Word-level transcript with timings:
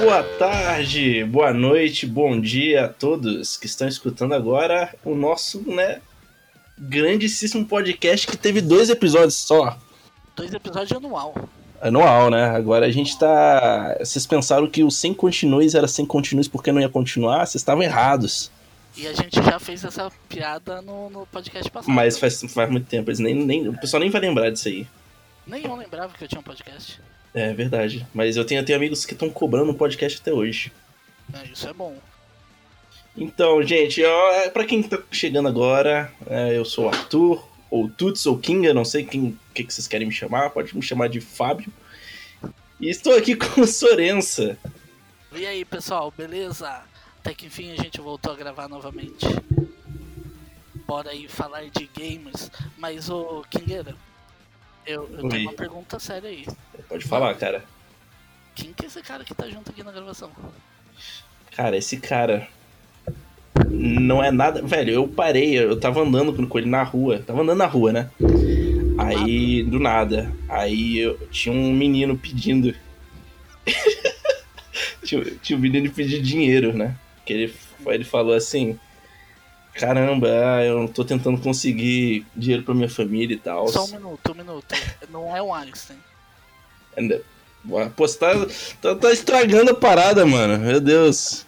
boa 0.00 0.22
tarde, 0.38 1.22
boa 1.24 1.52
noite, 1.52 2.06
bom 2.06 2.40
dia 2.40 2.86
a 2.86 2.88
todos 2.88 3.58
que 3.58 3.66
estão 3.66 3.86
escutando 3.86 4.32
agora 4.32 4.94
o 5.04 5.14
nosso, 5.14 5.62
né, 5.70 6.00
grandíssimo 6.78 7.66
podcast 7.66 8.26
que 8.26 8.34
teve 8.34 8.62
dois 8.62 8.88
episódios 8.88 9.34
só. 9.34 9.76
Dois 10.34 10.54
episódios 10.54 10.92
anual. 10.92 11.34
Anual, 11.82 12.30
né? 12.30 12.44
Agora 12.46 12.86
a 12.86 12.90
gente 12.90 13.18
tá. 13.18 13.94
Vocês 13.98 14.26
pensaram 14.26 14.66
que 14.66 14.82
o 14.82 14.90
sem 14.90 15.12
continues 15.12 15.74
era 15.74 15.86
sem 15.86 16.06
continues 16.06 16.48
porque 16.48 16.72
não 16.72 16.80
ia 16.80 16.88
continuar? 16.88 17.46
Vocês 17.46 17.56
estavam 17.56 17.82
errados. 17.82 18.50
E 18.96 19.06
a 19.06 19.12
gente 19.12 19.34
já 19.42 19.58
fez 19.58 19.84
essa 19.84 20.10
piada 20.28 20.80
no, 20.80 21.10
no 21.10 21.26
podcast 21.26 21.70
passado. 21.70 21.92
Mas 21.92 22.18
faz, 22.18 22.42
faz 22.52 22.70
muito 22.70 22.86
tempo, 22.86 23.10
eles 23.10 23.18
nem, 23.18 23.34
nem, 23.34 23.68
o 23.68 23.78
pessoal 23.78 24.00
nem 24.00 24.10
vai 24.10 24.20
lembrar 24.22 24.50
disso 24.50 24.68
aí. 24.68 24.86
Nenhum 25.46 25.76
lembrava 25.76 26.14
que 26.16 26.24
eu 26.24 26.28
tinha 26.28 26.40
um 26.40 26.44
podcast. 26.44 27.00
É 27.34 27.52
verdade. 27.52 28.06
Mas 28.12 28.36
eu 28.36 28.44
tenho, 28.44 28.64
tenho 28.64 28.78
amigos 28.78 29.04
que 29.04 29.12
estão 29.12 29.30
cobrando 29.30 29.70
um 29.70 29.74
podcast 29.74 30.20
até 30.20 30.32
hoje. 30.32 30.72
É, 31.32 31.46
isso 31.46 31.68
é 31.68 31.72
bom. 31.72 31.96
Então, 33.16 33.62
gente, 33.62 34.04
ó, 34.04 34.32
é, 34.32 34.50
pra 34.50 34.64
quem 34.64 34.82
tá 34.82 34.98
chegando 35.10 35.48
agora, 35.48 36.12
é, 36.26 36.56
eu 36.56 36.64
sou 36.64 36.86
o 36.86 36.88
Arthur, 36.88 37.44
ou 37.70 37.88
Tuts, 37.88 38.26
ou 38.26 38.38
King, 38.38 38.66
eu 38.66 38.74
não 38.74 38.84
sei 38.84 39.04
quem 39.04 39.38
que, 39.54 39.64
que 39.64 39.72
vocês 39.72 39.86
querem 39.86 40.06
me 40.06 40.12
chamar, 40.12 40.50
pode 40.50 40.74
me 40.74 40.82
chamar 40.82 41.08
de 41.08 41.20
Fábio. 41.20 41.72
E 42.80 42.88
estou 42.88 43.16
aqui 43.16 43.34
com 43.36 43.60
o 43.60 43.66
Sorença. 43.66 44.58
E 45.32 45.46
aí, 45.46 45.64
pessoal, 45.64 46.12
beleza? 46.16 46.82
Até 47.18 47.34
que 47.34 47.46
enfim 47.46 47.72
a 47.72 47.76
gente 47.76 48.00
voltou 48.00 48.32
a 48.32 48.36
gravar 48.36 48.68
novamente. 48.68 49.26
Bora 50.86 51.10
aí 51.10 51.28
falar 51.28 51.68
de 51.68 51.88
games. 51.96 52.50
Mas, 52.76 53.08
ô, 53.08 53.44
Kingueira, 53.48 53.94
eu, 54.86 55.08
eu 55.12 55.28
tenho 55.28 55.48
uma 55.48 55.52
pergunta 55.52 55.98
séria 55.98 56.28
aí. 56.28 56.46
Pode 56.88 57.04
falar, 57.04 57.34
cara. 57.34 57.64
Quem 58.54 58.72
que 58.72 58.84
é 58.84 58.88
esse 58.88 59.02
cara 59.02 59.24
que 59.24 59.34
tá 59.34 59.48
junto 59.48 59.70
aqui 59.70 59.82
na 59.82 59.92
gravação? 59.92 60.30
Cara, 61.54 61.76
esse 61.76 61.98
cara 61.98 62.48
não 63.68 64.22
é 64.22 64.30
nada. 64.30 64.62
Velho, 64.62 64.92
eu 64.92 65.08
parei, 65.08 65.58
eu 65.58 65.78
tava 65.78 66.00
andando 66.00 66.46
com 66.46 66.58
ele 66.58 66.68
na 66.68 66.82
rua. 66.82 67.20
Tava 67.20 67.42
andando 67.42 67.58
na 67.58 67.66
rua, 67.66 67.92
né? 67.92 68.10
Aí, 68.98 69.62
do 69.62 69.78
nada. 69.78 70.32
Aí 70.48 70.98
eu, 70.98 71.18
tinha 71.30 71.54
um 71.54 71.72
menino 71.72 72.16
pedindo. 72.16 72.74
tinha, 75.04 75.24
tinha 75.42 75.58
um 75.58 75.62
menino 75.62 75.90
pedindo 75.90 76.22
dinheiro, 76.22 76.76
né? 76.76 76.96
Que 77.24 77.32
ele, 77.32 77.54
ele 77.86 78.04
falou 78.04 78.34
assim: 78.34 78.78
Caramba, 79.74 80.28
ah, 80.28 80.64
eu 80.64 80.88
tô 80.88 81.04
tentando 81.04 81.38
conseguir 81.40 82.26
dinheiro 82.36 82.62
pra 82.64 82.74
minha 82.74 82.88
família 82.90 83.34
e 83.34 83.38
tal. 83.38 83.68
Só 83.68 83.84
um 83.84 83.88
minuto, 83.92 84.32
um 84.32 84.34
minuto. 84.34 84.74
Não 85.10 85.34
é 85.34 85.40
o 85.42 85.52
Einstein. 85.54 85.98
Ainda- 86.96 87.22
Pô, 87.94 88.08
você 88.08 88.18
tá, 88.18 88.32
tá, 88.80 88.94
tá 88.96 89.12
estragando 89.12 89.70
a 89.70 89.74
parada, 89.74 90.24
mano. 90.26 90.58
Meu 90.58 90.80
Deus. 90.80 91.44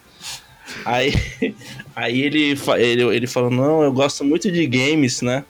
Aí, 0.85 1.11
aí 1.95 2.21
ele, 2.21 2.55
ele, 2.77 3.03
ele 3.15 3.27
falou, 3.27 3.49
não, 3.49 3.81
eu 3.83 3.91
gosto 3.91 4.23
muito 4.23 4.51
de 4.51 4.65
games, 4.67 5.21
né? 5.21 5.43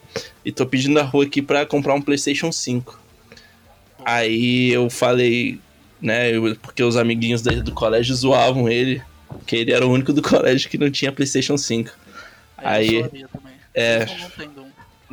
E 0.44 0.50
tô 0.50 0.66
pedindo 0.66 0.94
na 0.94 1.02
rua 1.02 1.24
aqui 1.24 1.40
pra 1.42 1.64
comprar 1.66 1.94
um 1.94 2.00
Playstation 2.02 2.50
5. 2.50 2.98
Aí 4.04 4.70
eu 4.70 4.90
falei, 4.90 5.58
né, 6.00 6.32
porque 6.62 6.82
os 6.82 6.96
amiguinhos 6.96 7.40
do 7.42 7.72
colégio 7.72 8.14
zoavam 8.14 8.68
ele, 8.68 9.00
que 9.46 9.56
ele 9.56 9.72
era 9.72 9.86
o 9.86 9.90
único 9.90 10.12
do 10.12 10.20
colégio 10.22 10.68
que 10.68 10.76
não 10.78 10.90
tinha 10.90 11.12
Playstation 11.12 11.56
5. 11.56 11.90
Aí- 12.64 12.96
eu 12.96 13.28
também. 13.28 13.54
é. 13.74 14.06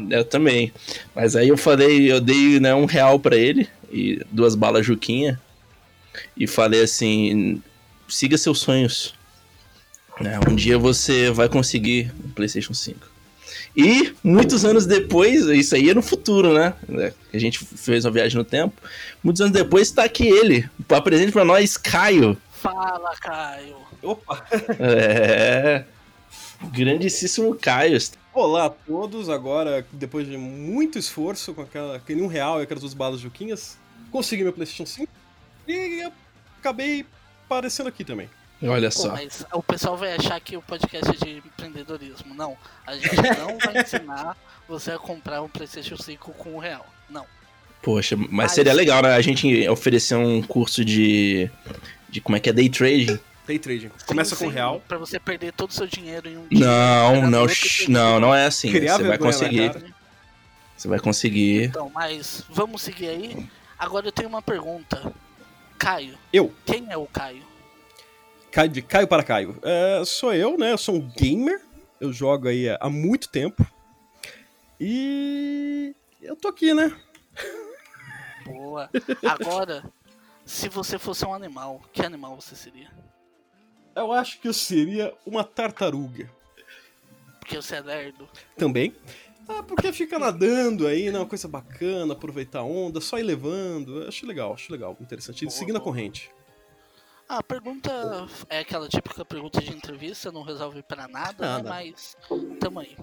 Eu 0.09 0.25
também. 0.25 0.73
Mas 1.13 1.35
aí 1.35 1.49
eu 1.49 1.57
falei, 1.57 2.11
eu 2.11 2.19
dei 2.19 2.59
né, 2.59 2.73
um 2.73 2.85
real 2.85 3.19
pra 3.19 3.35
ele 3.35 3.67
e 3.91 4.21
duas 4.31 4.55
balas 4.55 4.85
Juquinha. 4.85 5.39
E 6.35 6.47
falei 6.47 6.81
assim: 6.81 7.61
siga 8.07 8.37
seus 8.37 8.59
sonhos. 8.59 9.13
Né, 10.19 10.39
um 10.49 10.55
dia 10.55 10.77
você 10.77 11.29
vai 11.31 11.47
conseguir 11.49 12.11
um 12.25 12.29
PlayStation 12.29 12.73
5. 12.73 13.09
E 13.75 14.13
muitos 14.23 14.65
anos 14.65 14.85
depois, 14.85 15.45
isso 15.45 15.75
aí 15.75 15.89
é 15.89 15.93
no 15.93 16.01
futuro, 16.01 16.53
né? 16.53 16.73
né, 16.89 17.13
A 17.33 17.37
gente 17.37 17.59
fez 17.59 18.03
uma 18.03 18.11
viagem 18.11 18.37
no 18.37 18.43
tempo. 18.43 18.73
Muitos 19.23 19.41
anos 19.41 19.53
depois 19.53 19.89
tá 19.91 20.03
aqui 20.03 20.27
ele. 20.27 20.69
Apresente 20.89 21.31
pra 21.31 21.45
nós, 21.45 21.77
Caio. 21.77 22.37
Fala, 22.61 23.15
Caio. 23.21 23.77
Opa! 24.01 24.45
É. 24.79 25.85
Grandíssimo 26.69 27.55
Caio. 27.55 27.97
Olá 28.33 28.65
a 28.65 28.69
todos, 28.69 29.29
agora, 29.29 29.85
depois 29.91 30.27
de 30.27 30.37
muito 30.37 30.97
esforço 30.97 31.53
com 31.53 31.61
aquela, 31.61 31.97
aquele 31.97 32.21
um 32.21 32.27
real 32.27 32.59
e 32.59 32.63
aquelas 32.63 32.81
duas 32.81 32.93
balas 32.93 33.19
juquinhas, 33.19 33.77
consegui 34.11 34.43
meu 34.43 34.53
Playstation 34.53 34.85
5 34.85 35.11
e 35.67 36.03
acabei 36.59 37.05
aparecendo 37.45 37.87
aqui 37.87 38.03
também. 38.05 38.29
Olha 38.63 38.89
Pô, 38.89 38.95
só. 38.95 39.11
mas 39.11 39.43
o 39.51 39.63
pessoal 39.63 39.97
vai 39.97 40.13
achar 40.15 40.39
que 40.39 40.55
o 40.55 40.61
podcast 40.61 41.09
é 41.09 41.25
de 41.25 41.37
empreendedorismo. 41.39 42.33
Não, 42.35 42.55
a 42.85 42.95
gente 42.95 43.15
não 43.39 43.57
vai 43.57 43.81
ensinar 43.81 44.37
você 44.69 44.91
a 44.91 44.99
comprar 44.99 45.41
um 45.41 45.49
PlayStation 45.49 45.97
5 45.97 46.31
com 46.33 46.53
um 46.55 46.59
real. 46.59 46.85
Não. 47.09 47.25
Poxa, 47.81 48.15
mas 48.15 48.29
Mas- 48.29 48.51
seria 48.51 48.73
legal, 48.73 49.01
né? 49.01 49.15
A 49.15 49.21
gente 49.21 49.67
oferecer 49.67 50.15
um 50.15 50.41
curso 50.43 50.85
de. 50.85 51.49
de 52.07 52.21
como 52.21 52.37
é 52.37 52.39
que 52.39 52.49
é? 52.49 52.53
Day 52.53 52.69
trading. 52.69 53.19
Day 53.51 53.59
trading. 53.59 53.91
Começa 54.05 54.35
Sim, 54.35 54.45
com 54.45 54.49
sim, 54.49 54.55
real. 54.55 54.81
Pra 54.87 54.97
você 54.97 55.19
perder 55.19 55.51
todo 55.51 55.69
o 55.69 55.73
seu 55.73 55.85
dinheiro 55.85 56.29
em 56.29 56.37
um 56.37 56.47
dia. 56.47 56.65
Não, 56.65 57.29
não, 57.29 57.45
dia. 57.45 57.89
não, 57.89 58.19
não 58.19 58.33
é 58.33 58.45
assim. 58.45 58.71
Criar 58.71 58.97
Você 58.97 59.03
vai 59.03 59.17
conseguir. 59.17 59.73
cara. 59.73 59.95
Você 60.77 60.87
vai 60.87 60.99
conseguir. 60.99 61.63
Então, 61.65 61.91
mas 61.93 62.45
vamos 62.49 62.81
seguir 62.81 63.09
aí. 63.09 63.49
Agora 63.77 64.07
eu 64.07 64.11
tenho 64.11 64.29
uma 64.29 64.41
pergunta. 64.41 65.13
Caio, 65.77 66.17
Eu, 66.31 66.53
quem 66.65 66.89
é 66.89 66.95
o 66.95 67.07
Caio? 67.07 67.43
Caio, 68.51 68.69
de 68.69 68.81
Caio 68.81 69.07
para 69.07 69.23
Caio. 69.23 69.57
É, 69.63 70.03
sou 70.05 70.33
eu, 70.33 70.57
né? 70.57 70.71
Eu 70.71 70.77
sou 70.77 70.95
um 70.95 71.11
gamer. 71.17 71.59
Eu 71.99 72.13
jogo 72.13 72.47
aí 72.47 72.67
há 72.79 72.89
muito 72.89 73.27
tempo. 73.27 73.65
E 74.79 75.93
eu 76.21 76.35
tô 76.35 76.47
aqui, 76.47 76.73
né? 76.73 76.95
Boa. 78.45 78.89
Agora, 79.27 79.83
se 80.45 80.69
você 80.69 80.97
fosse 80.97 81.25
um 81.25 81.33
animal, 81.33 81.81
que 81.91 82.03
animal 82.03 82.39
você 82.39 82.55
seria? 82.55 82.89
Eu 83.95 84.11
acho 84.11 84.39
que 84.39 84.47
eu 84.47 84.53
seria 84.53 85.13
uma 85.25 85.43
tartaruga. 85.43 86.29
Porque 87.39 87.55
você 87.57 87.75
é 87.75 87.81
lerdo. 87.81 88.27
Também. 88.57 88.95
Ah, 89.49 89.63
porque 89.63 89.91
fica 89.91 90.17
nadando 90.17 90.87
aí, 90.87 91.11
né? 91.11 91.19
Uma 91.19 91.25
coisa 91.25 91.47
bacana, 91.47 92.13
aproveitar 92.13 92.59
a 92.59 92.63
onda, 92.63 93.01
só 93.01 93.17
ir 93.19 93.23
levando. 93.23 94.03
Eu 94.03 94.07
Acho 94.07 94.25
legal, 94.25 94.53
acho 94.53 94.71
legal, 94.71 94.95
interessante. 95.01 95.41
E 95.41 95.45
Boa, 95.47 95.57
seguindo 95.57 95.75
a 95.75 95.79
boa. 95.79 95.91
corrente. 95.91 96.29
Ah, 97.27 97.37
a 97.37 97.43
pergunta 97.43 97.91
é 98.49 98.59
aquela 98.59 98.87
típica 98.89 99.23
pergunta 99.23 99.61
de 99.61 99.71
entrevista, 99.73 100.31
não 100.31 100.43
resolve 100.43 100.83
pra 100.83 101.07
nada, 101.07 101.35
Nada. 101.45 101.63
né? 101.63 101.69
Mas 101.69 102.15
tamo 102.59 102.79
aí. 102.79 102.95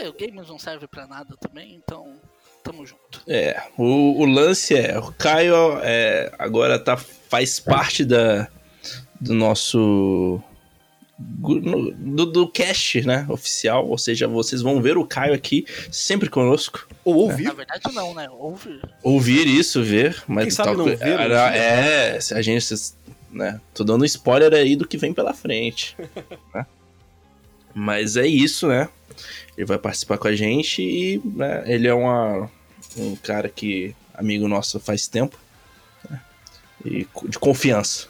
É, 0.00 0.08
o 0.08 0.12
games 0.12 0.48
não 0.48 0.58
serve 0.58 0.86
pra 0.86 1.06
nada 1.06 1.36
também, 1.36 1.74
então 1.74 2.18
tamo 2.64 2.84
junto. 2.86 3.22
É, 3.28 3.62
o, 3.76 4.20
o 4.22 4.24
lance 4.24 4.74
é, 4.74 4.98
o 4.98 5.12
Caio 5.12 5.78
é, 5.82 6.32
agora 6.38 6.78
tá, 6.78 6.96
faz 6.96 7.60
parte 7.60 8.06
da, 8.06 8.48
do 9.20 9.34
nosso. 9.34 10.40
Do, 11.18 12.26
do 12.26 12.48
cast, 12.48 13.02
né? 13.02 13.26
Oficial. 13.28 13.88
Ou 13.88 13.98
seja, 13.98 14.28
vocês 14.28 14.62
vão 14.62 14.80
ver 14.80 14.96
o 14.96 15.04
Caio 15.04 15.34
aqui 15.34 15.66
sempre 15.90 16.30
conosco. 16.30 16.86
Ou 17.04 17.14
Na 17.14 17.20
ouvir. 17.32 17.54
verdade 17.54 17.92
não, 17.92 18.14
né? 18.14 18.28
Ouvir. 18.30 18.80
Ouvir 19.02 19.46
isso, 19.46 19.82
ver, 19.82 20.22
mas 20.28 20.44
Quem 20.44 20.50
sabe 20.52 20.76
não 20.76 20.84
ver, 20.84 20.98
é, 21.00 21.28
né? 21.28 22.16
é, 22.16 22.20
se 22.20 22.34
a 22.34 22.40
gente, 22.40 22.64
né? 23.32 23.60
Tô 23.74 23.82
dando 23.82 24.04
spoiler 24.04 24.54
aí 24.54 24.76
do 24.76 24.86
que 24.86 24.96
vem 24.96 25.12
pela 25.12 25.34
frente. 25.34 25.96
né? 26.54 26.64
Mas 27.74 28.16
é 28.16 28.26
isso, 28.26 28.68
né? 28.68 28.88
Ele 29.56 29.66
vai 29.66 29.78
participar 29.78 30.18
com 30.18 30.28
a 30.28 30.36
gente 30.36 30.82
e 30.82 31.20
né, 31.24 31.64
ele 31.66 31.88
é 31.88 31.94
uma, 31.94 32.48
um 32.96 33.16
cara 33.16 33.48
que 33.48 33.94
amigo 34.14 34.48
nosso 34.48 34.78
faz 34.80 35.06
tempo 35.06 35.38
né? 36.08 36.20
e 36.84 37.06
de 37.28 37.38
confiança. 37.38 38.08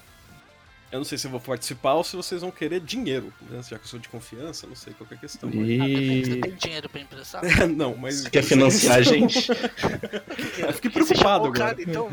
Eu 0.90 0.98
não 0.98 1.04
sei 1.04 1.18
se 1.18 1.26
eu 1.26 1.30
vou 1.30 1.38
participar 1.40 1.92
ou 1.94 2.02
se 2.04 2.16
vocês 2.16 2.40
vão 2.40 2.50
querer 2.50 2.80
dinheiro. 2.80 3.30
Né? 3.50 3.60
Já 3.68 3.76
que 3.78 3.84
eu 3.84 3.88
sou 3.88 3.98
de 3.98 4.08
confiança, 4.08 4.66
não 4.66 4.74
sei 4.74 4.94
qualquer 4.94 5.18
questão. 5.20 5.50
mas- 5.52 5.58
Ah, 5.80 5.84
depende, 5.86 6.24
você 6.24 6.32
E 6.32 6.40
tem 6.40 6.54
dinheiro 6.54 6.88
pra 6.88 7.00
emprestar? 7.00 7.42
não, 7.68 7.94
mas. 7.96 8.22
você 8.22 8.30
quer 8.30 8.42
financiar 8.42 8.96
a 8.98 9.02
gente? 9.02 9.50
Eu 9.50 10.72
fiquei 10.72 10.90
Você 10.90 11.04
preocupado 11.14 11.48
o 11.48 11.52
cara, 11.52 11.72
agora. 11.72 11.82
então 11.82 12.10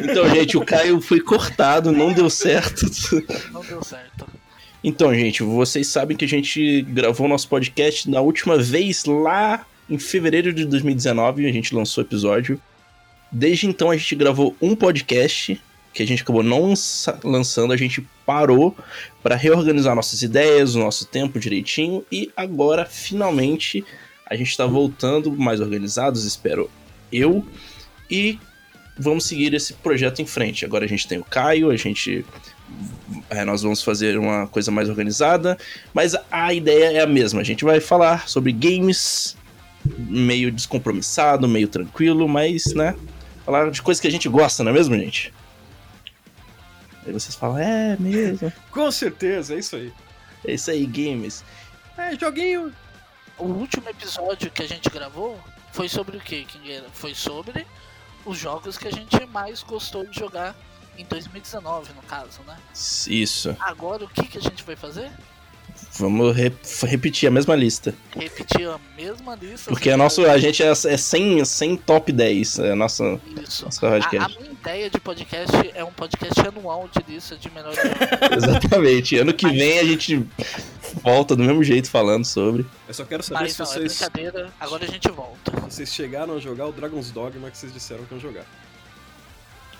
Então, 0.00 0.28
gente, 0.34 0.56
o 0.56 0.64
Caio 0.64 1.00
foi 1.00 1.20
cortado, 1.20 1.92
não 1.92 2.12
deu 2.12 2.28
certo. 2.28 2.84
não 3.52 3.62
deu 3.62 3.82
certo. 3.84 4.26
Então, 4.82 5.14
gente, 5.14 5.42
vocês 5.44 5.86
sabem 5.86 6.16
que 6.16 6.24
a 6.24 6.28
gente 6.28 6.82
gravou 6.82 7.28
nosso 7.28 7.48
podcast 7.48 8.10
na 8.10 8.20
última 8.20 8.58
vez 8.58 9.04
lá 9.04 9.64
em 9.88 9.98
fevereiro 9.98 10.52
de 10.52 10.64
2019, 10.64 11.46
a 11.46 11.52
gente 11.52 11.72
lançou 11.74 12.02
o 12.02 12.06
episódio. 12.06 12.60
Desde 13.30 13.66
então 13.68 13.90
a 13.90 13.96
gente 13.96 14.14
gravou 14.16 14.56
um 14.60 14.74
podcast 14.74 15.60
que 15.96 16.02
a 16.02 16.06
gente 16.06 16.22
acabou 16.22 16.42
não 16.42 16.68
lança- 16.68 17.18
lançando, 17.24 17.72
a 17.72 17.76
gente 17.76 18.06
parou 18.26 18.76
para 19.22 19.34
reorganizar 19.34 19.94
nossas 19.94 20.20
ideias, 20.20 20.74
o 20.74 20.78
nosso 20.78 21.06
tempo 21.06 21.40
direitinho 21.40 22.04
e 22.12 22.30
agora 22.36 22.84
finalmente 22.84 23.82
a 24.28 24.36
gente 24.36 24.50
está 24.50 24.66
voltando 24.66 25.32
mais 25.32 25.58
organizados, 25.58 26.24
espero 26.24 26.70
eu, 27.10 27.46
e 28.10 28.38
vamos 28.98 29.24
seguir 29.24 29.54
esse 29.54 29.72
projeto 29.72 30.20
em 30.20 30.26
frente. 30.26 30.66
Agora 30.66 30.84
a 30.84 30.88
gente 30.88 31.08
tem 31.08 31.18
o 31.18 31.24
Caio, 31.24 31.70
a 31.70 31.76
gente 31.76 32.26
é, 33.30 33.42
nós 33.46 33.62
vamos 33.62 33.82
fazer 33.82 34.18
uma 34.18 34.46
coisa 34.48 34.70
mais 34.70 34.90
organizada, 34.90 35.56
mas 35.94 36.14
a 36.30 36.52
ideia 36.52 36.98
é 36.98 37.00
a 37.00 37.06
mesma. 37.06 37.40
A 37.40 37.44
gente 37.44 37.64
vai 37.64 37.80
falar 37.80 38.28
sobre 38.28 38.52
games 38.52 39.34
meio 39.96 40.52
descompromissado, 40.52 41.48
meio 41.48 41.68
tranquilo, 41.68 42.28
mas, 42.28 42.74
né? 42.74 42.94
Falar 43.46 43.70
de 43.70 43.80
coisas 43.80 44.00
que 44.00 44.08
a 44.08 44.10
gente 44.10 44.28
gosta, 44.28 44.62
não 44.62 44.72
é 44.72 44.74
mesmo, 44.74 44.94
gente? 44.96 45.32
Aí 47.06 47.12
vocês 47.12 47.34
falam, 47.34 47.58
é 47.58 47.96
mesmo. 47.98 48.52
Com 48.70 48.90
certeza, 48.90 49.54
é 49.54 49.58
isso 49.58 49.76
aí. 49.76 49.92
É 50.44 50.54
isso 50.54 50.70
aí, 50.70 50.84
games. 50.86 51.44
É, 51.96 52.18
joguinho. 52.18 52.72
O 53.38 53.44
último 53.44 53.88
episódio 53.88 54.50
que 54.50 54.62
a 54.62 54.66
gente 54.68 54.88
gravou 54.90 55.38
foi 55.72 55.88
sobre 55.88 56.16
o 56.16 56.20
que, 56.20 56.44
Kingueira? 56.44 56.86
Foi 56.92 57.14
sobre 57.14 57.66
os 58.24 58.38
jogos 58.38 58.76
que 58.78 58.88
a 58.88 58.90
gente 58.90 59.24
mais 59.26 59.62
gostou 59.62 60.04
de 60.06 60.18
jogar 60.18 60.56
em 60.98 61.04
2019, 61.04 61.92
no 61.94 62.02
caso, 62.02 62.40
né? 62.46 62.56
Isso. 63.06 63.54
Agora 63.60 64.04
o 64.04 64.08
que, 64.08 64.26
que 64.26 64.38
a 64.38 64.40
gente 64.40 64.64
vai 64.64 64.74
fazer? 64.74 65.10
Vamos 65.98 66.34
re- 66.34 66.52
repetir 66.84 67.28
a 67.28 67.30
mesma 67.30 67.54
lista. 67.54 67.94
Repetir 68.14 68.66
a 68.68 68.78
mesma 68.96 69.34
lista. 69.34 69.70
Porque 69.70 69.90
a, 69.90 69.96
nosso, 69.96 70.24
a 70.24 70.38
gente 70.38 70.62
é, 70.62 70.68
é 70.68 70.74
100, 70.96 71.44
100 71.44 71.76
top 71.76 72.10
10. 72.12 72.58
É 72.60 72.72
a 72.72 72.76
nossa, 72.76 73.20
Isso. 73.42 73.64
nossa 73.66 73.86
A, 73.86 73.88
a 73.90 74.00
podcast. 74.00 74.38
minha 74.38 74.45
ideia 74.66 74.90
de 74.90 74.98
podcast 74.98 75.56
é 75.74 75.84
um 75.84 75.92
podcast 75.92 76.40
anual 76.40 76.88
de 76.92 77.12
lista 77.12 77.36
de 77.36 77.48
melhores. 77.52 77.78
Exatamente. 78.36 79.16
Ano 79.16 79.32
que 79.32 79.48
vem 79.48 79.78
a 79.78 79.84
gente 79.84 80.26
volta 81.04 81.36
do 81.36 81.44
mesmo 81.44 81.62
jeito 81.62 81.88
falando 81.88 82.24
sobre. 82.24 82.66
Eu 82.88 82.94
só 82.94 83.04
quero 83.04 83.22
saber 83.22 83.42
Mas 83.42 83.52
se 83.52 83.60
não, 83.60 83.66
é 83.66 83.68
vocês, 83.68 83.98
brincadeira. 83.98 84.52
Agora 84.58 84.84
a 84.84 84.88
gente 84.88 85.08
volta. 85.08 85.52
vocês 85.60 85.94
chegaram 85.94 86.34
a 86.34 86.40
jogar 86.40 86.66
o 86.66 86.72
Dragon's 86.72 87.12
Dogma 87.12 87.48
que 87.48 87.56
vocês 87.56 87.72
disseram 87.72 88.04
que 88.06 88.14
iam 88.14 88.20
jogar. 88.20 88.44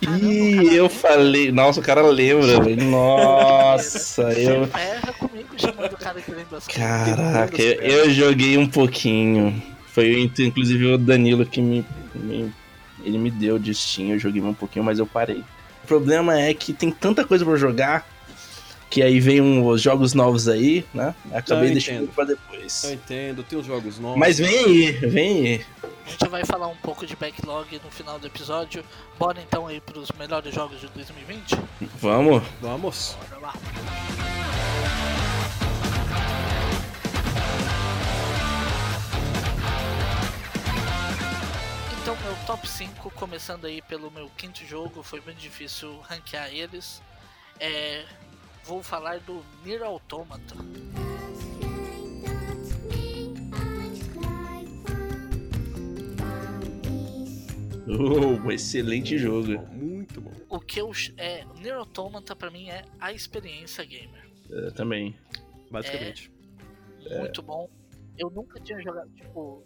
Cara 0.05 0.19
Ih, 0.19 0.77
eu 0.77 0.89
falei. 0.89 1.51
Nossa, 1.51 1.81
o 1.81 1.83
cara 1.83 2.03
lembra, 2.03 2.63
velho. 2.63 2.85
Nossa, 2.85 4.33
eu. 4.35 4.67
Você 4.67 4.79
erra 4.79 5.13
comigo 5.15 5.49
chamando 5.57 5.93
o 5.95 5.97
cara 5.97 6.21
que 6.21 6.31
lembra 6.31 6.59
as 6.59 6.67
coisas. 6.69 6.75
Caraca, 6.77 7.61
eu, 7.61 8.05
eu 8.05 8.11
joguei 8.11 8.57
um 8.57 8.69
pouquinho. 8.69 9.61
Foi 9.89 10.31
inclusive 10.39 10.93
o 10.93 10.99
Danilo 10.99 11.45
que 11.45 11.61
me, 11.61 11.85
me- 12.15 12.53
Ele 13.07 13.17
me 13.19 13.31
deu 13.31 13.59
de 13.59 13.73
Steam, 13.75 14.11
eu 14.11 14.19
joguei 14.19 14.43
um 14.43 14.53
pouquinho, 14.53 14.85
mas 14.85 14.99
eu 14.99 15.07
parei. 15.07 15.45
O 15.85 15.87
problema 15.87 16.39
é 16.39 16.53
que 16.53 16.73
tem 16.73 16.91
tanta 16.91 17.25
coisa 17.25 17.45
pra 17.45 17.55
jogar 17.57 18.05
que 18.91 19.03
aí 19.03 19.21
vem 19.21 19.41
um- 19.41 19.65
os 19.67 19.81
jogos 19.81 20.13
novos 20.15 20.49
aí, 20.49 20.85
né? 20.93 21.15
Acabei 21.33 21.69
Eu 21.71 21.73
deixando 21.73 22.09
pra 22.13 22.25
depois. 22.25 22.85
Eu 22.85 22.93
entendo, 22.95 23.43
tem 23.43 23.59
os 23.59 23.67
jogos 23.67 23.99
novos. 23.99 24.19
Mas 24.19 24.39
vem 24.39 24.49
aí, 24.65 24.93
vem 24.93 25.47
aí. 25.47 25.67
A 26.07 26.09
gente 26.11 26.29
vai 26.29 26.45
falar 26.45 26.69
um 26.69 26.77
pouco 26.77 27.05
de 27.07 27.17
backlog 27.17 27.81
no 27.85 27.91
final 27.91 28.19
do 28.19 28.27
episódio. 28.27 28.85
Bora 29.19 29.41
então 29.41 29.67
aí 29.67 29.81
pros 29.81 30.09
melhores 30.19 30.55
jogos 30.55 30.81
de 30.81 30.87
2020? 30.89 31.57
Vamos. 32.01 32.43
Vamos. 32.61 33.17
Bora 33.31 33.41
lá. 33.41 34.46
Então, 42.07 42.17
meu 42.23 42.37
top 42.47 42.69
5, 42.69 43.11
começando 43.17 43.65
aí 43.65 43.83
pelo 43.83 44.13
meu 44.13 44.31
quinto 44.37 44.65
jogo, 44.65 45.03
foi 45.03 45.21
bem 45.21 45.35
difícil 45.35 45.99
ranquear 46.03 46.55
eles. 46.55 47.03
É, 47.59 48.05
vou 48.63 48.81
falar 48.81 49.19
do 49.19 49.45
Nier 49.65 49.83
Automata. 49.83 50.55
Oh, 57.89 58.53
excelente 58.53 59.19
jogo. 59.19 59.59
Muito 59.75 60.21
bom. 60.21 60.31
O 60.49 60.61
que 60.61 60.81
eu. 60.81 60.93
É, 61.17 61.45
Nier 61.57 61.75
Automata 61.75 62.37
pra 62.37 62.53
mim 62.53 62.69
é 62.69 62.85
a 63.01 63.13
experiência 63.13 63.85
gamer. 63.85 64.31
Eu 64.49 64.73
também. 64.73 65.19
Basicamente. 65.73 66.31
muito 67.19 67.43
bom. 67.43 67.69
Eu 68.17 68.31
nunca 68.31 68.61
tinha 68.61 68.81
jogado, 68.81 69.11
tipo, 69.11 69.65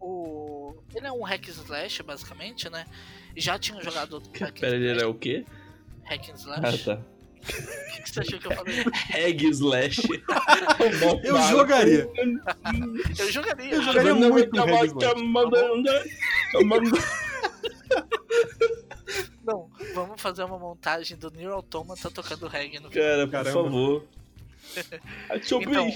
o 0.00 0.74
ele 0.94 1.06
é 1.06 1.12
um 1.12 1.22
hack 1.22 1.48
and 1.48 1.52
slash 1.52 2.02
basicamente, 2.02 2.68
né? 2.70 2.84
Já 3.36 3.58
tinha 3.58 3.80
jogado 3.82 4.14
outro 4.14 4.30
hack 4.38 4.56
and 4.56 4.60
Pera, 4.60 4.76
ele 4.76 4.86
slash, 4.86 5.00
era 5.00 5.08
o 5.10 5.14
quê? 5.14 5.44
hack 6.04 6.28
and 6.30 6.32
Ah, 6.32 6.68
slash. 6.70 6.84
tá. 6.84 7.00
O 7.40 8.02
que 8.02 8.10
você 8.10 8.20
achou 8.20 8.38
que 8.40 8.46
eu 8.48 8.52
falei? 8.56 8.84
Egg 9.14 9.46
Slash. 9.48 10.02
Eu 11.24 11.38
jogaria. 11.48 12.10
Eu 13.18 13.30
jogaria. 13.32 13.74
Eu 13.74 13.82
jogaria 13.82 14.14
muito 14.14 14.60
Egg 14.60 14.86
Slash. 14.86 14.94
Não, 19.44 19.70
vamos 19.94 20.20
fazer 20.20 20.44
uma 20.44 20.58
montagem 20.58 21.16
do 21.16 21.30
Nier 21.30 21.50
Automata 21.50 22.10
tocando 22.10 22.46
reggae 22.48 22.78
no 22.80 22.90
Cara, 22.90 23.26
por 23.26 23.30
Caramba. 23.32 23.62
favor. 23.64 24.04
Achou 25.30 25.62
Então, 25.62 25.90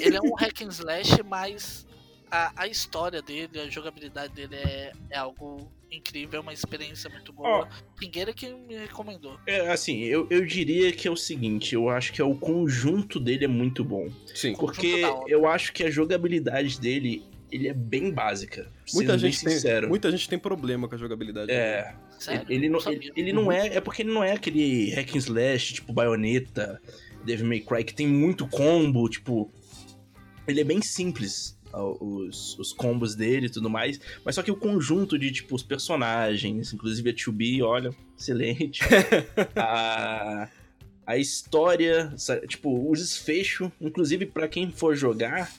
ele 0.00 0.16
é 0.16 0.20
um 0.20 0.34
hack 0.34 0.62
and 0.62 0.68
slash, 0.68 1.22
mas 1.24 1.86
a, 2.30 2.52
a 2.56 2.66
história 2.66 3.22
dele, 3.22 3.60
a 3.60 3.68
jogabilidade 3.68 4.34
dele 4.34 4.56
é, 4.56 4.92
é 5.10 5.18
algo 5.18 5.70
incrível, 5.90 6.38
é 6.38 6.42
uma 6.42 6.52
experiência 6.52 7.08
muito 7.10 7.32
boa. 7.32 7.68
Pingueira 7.96 8.32
que 8.32 8.52
me 8.52 8.76
recomendou. 8.76 9.38
É, 9.46 9.70
assim, 9.70 10.00
eu, 10.00 10.26
eu 10.30 10.44
diria 10.44 10.92
que 10.92 11.06
é 11.06 11.10
o 11.10 11.16
seguinte, 11.16 11.74
eu 11.74 11.88
acho 11.88 12.12
que 12.12 12.20
é 12.20 12.24
o 12.24 12.34
conjunto 12.34 13.20
dele 13.20 13.44
é 13.44 13.48
muito 13.48 13.84
bom. 13.84 14.10
Sim. 14.34 14.54
Porque 14.54 15.02
eu 15.26 15.46
acho 15.46 15.72
que 15.72 15.84
a 15.84 15.90
jogabilidade 15.90 16.80
dele, 16.80 17.24
ele 17.50 17.68
é 17.68 17.74
bem 17.74 18.10
básica. 18.10 18.70
Muita 18.92 19.12
sendo 19.12 19.22
bem 19.22 19.32
gente, 19.32 19.44
tem, 19.44 19.52
sincero. 19.52 19.88
muita 19.88 20.10
gente 20.10 20.28
tem 20.28 20.38
problema 20.38 20.88
com 20.88 20.94
a 20.94 20.98
jogabilidade. 20.98 21.50
É, 21.50 21.94
Sério? 22.18 22.46
ele, 22.48 22.68
não, 22.68 22.80
ele, 22.86 23.12
ele 23.16 23.32
não 23.32 23.50
é. 23.50 23.76
É 23.76 23.80
porque 23.80 24.02
ele 24.02 24.12
não 24.12 24.24
é 24.24 24.32
aquele 24.32 24.90
hack 24.90 25.14
and 25.14 25.18
slash, 25.18 25.74
tipo 25.74 25.92
Bayonetta, 25.92 26.80
Devil 27.24 27.46
May 27.46 27.60
Cry, 27.60 27.84
que 27.84 27.94
tem 27.94 28.06
muito 28.06 28.46
combo, 28.48 29.08
tipo. 29.08 29.50
Ele 30.48 30.60
é 30.60 30.64
bem 30.64 30.80
simples, 30.80 31.55
os, 31.82 32.58
os 32.58 32.72
combos 32.72 33.14
dele 33.14 33.46
e 33.46 33.50
tudo 33.50 33.68
mais. 33.70 34.00
Mas 34.24 34.34
só 34.34 34.42
que 34.42 34.50
o 34.50 34.56
conjunto 34.56 35.18
de, 35.18 35.30
tipo, 35.30 35.54
os 35.54 35.62
personagens, 35.62 36.72
inclusive 36.72 37.10
a 37.10 37.12
2B, 37.12 37.62
olha, 37.62 37.90
excelente. 38.18 38.80
a, 39.56 40.48
a 41.06 41.16
história, 41.16 42.12
tipo, 42.48 42.90
o 42.90 42.92
desfecho, 42.94 43.70
inclusive 43.80 44.26
pra 44.26 44.48
quem 44.48 44.70
for 44.70 44.96
jogar, 44.96 45.52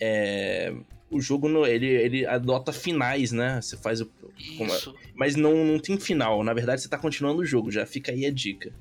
é, 0.00 0.74
o 1.10 1.20
jogo 1.20 1.48
no- 1.48 1.66
ele, 1.66 1.86
ele 1.86 2.26
adota 2.26 2.72
finais, 2.72 3.32
né? 3.32 3.60
Você 3.60 3.76
faz 3.76 4.00
o. 4.00 4.10
Isso. 4.38 4.94
Mas 5.14 5.34
não, 5.34 5.64
não 5.64 5.78
tem 5.78 5.98
final. 5.98 6.44
Na 6.44 6.52
verdade, 6.52 6.82
você 6.82 6.88
tá 6.88 6.98
continuando 6.98 7.40
o 7.40 7.46
jogo. 7.46 7.70
Já 7.70 7.86
fica 7.86 8.12
aí 8.12 8.26
a 8.26 8.30
dica. 8.30 8.72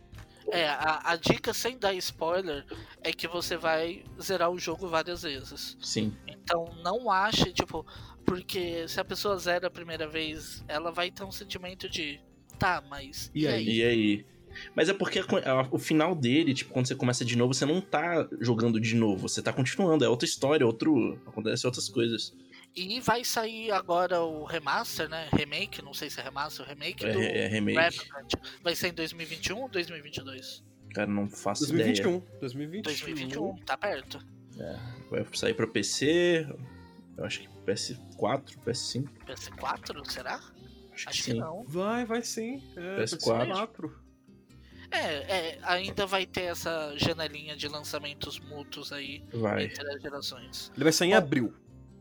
É, 0.51 0.67
a, 0.67 1.01
a 1.11 1.15
dica 1.15 1.53
sem 1.53 1.77
dar 1.77 1.93
spoiler 1.95 2.63
é 3.01 3.11
que 3.11 3.27
você 3.27 3.57
vai 3.57 4.03
zerar 4.21 4.51
o 4.51 4.59
jogo 4.59 4.87
várias 4.87 5.23
vezes. 5.23 5.75
Sim. 5.81 6.13
Então 6.45 6.65
não 6.83 7.09
ache, 7.09 7.51
tipo, 7.51 7.83
porque 8.23 8.87
se 8.87 8.99
a 8.99 9.03
pessoa 9.03 9.35
zera 9.37 9.65
a 9.67 9.71
primeira 9.71 10.07
vez, 10.07 10.63
ela 10.67 10.91
vai 10.91 11.09
ter 11.09 11.23
um 11.23 11.31
sentimento 11.31 11.89
de. 11.89 12.21
Tá, 12.59 12.83
mas. 12.87 13.31
E 13.33 13.47
aí? 13.47 13.67
E 13.67 13.83
aí? 13.83 14.25
Mas 14.73 14.87
é 14.87 14.93
porque 14.93 15.19
a- 15.19 15.23
a- 15.51 15.67
o 15.71 15.77
final 15.79 16.15
dele, 16.15 16.53
tipo, 16.53 16.71
quando 16.71 16.85
você 16.87 16.95
começa 16.95 17.25
de 17.25 17.35
novo, 17.35 17.53
você 17.53 17.65
não 17.65 17.81
tá 17.81 18.25
jogando 18.39 18.79
de 18.79 18.95
novo. 18.95 19.27
Você 19.27 19.41
tá 19.41 19.51
continuando. 19.51 20.05
É 20.05 20.07
outra 20.07 20.25
história, 20.25 20.65
outro. 20.65 21.19
Acontece 21.25 21.65
outras 21.65 21.89
coisas. 21.89 22.31
E 22.75 22.99
vai 23.01 23.23
sair 23.25 23.71
agora 23.71 24.21
o 24.21 24.45
remaster, 24.45 25.09
né? 25.09 25.27
Remake, 25.33 25.81
não 25.81 25.93
sei 25.93 26.09
se 26.09 26.19
é 26.19 26.23
remaster 26.23 26.61
ou 26.63 26.69
remake 26.69 27.05
É, 27.05 27.11
do 27.11 27.21
é 27.21 27.47
remake. 27.47 27.79
Revenant. 27.79 28.31
Vai 28.63 28.75
ser 28.75 28.89
em 28.89 28.93
2021 28.93 29.61
ou 29.61 29.67
2022? 29.69 30.63
Cara, 30.93 31.07
não 31.09 31.27
faço 31.29 31.63
ideia. 31.65 31.85
2021. 31.85 32.39
2021. 32.39 32.81
2021, 32.83 33.55
tá 33.65 33.75
perto. 33.77 34.19
Vai 35.09 35.25
sair 35.33 35.53
pra 35.53 35.67
PC. 35.67 36.47
Eu 37.17 37.25
acho 37.25 37.41
que 37.41 37.47
PS4, 37.65 38.57
PS5. 38.65 39.07
PS4, 39.25 40.11
será? 40.11 40.35
Acho, 40.93 41.09
Acho 41.09 41.23
que 41.23 41.31
que 41.31 41.37
não. 41.37 41.63
Vai, 41.65 42.05
vai 42.05 42.21
sim. 42.21 42.63
É, 42.75 43.03
PS4. 43.03 43.47
PS4. 43.47 43.91
É, 44.91 44.97
é, 44.97 45.59
ainda 45.63 46.05
vai 46.05 46.25
ter 46.25 46.43
essa 46.43 46.93
janelinha 46.95 47.55
de 47.55 47.67
lançamentos 47.67 48.39
mútuos 48.39 48.91
aí 48.91 49.23
Vai. 49.33 49.65
entre 49.65 49.87
as 49.93 50.01
gerações. 50.01 50.71
Ele 50.75 50.83
vai 50.83 50.93
sair 50.93 51.09
em 51.09 51.11
Bom. 51.11 51.17
abril. 51.17 51.53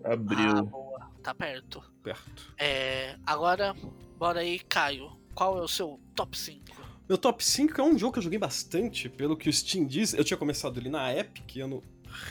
Ah, 0.04 0.16
boa. 0.62 1.10
Tá 1.22 1.34
perto. 1.34 1.82
Perto. 2.02 2.54
É, 2.58 3.16
agora, 3.26 3.74
bora 4.18 4.40
aí, 4.40 4.58
Caio. 4.58 5.18
Qual 5.34 5.58
é 5.58 5.62
o 5.62 5.68
seu 5.68 5.98
top 6.14 6.38
5? 6.38 6.84
Meu 7.08 7.18
top 7.18 7.44
5 7.44 7.80
é 7.80 7.84
um 7.84 7.98
jogo 7.98 8.12
que 8.12 8.18
eu 8.18 8.22
joguei 8.22 8.38
bastante, 8.38 9.08
pelo 9.08 9.36
que 9.36 9.48
o 9.48 9.52
Steam 9.52 9.86
diz. 9.86 10.14
Eu 10.14 10.22
tinha 10.22 10.36
começado 10.36 10.78
ele 10.78 10.88
na 10.88 11.12
Epic, 11.12 11.56
ano 11.56 11.82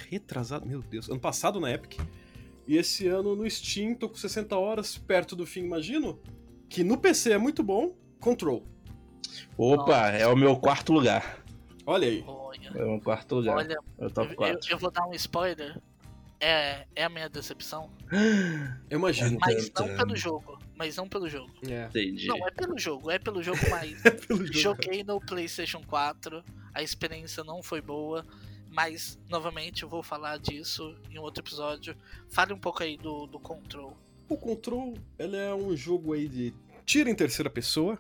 retrasado, 0.10 0.66
meu 0.66 0.82
Deus, 0.82 1.10
ano 1.10 1.20
passado 1.20 1.60
na 1.60 1.72
Epic. 1.72 2.00
E 2.68 2.78
esse 2.78 3.08
ano 3.08 3.36
no 3.36 3.50
Steam, 3.50 3.94
tô 3.94 4.08
com 4.10 4.16
60 4.16 4.58
horas, 4.58 4.98
perto 4.98 5.36
do 5.36 5.46
fim, 5.46 5.62
imagino. 5.66 6.20
Que 6.70 6.84
no 6.84 6.98
PC 6.98 7.34
é 7.34 7.38
muito 7.38 7.62
bom. 7.62 7.94
Control. 8.20 8.66
Opa, 9.58 10.10
é 10.10 10.26
o 10.28 10.36
meu 10.36 10.56
quarto 10.58 10.94
lugar. 10.94 11.44
Olha 11.86 12.08
aí. 12.08 12.24
Olha, 12.26 12.72
É 12.76 12.84
o 12.84 12.92
meu 12.92 13.02
quarto 13.02 13.36
lugar. 13.36 13.58
olha 13.58 13.74
é 13.74 14.04
o 14.04 14.06
eu, 14.06 14.10
top 14.12 14.30
eu- 14.32 14.36
4. 14.38 14.72
eu 14.72 14.78
vou 14.78 14.90
dar 14.92 15.06
um 15.08 15.14
spoiler. 15.14 15.80
É, 16.40 16.86
é 16.96 17.04
a 17.06 17.10
minha 17.10 17.30
decepção. 17.30 17.90
Eu 18.90 19.00
imagino. 19.00 19.38
Mas 19.40 19.72
não 19.78 19.96
pelo 19.96 20.16
jogo. 20.16 20.60
Mas 20.76 20.98
não 20.98 21.08
pelo 21.08 21.30
jogo. 21.30 21.52
É, 21.68 21.86
Entendi. 21.86 22.28
Não, 22.28 22.46
é 22.48 22.52
pelo 22.52 22.78
jogo. 22.78 23.10
É 23.12 23.18
pelo 23.20 23.42
jogo, 23.42 23.60
mas 23.70 24.02
pelo 24.28 24.46
jogo. 24.46 24.54
joguei 24.60 25.04
no 25.04 25.20
PlayStation 25.22 25.82
4. 25.86 26.44
a 26.74 26.82
experiência 26.84 27.44
não 27.44 27.62
foi 27.64 27.82
boa. 27.82 28.26
Mas, 28.74 29.20
novamente, 29.30 29.84
eu 29.84 29.90
vou 29.90 30.02
falar 30.02 30.40
disso 30.40 30.98
em 31.12 31.20
outro 31.20 31.44
episódio. 31.44 31.96
Fale 32.28 32.54
um 32.54 32.58
pouco 32.58 32.82
aí 32.82 32.98
do, 32.98 33.28
do 33.28 33.40
Control. 33.40 33.96
O 34.28 34.36
Control, 34.36 34.96
ele 35.20 35.38
é 35.38 35.54
um 35.54 35.78
jogo 35.78 36.14
aí 36.14 36.28
de 36.28 36.56
tiro 36.84 37.08
em 37.08 37.14
terceira 37.14 37.52
pessoa, 37.52 38.00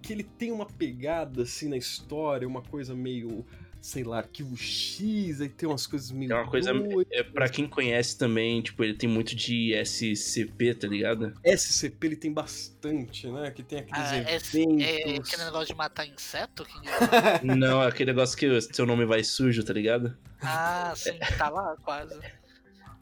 que 0.00 0.12
ele 0.12 0.22
tem 0.22 0.52
uma 0.52 0.64
pegada 0.64 1.42
assim 1.42 1.68
na 1.68 1.76
história, 1.76 2.46
uma 2.46 2.62
coisa 2.62 2.94
meio, 2.94 3.44
sei 3.80 4.04
lá, 4.04 4.18
arquivo 4.18 4.56
X, 4.56 5.40
aí 5.40 5.48
tem 5.48 5.68
umas 5.68 5.86
coisas 5.86 6.10
meio. 6.10 6.32
É 6.32 6.34
uma 6.34 6.50
coisa. 6.50 6.72
doidas. 6.72 7.06
É, 7.10 7.22
pra 7.22 7.48
quem 7.48 7.66
conhece 7.66 8.16
também, 8.18 8.60
tipo, 8.60 8.84
ele 8.84 8.94
tem 8.94 9.08
muito 9.08 9.34
de 9.34 9.72
SCP, 9.74 10.74
tá 10.74 10.86
ligado? 10.86 11.32
SCP 11.44 12.06
ele 12.08 12.16
tem 12.16 12.32
bastante, 12.32 13.26
né? 13.28 13.50
Que 13.50 13.62
tem 13.62 13.78
aqueles 13.80 14.04
Ah, 14.10 14.16
é, 14.16 14.36
eventos. 14.36 14.54
é 14.54 15.16
aquele 15.16 15.44
negócio 15.44 15.66
de 15.68 15.74
matar 15.74 16.06
inseto? 16.06 16.64
King? 16.64 16.86
Não, 17.58 17.80
aquele 17.80 18.12
negócio 18.12 18.36
que 18.36 18.46
o 18.46 18.60
seu 18.60 18.84
nome 18.84 19.04
vai 19.06 19.24
sujo, 19.24 19.64
tá 19.64 19.72
ligado? 19.72 20.16
Ah, 20.42 20.92
sim, 20.96 21.18
tá 21.38 21.48
lá 21.48 21.74
quase. 21.82 22.18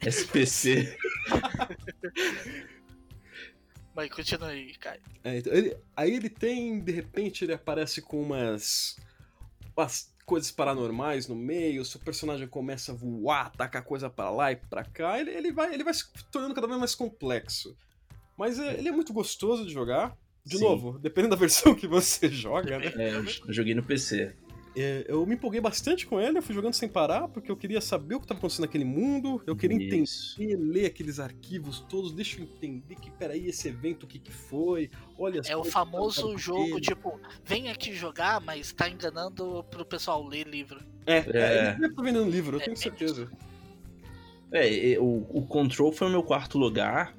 SPC. 0.00 0.96
Mas 3.94 4.10
continue 4.10 4.50
aí, 4.50 4.74
Caio. 4.76 5.00
É, 5.24 5.38
então, 5.38 5.52
ele- 5.52 5.76
aí 5.96 6.14
ele 6.14 6.28
tem, 6.30 6.80
de 6.80 6.92
repente, 6.92 7.44
ele 7.44 7.52
aparece 7.52 8.00
com 8.00 8.22
umas, 8.22 8.96
umas 9.76 10.14
coisas 10.28 10.50
paranormais 10.50 11.26
no 11.26 11.34
meio, 11.34 11.82
seu 11.86 11.98
personagem 11.98 12.46
começa 12.46 12.92
a 12.92 12.94
voar, 12.94 13.50
tacar 13.50 13.82
coisa 13.82 14.10
pra 14.10 14.28
lá 14.30 14.52
e 14.52 14.56
pra 14.56 14.84
cá, 14.84 15.18
ele, 15.18 15.30
ele 15.30 15.50
vai, 15.50 15.72
ele 15.72 15.82
vai 15.82 15.94
se 15.94 16.04
tornando 16.30 16.54
cada 16.54 16.66
vez 16.66 16.78
mais 16.78 16.94
complexo. 16.94 17.74
Mas 18.36 18.58
é- 18.58 18.78
ele 18.78 18.88
é 18.90 18.92
muito 18.92 19.12
gostoso 19.12 19.64
de 19.66 19.72
jogar. 19.72 20.14
De 20.44 20.56
Sim. 20.56 20.64
novo, 20.64 20.98
dependendo 20.98 21.34
da 21.34 21.40
versão 21.40 21.74
que 21.74 21.86
você 21.86 22.28
joga, 22.28 22.78
né? 22.78 22.92
É, 22.96 23.16
eu 23.16 23.52
joguei 23.52 23.74
no 23.74 23.82
PC. 23.82 24.34
É, 24.80 25.04
eu 25.08 25.24
me 25.26 25.34
empolguei 25.34 25.60
bastante 25.60 26.06
com 26.06 26.20
ele, 26.20 26.38
eu 26.38 26.42
fui 26.42 26.54
jogando 26.54 26.74
sem 26.74 26.88
parar, 26.88 27.28
porque 27.28 27.50
eu 27.50 27.56
queria 27.56 27.80
saber 27.80 28.14
o 28.14 28.18
que 28.18 28.24
estava 28.24 28.38
acontecendo 28.38 28.66
naquele 28.66 28.84
mundo, 28.84 29.42
eu 29.46 29.56
queria 29.56 29.76
entender 29.76 30.02
Isso. 30.02 30.36
ler 30.40 30.86
aqueles 30.86 31.18
arquivos 31.18 31.80
todos, 31.88 32.12
deixa 32.12 32.38
eu 32.38 32.44
entender 32.44 32.94
que, 32.94 33.10
peraí, 33.10 33.46
esse 33.48 33.68
evento, 33.68 34.04
o 34.04 34.06
que 34.06 34.18
que 34.18 34.32
foi, 34.32 34.90
olha 35.18 35.40
É 35.46 35.56
o 35.56 35.64
famoso 35.64 36.32
tá 36.32 36.36
jogo, 36.38 36.64
dele. 36.66 36.80
tipo, 36.80 37.20
vem 37.44 37.70
aqui 37.70 37.92
jogar, 37.94 38.40
mas 38.40 38.72
tá 38.72 38.88
enganando 38.88 39.64
pro 39.70 39.84
pessoal 39.84 40.26
ler 40.26 40.46
livro. 40.46 40.80
É, 41.06 41.18
É. 41.18 41.24
é. 41.38 41.74
ele 41.78 41.86
estar 41.86 42.02
vendendo 42.02 42.30
livro, 42.30 42.56
eu 42.56 42.60
É 42.60 42.64
tenho 42.64 42.76
certeza. 42.76 43.30
É, 44.52 44.98
o, 44.98 45.26
o 45.30 45.46
Control 45.46 45.92
foi 45.92 46.06
o 46.06 46.10
meu 46.10 46.22
quarto 46.22 46.58
lugar. 46.58 47.14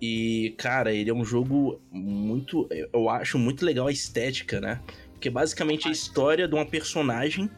E, 0.00 0.54
cara, 0.58 0.92
ele 0.92 1.08
é 1.08 1.14
um 1.14 1.24
jogo 1.24 1.80
muito. 1.90 2.68
Eu 2.92 3.08
acho 3.08 3.38
muito 3.38 3.64
legal 3.64 3.86
a 3.86 3.92
estética, 3.92 4.60
né? 4.60 4.82
Basicamente 5.30 5.86
é 5.86 5.88
a 5.88 5.92
história 5.92 6.48
de 6.48 6.54
uma 6.54 6.66
personagem 6.66 7.50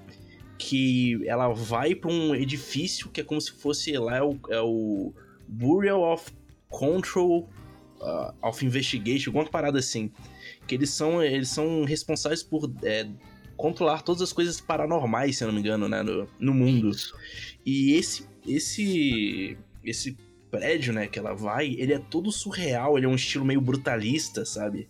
que 0.59 1.21
ela 1.27 1.49
vai 1.53 1.95
pra 1.95 2.11
um 2.11 2.35
edifício 2.35 3.09
que 3.11 3.21
é 3.21 3.25
como 3.25 3.41
se 3.41 3.53
fosse 3.53 3.93
lá 3.93 4.17
é 4.17 4.23
o, 4.23 4.39
é 4.51 4.61
o 4.61 5.13
Bureau 5.47 6.03
of 6.03 6.33
Control 6.69 7.49
uh, 8.01 8.35
of 8.47 8.65
Investigation, 8.65 9.31
alguma 9.31 9.47
parada 9.47 9.79
assim. 9.79 10.11
Que 10.67 10.75
eles 10.75 10.91
são, 10.91 11.23
eles 11.23 11.49
são 11.49 11.85
responsáveis 11.85 12.43
por 12.43 12.71
é, 12.83 13.07
controlar 13.57 14.03
todas 14.03 14.23
as 14.23 14.33
coisas 14.33 14.61
paranormais, 14.61 15.39
se 15.39 15.45
eu 15.45 15.49
não 15.49 15.55
me 15.55 15.61
engano, 15.61 15.89
né? 15.89 16.03
No, 16.03 16.29
no 16.39 16.55
mundo. 16.55 16.91
E 17.65 17.93
esse 17.95 18.27
esse 18.47 19.59
esse 19.85 20.17
prédio, 20.51 20.93
né, 20.93 21.07
que 21.07 21.19
ela 21.19 21.35
vai, 21.35 21.75
ele 21.79 21.93
é 21.93 21.99
todo 21.99 22.33
surreal, 22.33 22.97
ele 22.97 23.07
é 23.07 23.09
um 23.09 23.15
estilo 23.15 23.45
meio 23.45 23.61
brutalista, 23.61 24.45
sabe? 24.45 24.89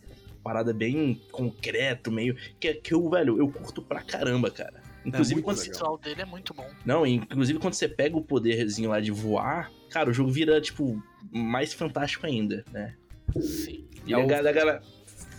Parada 0.48 0.72
bem 0.72 1.20
concreto, 1.30 2.10
meio 2.10 2.34
que 2.58 2.72
que 2.72 2.94
eu, 2.94 3.06
velho, 3.10 3.36
eu 3.38 3.46
curto 3.50 3.82
pra 3.82 4.00
caramba, 4.00 4.50
cara. 4.50 4.82
Inclusive 5.04 5.34
muito 5.34 5.44
quando 5.44 5.56
O 5.56 5.60
você, 5.60 5.66
legal. 5.68 5.78
visual 5.80 5.98
dele 5.98 6.22
é 6.22 6.24
muito 6.24 6.54
bom. 6.54 6.66
não, 6.86 7.06
inclusive 7.06 7.58
quando 7.58 7.74
você 7.74 7.86
pega 7.86 8.16
o 8.16 8.22
poderzinho 8.22 8.88
lá 8.88 8.98
de 8.98 9.10
voar, 9.10 9.70
cara, 9.90 10.08
o 10.08 10.12
jogo 10.14 10.30
vira 10.30 10.58
tipo 10.58 11.02
mais 11.30 11.74
fantástico 11.74 12.24
ainda, 12.24 12.64
né? 12.72 12.94
Sim. 13.38 13.86
E 14.06 14.14
É 14.14 14.16
a 14.16 14.20
o- 14.20 14.26
galera, 14.26 14.48
a 14.48 14.52
galera 14.54 14.82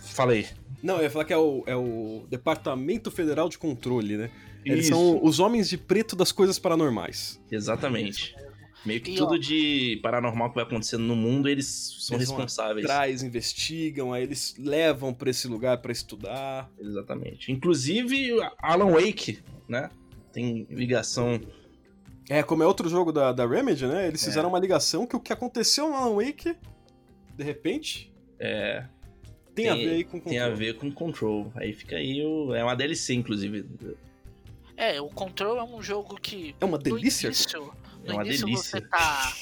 falei. 0.04 0.46
Não, 0.80 0.98
eu 0.98 1.02
ia 1.02 1.10
falar 1.10 1.24
que 1.24 1.32
é 1.32 1.36
o, 1.36 1.64
é 1.66 1.74
o 1.74 2.24
Departamento 2.30 3.10
Federal 3.10 3.48
de 3.48 3.58
Controle, 3.58 4.16
né? 4.16 4.30
Eles 4.64 4.84
Isso, 4.86 4.94
são 4.94 5.24
os 5.24 5.40
homens 5.40 5.68
de 5.68 5.76
preto 5.76 6.14
das 6.14 6.30
coisas 6.30 6.56
paranormais. 6.56 7.40
exatamente. 7.50 8.32
Meio 8.84 9.00
que 9.00 9.10
E, 9.12 9.14
tudo 9.16 9.34
ó, 9.34 9.38
de 9.38 9.98
paranormal 10.02 10.48
que 10.48 10.54
vai 10.54 10.64
acontecendo 10.64 11.02
no 11.04 11.14
mundo, 11.14 11.48
eles 11.48 11.66
são 12.00 12.16
Eles 12.16 12.28
responsáveis. 12.30 12.86
Traz, 12.86 13.22
investigam, 13.22 14.12
aí 14.12 14.22
eles 14.22 14.54
levam 14.58 15.12
pra 15.12 15.28
esse 15.30 15.46
lugar 15.46 15.78
pra 15.78 15.92
estudar. 15.92 16.70
Exatamente. 16.80 17.52
Inclusive, 17.52 18.30
Alan 18.58 18.90
Wake, 18.92 19.40
né? 19.68 19.90
Tem 20.32 20.66
ligação. 20.70 21.40
É, 22.28 22.42
como 22.42 22.62
é 22.62 22.66
outro 22.66 22.88
jogo 22.88 23.12
da, 23.12 23.32
da 23.32 23.46
Remedy, 23.46 23.86
né? 23.86 24.06
Eles 24.08 24.22
É. 24.22 24.26
fizeram 24.26 24.48
uma 24.48 24.58
ligação 24.58 25.06
que 25.06 25.16
o 25.16 25.20
que 25.20 25.32
aconteceu 25.32 25.88
no 25.88 25.94
Alan 25.96 26.14
Wake, 26.24 26.56
de 27.36 27.44
repente, 27.44 28.10
É, 28.38 28.86
tem, 29.54 29.66
Tem- 29.66 29.68
a 29.70 29.74
ver 29.74 29.90
aí 29.90 30.04
com 30.04 30.20
tem 30.20 30.38
a 30.38 30.48
ver 30.48 30.76
com 30.78 30.90
Control. 30.90 31.52
Aí 31.56 31.74
fica 31.74 31.96
aí 31.96 32.24
o. 32.24 32.54
É 32.54 32.64
uma 32.64 32.74
DLC, 32.74 33.12
inclusive. 33.12 33.66
É, 34.76 34.98
o 35.00 35.08
Control 35.08 35.58
é 35.58 35.62
um 35.62 35.82
jogo 35.82 36.18
que. 36.18 36.54
É 36.58 36.64
uma 36.64 36.78
delícia? 36.78 37.26
início, 37.26 37.70
no 38.10 38.20
É 38.20 38.22
uma 38.22 38.24
início 38.26 38.46
delícia. 38.46 38.70
você 38.70 38.80
tá, 38.86 39.32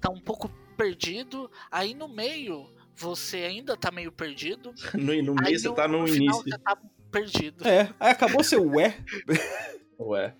tá 0.00 0.10
um 0.10 0.20
pouco 0.20 0.48
perdido, 0.76 1.50
aí 1.70 1.94
no 1.94 2.08
meio 2.08 2.68
você 2.96 3.38
ainda 3.38 3.76
tá 3.76 3.90
meio 3.90 4.10
perdido. 4.12 4.72
No, 4.94 5.22
no 5.22 5.34
meio 5.34 5.58
você 5.58 5.72
tá 5.74 5.86
no, 5.88 6.06
final 6.06 6.08
início. 6.08 6.42
você 6.44 6.58
tá 6.58 6.78
perdido. 7.10 7.66
É, 7.66 7.92
aí 8.00 8.10
acabou 8.10 8.42
seu 8.42 8.64
ué, 8.70 8.96
Ué. 9.98 10.34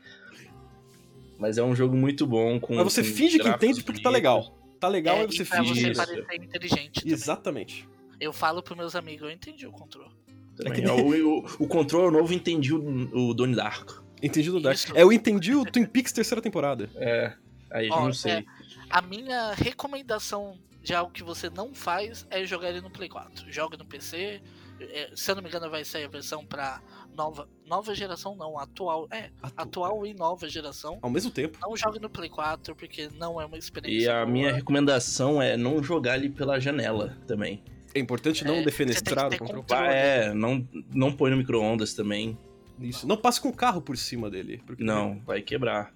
Mas 1.38 1.58
é 1.58 1.62
um 1.62 1.74
jogo 1.74 1.96
muito 1.96 2.26
bom. 2.26 2.58
Com, 2.60 2.76
mas 2.76 2.84
você 2.92 3.02
com 3.02 3.08
finge 3.08 3.38
que 3.38 3.48
entende 3.48 3.82
porque 3.82 4.00
tá 4.02 4.10
legal. 4.10 4.56
Tá 4.78 4.88
legal, 4.88 5.16
É, 5.16 5.20
aí 5.20 5.26
você 5.26 5.42
e 5.42 5.46
pra 5.46 5.58
finge. 5.64 5.80
você 5.80 5.90
isso. 5.90 6.00
parecer 6.06 6.34
inteligente. 6.42 7.00
também. 7.00 7.12
Exatamente. 7.12 7.88
Eu 8.20 8.32
falo 8.32 8.62
pros 8.62 8.76
meus 8.76 8.94
amigos, 8.96 9.22
eu 9.28 9.30
entendi 9.30 9.66
o 9.66 9.72
Control. 9.72 10.08
Também. 10.56 10.72
É 10.72 10.76
que 10.76 10.82
É 10.88 10.92
o, 10.92 11.38
o, 11.38 11.46
o 11.60 11.66
Control 11.66 12.10
novo 12.10 12.32
entendi 12.32 12.72
o, 12.72 13.30
o 13.30 13.34
Donnie 13.34 13.56
Darko. 13.56 14.04
Entendi 14.22 14.50
do 14.50 14.60
Dark. 14.60 14.76
Isso. 14.76 14.96
É, 14.96 15.02
eu 15.02 15.12
entendi 15.12 15.54
o 15.54 15.64
Twin 15.64 15.84
Peaks 15.84 16.12
terceira 16.12 16.40
temporada. 16.40 16.88
É. 16.94 17.34
Aí 17.72 17.88
eu 17.88 17.94
Ó, 17.94 18.04
não 18.04 18.12
sei. 18.12 18.32
é, 18.32 18.44
A 18.90 19.00
minha 19.02 19.52
recomendação 19.54 20.58
de 20.82 20.94
algo 20.94 21.12
que 21.12 21.22
você 21.22 21.48
não 21.50 21.74
faz 21.74 22.26
é 22.30 22.44
jogar 22.44 22.70
ele 22.70 22.80
no 22.80 22.90
Play 22.90 23.08
4. 23.08 23.50
Joga 23.52 23.76
no 23.76 23.84
PC. 23.84 24.40
é, 24.80 25.10
se 25.14 25.30
eu 25.30 25.36
não 25.36 25.42
me 25.42 25.48
engano, 25.48 25.70
vai 25.70 25.84
sair 25.84 26.04
a 26.04 26.08
versão 26.08 26.44
pra 26.44 26.80
nova, 27.16 27.48
nova 27.66 27.94
geração, 27.94 28.34
não, 28.34 28.58
atual. 28.58 29.06
É, 29.12 29.30
Atu- 29.40 29.54
atual 29.56 30.04
e 30.06 30.12
nova 30.12 30.48
geração. 30.48 30.98
Ao 31.00 31.08
mesmo 31.10 31.30
tempo. 31.30 31.56
Não 31.62 31.76
jogue 31.76 32.00
no 32.00 32.10
Play 32.10 32.28
4 32.28 32.74
porque 32.74 33.08
não 33.16 33.40
é 33.40 33.46
uma 33.46 33.56
experiência. 33.56 34.06
E 34.06 34.08
a 34.08 34.16
boa. 34.24 34.26
minha 34.26 34.52
recomendação 34.52 35.40
é 35.40 35.56
não 35.56 35.80
jogar 35.82 36.16
ele 36.18 36.30
pela 36.30 36.58
janela 36.58 37.16
também. 37.28 37.62
É 37.94 38.00
importante 38.00 38.44
não 38.44 38.56
É, 38.56 38.62
defenestrar 38.62 39.26
o 39.28 39.38
controle. 39.38 39.52
controle. 39.62 39.86
Ah, 39.88 39.92
é, 39.92 40.34
não, 40.34 40.66
não 40.92 41.12
põe 41.12 41.30
no 41.30 41.36
micro-ondas 41.36 41.94
também. 41.94 42.36
Isso. 42.80 43.06
Não 43.06 43.16
passe 43.16 43.40
com 43.40 43.50
o 43.50 43.54
carro 43.54 43.80
por 43.82 43.96
cima 43.96 44.28
dele. 44.30 44.60
porque 44.66 44.82
Não, 44.82 45.20
vai 45.20 45.42
quebrar. 45.42 45.92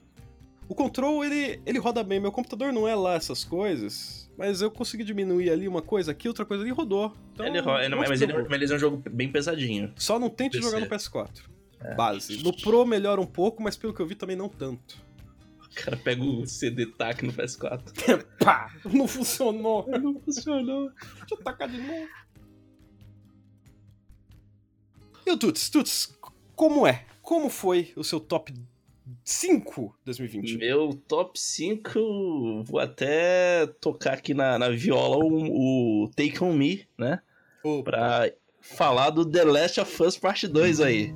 O 0.68 0.74
control, 0.74 1.24
ele, 1.24 1.60
ele 1.64 1.78
roda 1.78 2.02
bem. 2.02 2.18
Meu 2.18 2.32
computador 2.32 2.72
não 2.72 2.88
é 2.88 2.94
lá 2.94 3.14
essas 3.14 3.44
coisas, 3.44 4.28
mas 4.36 4.60
eu 4.60 4.70
consegui 4.70 5.04
diminuir 5.04 5.48
ali 5.50 5.68
uma 5.68 5.80
coisa 5.80 6.10
aqui, 6.10 6.26
outra 6.26 6.44
coisa 6.44 6.62
ali, 6.64 6.72
rodou. 6.72 7.12
Então, 7.32 7.46
ele, 7.46 7.60
ro- 7.60 7.78
ele- 7.78 7.88
não 7.90 7.98
mas 7.98 8.20
ele, 8.20 8.32
mas 8.48 8.70
é 8.70 8.74
um 8.74 8.78
jogo 8.78 9.02
bem 9.10 9.30
pesadinho. 9.30 9.92
Só 9.96 10.18
não 10.18 10.28
tente 10.28 10.58
PC. 10.58 10.64
jogar 10.68 10.80
no 10.80 10.86
PS4. 10.88 11.42
Base. 11.96 12.42
No 12.42 12.56
Pro 12.56 12.84
melhora 12.84 13.20
um 13.20 13.26
pouco, 13.26 13.62
mas 13.62 13.76
pelo 13.76 13.94
que 13.94 14.00
eu 14.00 14.06
vi 14.06 14.14
também 14.16 14.34
não 14.34 14.48
tanto. 14.48 15.04
O 15.70 15.74
cara 15.84 15.96
pega 15.96 16.24
o 16.24 16.46
CD 16.46 16.86
TAC 16.86 17.22
no 17.24 17.32
PS4. 17.32 18.24
Pá! 18.42 18.74
Não 18.84 19.06
funcionou. 19.06 19.86
Não 20.00 20.18
funcionou. 20.20 20.90
Deixa 20.90 21.26
eu 21.34 21.36
tacar 21.44 21.68
de 21.68 21.76
novo. 21.78 22.08
E 25.26 25.30
o 25.30 25.36
Tuts? 25.36 25.68
Tuts, 25.70 26.18
como 26.54 26.86
é? 26.86 27.04
Como 27.20 27.50
foi 27.50 27.92
o 27.96 28.02
seu 28.04 28.18
top 28.20 28.52
5 29.24 29.96
2020? 30.04 30.58
Meu 30.58 30.94
top 31.06 31.38
5, 31.38 32.62
vou 32.64 32.80
até 32.80 33.66
tocar 33.80 34.14
aqui 34.14 34.34
na, 34.34 34.58
na 34.58 34.68
viola 34.68 35.16
o, 35.24 36.04
o 36.04 36.10
Take 36.10 36.42
On 36.42 36.52
Me, 36.52 36.86
né? 36.98 37.20
Opa. 37.62 37.90
Pra 37.90 38.32
falar 38.60 39.10
do 39.10 39.24
The 39.24 39.44
Last 39.44 39.80
of 39.80 40.02
Us 40.02 40.18
Parte 40.18 40.48
2 40.48 40.80
aí. 40.80 41.14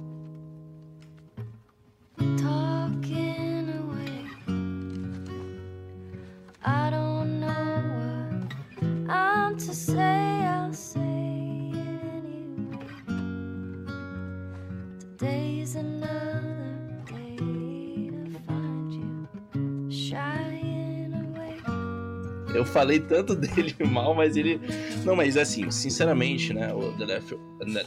Eu 22.55 22.65
falei 22.65 22.99
tanto 22.99 23.35
dele 23.37 23.75
mal, 23.87 24.15
mas 24.15 24.37
ele. 24.37 24.61
Não, 25.05 25.15
mas 25.15 25.37
assim, 25.37 25.71
sinceramente, 25.71 26.53
né? 26.53 26.73
O 26.73 26.93
The 26.93 27.07
Last, 27.07 27.37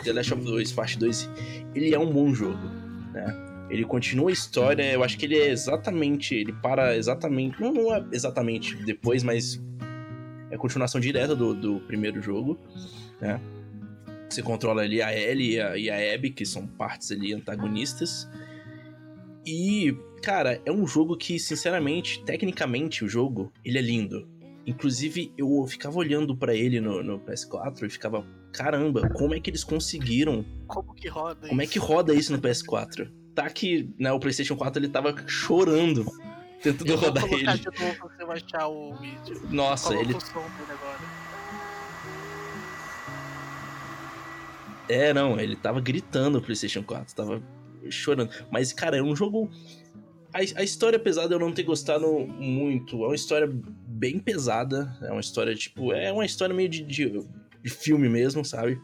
The 0.04 0.14
Last 0.14 0.34
of 0.34 0.50
Us 0.50 0.72
Parte 0.72 0.98
2, 0.98 1.30
ele 1.76 1.94
é 1.94 2.00
um 2.00 2.12
bom 2.12 2.34
jogo, 2.34 2.66
né? 3.14 3.36
Ele 3.70 3.86
continua 3.86 4.30
a 4.30 4.34
história, 4.34 4.84
eu 4.92 5.04
acho 5.04 5.18
que 5.18 5.26
ele 5.26 5.38
é 5.38 5.50
exatamente. 5.50 6.36
Ele 6.36 6.54
para 6.54 6.96
exatamente. 6.96 7.60
Não, 7.62 7.74
não 7.74 7.94
é 7.94 8.04
exatamente 8.12 8.76
depois, 8.84 9.24
mas 9.24 9.62
é 10.52 10.58
continuação 10.58 11.02
direta 11.02 11.36
do, 11.36 11.54
do 11.54 11.80
primeiro 11.82 12.22
jogo, 12.22 12.60
né? 13.20 13.40
Você 14.30 14.42
controla 14.42 14.82
ali 14.82 15.02
a 15.02 15.16
Ellie 15.16 15.56
e 15.56 15.62
a, 15.62 15.78
e 15.78 15.90
a 15.90 16.16
Abby, 16.16 16.32
que 16.32 16.46
são 16.46 16.66
partes 16.66 17.12
ali 17.12 17.34
antagonistas. 17.34 18.28
E, 19.46 19.96
cara, 20.22 20.62
é 20.66 20.72
um 20.72 20.88
jogo 20.88 21.18
que, 21.18 21.38
sinceramente, 21.40 22.24
tecnicamente, 22.24 23.04
o 23.04 23.10
jogo, 23.10 23.52
ele 23.64 23.78
é 23.78 23.82
lindo. 23.82 24.28
Inclusive, 24.66 25.34
eu 25.38 25.66
ficava 25.68 25.98
olhando 25.98 26.36
pra 26.36 26.56
ele 26.56 26.80
no, 26.80 27.04
no 27.04 27.20
PS4 27.20 27.84
e 27.84 27.90
ficava, 27.90 28.26
caramba, 28.52 29.10
como 29.10 29.36
é 29.36 29.40
que 29.40 29.50
eles 29.50 29.64
conseguiram? 29.64 30.46
Como 30.68 30.94
que 30.94 31.10
roda 31.10 31.48
Como 31.48 31.62
é 31.62 31.68
que 31.68 31.78
roda 31.80 32.14
isso 32.14 32.32
no 32.32 32.40
PS4? 32.40 33.12
Tá 33.36 33.50
que, 33.50 33.94
né, 34.00 34.12
o 34.12 34.20
PlayStation 34.20 34.56
4 34.56 34.80
ele 34.82 34.90
tava 34.90 35.16
chorando 35.28 36.06
tentando 36.64 36.92
Eu 36.92 36.98
rodar 36.98 37.26
ele. 37.26 37.46
de 37.58 37.66
novo 37.66 38.10
você 38.10 38.26
baixar 38.26 38.68
o 38.68 38.96
vídeo. 38.96 39.42
Nossa, 39.50 39.90
Coloca 39.90 40.04
ele 40.06 40.14
o 40.18 40.22
som 40.22 40.40
dele 40.40 40.72
agora. 40.72 41.24
É, 44.88 45.14
não, 45.14 45.40
ele 45.40 45.56
tava 45.56 45.82
gritando 45.82 46.38
o 46.38 46.42
PlayStation 46.42 46.84
4, 46.84 47.16
tava 47.16 47.44
chorando. 47.90 48.32
Mas, 48.50 48.72
cara, 48.72 48.98
é 48.98 49.02
um 49.04 49.16
jogo. 49.16 49.50
A, 50.34 50.40
a 50.40 50.64
história, 50.64 50.98
apesar 50.98 51.28
de 51.28 51.34
eu 51.34 51.40
não 51.40 51.54
ter 51.54 51.64
gostado 51.64 52.08
muito, 52.08 53.04
é 53.04 53.08
uma 53.08 53.16
história 53.16 53.48
bem 53.88 54.20
pesada. 54.20 54.98
É 55.02 55.12
uma 55.12 55.22
história, 55.22 55.54
tipo, 55.56 55.94
é 55.94 56.12
uma 56.12 56.26
história 56.26 56.56
meio 56.56 56.68
de, 56.70 56.82
de, 56.84 57.10
de 57.62 57.70
filme 57.70 58.10
mesmo, 58.10 58.44
sabe? 58.44 58.82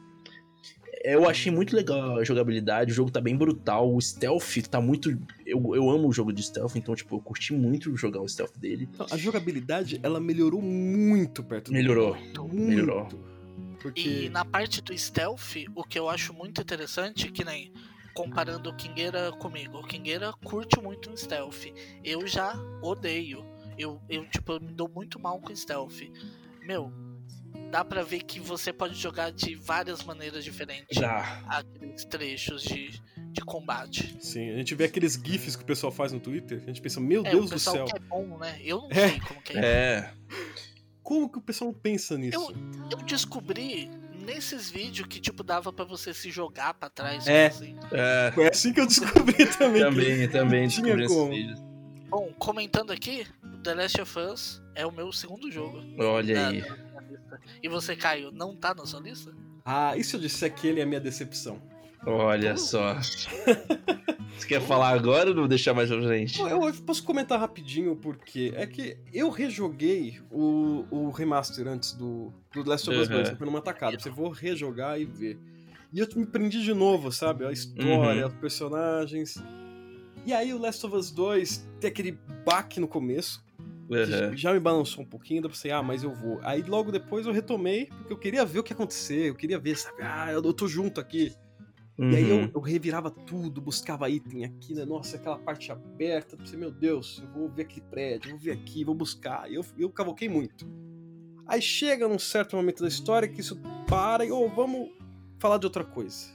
Eu 1.03 1.27
achei 1.27 1.51
muito 1.51 1.75
legal 1.75 2.19
a 2.19 2.23
jogabilidade, 2.25 2.91
o 2.91 2.95
jogo 2.95 3.09
tá 3.09 3.21
bem 3.21 3.35
brutal, 3.35 3.95
o 3.95 4.01
stealth 4.01 4.57
tá 4.69 4.81
muito. 4.81 5.09
Eu, 5.45 5.73
eu 5.73 5.89
amo 5.89 6.09
o 6.09 6.11
jogo 6.11 6.33
de 6.33 6.43
stealth, 6.43 6.75
então, 6.75 6.93
tipo, 6.93 7.15
eu 7.15 7.21
curti 7.21 7.53
muito 7.53 7.95
jogar 7.95 8.21
o 8.21 8.27
stealth 8.27 8.57
dele. 8.57 8.89
Então, 8.93 9.07
a 9.09 9.17
jogabilidade, 9.17 9.99
ela 10.03 10.19
melhorou 10.19 10.61
muito 10.61 11.41
perto 11.41 11.67
do 11.67 11.73
Melhorou. 11.73 12.15
Muito. 12.15 12.43
Melhorou. 12.53 13.07
Porque... 13.81 14.25
E 14.25 14.29
na 14.29 14.43
parte 14.43 14.81
do 14.81 14.95
stealth, 14.97 15.55
o 15.73 15.83
que 15.85 15.97
eu 15.97 16.09
acho 16.09 16.33
muito 16.33 16.61
interessante, 16.61 17.31
que 17.31 17.45
nem 17.45 17.71
comparando 18.13 18.69
o 18.69 18.75
Kingueira 18.75 19.31
comigo. 19.33 19.79
O 19.79 19.83
Kingueira 19.87 20.33
curte 20.43 20.79
muito 20.81 21.15
stealth. 21.17 21.65
Eu 22.03 22.25
já 22.27 22.53
odeio. 22.81 23.45
Eu, 23.77 24.01
eu 24.09 24.25
tipo, 24.29 24.53
eu 24.53 24.59
me 24.61 24.73
dou 24.73 24.89
muito 24.89 25.19
mal 25.19 25.39
com 25.39 25.55
stealth. 25.55 26.01
Meu, 26.61 26.91
dá 27.71 27.83
pra 27.85 28.03
ver 28.03 28.23
que 28.23 28.39
você 28.39 28.73
pode 28.73 28.95
jogar 28.95 29.31
de 29.31 29.55
várias 29.55 30.03
maneiras 30.03 30.43
diferentes. 30.43 30.97
Já. 30.97 31.41
Aqueles 31.47 32.03
trechos 32.05 32.63
de, 32.63 33.01
de 33.31 33.41
combate. 33.41 34.17
Sim, 34.19 34.49
a 34.49 34.55
gente 34.57 34.75
vê 34.75 34.83
aqueles 34.85 35.13
gifs 35.13 35.55
que 35.55 35.63
o 35.63 35.65
pessoal 35.65 35.91
faz 35.91 36.11
no 36.11 36.19
Twitter, 36.19 36.61
a 36.63 36.67
gente 36.67 36.81
pensa, 36.81 36.99
meu 36.99 37.25
É, 37.25 37.31
Deus 37.31 37.49
do 37.49 37.59
céu, 37.59 37.85
que 37.85 37.95
é 37.95 37.99
bom, 37.99 38.37
né? 38.37 38.59
Eu 38.61 38.79
não 38.81 38.91
É. 38.91 39.09
sei 39.09 39.19
como 39.21 39.41
que 39.41 39.57
é. 39.57 39.61
É. 39.61 40.13
como 41.01 41.29
que 41.29 41.37
o 41.37 41.41
pessoal 41.41 41.71
pensa 41.73 42.17
nisso? 42.17 42.37
Eu, 42.91 42.97
eu 42.99 43.05
descobri 43.05 43.89
nesses 44.29 44.69
vídeos 44.69 45.07
que, 45.07 45.19
tipo, 45.19 45.43
dava 45.43 45.73
pra 45.73 45.83
você 45.85 46.13
se 46.13 46.29
jogar 46.29 46.73
pra 46.75 46.89
trás. 46.89 47.25
É. 47.27 47.47
Assim. 47.47 47.75
É. 47.91 48.31
Foi 48.33 48.47
assim 48.47 48.71
que 48.73 48.79
eu 48.79 48.85
descobri 48.87 49.45
também. 49.57 49.81
Também, 49.81 50.29
também 50.29 50.67
tinha 50.67 50.95
descobri 50.95 51.03
esses 51.05 51.29
vídeos. 51.57 51.69
Bom, 52.09 52.31
comentando 52.39 52.91
aqui, 52.91 53.25
The 53.63 53.73
Last 53.75 54.01
of 54.01 54.19
Us 54.19 54.61
é 54.75 54.85
o 54.85 54.91
meu 54.91 55.11
segundo 55.11 55.51
jogo. 55.51 55.81
Olha 55.97 56.33
da- 56.35 56.47
aí. 56.49 56.63
E 57.61 57.67
você, 57.69 57.95
Caio, 57.95 58.31
não 58.31 58.55
tá 58.55 58.73
na 58.73 58.85
sua 58.85 58.99
lista? 58.99 59.31
Ah, 59.65 59.95
e 59.95 60.03
se 60.03 60.15
eu 60.15 60.19
disser 60.19 60.53
que 60.53 60.67
ele 60.67 60.79
é 60.79 60.83
a 60.83 60.85
minha 60.85 60.99
decepção? 60.99 61.61
Olha 62.05 62.55
só. 62.57 62.95
Você 64.37 64.47
quer 64.47 64.61
falar 64.61 64.89
agora 64.89 65.29
ou 65.29 65.35
não 65.35 65.47
deixar 65.47 65.73
mais 65.73 65.89
pra 65.89 66.01
frente? 66.01 66.39
Eu, 66.39 66.47
eu 66.63 66.73
posso 66.85 67.03
comentar 67.03 67.39
rapidinho 67.39 67.95
porque 67.95 68.53
é 68.55 68.65
que 68.65 68.97
eu 69.13 69.29
rejoguei 69.29 70.19
o, 70.31 70.85
o 70.89 71.09
remaster 71.11 71.67
antes 71.67 71.93
do, 71.93 72.31
do 72.53 72.67
Last 72.67 72.89
of 72.89 72.97
Us 72.99 73.07
Uhum. 73.09 73.15
2, 73.15 73.29
foi 73.31 73.45
numa 73.45 73.61
tacada. 73.61 73.99
Você 73.99 74.09
vou 74.09 74.29
rejogar 74.29 74.99
e 74.99 75.05
ver. 75.05 75.37
E 75.91 75.99
eu 75.99 76.07
me 76.15 76.25
prendi 76.25 76.61
de 76.63 76.73
novo, 76.73 77.11
sabe? 77.11 77.45
A 77.45 77.51
história, 77.51 78.21
Uhum. 78.25 78.27
os 78.33 78.39
personagens. 78.39 79.35
E 80.25 80.31
aí 80.33 80.53
o 80.53 80.57
Last 80.59 80.85
of 80.85 80.95
Us 80.95 81.11
2 81.11 81.67
tem 81.79 81.89
aquele 81.89 82.17
baque 82.45 82.79
no 82.79 82.87
começo, 82.87 83.43
Uhum. 83.89 84.37
já 84.37 84.53
me 84.53 84.59
balançou 84.59 85.03
um 85.03 85.07
pouquinho, 85.07 85.41
dá 85.41 85.49
pra 85.49 85.57
pensar, 85.57 85.77
ah, 85.77 85.83
mas 85.83 86.03
eu 86.03 86.13
vou. 86.13 86.39
Aí 86.43 86.61
logo 86.61 86.91
depois 86.91 87.25
eu 87.25 87.33
retomei, 87.33 87.87
porque 87.87 88.13
eu 88.13 88.17
queria 88.17 88.45
ver 88.45 88.59
o 88.59 88.63
que 88.63 88.71
ia 88.71 88.75
acontecer, 88.75 89.29
eu 89.29 89.35
queria 89.35 89.57
ver, 89.59 89.75
sabe? 89.75 89.97
Ah, 90.01 90.31
eu 90.31 90.53
tô 90.53 90.67
junto 90.67 91.01
aqui. 91.01 91.33
E 91.99 92.15
aí 92.15 92.31
Uhum. 92.31 92.43
eu, 92.45 92.51
eu 92.55 92.61
revirava 92.61 93.11
tudo, 93.11 93.59
buscava 93.59 94.09
item 94.09 94.45
aqui, 94.45 94.73
né? 94.73 94.85
Nossa, 94.85 95.17
aquela 95.17 95.37
parte 95.37 95.69
aberta. 95.71 96.35
Eu 96.35 96.39
pensei, 96.39 96.57
meu 96.57 96.71
Deus, 96.71 97.21
eu 97.21 97.29
vou 97.33 97.49
ver 97.49 97.63
aquele 97.63 97.81
prédio, 97.81 98.27
eu 98.29 98.31
vou 98.31 98.39
ver 98.39 98.51
aqui, 98.51 98.83
vou 98.85 98.95
buscar. 98.95 99.51
E 99.51 99.55
eu, 99.55 99.65
eu 99.77 99.89
cavoquei 99.89 100.29
muito. 100.29 100.65
Aí 101.45 101.61
chega 101.61 102.07
num 102.07 102.19
certo 102.19 102.55
momento 102.55 102.81
da 102.83 102.87
história 102.87 103.27
que 103.27 103.41
isso 103.41 103.59
para 103.87 104.23
e, 104.23 104.31
ô, 104.31 104.47
vamos 104.47 104.89
falar 105.39 105.57
de 105.57 105.65
outra 105.65 105.83
coisa. 105.83 106.27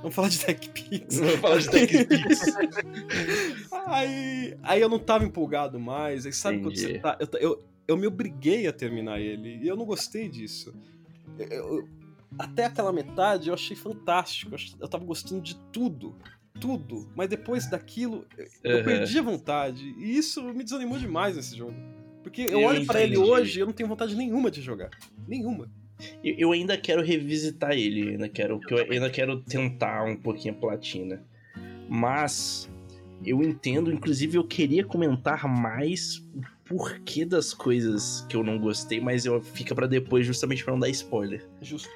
Vamos 0.00 0.14
falar 0.14 0.28
de 0.28 0.38
TechPix. 0.38 1.18
Vamos 1.18 1.34
falar 1.36 1.58
de 1.58 1.70
TechPix. 1.70 2.40
aí, 3.86 4.56
aí 4.62 4.80
eu 4.80 4.88
não 4.88 4.98
tava 4.98 5.24
empolgado 5.24 5.78
mais. 5.78 6.24
Aí 6.26 6.32
sabe 6.32 6.58
quando 6.60 6.72
Entendi. 6.72 6.92
você 6.94 6.98
tá. 6.98 7.18
Eu, 7.20 7.28
eu, 7.40 7.64
eu 7.88 7.96
me 7.96 8.06
obriguei 8.06 8.66
a 8.66 8.72
terminar 8.72 9.20
ele. 9.20 9.56
E 9.62 9.66
eu 9.68 9.76
não 9.76 9.84
gostei 9.84 10.28
disso. 10.28 10.72
Eu- 11.38 11.48
eu- 11.48 11.88
até 12.38 12.64
aquela 12.66 12.92
metade 12.92 13.48
eu 13.48 13.54
achei 13.54 13.76
fantástico. 13.76 14.54
Eu, 14.54 14.58
eu 14.80 14.88
tava 14.88 15.04
gostando 15.04 15.40
de 15.40 15.56
tudo. 15.72 16.14
Tudo. 16.60 17.08
Mas 17.14 17.28
depois 17.28 17.68
daquilo, 17.70 18.24
eu 18.64 18.78
Uhum. 18.78 18.84
perdi 18.84 19.18
a 19.18 19.22
vontade. 19.22 19.94
E 19.98 20.16
isso 20.16 20.42
me 20.54 20.64
desanimou 20.64 20.98
demais 20.98 21.36
nesse 21.36 21.56
jogo. 21.56 21.74
Porque 22.22 22.42
eu, 22.42 22.48
Eu 22.48 22.62
olho 22.62 22.84
pra 22.86 23.00
ele 23.02 23.16
hoje 23.16 23.58
e 23.58 23.60
eu 23.62 23.66
não 23.66 23.72
tenho 23.72 23.88
vontade 23.88 24.14
nenhuma 24.16 24.50
de 24.50 24.60
jogar. 24.62 24.90
Nenhuma. 25.28 25.70
Eu, 26.24 26.34
eu 26.38 26.52
ainda 26.52 26.76
quero 26.76 27.02
revisitar 27.02 27.72
ele, 27.72 28.10
ainda 28.10 28.28
quero, 28.28 28.58
porque 28.58 28.74
eu 28.74 28.90
ainda 28.90 29.08
quero 29.10 29.40
tentar 29.42 30.04
um 30.04 30.16
pouquinho 30.16 30.54
a 30.54 30.56
platina. 30.56 31.22
Mas 31.88 32.68
eu 33.24 33.42
entendo, 33.42 33.92
inclusive 33.92 34.36
eu 34.36 34.44
queria 34.44 34.84
comentar 34.84 35.46
mais 35.48 36.16
o 36.34 36.42
porquê 36.64 37.24
das 37.24 37.54
coisas 37.54 38.26
que 38.28 38.36
eu 38.36 38.42
não 38.42 38.58
gostei, 38.58 39.00
mas 39.00 39.24
eu 39.24 39.40
fica 39.40 39.74
pra 39.74 39.86
depois 39.86 40.26
justamente 40.26 40.64
pra 40.64 40.72
não 40.72 40.80
dar 40.80 40.88
spoiler. 40.88 41.48
Justo. 41.60 41.88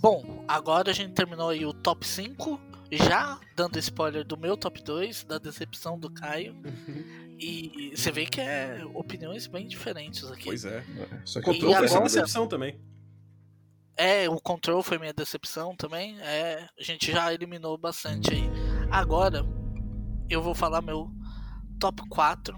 Bom, 0.00 0.44
agora 0.48 0.90
a 0.90 0.94
gente 0.94 1.12
terminou 1.12 1.48
aí 1.48 1.64
o 1.64 1.72
top 1.72 2.06
5, 2.06 2.60
já 2.90 3.38
dando 3.54 3.78
spoiler 3.78 4.24
do 4.24 4.36
meu 4.36 4.56
top 4.56 4.82
2, 4.82 5.24
da 5.24 5.38
decepção 5.38 5.96
do 5.96 6.10
Caio. 6.10 6.56
E 7.38 7.92
você 7.94 8.10
vê 8.10 8.26
que 8.26 8.40
é 8.40 8.84
opiniões 8.94 9.46
bem 9.46 9.66
diferentes 9.66 10.30
aqui. 10.30 10.44
Pois 10.44 10.64
é. 10.64 10.84
Só 11.24 11.40
que 11.40 11.46
Control 11.46 11.70
E 11.70 11.74
foi 11.76 11.84
essa 11.84 12.00
decepção 12.00 12.48
também. 12.48 12.80
É, 13.96 14.28
o 14.28 14.40
Control 14.40 14.82
foi 14.82 14.98
minha 14.98 15.12
decepção 15.12 15.76
também. 15.76 16.18
É, 16.20 16.68
a 16.78 16.82
gente 16.82 17.12
já 17.12 17.32
eliminou 17.32 17.76
bastante 17.76 18.32
aí. 18.32 18.50
Agora, 18.90 19.44
eu 20.28 20.42
vou 20.42 20.54
falar 20.54 20.80
meu 20.80 21.10
top 21.78 22.02
4. 22.08 22.56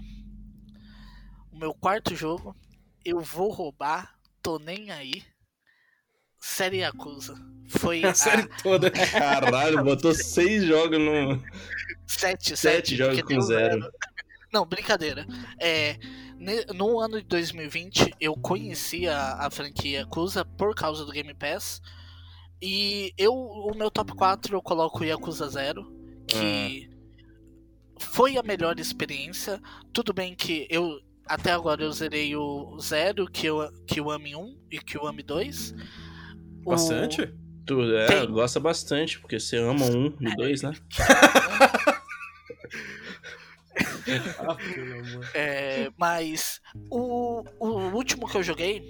O 1.51 1.57
meu 1.57 1.73
quarto 1.73 2.15
jogo. 2.15 2.55
Eu 3.03 3.19
vou 3.19 3.51
roubar, 3.51 4.15
tô 4.41 4.57
nem 4.57 4.91
aí. 4.91 5.23
Série 6.39 6.77
Yakuza. 6.77 7.35
Foi 7.67 8.03
A 8.03 8.09
a 8.11 8.13
série 8.13 8.47
toda. 8.63 8.89
Caralho, 8.89 9.83
botou 9.83 10.13
seis 10.13 10.63
jogos 10.63 10.99
no. 10.99 11.41
7, 12.07 12.55
Sete 12.55 12.57
7 12.57 12.95
jogos 12.95 13.21
com 13.23 13.41
zero. 13.41 13.91
Não, 14.53 14.65
brincadeira. 14.65 15.25
É, 15.59 15.97
no 16.73 16.99
ano 16.99 17.21
de 17.21 17.27
2020, 17.27 18.13
eu 18.19 18.33
conheci 18.35 19.07
a, 19.07 19.45
a 19.45 19.49
franquia 19.49 19.99
Yakuza 19.99 20.43
por 20.45 20.75
causa 20.75 21.05
do 21.05 21.11
Game 21.11 21.33
Pass. 21.33 21.81
E 22.61 23.13
eu, 23.17 23.33
o 23.33 23.73
meu 23.75 23.89
top 23.91 24.13
4 24.13 24.55
eu 24.55 24.61
coloco 24.61 25.03
Yakuza 25.03 25.47
0, 25.49 25.85
que 26.27 26.89
foi 27.99 28.37
a 28.37 28.43
melhor 28.43 28.79
experiência. 28.79 29.61
Tudo 29.93 30.13
bem 30.13 30.35
que 30.35 30.67
eu 30.69 30.99
até 31.27 31.51
agora 31.51 31.83
eu 31.83 31.91
zerei 31.91 32.35
o 32.35 32.77
0, 32.79 33.25
que 33.31 33.47
eu, 33.47 33.67
que 33.87 33.99
o 33.99 34.11
AMI 34.11 34.35
1 34.35 34.57
e 34.71 34.79
que 34.79 34.97
o 34.97 35.07
AMI 35.07 35.23
2. 35.23 35.73
O- 36.65 36.71
Bastante? 36.71 37.33
Tu, 37.65 37.81
é, 37.95 38.05
Tem. 38.05 38.31
gosta 38.31 38.59
bastante, 38.59 39.19
porque 39.19 39.39
você 39.39 39.57
ama 39.57 39.85
um 39.85 40.13
e 40.21 40.27
o 40.27 40.35
dois, 40.35 40.61
né? 40.61 40.71
É, 45.33 45.89
mas 45.97 46.61
o, 46.89 47.43
o 47.59 47.95
último 47.95 48.27
que 48.27 48.37
eu 48.37 48.43
joguei 48.43 48.83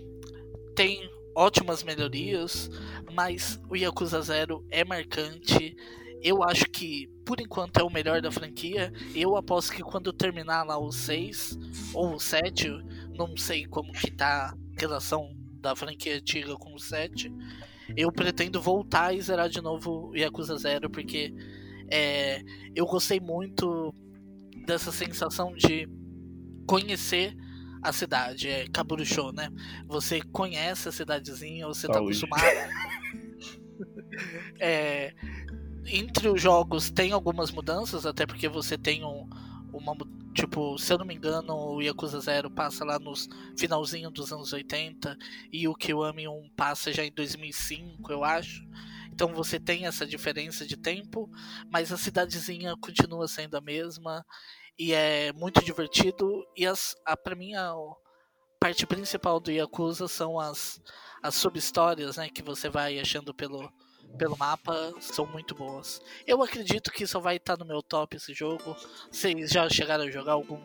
tem 0.75 1.09
ótimas 1.35 1.83
melhorias, 1.83 2.69
mas 3.13 3.59
o 3.69 3.75
Yakuza 3.75 4.21
Zero 4.21 4.65
é 4.71 4.83
marcante. 4.83 5.75
Eu 6.21 6.41
acho 6.43 6.65
que, 6.65 7.07
por 7.25 7.39
enquanto, 7.39 7.77
é 7.77 7.83
o 7.83 7.89
melhor 7.89 8.21
da 8.21 8.31
franquia. 8.31 8.91
Eu 9.13 9.35
aposto 9.35 9.73
que 9.73 9.83
quando 9.83 10.13
terminar 10.13 10.63
lá 10.63 10.77
o 10.77 10.91
6 10.91 11.57
ou 11.93 12.15
o 12.15 12.19
7, 12.19 12.69
não 13.13 13.35
sei 13.37 13.65
como 13.65 13.91
que 13.91 14.09
tá 14.11 14.53
a 14.53 14.79
relação 14.79 15.35
da 15.59 15.75
franquia 15.75 16.15
antiga 16.17 16.55
com 16.55 16.73
o 16.73 16.79
7. 16.79 17.31
eu 17.95 18.11
pretendo 18.11 18.61
voltar 18.61 19.13
e 19.13 19.21
zerar 19.21 19.49
de 19.49 19.61
novo 19.61 20.09
o 20.09 20.15
Yakuza 20.15 20.57
Zero, 20.57 20.89
porque 20.89 21.33
é, 21.91 22.41
eu 22.75 22.85
gostei 22.85 23.19
muito 23.19 23.93
dessa 24.65 24.91
sensação 24.91 25.53
de 25.53 25.87
conhecer 26.67 27.35
a 27.81 27.93
cidade, 27.93 28.49
é 28.49 28.67
Kaburusho, 28.67 29.31
né? 29.31 29.49
Você 29.87 30.21
conhece 30.21 30.89
a 30.89 30.91
cidadezinha, 30.91 31.67
você 31.67 31.87
tá 31.87 31.93
Saúde. 31.93 32.25
acostumado. 32.25 32.43
É, 34.61 35.13
entre 35.85 36.29
os 36.29 36.41
jogos 36.41 36.89
tem 36.89 37.11
algumas 37.11 37.51
mudanças, 37.51 38.05
até 38.05 38.25
porque 38.25 38.47
você 38.47 38.77
tem 38.77 39.03
um, 39.03 39.27
uma. 39.73 39.95
Tipo, 40.33 40.77
se 40.77 40.93
eu 40.93 40.97
não 40.97 41.05
me 41.05 41.13
engano, 41.13 41.53
o 41.53 41.81
Yakuza 41.81 42.19
Zero 42.21 42.49
passa 42.49 42.85
lá 42.85 42.97
nos 42.97 43.27
finalzinho 43.57 44.09
dos 44.09 44.31
anos 44.31 44.53
80 44.53 45.17
e 45.51 45.67
o 45.67 45.75
Kiwami 45.75 46.27
1 46.27 46.49
passa 46.55 46.91
já 46.93 47.05
em 47.05 47.11
2005, 47.11 48.11
eu 48.11 48.23
acho. 48.23 48.65
Então 49.15 49.33
você 49.33 49.57
tem 49.57 49.87
essa 49.87 50.05
diferença 50.05 50.65
de 50.67 50.75
tempo, 50.75 51.29
mas 51.71 51.89
a 51.89 51.97
cidadezinha 51.97 52.75
continua 52.81 53.29
sendo 53.29 53.55
a 53.55 53.61
mesma 53.61 54.25
e 54.77 54.91
é 54.91 55.31
muito 55.31 55.63
divertido. 55.63 56.43
E 56.55 56.67
as, 56.67 56.93
a, 57.05 57.15
pra 57.15 57.33
mim, 57.33 57.55
a 57.55 57.73
parte 58.59 58.85
principal 58.85 59.39
do 59.39 59.49
Yakuza 59.51 60.09
são 60.09 60.37
as, 60.37 60.81
as 61.23 61.33
sub-histórias 61.35 62.17
né, 62.17 62.27
que 62.29 62.43
você 62.43 62.67
vai 62.67 62.99
achando 62.99 63.33
pelo, 63.33 63.71
pelo 64.17 64.35
mapa, 64.37 64.93
são 64.99 65.25
muito 65.25 65.55
boas. 65.55 66.01
Eu 66.27 66.43
acredito 66.43 66.91
que 66.91 67.07
só 67.07 67.21
vai 67.21 67.37
estar 67.37 67.57
no 67.57 67.63
meu 67.65 67.81
top 67.81 68.17
esse 68.17 68.33
jogo. 68.33 68.75
Vocês 69.09 69.49
já 69.49 69.69
chegaram 69.69 70.03
a 70.03 70.11
jogar 70.11 70.33
algum. 70.33 70.59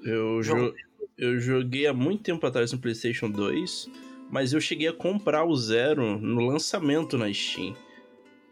Eu, 0.00 0.40
Jogo. 0.44 0.60
jo- 0.60 0.74
eu 1.18 1.40
joguei 1.40 1.88
há 1.88 1.92
muito 1.92 2.22
tempo 2.22 2.46
atrás 2.46 2.70
no 2.70 2.78
PlayStation 2.78 3.28
2, 3.28 3.88
mas 4.30 4.52
eu 4.52 4.60
cheguei 4.60 4.86
a 4.86 4.92
comprar 4.92 5.44
o 5.44 5.56
Zero 5.56 6.20
no 6.20 6.46
lançamento 6.46 7.18
na 7.18 7.32
Steam. 7.34 7.74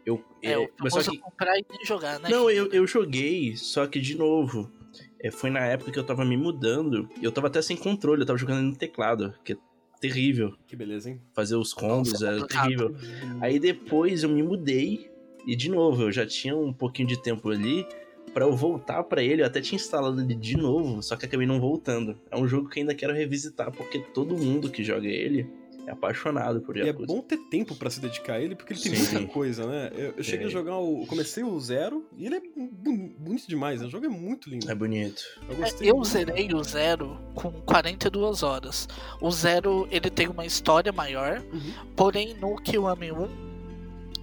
Eu, 0.05 0.23
É, 0.41 0.51
é, 0.51 0.57
o 0.59 0.69
mas 0.79 0.93
só 0.93 1.01
que, 1.01 1.17
comprar 1.17 1.57
e 1.57 1.65
jogar, 1.85 2.19
né? 2.19 2.29
não, 2.29 2.49
eu, 2.49 2.71
eu 2.71 2.85
joguei, 2.85 3.55
só 3.55 3.87
que 3.87 3.99
de 3.99 4.15
novo, 4.15 4.71
é, 5.19 5.31
foi 5.31 5.49
na 5.49 5.61
época 5.65 5.91
que 5.91 5.97
eu 5.97 6.03
tava 6.03 6.23
me 6.23 6.37
mudando 6.37 7.09
e 7.19 7.25
eu 7.25 7.31
tava 7.31 7.47
até 7.47 7.61
sem 7.61 7.75
controle, 7.75 8.21
eu 8.21 8.25
tava 8.25 8.37
jogando 8.37 8.61
no 8.61 8.75
teclado, 8.75 9.33
que 9.43 9.53
é 9.53 9.57
terrível. 9.99 10.53
Que 10.67 10.75
beleza, 10.75 11.09
hein? 11.09 11.19
Fazer 11.33 11.55
os 11.55 11.73
combos 11.73 12.11
Nossa, 12.13 12.25
é 12.25 12.27
era 12.29 12.39
complicado. 12.41 12.67
terrível. 12.67 12.95
Aí 13.41 13.57
depois 13.59 14.23
eu 14.23 14.29
me 14.29 14.43
mudei 14.43 15.09
e 15.47 15.55
de 15.55 15.69
novo, 15.69 16.03
eu 16.03 16.11
já 16.11 16.25
tinha 16.25 16.55
um 16.55 16.71
pouquinho 16.73 17.07
de 17.07 17.21
tempo 17.21 17.49
ali 17.49 17.85
pra 18.33 18.45
eu 18.45 18.53
voltar 18.55 19.01
pra 19.03 19.23
ele, 19.23 19.41
eu 19.41 19.45
até 19.45 19.61
tinha 19.61 19.77
instalado 19.77 20.19
ele 20.19 20.35
de 20.35 20.57
novo, 20.57 21.01
só 21.01 21.15
que 21.15 21.25
acabei 21.25 21.47
não 21.47 21.59
voltando. 21.59 22.19
É 22.29 22.37
um 22.37 22.47
jogo 22.47 22.67
que 22.69 22.79
ainda 22.79 22.93
quero 22.93 23.13
revisitar 23.13 23.71
porque 23.71 23.99
todo 23.99 24.35
mundo 24.37 24.69
que 24.69 24.83
joga 24.83 25.07
ele 25.07 25.49
é 25.87 25.91
apaixonado 25.91 26.61
por 26.61 26.75
E 26.77 26.81
é 26.81 26.85
Yakuza. 26.87 27.07
bom 27.07 27.21
ter 27.21 27.37
tempo 27.49 27.75
pra 27.75 27.89
se 27.89 27.99
dedicar 27.99 28.33
a 28.33 28.39
ele, 28.41 28.55
porque 28.55 28.73
ele 28.73 28.79
tem 28.81 28.95
Sim. 28.95 29.13
muita 29.17 29.33
coisa, 29.33 29.65
né? 29.67 29.91
Eu, 29.93 30.13
eu 30.17 30.23
cheguei 30.23 30.45
a 30.47 30.49
É. 30.49 30.51
jogar 30.51 30.77
o. 30.77 31.01
eu 31.01 31.07
Comecei 31.07 31.43
o 31.43 31.59
zero 31.59 32.05
e 32.17 32.25
ele 32.25 32.35
é 32.35 32.41
bonito 32.55 33.47
demais, 33.47 33.81
né? 33.81 33.87
O 33.87 33.89
jogo 33.89 34.05
é 34.05 34.09
muito 34.09 34.49
lindo. 34.49 34.69
É 34.69 34.75
bonito. 34.75 35.21
Eu 35.47 35.53
É, 35.55 35.57
gostei. 35.59 35.89
Eu 35.89 35.95
muito. 35.95 36.07
zerei 36.09 36.53
o 36.53 36.63
Zero 36.63 37.17
com 37.33 37.51
42 37.51 38.43
horas. 38.43 38.87
O 39.21 39.31
Zero 39.31 39.87
ele 39.91 40.09
tem 40.09 40.27
uma 40.27 40.45
história 40.45 40.91
maior, 40.91 41.41
Uhum. 41.53 41.73
porém 41.95 42.33
no 42.35 42.55
Kiwami 42.57 43.11
1 43.11 43.45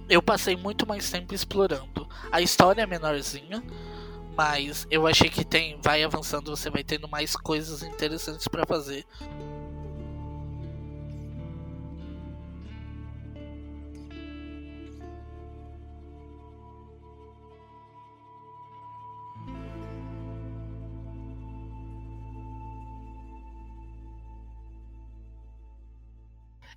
eu 0.09 0.21
passei 0.21 0.55
muito 0.55 0.85
mais 0.87 1.09
tempo 1.09 1.33
explorando. 1.33 2.07
A 2.31 2.41
história 2.41 2.81
é 2.81 2.85
menorzinha, 2.85 3.63
mas 4.35 4.85
eu 4.91 5.07
achei 5.07 5.29
que 5.29 5.45
tem, 5.45 5.77
vai 5.81 6.03
avançando, 6.03 6.55
você 6.55 6.69
vai 6.69 6.83
tendo 6.83 7.07
mais 7.07 7.35
coisas 7.35 7.83
interessantes 7.83 8.47
pra 8.47 8.65
fazer. 8.65 9.05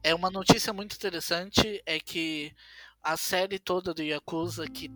É 0.02 0.14
uma 0.14 0.30
notícia 0.30 0.72
muito 0.72 0.94
interessante 0.94 1.82
é 1.85 1.98
que 1.98 2.52
a 3.02 3.16
série 3.16 3.59
toda 3.59 3.94
do 3.94 4.02
Yakuza 4.02 4.66
que 4.66 4.90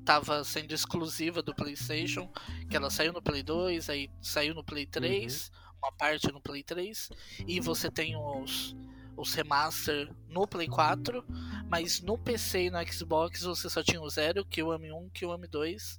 estava 0.00 0.44
sendo 0.44 0.72
exclusiva 0.72 1.42
do 1.42 1.54
PlayStation, 1.54 2.30
que 2.70 2.76
ela 2.76 2.90
saiu 2.90 3.12
no 3.12 3.20
Play 3.20 3.42
2, 3.42 3.90
aí 3.90 4.08
saiu 4.22 4.54
no 4.54 4.62
Play 4.62 4.86
3, 4.86 5.50
uma 5.82 5.90
parte 5.90 6.30
no 6.30 6.40
Play 6.40 6.62
3, 6.62 7.10
e 7.46 7.60
você 7.60 7.90
tem 7.90 8.16
os 8.16 8.76
os 9.16 9.32
remaster 9.32 10.14
no 10.28 10.46
Play 10.46 10.68
4, 10.68 11.24
mas 11.68 12.02
no 12.02 12.18
PC 12.18 12.64
e 12.64 12.70
no 12.70 12.92
Xbox 12.92 13.42
você 13.42 13.70
só 13.70 13.82
tinha 13.82 14.00
o 14.00 14.08
0, 14.08 14.44
Kiwami 14.44 14.92
1, 14.92 15.08
Kiwami 15.10 15.48
2, 15.48 15.96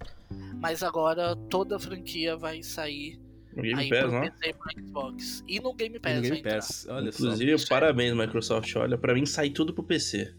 mas 0.61 0.83
agora 0.83 1.35
toda 1.35 1.77
a 1.77 1.79
franquia 1.79 2.37
vai 2.37 2.61
sair 2.61 3.19
Game 3.61 3.81
aí 3.81 3.89
Pass, 3.89 3.99
pro 4.01 4.11
né? 4.11 4.31
E 4.43 4.81
Xbox. 4.81 5.43
E 5.47 5.59
no 5.59 5.73
Game 5.73 5.95
E 5.95 5.99
Pass 5.99 6.15
no 6.15 6.21
Game 6.21 6.37
entrar. 6.39 6.55
Pass, 6.55 6.87
olha 6.89 7.09
Inclusive, 7.09 7.59
só. 7.59 7.67
parabéns, 7.67 8.13
Microsoft. 8.15 8.75
Olha, 8.75 8.97
pra 8.97 9.13
mim 9.13 9.25
sai 9.25 9.49
tudo 9.49 9.73
pro 9.73 9.83
PC. 9.83 10.33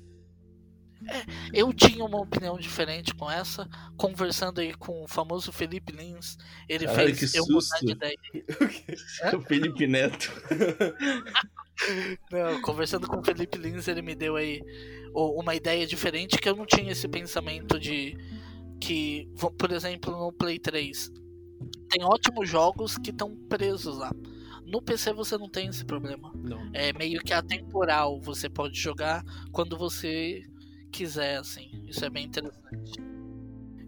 Eu 1.55 1.73
tinha 1.73 2.05
uma 2.05 2.21
opinião 2.21 2.59
diferente 2.59 3.15
com 3.15 3.31
essa, 3.31 3.69
conversando 3.97 4.61
aí 4.61 4.75
com 4.75 5.05
o 5.05 5.09
famoso 5.09 5.53
Felipe 5.53 5.93
Lins, 5.93 6.37
ele 6.69 6.87
Caralho, 6.87 7.15
fez 7.15 7.33
que 7.33 7.39
eu 7.39 7.45
mudar 7.47 7.61
susto. 7.61 7.87
de 7.87 7.93
ideia. 7.93 8.19
O 9.39 9.41
Felipe 9.43 9.87
Neto. 9.87 10.33
Não, 12.33 12.61
conversando 12.63 13.07
com 13.07 13.19
o 13.21 13.25
Felipe 13.25 13.57
Lins, 13.57 13.87
ele 13.87 14.03
me 14.03 14.15
deu 14.15 14.35
aí 14.35 14.61
uma 15.15 15.55
ideia 15.55 15.87
diferente 15.87 16.37
que 16.39 16.49
eu 16.49 16.57
não 16.57 16.67
tinha 16.67 16.91
esse 16.91 17.07
pensamento 17.07 17.79
de 17.79 18.17
que, 18.81 19.29
por 19.57 19.71
exemplo, 19.73 20.11
no 20.11 20.33
Play 20.33 20.59
3 20.59 21.11
tem 21.89 22.05
ótimos 22.05 22.49
jogos 22.49 22.99
que 22.99 23.11
estão 23.11 23.35
presos 23.49 23.99
lá. 23.99 24.13
No 24.67 24.83
PC 24.83 25.13
você 25.13 25.39
não 25.39 25.49
tem 25.49 25.69
esse 25.69 25.85
problema. 25.85 26.31
Não. 26.35 26.71
É 26.75 26.93
meio 26.93 27.21
que 27.23 27.33
atemporal, 27.33 28.21
você 28.21 28.49
pode 28.49 28.79
jogar 28.79 29.25
quando 29.51 29.77
você 29.79 30.43
quiser, 30.93 31.39
assim. 31.39 31.71
Isso 31.87 32.05
é 32.05 32.11
bem 32.11 32.27
interessante. 32.27 33.01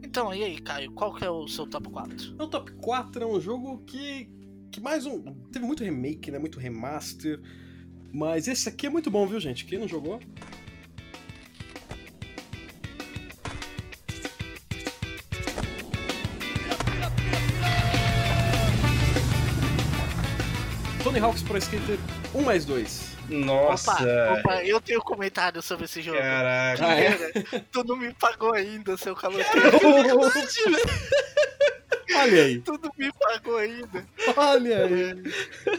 Então, 0.02 0.34
e 0.34 0.42
aí, 0.42 0.58
Caio, 0.58 0.90
qual 0.92 1.14
que 1.14 1.24
é 1.24 1.30
o 1.30 1.46
seu 1.46 1.66
top 1.66 1.88
4? 1.88 2.34
O 2.42 2.46
top 2.48 2.72
4 2.72 3.22
é 3.22 3.26
um 3.26 3.40
jogo 3.40 3.78
que. 3.84 4.28
que 4.72 4.80
mais 4.80 5.06
um. 5.06 5.22
Teve 5.52 5.64
muito 5.64 5.84
remake, 5.84 6.30
né? 6.30 6.38
Muito 6.38 6.58
remaster. 6.58 7.40
Mas 8.12 8.48
esse 8.48 8.68
aqui 8.68 8.86
é 8.86 8.90
muito 8.90 9.10
bom, 9.10 9.26
viu, 9.26 9.38
gente? 9.38 9.64
Quem 9.64 9.78
não 9.78 9.86
jogou? 9.86 10.18
Tony 21.10 21.18
Hawk's 21.18 21.42
Pro 21.42 21.58
Skater 21.58 21.98
1 22.32 22.40
mais 22.42 22.64
2. 22.64 23.10
Nossa. 23.30 23.92
Opa, 23.94 24.40
opa, 24.40 24.64
eu 24.64 24.80
tenho 24.80 25.00
comentário 25.00 25.60
sobre 25.60 25.86
esse 25.86 26.00
jogo. 26.00 26.16
Caraca. 26.18 26.86
Ah, 26.86 26.94
é? 27.00 27.10
Tu 27.72 27.82
não 27.84 27.96
me 27.96 28.14
pagou 28.14 28.54
ainda, 28.54 28.96
seu 28.96 29.16
caloteiro. 29.16 29.70
Olha 32.14 32.42
aí, 32.44 32.60
Tu 32.60 32.72
não 32.80 32.92
me 32.96 33.12
pagou 33.12 33.56
ainda. 33.56 34.06
olha 34.36 34.84
aí. 34.84 35.22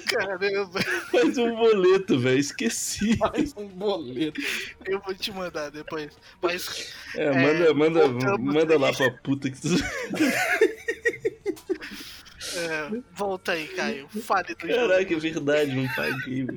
Caramba, 0.08 0.82
Faz 1.12 1.38
um 1.38 1.56
boleto, 1.56 2.20
velho. 2.20 2.38
Esqueci. 2.40 3.18
Mais 3.18 3.54
um 3.56 3.68
boleto. 3.68 4.42
eu 4.86 5.00
vou 5.00 5.14
te 5.16 5.32
mandar 5.32 5.72
depois. 5.72 6.12
Mas 6.42 6.94
É, 7.16 7.32
manda, 7.32 7.74
manda, 7.74 8.08
manda 8.38 8.74
aí. 8.74 8.80
lá 8.80 8.92
pra 8.92 9.12
puta 9.12 9.50
que 9.50 9.62
tu. 9.62 9.70
é, 12.56 13.02
volta 13.14 13.52
aí, 13.54 13.68
Caio. 13.70 14.08
Fale 14.10 14.56
do 14.56 14.68
jogo. 14.68 14.74
Caraca, 14.90 15.14
é 15.14 15.18
verdade, 15.20 15.76
não 15.76 15.88
paguei. 15.96 16.48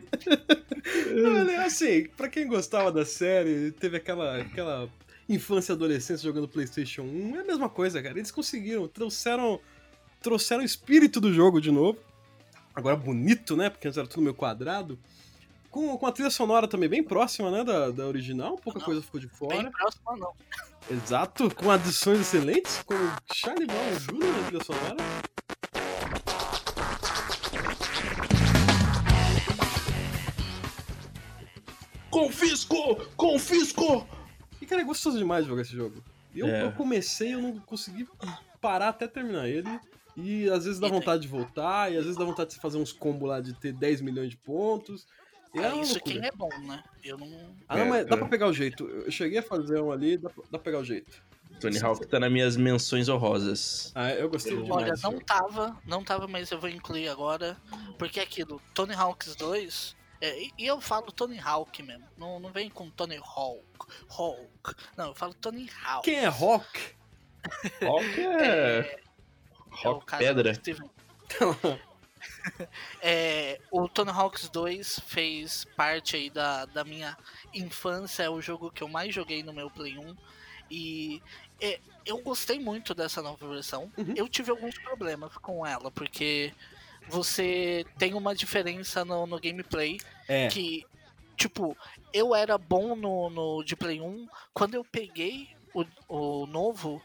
Olha, 1.24 1.64
assim, 1.64 2.08
pra 2.16 2.28
quem 2.28 2.46
gostava 2.46 2.90
da 2.92 3.04
série, 3.04 3.70
teve 3.72 3.96
aquela, 3.96 4.40
aquela 4.40 4.88
infância 5.28 5.72
e 5.72 5.74
adolescência 5.74 6.24
jogando 6.24 6.48
PlayStation 6.48 7.02
1, 7.02 7.36
é 7.36 7.40
a 7.40 7.44
mesma 7.44 7.68
coisa, 7.68 8.02
cara. 8.02 8.18
Eles 8.18 8.30
conseguiram, 8.30 8.86
trouxeram, 8.88 9.60
trouxeram 10.20 10.62
o 10.62 10.66
espírito 10.66 11.20
do 11.20 11.32
jogo 11.32 11.60
de 11.60 11.70
novo. 11.70 11.98
Agora 12.74 12.96
bonito, 12.96 13.56
né? 13.56 13.70
Porque 13.70 13.86
antes 13.86 13.96
era 13.98 14.06
tudo 14.06 14.22
meio 14.22 14.34
quadrado. 14.34 14.98
Com, 15.70 15.96
com 15.98 16.06
a 16.06 16.12
trilha 16.12 16.30
sonora 16.30 16.68
também 16.68 16.88
bem 16.88 17.02
próxima, 17.02 17.50
né? 17.50 17.64
Da, 17.64 17.90
da 17.90 18.06
original, 18.06 18.56
pouca 18.56 18.78
Não, 18.78 18.86
coisa 18.86 19.02
ficou 19.02 19.20
de 19.20 19.26
Bem 19.26 19.36
fora. 19.36 19.70
próximo, 19.70 20.16
não. 20.16 20.32
Exato, 20.90 21.52
com 21.54 21.70
adições 21.70 22.20
excelentes, 22.20 22.82
como 22.84 23.00
Charlie 23.32 23.66
Brown 23.66 23.94
Jr. 23.98 24.26
na 24.26 24.46
trilha 24.46 24.64
sonora. 24.64 24.96
Confisco! 32.14 32.94
Confisco! 33.16 34.06
E, 34.60 34.66
cara, 34.66 34.82
é 34.82 34.84
gostoso 34.84 35.18
demais 35.18 35.44
jogar 35.46 35.62
esse 35.62 35.72
jogo. 35.74 36.00
Eu, 36.34 36.46
É. 36.46 36.62
eu 36.62 36.72
comecei, 36.72 37.34
eu 37.34 37.42
não 37.42 37.58
consegui 37.58 38.06
parar 38.60 38.90
até 38.90 39.08
terminar 39.08 39.48
ele. 39.48 39.68
E 40.16 40.48
às 40.48 40.64
vezes 40.64 40.78
dá 40.78 40.86
vontade 40.86 41.22
de 41.22 41.28
voltar, 41.28 41.92
e 41.92 41.96
às 41.96 42.04
vezes 42.04 42.16
dá 42.16 42.24
vontade 42.24 42.50
de 42.50 42.54
você 42.54 42.60
fazer 42.60 42.78
uns 42.78 42.92
combos 42.92 43.28
lá 43.28 43.40
de 43.40 43.52
ter 43.54 43.72
10 43.72 44.00
milhões 44.00 44.30
de 44.30 44.36
pontos. 44.36 45.08
E 45.52 45.58
É, 45.58 45.72
uma 45.72 45.82
isso 45.82 45.98
quem 46.00 46.24
é 46.24 46.30
bom, 46.30 46.48
né? 46.60 46.84
Eu 47.02 47.18
não. 47.18 47.26
Ah, 47.68 47.76
não, 47.78 47.84
É, 47.84 47.88
mas 47.88 48.06
dá 48.06 48.14
é. 48.14 48.18
pra 48.20 48.28
pegar 48.28 48.46
o 48.46 48.52
jeito. 48.52 48.84
Eu 48.86 49.10
cheguei 49.10 49.38
a 49.38 49.42
fazer 49.42 49.80
um 49.80 49.90
ali, 49.90 50.16
dá 50.16 50.30
pra, 50.30 50.44
dá 50.44 50.50
pra 50.50 50.58
pegar 50.60 50.78
o 50.78 50.84
jeito. 50.84 51.20
Tony 51.60 51.80
Hawk 51.80 52.06
tá 52.06 52.20
nas 52.20 52.30
minhas 52.30 52.56
menções 52.56 53.08
honrosas. 53.08 53.90
Ah, 53.94 54.12
eu 54.12 54.28
gostei 54.28 54.52
demais. 54.56 54.70
Olha, 54.70 54.94
não 55.02 55.18
tava, 55.18 55.76
não 55.84 56.04
tava, 56.04 56.28
mas 56.28 56.48
eu 56.52 56.60
vou 56.60 56.70
incluir 56.70 57.08
agora. 57.08 57.56
Porque 57.98 58.20
é 58.20 58.22
aquilo, 58.22 58.60
Tony 58.72 58.94
Hawks 58.94 59.34
2. 59.34 59.96
É, 60.24 60.48
e 60.56 60.66
eu 60.66 60.80
falo 60.80 61.12
Tony 61.12 61.38
Hawk 61.38 61.82
mesmo. 61.82 62.06
Não, 62.16 62.40
não 62.40 62.50
vem 62.50 62.70
com 62.70 62.88
Tony 62.88 63.18
Hawk. 63.18 63.64
Hawk. 64.08 64.74
Não, 64.96 65.08
eu 65.08 65.14
falo 65.14 65.34
Tony 65.34 65.68
Hawk. 65.84 66.04
Quem 66.04 66.20
é 66.20 66.28
Rock? 66.28 66.96
Hawk 67.82 68.20
é. 68.20 69.00
É 69.82 69.88
o 69.88 69.92
Rock 69.92 70.06
cara 70.06 70.24
Pedra. 70.24 70.52
É, 73.00 73.58
o 73.70 73.88
Tony 73.88 74.10
Hawks 74.10 74.48
2 74.50 75.00
fez 75.06 75.64
parte 75.76 76.16
aí 76.16 76.28
da, 76.28 76.66
da 76.66 76.84
minha 76.84 77.16
infância, 77.54 78.22
é 78.22 78.30
o 78.30 78.40
jogo 78.40 78.70
que 78.70 78.82
eu 78.82 78.88
mais 78.88 79.14
joguei 79.14 79.42
no 79.42 79.52
meu 79.52 79.70
Play 79.70 79.98
1. 79.98 80.16
E 80.70 81.22
é, 81.60 81.80
eu 82.04 82.18
gostei 82.22 82.58
muito 82.58 82.94
dessa 82.94 83.22
nova 83.22 83.48
versão. 83.48 83.90
Uhum. 83.96 84.14
Eu 84.16 84.28
tive 84.28 84.50
alguns 84.50 84.78
problemas 84.78 85.36
com 85.38 85.66
ela, 85.66 85.90
porque 85.90 86.52
você 87.08 87.84
tem 87.98 88.14
uma 88.14 88.34
diferença 88.34 89.04
no, 89.04 89.26
no 89.26 89.38
gameplay 89.40 89.98
É. 90.28 90.48
que, 90.48 90.84
tipo, 91.36 91.76
eu 92.12 92.34
era 92.34 92.56
bom 92.58 92.94
no, 92.96 93.30
no 93.30 93.62
de 93.64 93.76
Play 93.76 94.00
1, 94.00 94.26
quando 94.52 94.74
eu 94.74 94.84
peguei 94.84 95.48
o, 95.74 95.84
o 96.08 96.46
novo, 96.46 97.02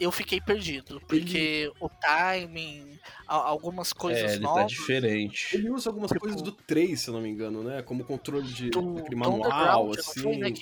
eu 0.00 0.10
fiquei 0.10 0.40
perdido. 0.40 1.00
Porque 1.06 1.70
o 1.80 1.88
timing, 1.88 2.98
a- 3.28 3.36
algumas 3.48 3.92
coisas 3.92 4.30
É, 4.32 4.34
ele 4.34 4.42
tá 4.42 4.48
novas. 4.54 4.70
diferente. 4.72 5.56
Ele 5.56 5.70
usa 5.70 5.90
algumas 5.90 6.08
Tipo- 6.10 6.20
coisas 6.20 6.40
do 6.42 6.50
3, 6.52 7.00
se 7.00 7.08
eu 7.08 7.14
não 7.14 7.20
me 7.20 7.28
engano, 7.28 7.62
né? 7.62 7.82
Como 7.82 8.04
controle 8.04 8.46
de 8.48 8.70
do, 8.70 8.82
manual, 9.16 9.86
Underground, 9.86 9.98
assim. 9.98 10.20
foi, 10.22 10.36
né? 10.36 10.52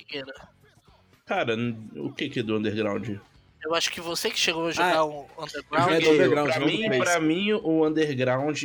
Cara, 1.25 1.55
o 1.95 2.11
que 2.11 2.29
que 2.29 2.39
é 2.39 2.43
do 2.43 2.57
Underground? 2.57 3.17
Eu 3.63 3.75
acho 3.75 3.91
que 3.91 4.01
você 4.01 4.29
que 4.29 4.39
chegou 4.39 4.67
a 4.67 4.71
jogar 4.71 5.05
o 5.05 5.25
Underground. 5.37 5.91
É. 5.91 6.09
Underground, 6.09 6.49
pra, 6.49 6.59
mim, 6.65 6.89
pra 6.97 7.19
mim, 7.19 7.53
o 7.53 7.85
Underground. 7.85 8.63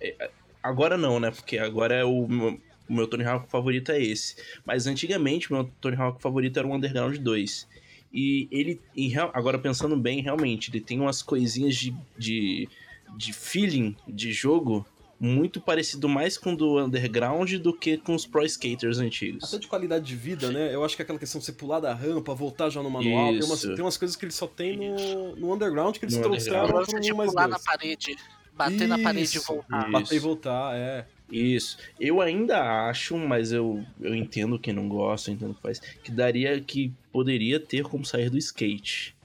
é- 0.00 0.30
Agora 0.62 0.96
não, 0.96 1.20
né? 1.20 1.30
Porque 1.30 1.58
agora 1.58 1.94
é 1.94 2.04
o 2.04 2.26
meu, 2.26 2.60
o 2.88 2.92
meu 2.94 3.06
Tony 3.06 3.24
Hawk 3.24 3.50
favorito 3.50 3.92
é 3.92 4.00
esse. 4.02 4.36
Mas 4.64 4.86
antigamente, 4.86 5.50
o 5.50 5.54
meu 5.54 5.70
Tony 5.80 5.96
Hawk 5.96 6.22
favorito 6.22 6.58
era 6.58 6.66
o 6.66 6.74
Underground 6.74 7.16
2. 7.18 7.68
E 8.12 8.48
ele. 8.50 8.80
e 8.96 9.12
agora 9.34 9.58
pensando 9.58 9.96
bem, 9.96 10.20
realmente, 10.22 10.70
ele 10.70 10.80
tem 10.80 11.00
umas 11.00 11.20
coisinhas 11.20 11.74
de, 11.74 11.94
de, 12.16 12.68
de 13.16 13.32
feeling 13.32 13.96
de 14.06 14.32
jogo 14.32 14.86
muito 15.18 15.60
parecido 15.60 16.08
mais 16.08 16.36
com 16.36 16.52
o 16.52 16.56
do 16.56 16.78
Underground 16.84 17.52
do 17.54 17.72
que 17.72 17.96
com 17.96 18.14
os 18.14 18.26
Pro 18.26 18.44
Skaters 18.44 18.98
antigos. 18.98 19.44
Até 19.44 19.58
de 19.58 19.66
qualidade 19.66 20.04
de 20.04 20.16
vida, 20.16 20.50
né? 20.50 20.74
Eu 20.74 20.84
acho 20.84 20.96
que 20.96 21.02
aquela 21.02 21.18
questão 21.18 21.38
de 21.38 21.44
você 21.46 21.52
pular 21.52 21.80
da 21.80 21.94
rampa, 21.94 22.34
voltar 22.34 22.68
já 22.70 22.82
no 22.82 22.90
manual, 22.90 23.32
tem 23.32 23.42
umas, 23.42 23.58
Isso. 23.64 23.74
tem 23.74 23.84
umas 23.84 23.96
coisas 23.96 24.16
que 24.16 24.24
ele 24.24 24.32
só 24.32 24.46
tem 24.46 24.76
no, 24.76 25.36
no 25.36 25.54
Underground 25.54 25.96
que 25.96 26.04
eles 26.04 26.16
No 26.16 26.22
trouxeram 26.22 26.82
de 27.00 27.12
1 27.12 27.16
mais 27.16 27.30
pular 27.30 27.48
2. 27.48 27.50
na 27.50 27.58
parede, 27.64 28.16
bater 28.54 28.88
na 28.88 28.98
parede 28.98 29.36
e 29.36 29.38
Isso, 29.38 29.46
voltar. 29.46 29.82
Isso. 29.82 29.90
Bater 29.92 30.14
e 30.14 30.18
voltar, 30.18 30.76
é. 30.76 31.06
Isso. 31.30 31.78
Eu 31.98 32.20
ainda 32.20 32.88
acho, 32.88 33.16
mas 33.16 33.50
eu, 33.50 33.84
eu 34.00 34.14
entendo 34.14 34.58
quem 34.58 34.74
não 34.74 34.88
gosta, 34.88 35.30
eu 35.30 35.34
entendo 35.34 35.52
o 35.52 35.54
que 35.54 35.62
faz, 35.62 35.78
que 35.80 36.10
daria 36.10 36.60
que 36.60 36.92
poderia 37.12 37.58
ter 37.58 37.82
como 37.84 38.04
sair 38.04 38.28
do 38.28 38.36
skate. 38.38 39.16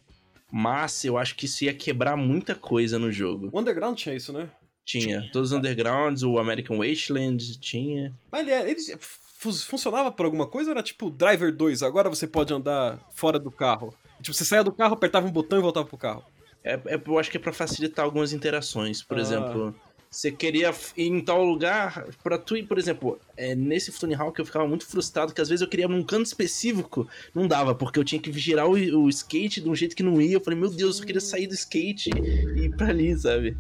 Mas 0.52 1.04
eu 1.06 1.18
acho 1.18 1.36
que 1.36 1.46
isso 1.46 1.64
ia 1.66 1.74
quebrar 1.74 2.16
muita 2.16 2.56
coisa 2.56 2.98
no 2.98 3.12
jogo. 3.12 3.50
O 3.52 3.60
Underground 3.60 3.96
tinha 3.98 4.16
isso, 4.16 4.34
né? 4.34 4.50
Tinha. 4.90 5.20
Tinha. 5.22 5.32
Todos 5.32 5.52
os 5.52 5.58
undergrounds, 5.58 6.24
o 6.24 6.40
American 6.40 6.78
Wasteland 6.80 7.60
tinha. 7.60 8.12
Mas 8.32 8.48
ele, 8.48 8.72
é- 8.92 8.98
funcionava 9.40 10.12
por 10.12 10.26
alguma 10.26 10.48
coisa 10.48 10.70
ou 10.72 10.76
era 10.76 10.84
tipo 10.84 11.10
Driver 11.12 11.56
2? 11.56 11.84
Agora 11.84 12.10
você 12.10 12.26
pode 12.26 12.52
andar 12.54 13.00
fora 13.14 13.38
do 13.40 13.52
carro. 13.52 13.94
Tipo, 14.22 14.34
você 14.34 14.44
saia 14.44 14.64
do 14.64 14.72
carro, 14.72 14.96
apertava 14.96 15.28
um 15.28 15.32
botão 15.32 15.60
e 15.60 15.62
voltava 15.62 15.86
pro 15.86 15.98
carro. 15.98 16.24
É, 16.64 16.74
é- 16.88 17.02
eu 17.06 17.20
acho 17.20 17.30
que 17.32 17.38
é 17.38 17.40
pra 17.40 17.54
facilitar 17.54 18.04
algumas 18.04 18.34
interações. 18.34 19.02
Por 19.04 19.18
Ah. 19.18 19.22
exemplo, 19.22 19.76
você 20.10 20.32
queria 20.32 20.74
ir 20.98 21.06
em 21.08 21.22
tal 21.22 21.44
lugar 21.46 22.06
pra 22.24 22.38
tu 22.40 22.58
ir, 22.58 22.64
por 22.64 22.78
exemplo, 22.80 23.18
é, 23.38 23.54
nesse 23.56 23.92
Tony 23.98 24.16
Hawk 24.16 24.38
eu 24.40 24.46
ficava 24.46 24.68
muito 24.68 24.86
frustrado 24.88 25.34
que 25.34 25.40
às 25.40 25.48
vezes 25.50 25.62
eu 25.62 25.70
queria 25.70 25.88
num 25.88 26.04
canto 26.04 26.26
específico, 26.26 27.08
não 27.34 27.48
dava, 27.48 27.74
porque 27.76 28.00
eu 28.00 28.04
tinha 28.04 28.20
que 28.20 28.32
girar 28.34 28.68
o, 28.68 28.72
o 28.74 29.08
skate 29.08 29.62
de 29.62 29.70
um 29.70 29.76
jeito 29.76 29.96
que 29.96 30.04
não 30.04 30.20
ia. 30.20 30.34
Eu 30.34 30.42
falei, 30.42 30.60
meu 30.60 30.70
Deus, 30.70 31.00
eu 31.00 31.06
queria 31.06 31.22
sair 31.22 31.46
do 31.48 31.54
skate 31.54 32.10
e 32.56 32.66
ir 32.66 32.76
pra 32.76 32.88
ali, 32.90 33.16
sabe? 33.18 33.56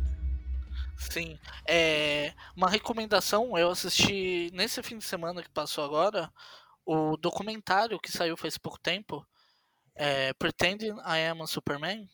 Sim. 1.00 1.40
É, 1.68 2.34
uma 2.56 2.70
recomendação, 2.70 3.58
eu 3.58 3.72
assisti 3.72 4.52
nesse 4.54 4.84
fim 4.84 4.98
de 4.98 5.06
semana 5.06 5.42
que 5.42 5.50
passou 5.50 5.84
agora, 5.84 6.32
o 6.86 7.16
documentário 7.18 8.00
que 8.00 8.12
saiu 8.12 8.36
faz 8.36 8.58
pouco 8.58 8.80
tempo, 8.80 9.26
é, 9.96 10.34
Pretending 10.34 10.98
I 11.06 11.28
Am 11.30 11.42
a 11.42 11.48
Superman, 11.48 12.08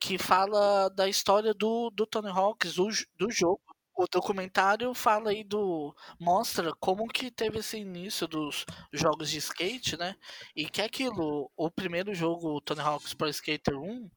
que 0.00 0.18
fala 0.18 0.88
da 0.90 1.08
história 1.08 1.54
do, 1.54 1.90
do 1.90 2.06
Tony 2.06 2.28
Hawks, 2.28 2.74
do, 2.74 2.88
do 3.18 3.30
jogo. 3.30 3.60
O 3.96 4.06
documentário 4.08 4.92
fala 4.92 5.30
aí 5.30 5.44
do. 5.44 5.94
mostra 6.18 6.72
como 6.80 7.06
que 7.06 7.30
teve 7.30 7.60
esse 7.60 7.78
início 7.78 8.26
dos 8.26 8.66
jogos 8.92 9.30
de 9.30 9.38
skate, 9.38 9.96
né? 9.96 10.16
E 10.56 10.68
que 10.68 10.82
é 10.82 10.84
aquilo, 10.84 11.48
o 11.56 11.70
primeiro 11.70 12.12
jogo, 12.12 12.60
Tony 12.60 12.80
Hawk's 12.80 13.14
Pro 13.14 13.28
Skater 13.28 13.78
1, 13.78 14.10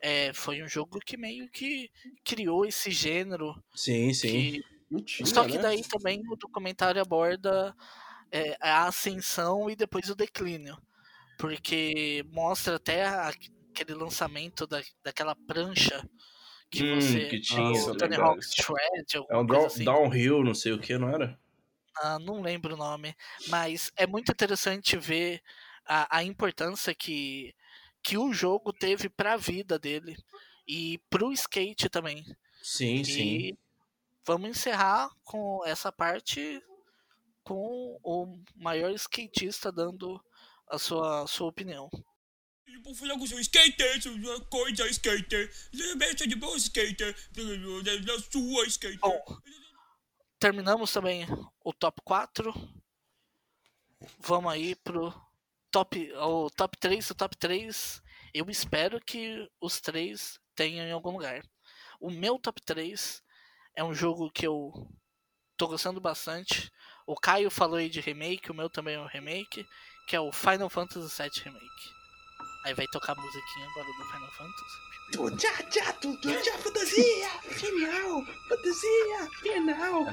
é, 0.00 0.32
foi 0.32 0.62
um 0.62 0.68
jogo 0.68 1.00
que 1.00 1.16
meio 1.16 1.50
que 1.50 1.90
criou 2.24 2.64
esse 2.66 2.90
gênero 2.90 3.54
Sim, 3.74 4.12
sim. 4.12 4.50
que 4.90 5.02
tinha, 5.06 5.24
só 5.24 5.44
que 5.44 5.58
né? 5.58 5.58
daí 5.58 5.82
também 5.82 6.22
o 6.28 6.36
documentário 6.36 7.02
aborda 7.02 7.74
é, 8.32 8.56
a 8.60 8.86
ascensão 8.88 9.70
e 9.70 9.76
depois 9.76 10.10
o 10.10 10.16
declínio. 10.16 10.78
Porque 11.38 12.24
mostra 12.32 12.76
até 12.76 13.04
a- 13.06 13.30
aquele 13.74 13.94
lançamento 13.94 14.66
da, 14.66 14.82
daquela 15.04 15.36
prancha 15.46 16.04
que 16.70 16.82
Hum, 16.82 16.84
você. 16.84 17.28
que 17.28 17.40
tinha, 17.40 17.84
o 17.86 17.94
Tony. 17.96 18.16
Hawk's 18.16 18.52
Shred, 18.54 19.26
É 19.30 19.36
um 19.38 19.46
down- 19.46 19.74
assim. 19.76 19.84
downhill, 19.84 20.44
não 20.44 20.54
sei 20.54 20.72
o 20.72 20.80
que, 20.80 20.98
não 20.98 21.08
era? 21.08 21.40
Ah, 21.96 22.18
não 22.18 22.40
lembro 22.42 22.74
o 22.74 22.76
nome. 22.76 23.14
Mas 23.44 23.90
é 23.96 24.06
muito 24.06 24.30
interessante 24.32 24.96
ver 24.96 25.42
a, 25.84 26.18
a 26.18 26.24
importância 26.24 26.94
que, 26.94 27.54
que 28.08 28.16
o 28.16 28.32
jogo 28.32 28.72
teve 28.72 29.10
pra 29.10 29.36
vida 29.36 29.78
dele. 29.78 30.16
E 30.66 30.98
pro 31.10 31.30
skate 31.30 31.90
também. 31.90 32.24
Sim, 32.62 33.04
sim. 33.04 33.20
E 33.20 33.58
vamos 34.24 34.48
encerrar 34.48 35.10
com 35.22 35.62
essa 35.66 35.92
parte 35.92 36.62
com 37.42 37.98
o 38.02 38.42
maior 38.56 38.90
skatista 38.92 39.70
dando 39.70 40.18
a 40.70 40.78
sua, 40.78 41.26
sua 41.26 41.48
opinião. 41.48 41.90
Vou 42.82 42.94
falar 42.94 43.18
com 43.18 43.26
seu 43.26 43.40
skater, 43.40 44.02
sua 44.02 44.40
coisa 44.46 44.88
skater, 44.88 45.52
lembre 45.74 46.14
de 46.14 46.34
bom 46.36 46.54
skater, 46.56 47.14
da 48.04 48.18
sua 48.30 48.66
skater. 48.66 48.98
Bom, 49.00 49.20
terminamos 50.38 50.92
também 50.92 51.26
o 51.62 51.72
top 51.72 52.00
4. 52.04 52.52
Vamos 54.20 54.52
aí 54.52 54.74
pro 54.76 55.27
top, 55.70 56.12
o 56.14 56.50
top 56.50 56.76
3. 56.78 57.10
O 57.10 57.14
top 57.14 57.36
3, 57.36 58.02
eu 58.34 58.48
espero 58.50 59.00
que 59.00 59.48
os 59.60 59.80
três 59.80 60.38
tenham 60.54 60.86
em 60.86 60.92
algum 60.92 61.12
lugar. 61.12 61.42
O 62.00 62.10
meu 62.10 62.38
top 62.38 62.60
3 62.62 63.22
é 63.76 63.84
um 63.84 63.94
jogo 63.94 64.30
que 64.30 64.46
eu 64.46 64.72
tô 65.56 65.68
gostando 65.68 66.00
bastante. 66.00 66.70
O 67.06 67.16
Caio 67.16 67.50
falou 67.50 67.76
aí 67.76 67.88
de 67.88 68.00
remake, 68.00 68.50
o 68.50 68.54
meu 68.54 68.68
também 68.68 68.94
é 68.94 69.00
um 69.00 69.06
remake, 69.06 69.66
que 70.06 70.16
é 70.16 70.20
o 70.20 70.32
Final 70.32 70.70
Fantasy 70.70 71.22
VII 71.22 71.44
Remake. 71.44 71.98
Aí 72.64 72.74
vai 72.74 72.86
tocar 72.88 73.12
a 73.12 73.20
musiquinha 73.20 73.66
agora 73.70 73.86
do 73.86 74.04
Final 74.04 74.30
Fantasy. 74.32 74.88
Tchá, 75.38 75.62
tchá, 75.70 75.92
tu, 75.94 76.14
tu, 76.20 76.28
tchá, 76.42 76.58
fantasia! 76.58 77.30
Final! 77.40 78.24
Fantasia! 78.48 79.30
Final! 79.40 80.06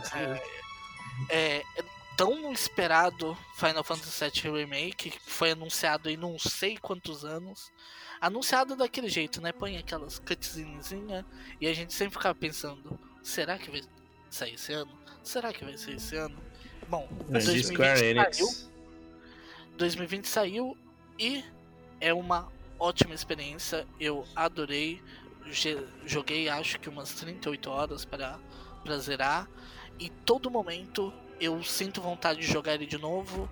é, 1.29 1.57
é 1.57 1.94
tão 2.15 2.51
esperado 2.51 3.37
Final 3.55 3.83
Fantasy 3.83 4.31
VII 4.31 4.51
Remake, 4.51 5.11
que 5.11 5.19
foi 5.19 5.51
anunciado 5.51 6.09
em 6.09 6.17
não 6.17 6.37
sei 6.39 6.77
quantos 6.77 7.25
anos. 7.25 7.71
Anunciado 8.19 8.75
daquele 8.75 9.09
jeito, 9.09 9.41
né? 9.41 9.51
Põe 9.51 9.77
aquelas 9.77 10.19
cutscenezinhas 10.19 11.25
e 11.59 11.67
a 11.67 11.73
gente 11.73 11.93
sempre 11.93 12.13
ficava 12.13 12.33
pensando: 12.33 12.99
será 13.21 13.57
que 13.57 13.69
vai 13.69 13.81
sair 14.29 14.55
esse 14.55 14.73
ano? 14.73 14.97
Será 15.23 15.51
que 15.51 15.63
vai 15.63 15.77
sair 15.77 15.95
esse 15.95 16.15
ano? 16.15 16.37
Bom, 16.87 17.07
É, 17.31 17.39
de 17.39 17.45
2020 17.45 17.65
Square 17.65 17.99
saiu, 17.99 18.09
Enix. 18.09 18.71
2020 19.77 20.25
saiu 20.27 20.77
e 21.19 21.43
é 21.99 22.13
uma 22.13 22.51
ótima 22.79 23.13
experiência. 23.13 23.87
Eu 23.99 24.25
adorei. 24.35 25.01
Joguei 26.05 26.49
acho 26.49 26.79
que 26.79 26.89
umas 26.89 27.13
38 27.13 27.69
horas 27.69 28.05
para 28.05 28.39
pra 28.83 28.97
zerar. 28.97 29.47
E 29.99 30.09
todo 30.09 30.49
momento 30.49 31.13
eu 31.39 31.61
sinto 31.63 32.01
vontade 32.01 32.39
de 32.41 32.47
jogar 32.47 32.73
ele 32.75 32.85
de 32.85 32.97
novo. 32.97 33.49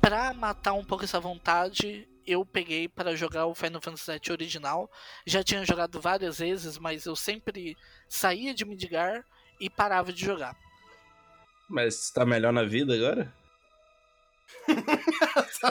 Pra 0.00 0.32
matar 0.34 0.72
um 0.74 0.84
pouco 0.84 1.04
essa 1.04 1.20
vontade, 1.20 2.08
eu 2.26 2.44
peguei 2.44 2.88
para 2.88 3.16
jogar 3.16 3.46
o 3.46 3.54
Final 3.54 3.80
Fantasy 3.80 4.12
VII 4.12 4.32
original. 4.32 4.90
Já 5.26 5.42
tinha 5.42 5.64
jogado 5.64 6.00
várias 6.00 6.38
vezes, 6.38 6.78
mas 6.78 7.06
eu 7.06 7.16
sempre 7.16 7.76
saía 8.08 8.54
de 8.54 8.64
Midgar 8.64 9.24
e 9.60 9.68
parava 9.70 10.12
de 10.12 10.24
jogar. 10.24 10.56
Mas 11.68 12.10
tá 12.10 12.24
melhor 12.26 12.52
na 12.52 12.64
vida 12.64 12.94
agora? 12.94 13.32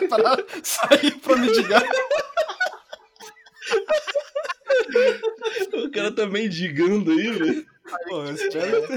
pra 0.09 0.37
sair 0.63 1.17
pra 1.19 1.35
mendigar. 1.35 1.83
O 5.73 5.91
cara 5.91 6.11
tá 6.13 6.25
mendigando 6.25 7.11
aí, 7.11 7.31
velho. 7.31 7.65
Pô, 8.07 8.23
ter- 8.51 8.89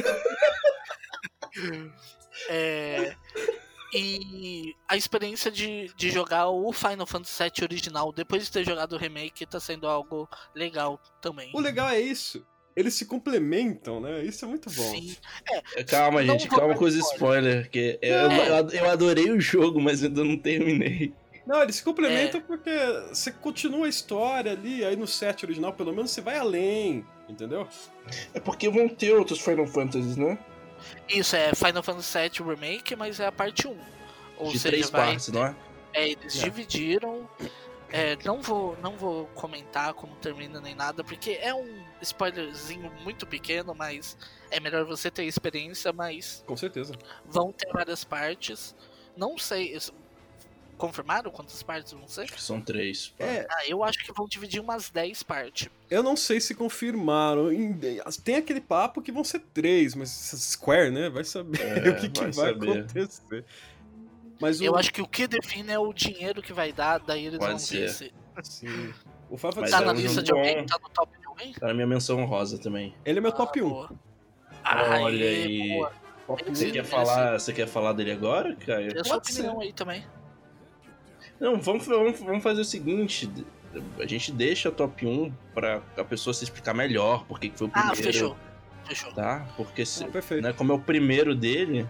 É, 2.49 3.15
e 3.95 4.75
a 4.89 4.97
experiência 4.97 5.51
de, 5.51 5.93
de 5.95 6.11
jogar 6.11 6.49
o 6.49 6.73
Final 6.73 7.07
Fantasy 7.07 7.43
VII 7.43 7.53
original 7.65 8.11
depois 8.13 8.45
de 8.45 8.51
ter 8.51 8.65
jogado 8.65 8.95
o 8.95 8.99
remake 8.99 9.45
tá 9.45 9.61
sendo 9.61 9.87
algo 9.87 10.29
legal 10.55 10.99
também. 11.21 11.51
O 11.55 11.61
legal 11.61 11.89
é 11.91 12.01
isso. 12.01 12.47
Eles 12.75 12.95
se 12.95 13.05
complementam, 13.05 14.01
né? 14.01 14.25
Isso 14.25 14.47
é 14.47 14.49
muito 14.49 14.71
bom. 14.71 14.83
Sim. 14.91 15.15
Calma, 15.87 16.23
Não 16.23 16.39
gente, 16.39 16.49
calma 16.49 16.75
com 16.75 16.87
os 16.87 16.95
spoiler. 16.95 17.67
spoilers. 17.67 17.69
Que 17.69 17.99
eu, 18.01 18.31
eu, 18.31 18.69
eu 18.71 18.91
adorei 18.91 19.31
o 19.31 19.39
jogo, 19.39 19.79
mas 19.79 20.03
ainda 20.03 20.25
não 20.25 20.39
terminei. 20.39 21.13
Não, 21.47 21.61
eles 21.63 21.77
se 21.77 21.83
complementam 21.85 22.41
É. 22.41 22.43
porque 22.43 22.71
você 23.11 23.31
continua 23.31 23.85
a 23.87 23.89
história 23.91 24.53
ali, 24.53 24.83
aí 24.85 24.97
no 24.97 25.07
set 25.07 25.45
original, 25.45 25.75
pelo 25.75 25.93
menos, 25.93 26.13
você 26.13 26.23
vai 26.23 26.39
além, 26.39 27.05
entendeu? 27.29 27.69
É 28.33 28.41
porque 28.41 28.71
vão 28.71 28.89
ter 28.89 29.13
outros 29.13 29.41
Final 29.41 29.67
Fantasies, 29.67 30.17
né? 30.17 30.39
Isso 31.09 31.37
é 31.37 31.55
Final 31.55 31.83
Fantasy 31.83 32.19
VII 32.19 32.49
Remake, 32.49 32.97
mas 32.97 33.21
é 33.21 33.27
a 33.27 33.33
parte 33.33 33.67
1. 33.69 33.77
Ou 34.39 34.51
De 34.51 34.59
seja, 34.59 34.69
três 34.71 34.91
vai, 34.91 35.07
partes, 35.07 35.29
não 35.29 35.47
é? 35.47 35.57
É, 35.93 36.09
eles 36.11 36.37
É. 36.39 36.45
dividiram. 36.45 37.29
É, 37.91 38.17
não, 38.25 38.41
vou, 38.41 38.75
não 38.81 38.97
vou 38.97 39.27
comentar 39.35 39.93
como 39.93 40.17
termina 40.17 40.59
nem 40.63 40.75
nada, 40.75 41.05
porque 41.05 41.33
é 41.43 41.55
um 41.55 41.85
spoilerzinho 42.01 42.91
muito 43.03 43.27
pequeno, 43.27 43.75
mas 43.75 44.17
é 44.51 44.59
melhor 44.59 44.87
você 44.87 45.11
ter 45.11 45.25
experiência, 45.25 45.93
mas 45.93 46.43
Com 46.47 46.57
certeza. 46.57 46.95
vão 47.27 47.53
ter 47.53 47.71
várias 47.71 48.03
partes. 48.03 48.75
Não 49.15 49.37
sei. 49.37 49.77
Confirmaram 50.83 51.31
quantas 51.31 51.63
partes 51.63 51.93
vão 51.93 52.09
ser? 52.09 52.29
São 52.41 52.61
três. 52.61 53.15
pá. 53.17 53.25
É, 53.25 53.47
Ah, 53.49 53.67
eu 53.69 53.85
acho 53.85 53.99
que 54.05 54.13
vão 54.13 54.27
dividir 54.27 54.61
umas 54.61 54.91
10 54.91 55.23
partes. 55.23 55.69
eu 55.89 56.03
não 56.03 56.17
sei 56.17 56.41
se 56.41 56.57
confirmaram. 56.57 57.53
Em- 57.53 57.79
Tem 58.25 58.35
aquele 58.35 58.61
papo 58.61 59.01
que 59.01 59.13
vão 59.13 59.23
ser 59.23 59.39
três, 59.55 59.95
mas 59.95 60.09
Square, 60.11 60.91
né? 60.91 61.09
Vai 61.09 61.23
saber 61.23 61.61
É, 61.61 61.63
o 61.91 61.97
que, 62.01 62.09
que 62.09 62.31
vai 62.37 62.51
acontecer. 62.51 63.45
Mas 64.41 64.61
o, 64.61 64.65
Eu 64.65 64.75
acho 64.75 64.93
que 64.93 65.01
o 65.01 65.07
que 65.07 65.29
define 65.29 65.71
é 65.71 65.79
o 65.79 65.93
dinheiro 65.93 66.43
que 66.43 66.53
vai 66.53 66.73
dar, 66.73 66.99
daí 66.99 67.27
eles 67.27 67.39
Pode 67.39 67.51
vão 67.53 67.59
ser. 67.61 67.79
ver 67.83 67.89
se 67.91 68.13
Sim. 68.43 68.93
O 69.31 69.39
Fantasy 69.39 69.71
tá 69.71 69.83
é 69.83 69.85
na 69.85 69.93
lista 69.93 70.21
de 70.21 70.33
alguém, 70.33 70.67
tá 70.67 70.77
no 70.83 70.89
top 70.89 71.17
de 71.17 71.27
alguém. 71.29 71.53
Tá 71.53 71.69
na 71.69 71.75
minha 71.75 71.87
menção 71.87 72.19
honrosa 72.19 72.59
também. 72.59 72.93
ele 73.05 73.19
é 73.19 73.23
meu 73.23 73.31
top 73.31 73.61
Ah, 73.61 73.65
1. 73.65 73.69
boa. 73.69 73.91
Olha 75.01 75.25
Aê, 75.27 75.45
aí. 75.45 75.69
boa. 75.75 75.93
Top 76.27 76.45
Você 76.49 76.71
quer, 76.73 76.85
falar, 76.85 77.39
você 77.39 77.53
quer 77.53 77.69
falar 77.69 77.93
dele 77.93 78.11
agora, 78.11 78.57
Caio? 78.57 78.93
Dê 78.93 79.05
sua 79.05 79.15
Pode 79.21 79.33
ser. 79.33 79.43
opinião 79.43 79.61
aí 79.61 79.73
também. 79.73 80.05
Não, 81.43 81.61
vamos, 81.61 81.85
vamos, 81.87 82.21
vamos 82.21 82.43
fazer 82.43 82.61
o 82.61 82.65
seguinte. 82.65 83.29
A 83.99 84.07
gente 84.07 84.31
deixa 84.31 84.69
a 84.69 84.73
top 84.73 85.05
1 85.05 85.33
pra 85.53 85.83
a 85.97 86.05
pessoa 86.05 86.33
se 86.33 86.45
explicar 86.45 86.73
melhor 86.73 87.25
porque 87.27 87.49
que 87.49 87.59
foi 87.59 87.67
o 87.67 87.71
primeiro. 87.71 87.93
Ah, 87.99 88.03
fechou. 88.03 88.37
Fechou. 88.87 89.13
Tá? 89.13 89.49
Porque 89.57 89.85
se, 89.85 90.05
Ah, 90.05 90.09
perfeito. 90.09 90.43
né, 90.43 90.53
como 90.53 90.73
é 90.73 90.75
o 90.77 90.79
primeiro 90.81 91.35
dele, 91.35 91.89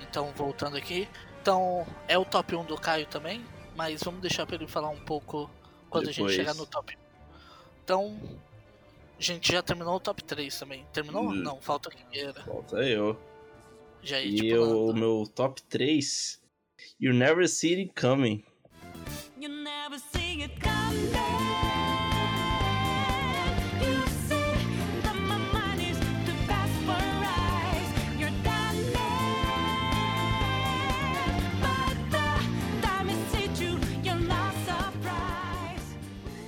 Então, 0.00 0.32
voltando 0.34 0.76
aqui. 0.78 1.06
Então, 1.42 1.86
é 2.06 2.16
o 2.16 2.24
top 2.24 2.54
1 2.56 2.64
do 2.64 2.76
Caio 2.76 3.06
também, 3.06 3.44
mas 3.76 4.02
vamos 4.02 4.20
deixar 4.22 4.46
pra 4.46 4.56
ele 4.56 4.66
falar 4.66 4.88
um 4.88 5.00
pouco 5.00 5.50
quando 5.90 6.08
a 6.08 6.12
Depois. 6.12 6.32
gente 6.32 6.40
chegar 6.46 6.54
no 6.54 6.64
top 6.66 6.94
1. 6.96 6.98
Então, 7.84 8.18
a 9.18 9.22
gente 9.22 9.52
já 9.52 9.62
terminou 9.62 9.96
o 9.96 10.00
top 10.00 10.22
3 10.24 10.58
também. 10.58 10.86
Terminou? 10.92 11.24
Hum. 11.24 11.34
Não, 11.34 11.60
falta 11.60 11.88
a 11.90 11.92
primeira. 11.92 12.40
volta 12.46 12.76
eu. 12.78 13.18
Já 14.02 14.20
ia 14.20 14.26
E 14.28 14.34
tipo, 14.36 14.46
eu- 14.54 14.86
o 14.88 14.94
meu 14.94 15.24
top 15.34 15.60
3, 15.62 16.40
You 17.00 17.12
Never 17.12 17.46
See 17.46 17.80
It 17.80 17.94
Coming. 17.94 18.42
You 19.38 19.48
never 19.48 19.98
see 19.98 20.42
it 20.42 20.60
coming. 20.60 21.14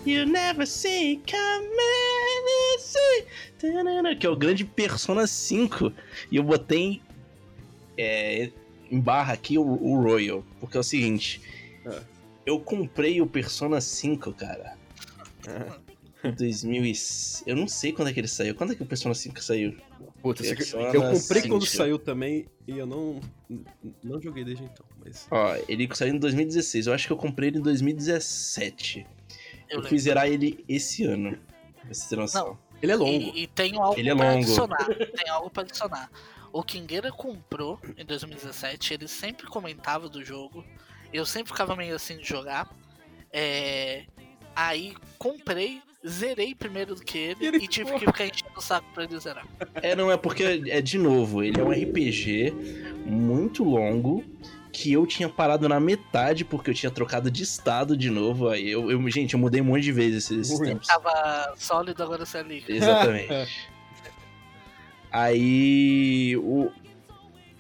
You 0.04 0.26
never 0.26 0.66
see 0.66 1.22
coming. 1.28 1.70
see. 2.80 4.16
Que 4.18 4.26
é 4.26 4.30
o 4.30 4.34
grande 4.34 4.64
Persona 4.64 5.28
5. 5.28 5.92
E 6.32 6.36
eu 6.36 6.42
botei 6.42 7.00
é, 7.96 8.50
em 8.90 9.00
barra 9.00 9.32
aqui 9.32 9.56
o, 9.58 9.62
o 9.62 10.02
Royal. 10.02 10.44
Porque 10.58 10.76
é 10.76 10.80
o 10.80 10.84
seguinte. 10.84 11.40
É. 11.86 12.00
Eu 12.46 12.58
comprei 12.60 13.20
o 13.20 13.26
Persona 13.26 13.80
5, 13.80 14.32
cara. 14.32 14.76
Em 16.22 16.32
2000 16.32 16.84
e... 16.84 16.92
Eu 17.46 17.56
não 17.56 17.66
sei 17.68 17.92
quando 17.92 18.08
é 18.08 18.12
que 18.12 18.20
ele 18.20 18.28
saiu. 18.28 18.54
Quando 18.54 18.72
é 18.72 18.76
que 18.76 18.82
o 18.82 18.86
Persona 18.86 19.14
5 19.14 19.42
saiu? 19.42 19.76
Puta, 20.20 20.42
Persona 20.42 20.88
eu 20.88 21.00
comprei 21.02 21.42
quando 21.42 21.64
5. 21.64 21.76
saiu 21.76 21.98
também 21.98 22.46
e 22.68 22.76
eu 22.76 22.86
não, 22.86 23.20
não 24.02 24.20
joguei 24.20 24.44
desde 24.44 24.64
então. 24.64 24.84
Mas 25.02 25.26
Ó, 25.30 25.56
ele 25.66 25.88
saiu 25.94 26.14
em 26.14 26.18
2016. 26.18 26.88
Eu 26.88 26.92
acho 26.92 27.06
que 27.06 27.12
eu 27.12 27.16
comprei 27.16 27.48
ele 27.48 27.58
em 27.58 27.62
2017. 27.62 29.06
Eu, 29.70 29.80
Eu 29.80 29.88
fui 29.88 29.98
zerar 29.98 30.26
ele 30.26 30.62
esse 30.68 31.04
ano. 31.04 31.38
Pra 31.80 31.94
você 31.94 32.08
ter 32.08 32.16
noção. 32.16 32.58
ele 32.82 32.92
é 32.92 32.96
longo. 32.96 33.32
E, 33.34 33.42
e 33.44 33.46
tenho 33.46 33.80
algo 33.80 33.98
Ele 33.98 34.10
é 34.10 34.14
pra 34.14 34.26
longo. 34.32 34.42
adicionar. 34.44 34.84
Tem 34.84 35.30
algo 35.30 35.48
pra 35.50 35.62
adicionar. 35.62 36.10
O 36.52 36.62
Kingueira 36.62 37.10
comprou 37.12 37.78
em 37.96 38.04
2017, 38.04 38.94
ele 38.94 39.06
sempre 39.08 39.46
comentava 39.46 40.08
do 40.08 40.24
jogo. 40.24 40.64
Eu 41.12 41.24
sempre 41.26 41.52
ficava 41.52 41.76
meio 41.76 41.94
assim 41.94 42.16
de 42.18 42.24
jogar. 42.28 42.68
É, 43.32 44.04
Aí 44.54 44.94
comprei, 45.16 45.80
zerei 46.06 46.54
primeiro 46.54 46.94
do 46.96 47.02
que 47.02 47.16
ele 47.16 47.36
E 47.40 47.46
ele 47.46 47.56
e 47.58 47.68
tive 47.68 47.84
ficou- 47.86 48.00
que 48.00 48.06
ficar 48.06 48.26
enchendo 48.26 48.50
o 48.56 48.60
saco 48.60 48.86
pra 48.92 49.04
ele 49.04 49.18
zerar. 49.18 49.46
É, 49.76 49.94
não 49.94 50.10
é 50.10 50.16
porque, 50.16 50.42
é 50.66 50.80
de 50.82 50.98
novo, 50.98 51.42
ele 51.42 51.58
é 51.60 51.64
um 51.64 51.70
RPG 51.70 52.52
muito 53.06 53.62
longo 53.62 54.24
que 54.72 54.92
eu 54.92 55.06
tinha 55.06 55.28
parado 55.28 55.68
na 55.68 55.78
metade 55.80 56.44
porque 56.44 56.70
eu 56.70 56.74
tinha 56.74 56.90
trocado 56.90 57.30
de 57.30 57.42
estado 57.44 57.96
de 57.96 58.10
novo. 58.10 58.48
Aí 58.48 58.68
eu, 58.68 58.90
eu- 58.90 59.08
gente, 59.10 59.34
eu 59.34 59.40
mudei 59.40 59.60
um 59.60 59.64
monte 59.66 59.82
de 59.84 59.92
vezes 59.92 60.28
esses 60.30 60.58
Ui. 60.58 60.66
tempos. 60.66 60.86
Tava 60.88 61.54
sólido, 61.56 62.02
agora 62.02 62.26
você 62.26 62.38
é 62.38 62.42
líquido. 62.42 62.72
Exatamente. 62.76 63.28
Aí 65.10 66.36
o 66.36 66.70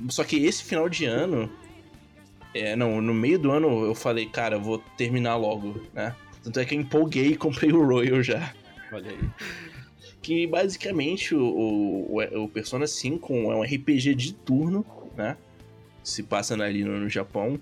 só 0.08 0.24
que 0.24 0.36
esse 0.46 0.64
final 0.64 0.88
de 0.88 1.04
ano 1.04 1.50
é, 2.54 2.74
não, 2.74 3.00
no 3.00 3.14
meio 3.14 3.38
do 3.38 3.50
ano 3.50 3.84
eu 3.84 3.94
falei, 3.94 4.26
cara, 4.26 4.56
eu 4.56 4.60
vou 4.60 4.78
terminar 4.96 5.36
logo, 5.36 5.80
né? 5.92 6.14
Tanto 6.42 6.58
é 6.58 6.64
que 6.64 6.74
eu 6.74 6.80
empolguei 6.80 7.28
e 7.28 7.36
comprei 7.36 7.70
o 7.72 7.84
Royal 7.84 8.22
já. 8.22 8.54
Olha 8.92 9.10
aí. 9.10 9.18
Que 10.22 10.46
basicamente 10.46 11.34
o, 11.34 11.44
o, 11.44 12.42
o 12.44 12.48
Persona 12.48 12.86
5 12.86 13.32
é 13.32 13.56
um 13.56 13.62
RPG 13.62 14.14
de 14.14 14.34
turno, 14.34 14.84
né? 15.16 15.36
Se 16.02 16.22
passa 16.22 16.54
ali 16.54 16.82
no, 16.82 16.98
no 16.98 17.08
Japão. 17.08 17.60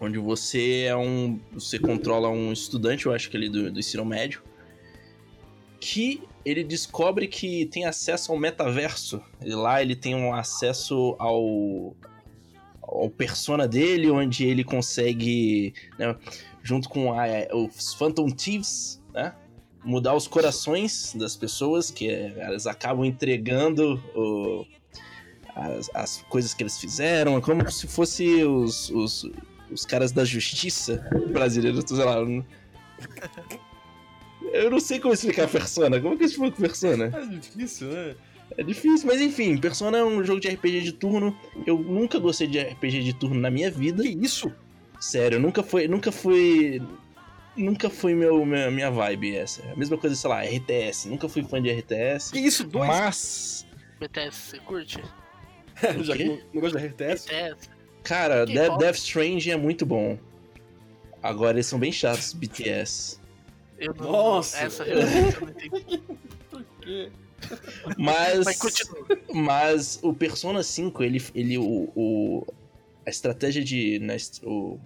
Onde 0.00 0.18
você 0.18 0.82
é 0.82 0.96
um. 0.96 1.38
Você 1.52 1.78
controla 1.78 2.28
um 2.28 2.52
estudante, 2.52 3.06
eu 3.06 3.12
acho 3.12 3.30
que 3.30 3.36
ele 3.36 3.48
do, 3.48 3.70
do 3.70 3.78
ensino 3.78 4.04
médio. 4.04 4.42
Que 5.80 6.22
ele 6.44 6.62
descobre 6.64 7.26
que 7.28 7.66
tem 7.66 7.84
acesso 7.86 8.32
ao 8.32 8.38
metaverso. 8.38 9.20
E 9.42 9.50
lá 9.54 9.80
ele 9.82 9.96
tem 9.96 10.14
um 10.14 10.34
acesso 10.34 11.16
ao. 11.18 11.94
ao 12.82 13.08
persona 13.10 13.66
dele, 13.66 14.10
onde 14.10 14.44
ele 14.46 14.62
consegue. 14.64 15.74
né, 15.98 16.14
junto 16.62 16.88
com 16.88 17.12
a- 17.12 17.26
os 17.54 17.94
Phantom 17.94 18.28
Thieves, 18.30 19.00
né? 19.12 19.34
mudar 19.84 20.14
os 20.14 20.26
corações 20.26 21.12
das 21.14 21.36
pessoas, 21.36 21.90
que 21.90 22.08
é, 22.08 22.32
elas 22.38 22.66
acabam 22.66 23.04
entregando 23.04 24.02
o- 24.14 24.64
as, 25.54 25.90
as 25.94 26.22
coisas 26.28 26.54
que 26.54 26.62
eles 26.62 26.78
fizeram, 26.78 27.36
é 27.36 27.40
como 27.40 27.70
se 27.70 27.86
fosse 27.86 28.42
os, 28.44 28.88
os, 28.90 29.30
os 29.70 29.84
caras 29.84 30.10
da 30.10 30.24
justiça 30.24 31.06
brasileiros, 31.30 31.84
sei 31.86 32.02
lá. 32.04 32.16
Eu 34.54 34.70
não- 34.70 34.80
sei 34.80 34.98
como 35.00 35.14
explicar 35.14 35.48
Persona. 35.48 36.00
Como 36.00 36.16
que 36.16 36.24
eu 36.24 36.26
explico 36.28 36.60
Persona? 36.60 37.10
É 37.14 37.26
difícil, 37.26 37.88
né? 37.88 38.14
É 38.56 38.62
difícil, 38.62 39.06
mas 39.06 39.20
enfim, 39.20 39.56
Persona 39.56 39.98
é 39.98 40.04
um 40.04 40.22
jogo 40.22 40.40
de 40.40 40.48
RPG 40.48 40.82
de 40.82 40.92
turno. 40.92 41.36
Eu 41.66 41.78
nunca 41.78 42.18
gostei 42.18 42.46
de 42.46 42.58
RPG 42.60 43.02
de 43.02 43.12
turno 43.14 43.40
na 43.40 43.50
minha 43.50 43.70
vida. 43.70 44.02
Que 44.02 44.08
isso? 44.10 44.52
Sério, 45.00 45.40
nunca 45.40 45.62
foi, 45.62 45.88
nunca 45.88 46.12
foi, 46.12 46.80
nunca 47.56 47.90
foi 47.90 48.14
meu, 48.14 48.44
minha, 48.46 48.70
minha 48.70 48.90
vibe 48.90 49.34
essa. 49.36 49.62
A 49.72 49.76
mesma 49.76 49.96
coisa, 49.98 50.14
sei 50.14 50.30
lá, 50.30 50.42
RTS. 50.44 51.08
Nunca 51.08 51.28
fui 51.28 51.42
fã 51.42 51.60
de 51.60 51.70
RTS. 51.70 52.30
Que 52.32 52.38
isso? 52.40 52.64
Dois? 52.64 52.86
Mas, 52.88 53.66
BTS, 53.98 54.36
você 54.50 54.58
curte? 54.60 55.02
Já 56.02 56.16
que 56.16 56.24
não, 56.24 56.38
não 56.54 56.60
gosto 56.60 56.74
da 56.74 56.80
RTS? 56.86 57.24
BTS. 57.26 57.68
cara, 58.04 58.46
Que 58.46 58.52
Death. 58.54 58.78
Death 58.78 58.96
Strange 58.96 59.50
é 59.50 59.56
muito 59.56 59.84
bom. 59.84 60.18
Agora 61.22 61.56
eles 61.56 61.66
são 61.66 61.78
bem 61.78 61.90
chatos, 61.90 62.32
BTS. 62.34 63.18
Eu 63.78 63.94
não, 63.94 64.12
Nossa. 64.12 64.58
Essa 64.58 64.84
referência 64.84 65.38
eu 65.38 65.40
não 65.40 65.48
entendi. 65.50 66.02
Por 66.50 66.64
quê? 66.80 67.10
Mas, 67.98 68.44
Mas 68.44 68.58
mas 69.32 70.00
o 70.02 70.14
Persona 70.14 70.62
5, 70.62 71.02
ele, 71.02 71.22
ele 71.34 71.58
o, 71.58 71.90
o, 71.94 72.46
a 73.06 73.10
estratégia 73.10 73.62
de. 73.62 73.98
né, 73.98 74.16
o, 74.42 74.78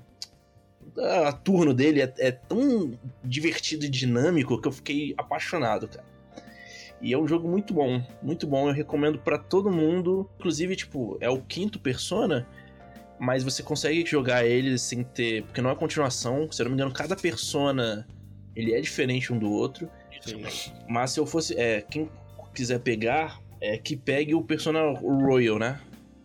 a 0.97 1.32
turno 1.32 1.72
dele 1.72 2.03
é, 2.03 2.12
é 2.18 2.32
tão 2.32 2.99
divertido 3.22 3.84
e 3.84 3.89
dinâmico 3.89 4.61
que 4.61 4.66
eu 4.66 4.72
fiquei 4.72 5.14
apaixonado, 5.16 5.89
cara. 5.89 6.07
E 7.01 7.12
é 7.12 7.18
um 7.18 7.28
jogo 7.28 7.49
muito 7.49 7.72
bom, 7.72 8.03
muito 8.20 8.47
bom. 8.47 8.68
Eu 8.68 8.74
recomendo 8.74 9.18
pra 9.18 9.39
todo 9.39 9.70
mundo. 9.70 10.28
Inclusive, 10.39 10.74
tipo, 10.74 11.16
é 11.20 11.30
o 11.30 11.41
quinto 11.41 11.78
Persona, 11.78 12.49
mas 13.20 13.45
você 13.45 13.62
consegue 13.62 14.05
jogar 14.05 14.45
ele 14.45 14.76
sem 14.78 15.05
ter. 15.05 15.45
Porque 15.45 15.61
não 15.61 15.70
é 15.70 15.76
continuação. 15.76 16.51
Se 16.51 16.61
eu 16.61 16.64
não 16.64 16.70
me 16.70 16.76
engano, 16.76 16.93
cada 16.93 17.14
Persona 17.14 18.05
ele 18.55 18.75
é 18.75 18.81
diferente 18.81 19.33
um 19.33 19.39
do 19.39 19.51
outro. 19.51 19.89
Sim. 20.21 20.43
Mas 20.89 21.13
se 21.13 21.21
eu 21.21 21.27
fosse. 21.27 21.55
É, 21.59 21.81
quem 21.83 22.11
quiser 22.55 22.81
pegar, 22.81 23.41
é 23.61 23.79
que 23.79 23.97
pegue 23.97 24.35
o 24.35 24.43
Persona 24.43 24.81
Royal, 24.93 25.59
né? 25.59 25.81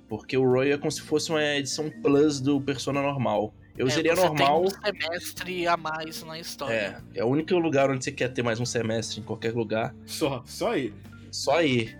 Porque 0.07 0.37
o 0.37 0.43
Royal 0.43 0.75
é 0.75 0.77
como 0.77 0.91
se 0.91 1.01
fosse 1.01 1.29
uma 1.29 1.43
edição 1.43 1.89
plus 2.01 2.39
do 2.39 2.59
Persona 2.61 3.01
normal. 3.01 3.53
Eu 3.77 3.87
É, 3.87 3.89
seria 3.89 4.15
você 4.15 4.25
normal. 4.25 4.65
Tem 4.65 4.71
um 4.71 5.01
semestre 5.01 5.67
a 5.67 5.77
mais 5.77 6.23
na 6.23 6.39
história. 6.39 7.03
É, 7.15 7.19
é 7.19 7.23
o 7.23 7.27
único 7.27 7.55
lugar 7.55 7.89
onde 7.89 8.03
você 8.03 8.11
quer 8.11 8.29
ter 8.29 8.43
mais 8.43 8.59
um 8.59 8.65
semestre 8.65 9.19
em 9.19 9.23
qualquer 9.23 9.53
lugar. 9.53 9.95
Só, 10.05 10.43
só 10.45 10.73
aí. 10.73 10.93
Só 11.31 11.57
aí. 11.57 11.95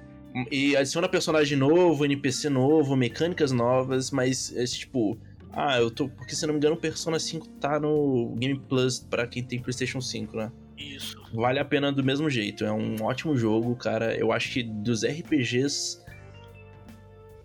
E 0.51 0.75
adiciona 0.75 1.07
personagem 1.07 1.57
novo, 1.57 2.05
NPC 2.05 2.49
novo, 2.49 2.95
mecânicas 2.95 3.51
novas, 3.51 4.11
mas 4.11 4.55
é 4.55 4.63
tipo. 4.65 5.17
Ah, 5.53 5.79
eu 5.79 5.91
tô. 5.91 6.09
Porque 6.09 6.35
se 6.35 6.45
não 6.47 6.53
me 6.53 6.57
engano, 6.57 6.75
o 6.75 6.79
Persona 6.79 7.19
5 7.19 7.47
tá 7.59 7.79
no 7.79 8.33
Game 8.37 8.59
Plus 8.59 8.99
pra 8.99 9.27
quem 9.27 9.43
tem 9.43 9.61
PlayStation 9.61 10.01
5, 10.01 10.35
né? 10.35 10.51
Isso. 10.77 11.21
Vale 11.33 11.59
a 11.59 11.65
pena 11.65 11.91
do 11.91 12.03
mesmo 12.03 12.29
jeito. 12.29 12.65
É 12.65 12.71
um 12.71 12.95
ótimo 13.03 13.37
jogo, 13.37 13.75
cara. 13.75 14.15
Eu 14.15 14.31
acho 14.31 14.51
que 14.51 14.63
dos 14.63 15.03
RPGs. 15.05 16.01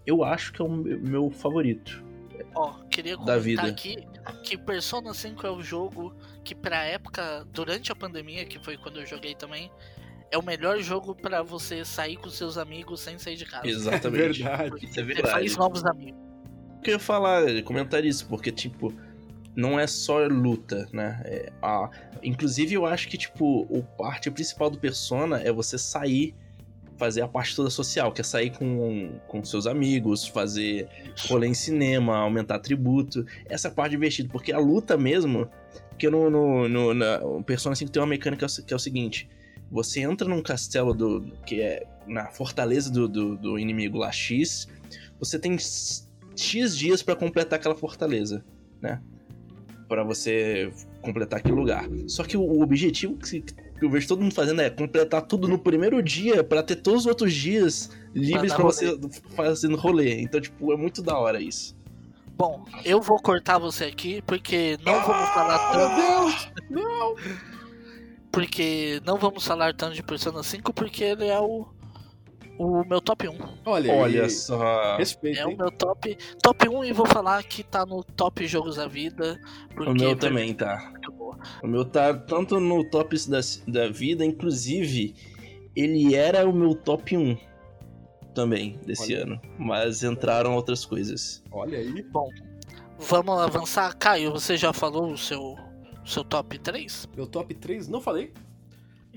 Eu 0.07 0.25
acho 0.25 0.53
que 0.53 0.63
é 0.63 0.65
o 0.65 0.69
meu 0.69 1.31
favorito. 1.31 2.03
Ó, 2.55 2.73
queria 2.91 3.17
Da 3.17 3.37
comentar 3.39 3.43
vida. 3.43 3.63
aqui 3.69 3.97
que 4.43 4.57
Persona 4.57 5.13
5 5.13 5.47
é 5.47 5.51
o 5.51 5.61
jogo 5.61 6.15
que 6.45 6.55
pra 6.55 6.83
época, 6.85 7.47
durante 7.53 7.93
a 7.93 7.95
pandemia, 7.95 8.45
que 8.47 8.59
foi 8.59 8.79
quando 8.79 9.01
eu 9.01 9.07
joguei 9.07 9.35
também, 9.35 9.71
é 10.31 10.39
o 10.39 10.43
melhor 10.43 10.79
jogo 10.81 11.15
pra 11.15 11.43
você 11.43 11.85
sair 11.85 12.17
com 12.17 12.31
seus 12.31 12.57
amigos 12.57 13.01
sem 13.01 13.19
sair 13.19 13.37
de 13.37 13.45
casa. 13.45 13.67
Exatamente. 13.67 14.41
Verdade. 14.43 14.77
Isso 14.85 14.87
é 14.87 14.89
Você 14.89 15.03
verdade. 15.03 15.31
faz 15.31 15.57
novos 15.57 15.85
amigos. 15.85 16.28
Que 16.83 16.93
eu 16.93 17.01
falar, 17.01 17.63
comentar 17.65 18.05
isso, 18.05 18.27
porque, 18.27 18.53
tipo, 18.53 18.93
não 19.55 19.79
é 19.79 19.87
só 19.87 20.25
luta, 20.27 20.89
né? 20.93 21.21
É, 21.25 21.53
a, 21.61 21.91
inclusive, 22.23 22.75
eu 22.75 22.87
acho 22.87 23.09
que, 23.09 23.19
tipo, 23.19 23.67
o 23.69 23.83
parte 23.83 24.31
principal 24.31 24.71
do 24.71 24.79
Persona 24.79 25.41
é 25.41 25.53
você 25.53 25.77
sair, 25.77 26.35
fazer 26.97 27.23
a 27.23 27.29
parte 27.29 27.57
toda 27.57 27.69
social, 27.69 28.13
que 28.13 28.21
é 28.21 28.25
sair 28.25 28.51
com, 28.51 29.19
com 29.27 29.45
seus 29.45 29.67
amigos, 29.67 30.27
fazer 30.27 30.89
rolê 31.29 31.49
em 31.49 31.55
cinema, 31.55 32.17
aumentar 32.19 32.57
atributo. 32.57 33.27
Essa 33.47 33.71
parte 33.71 33.93
divertida, 33.93 34.29
porque 34.31 34.53
a 34.53 34.59
luta 34.59 34.97
mesmo, 34.97 35.49
porque 35.91 36.09
no, 36.09 36.31
no, 36.31 36.69
no 36.69 36.95
na, 36.95 37.19
o 37.25 37.43
Persona 37.43 37.75
5 37.75 37.91
tem 37.91 38.01
uma 38.01 38.09
mecânica 38.09 38.47
que 38.65 38.73
é 38.73 38.77
o 38.77 38.81
seguinte, 38.81 39.29
você 39.71 40.01
entra 40.01 40.29
num 40.29 40.43
castelo 40.43 40.95
do 40.95 41.33
que 41.45 41.61
é 41.61 41.85
na 42.07 42.27
fortaleza 42.31 42.91
do, 42.91 43.09
do, 43.09 43.37
do 43.37 43.59
inimigo 43.59 43.99
lá 43.99 44.11
X, 44.11 44.69
você 45.19 45.39
tem 45.39 45.57
X 46.39 46.77
dias 46.77 47.03
pra 47.03 47.17
completar 47.17 47.59
aquela 47.59 47.75
fortaleza, 47.75 48.45
né? 48.81 49.01
Pra 49.89 50.05
você 50.05 50.71
completar 51.03 51.41
aquele 51.41 51.55
lugar. 51.55 51.89
Só 52.07 52.23
que 52.23 52.37
o, 52.37 52.61
objetivo 52.61 53.17
que, 53.17 53.45
eu 53.81 53.91
vejo 53.91 54.07
todo 54.07 54.23
mundo 54.23 54.35
fazendo 54.35 54.61
é 54.61 54.71
completar 54.71 55.23
tudo 55.23 55.49
no 55.49 55.59
primeiro 55.59 56.03
dia 56.03 56.45
pra 56.45 56.63
ter 56.63 56.77
todos 56.77 57.01
os 57.01 57.07
outros 57.07 57.33
dias 57.33 57.91
livres 58.15 58.51
dar 58.51 58.57
pra 58.57 58.65
você 58.65 58.99
fazendo 59.35 59.77
rolê. 59.77 60.21
Então, 60.21 60.41
tipo, 60.41 60.73
é 60.73 60.77
muito 60.77 61.03
da 61.03 61.19
hora 61.19 61.41
isso. 61.41 61.77
Bom, 62.37 62.65
eu 62.85 63.01
vou 63.01 63.21
cortar 63.21 63.59
você 63.59 63.87
aqui 63.87 64.23
porque 64.23 64.79
não 64.85 65.05
vamos 65.05 65.29
falar 65.31 65.77
Meu 65.77 65.89
tanto. 65.89 65.97
Deus! 65.97 66.53
Não! 66.71 67.17
Porque 68.31 69.01
não 69.05 69.17
vamos 69.17 69.45
falar 69.45 69.75
tanto 69.75 69.95
de 69.95 70.03
Persona 70.03 70.43
5 70.43 70.73
porque 70.73 71.03
ele 71.03 71.27
é 71.27 71.41
o, 71.41 71.67
o 72.59 72.85
meu 72.85 73.01
top 73.01 73.29
1. 73.29 73.35
Olha, 73.65 73.93
Olha 73.95 74.29
só. 74.29 74.97
Respeito, 74.97 75.39
É 75.39 75.47
o 75.47 75.51
hein? 75.51 75.57
meu 75.57 75.71
top, 75.71 76.17
top 76.43 76.69
1 76.69 76.85
e 76.85 76.93
vou 76.93 77.07
falar 77.07 77.43
que 77.45 77.63
tá 77.63 77.87
no 77.87 78.03
top 78.03 78.47
jogos 78.47 78.77
da 78.77 78.87
vida. 78.87 79.41
O 79.77 79.95
meu 79.95 80.17
também 80.17 80.53
tá. 80.55 80.93
O 81.63 81.67
meu 81.67 81.85
tá 81.85 82.13
tanto 82.15 82.59
no 82.59 82.85
top 82.91 83.17
da, 83.29 83.41
da 83.67 83.89
vida, 83.89 84.25
inclusive, 84.25 85.15
ele 85.77 86.15
era 86.15 86.49
o 86.49 86.53
meu 86.53 86.75
top 86.75 87.17
1 87.17 87.37
também 88.35 88.79
desse 88.85 89.15
Olha. 89.15 89.23
ano. 89.25 89.41
Mas 89.59 90.03
entraram 90.03 90.55
outras 90.55 90.85
coisas. 90.85 91.43
Olha 91.51 91.79
aí. 91.79 92.03
Bom, 92.11 92.29
vamos 92.99 93.39
avançar. 93.41 93.97
Caio, 93.97 94.33
você 94.33 94.57
já 94.57 94.73
falou 94.73 95.13
o 95.13 95.19
seu, 95.19 95.57
seu 96.05 96.25
top 96.25 96.59
3? 96.59 97.09
Meu 97.17 97.27
top 97.27 97.55
3, 97.55 97.89
não 97.89 98.01
falei. 98.01 98.33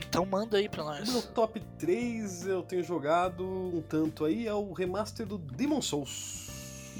Então 0.07 0.25
manda 0.25 0.57
aí 0.57 0.67
pra 0.67 0.83
O 0.83 0.87
meu 0.87 0.95
nós. 1.05 1.25
top 1.33 1.59
3 1.79 2.47
eu 2.47 2.61
tenho 2.63 2.83
jogado 2.83 3.43
um 3.45 3.81
tanto 3.81 4.25
aí, 4.25 4.47
é 4.47 4.53
o 4.53 4.71
remaster 4.73 5.25
do 5.25 5.37
Demon 5.37 5.81
Souls. 5.81 6.49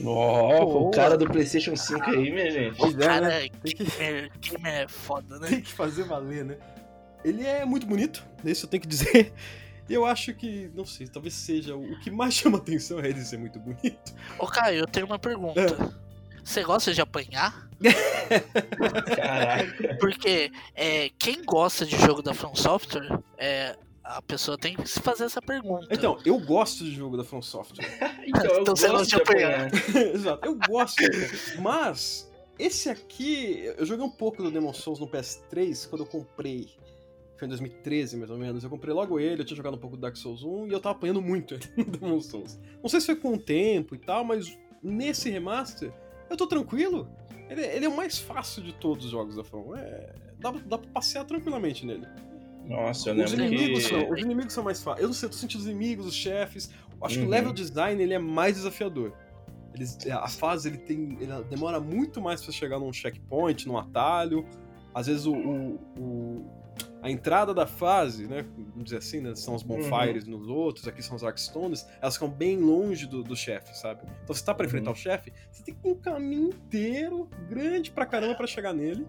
Ó, 0.03 0.65
Boa. 0.65 0.87
o 0.87 0.91
cara 0.91 1.17
do 1.17 1.25
PlayStation 1.25 1.75
5 1.75 2.09
aí, 2.09 2.31
minha 2.31 2.49
gente. 2.49 2.77
Pois 2.77 2.95
é, 2.97 3.05
Cara, 3.05 3.27
né? 3.27 3.39
Tem 3.61 3.75
que, 3.75 3.83
gamer, 3.83 4.31
gamer 4.39 4.73
é 4.73 4.87
foda, 4.87 5.37
né? 5.39 5.47
tem 5.47 5.61
que 5.61 5.71
fazer 5.73 6.03
valer, 6.05 6.45
né? 6.45 6.57
Ele 7.23 7.45
é 7.45 7.65
muito 7.65 7.85
bonito, 7.85 8.25
isso 8.43 8.65
eu 8.65 8.69
tenho 8.69 8.81
que 8.81 8.87
dizer. 8.87 9.33
E 9.89 9.93
eu 9.93 10.05
acho 10.05 10.33
que, 10.33 10.71
não 10.73 10.85
sei, 10.85 11.05
talvez 11.07 11.33
seja 11.33 11.75
o 11.75 11.99
que 11.99 12.09
mais 12.09 12.33
chama 12.35 12.57
atenção 12.57 12.99
é 13.01 13.09
ele 13.09 13.21
ser 13.25 13.37
muito 13.37 13.59
bonito. 13.59 14.13
Ô 14.39 14.47
Caio, 14.47 14.79
eu 14.79 14.87
tenho 14.87 15.05
uma 15.05 15.19
pergunta. 15.19 15.59
É. 15.59 16.10
Você 16.43 16.63
gosta 16.63 16.93
de 16.93 17.01
apanhar? 17.01 17.69
Caraca. 19.15 19.97
Porque 19.99 20.51
é, 20.75 21.09
quem 21.17 21.43
gosta 21.43 21.85
de 21.85 21.97
jogo 21.97 22.21
da 22.21 22.33
From 22.33 22.55
Software, 22.55 23.19
é, 23.37 23.75
a 24.03 24.21
pessoa 24.21 24.57
tem 24.57 24.75
que 24.75 24.87
se 24.87 24.99
fazer 24.99 25.25
essa 25.25 25.41
pergunta. 25.41 25.87
Então, 25.91 26.17
eu 26.25 26.39
gosto 26.39 26.83
de 26.83 26.91
jogo 26.93 27.17
da 27.17 27.23
From 27.23 27.41
Software. 27.41 27.85
Então, 28.25 28.61
Então 28.61 28.75
você 28.75 28.87
gosta 28.87 29.03
de 29.05 29.09
de 29.15 29.15
apanhar. 29.21 29.67
apanhar. 29.67 30.13
Exato, 30.15 30.45
eu 30.45 30.57
gosto. 30.67 31.01
Mas, 31.59 32.31
esse 32.59 32.89
aqui, 32.89 33.63
eu 33.77 33.85
joguei 33.85 34.05
um 34.05 34.09
pouco 34.11 34.43
do 34.43 34.51
Demon 34.51 34.73
Souls 34.73 34.99
no 34.99 35.07
PS3 35.07 35.89
quando 35.89 36.01
eu 36.01 36.07
comprei. 36.07 36.69
Foi 37.37 37.47
em 37.47 37.49
2013, 37.49 38.17
mais 38.17 38.29
ou 38.29 38.37
menos. 38.37 38.63
Eu 38.63 38.69
comprei 38.69 38.93
logo 38.93 39.19
ele, 39.19 39.41
eu 39.41 39.45
tinha 39.45 39.57
jogado 39.57 39.73
um 39.75 39.79
pouco 39.79 39.95
do 39.97 40.01
Dark 40.01 40.15
Souls 40.15 40.43
1 40.43 40.67
e 40.67 40.71
eu 40.71 40.79
tava 40.79 40.95
apanhando 40.95 41.21
muito 41.21 41.57
no 41.75 41.83
Demon 41.85 42.21
Souls. 42.21 42.59
Não 42.81 42.89
sei 42.89 42.99
se 42.99 43.07
foi 43.07 43.15
com 43.15 43.33
o 43.33 43.37
tempo 43.39 43.95
e 43.95 43.97
tal, 43.97 44.23
mas 44.23 44.55
nesse 44.83 45.29
remaster, 45.31 45.91
eu 46.31 46.37
tô 46.37 46.47
tranquilo. 46.47 47.07
Ele, 47.49 47.61
ele 47.65 47.85
é 47.85 47.89
o 47.89 47.95
mais 47.95 48.17
fácil 48.17 48.63
de 48.63 48.73
todos 48.73 49.05
os 49.05 49.11
jogos 49.11 49.35
da 49.35 49.43
From. 49.43 49.75
É, 49.75 50.13
dá, 50.39 50.51
dá 50.51 50.77
pra 50.77 50.89
passear 50.91 51.25
tranquilamente 51.25 51.85
nele. 51.85 52.07
Nossa, 52.65 53.09
eu 53.09 53.23
Os 53.23 53.31
lembro 53.33 53.45
inimigos, 53.55 53.83
que... 53.83 53.89
são, 53.89 54.09
os 54.11 54.19
inimigos 54.21 54.53
são 54.53 54.63
mais 54.63 54.81
fáceis. 54.81 55.01
Eu 55.03 55.07
não 55.07 55.13
sei, 55.13 55.27
eu 55.27 55.31
tô 55.31 55.37
sentindo 55.37 55.61
os 55.61 55.67
inimigos, 55.67 56.05
os 56.05 56.13
chefes. 56.15 56.71
Eu 56.99 57.05
acho 57.05 57.15
que 57.15 57.21
Uhum. 57.21 57.27
o 57.27 57.29
level 57.31 57.51
design 57.53 58.01
ele 58.01 58.13
é 58.13 58.19
mais 58.19 58.55
desafiador. 58.55 59.13
Eles, 59.73 59.97
a 60.09 60.27
fase 60.27 60.69
ele 60.69 60.77
tem. 60.77 61.17
Ele 61.19 61.43
demora 61.49 61.79
muito 61.79 62.21
mais 62.21 62.41
pra 62.41 62.51
chegar 62.53 62.79
num 62.79 62.91
checkpoint, 62.93 63.67
num 63.67 63.77
atalho. 63.77 64.45
Às 64.93 65.07
vezes 65.07 65.25
o. 65.25 65.33
o- 65.33 65.79
o- 65.99 66.60
a 67.01 67.09
entrada 67.09 67.53
da 67.53 67.65
fase, 67.65 68.27
né? 68.27 68.45
Vamos 68.57 68.83
dizer 68.85 68.97
assim, 68.97 69.19
né? 69.21 69.33
São 69.35 69.55
os 69.55 69.63
bonfires 69.63 70.27
nos 70.27 70.47
outros, 70.47 70.87
aqui 70.87 71.01
são 71.01 71.15
os 71.15 71.23
Arkstones, 71.23 71.85
elas 72.01 72.13
ficam 72.13 72.29
bem 72.29 72.57
longe 72.57 73.07
do, 73.07 73.23
do 73.23 73.35
chefe, 73.35 73.75
sabe? 73.77 74.01
Então 74.23 74.35
você 74.35 74.43
tá 74.45 74.53
pra 74.53 74.63
Uhum. 74.65 74.67
enfrentar 74.69 74.91
o 74.91 74.95
chefe, 74.95 75.33
você 75.51 75.63
tem 75.63 75.73
que 75.73 75.87
ir 75.87 75.91
um 75.91 75.95
caminho 75.95 76.49
inteiro, 76.49 77.27
grande 77.49 77.89
pra 77.91 78.05
caramba 78.05 78.35
pra 78.35 78.45
chegar 78.45 78.71
nele. 78.73 79.07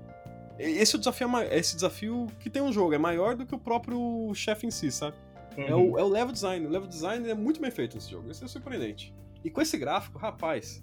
Esse 0.58 0.94
é 0.94 0.96
o 0.96 0.98
desafio, 0.98 1.28
ma- 1.28 1.44
esse 1.44 1.74
desafio 1.74 2.26
que 2.40 2.48
tem 2.48 2.62
um 2.62 2.72
jogo, 2.72 2.94
é 2.94 2.98
maior 2.98 3.36
do 3.36 3.44
que 3.44 3.54
o 3.54 3.58
próprio 3.58 4.32
chefe 4.34 4.66
em 4.66 4.70
si, 4.70 4.90
sabe? 4.90 5.16
É, 5.56 5.74
Uhum. 5.74 5.92
o, 5.92 5.98
é 5.98 6.02
o 6.02 6.08
level 6.08 6.32
design. 6.32 6.66
O 6.66 6.70
level 6.70 6.88
design 6.88 7.28
é 7.28 7.34
muito 7.34 7.60
bem 7.60 7.70
feito 7.70 7.94
nesse 7.94 8.10
jogo. 8.10 8.30
Isso 8.30 8.42
é 8.44 8.48
surpreendente. 8.48 9.14
E 9.44 9.50
com 9.50 9.60
esse 9.60 9.76
gráfico, 9.76 10.18
rapaz, 10.18 10.82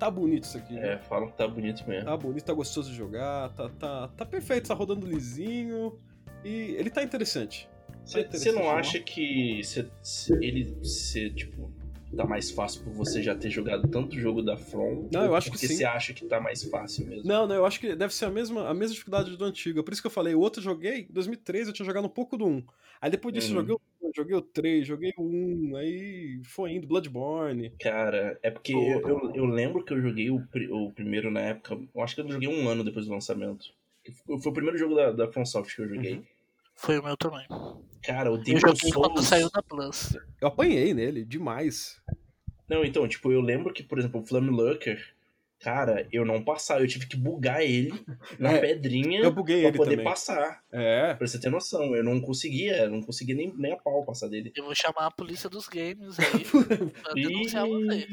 tá 0.00 0.10
bonito 0.10 0.44
isso 0.44 0.56
aqui. 0.58 0.76
É, 0.78 0.96
viu? 0.96 1.04
falam 1.04 1.28
que 1.28 1.36
tá 1.36 1.46
bonito 1.46 1.86
mesmo. 1.86 2.06
Tá 2.06 2.16
bonito, 2.16 2.44
tá 2.44 2.52
gostoso 2.52 2.90
de 2.90 2.96
jogar, 2.96 3.50
tá, 3.50 3.68
tá, 3.68 4.08
tá 4.16 4.26
perfeito, 4.26 4.66
tá 4.66 4.74
rodando 4.74 5.06
lisinho. 5.06 5.96
E 6.44 6.74
ele 6.78 6.90
tá 6.90 7.02
interessante. 7.02 7.68
Você 8.04 8.24
Tá 8.24 8.52
não 8.52 8.70
acha 8.70 8.98
que 8.98 9.62
cê- 9.62 9.86
cê- 10.02 10.34
ele 10.40 10.84
ser, 10.84 11.32
tipo, 11.34 11.70
tá 12.16 12.24
mais 12.26 12.50
fácil 12.50 12.82
por 12.82 12.92
você 12.92 13.22
já 13.22 13.34
ter 13.36 13.50
jogado 13.50 13.86
tanto 13.88 14.18
jogo 14.18 14.42
da 14.42 14.56
From? 14.56 15.08
Não, 15.12 15.24
eu 15.26 15.34
acho 15.34 15.46
que 15.46 15.52
porque 15.52 15.68
sim. 15.68 15.76
você 15.76 15.84
acha 15.84 16.12
que 16.12 16.24
tá 16.24 16.40
mais 16.40 16.64
fácil 16.64 17.06
mesmo? 17.06 17.28
Não, 17.28 17.46
não, 17.46 17.54
eu 17.54 17.66
acho 17.66 17.78
que 17.78 17.94
deve 17.94 18.12
ser 18.14 18.24
a 18.24 18.30
mesma, 18.30 18.68
a 18.68 18.74
mesma 18.74 18.94
dificuldade 18.94 19.36
do 19.36 19.44
antigo. 19.44 19.84
Por 19.84 19.92
isso 19.92 20.02
que 20.02 20.06
eu 20.06 20.10
falei, 20.10 20.34
o 20.34 20.40
outro 20.40 20.60
eu 20.60 20.64
joguei, 20.64 21.02
em 21.02 21.12
2013 21.12 21.70
eu 21.70 21.74
tinha 21.74 21.86
jogado 21.86 22.06
um 22.06 22.10
pouco 22.10 22.36
do 22.36 22.46
1. 22.46 22.64
Aí 23.00 23.10
depois 23.10 23.34
disso 23.34 23.52
eu 23.52 23.60
Uhum. 23.60 23.60
joguei 23.60 23.74
o 23.74 23.80
2, 24.02 24.12
joguei 24.16 24.36
o 24.36 24.42
3, 24.42 24.86
joguei 24.86 25.12
o 25.16 25.22
1, 25.22 25.76
aí 25.76 26.40
foi 26.44 26.72
indo, 26.72 26.86
Bloodborne. 26.86 27.70
Cara, 27.80 28.38
é 28.42 28.50
porque 28.50 28.72
eu, 28.72 29.00
eu, 29.08 29.32
eu 29.34 29.44
lembro 29.44 29.84
que 29.84 29.92
eu 29.92 30.00
joguei 30.02 30.30
o, 30.30 30.42
o 30.72 30.92
primeiro 30.92 31.30
na 31.30 31.40
época. 31.40 31.78
Eu 31.94 32.02
acho 32.02 32.14
que 32.16 32.20
eu 32.22 32.30
joguei 32.30 32.48
um 32.48 32.68
ano 32.68 32.82
depois 32.82 33.06
do 33.06 33.12
lançamento. 33.12 33.66
Foi 34.26 34.50
o 34.50 34.52
primeiro 34.52 34.78
jogo 34.78 34.94
da, 34.94 35.12
da 35.12 35.32
FromSoft 35.32 35.74
que 35.74 35.82
eu 35.82 35.88
joguei. 35.88 36.14
Uhum. 36.14 36.24
Foi 36.74 36.98
o 36.98 37.02
meu 37.02 37.16
também. 37.16 37.46
Cara, 38.02 38.30
o 38.30 38.36
Eu 38.36 38.42
Demon 38.42 38.60
joguei 38.60 38.92
quando 38.92 39.22
saiu 39.22 39.50
na 39.54 39.62
Plus. 39.62 40.16
Eu 40.40 40.48
apanhei 40.48 40.94
nele, 40.94 41.24
demais. 41.24 42.00
Não, 42.68 42.84
então, 42.84 43.06
tipo, 43.06 43.30
eu 43.30 43.40
lembro 43.40 43.72
que, 43.72 43.82
por 43.82 43.98
exemplo, 43.98 44.20
o 44.20 44.26
Flame 44.26 44.48
Lurker, 44.48 45.14
Cara, 45.60 46.06
eu 46.10 46.24
não 46.24 46.42
passava, 46.42 46.80
eu 46.80 46.88
tive 46.88 47.06
que 47.06 47.16
bugar 47.16 47.62
ele 47.62 47.92
na 48.38 48.52
É, 48.52 48.58
pedrinha 48.60 49.20
Eu 49.20 49.30
buguei 49.30 49.60
pra 49.60 49.68
ele 49.68 49.76
poder 49.76 49.90
também. 49.90 50.04
passar. 50.04 50.62
É. 50.72 51.12
Pra 51.14 51.26
você 51.26 51.38
ter 51.38 51.50
noção, 51.50 51.94
eu 51.94 52.02
não 52.02 52.18
conseguia, 52.20 52.84
eu 52.84 52.90
não 52.90 53.02
conseguia 53.02 53.34
nem, 53.34 53.52
nem 53.56 53.72
a 53.72 53.76
pau 53.76 54.02
passar 54.04 54.28
dele. 54.28 54.52
Eu 54.56 54.64
vou 54.64 54.74
chamar 54.74 55.06
a 55.06 55.10
polícia 55.10 55.50
dos 55.50 55.68
games 55.68 56.16
aí 56.18 56.44
pra 57.02 57.12
denunciar 57.12 57.66
você. 57.66 58.06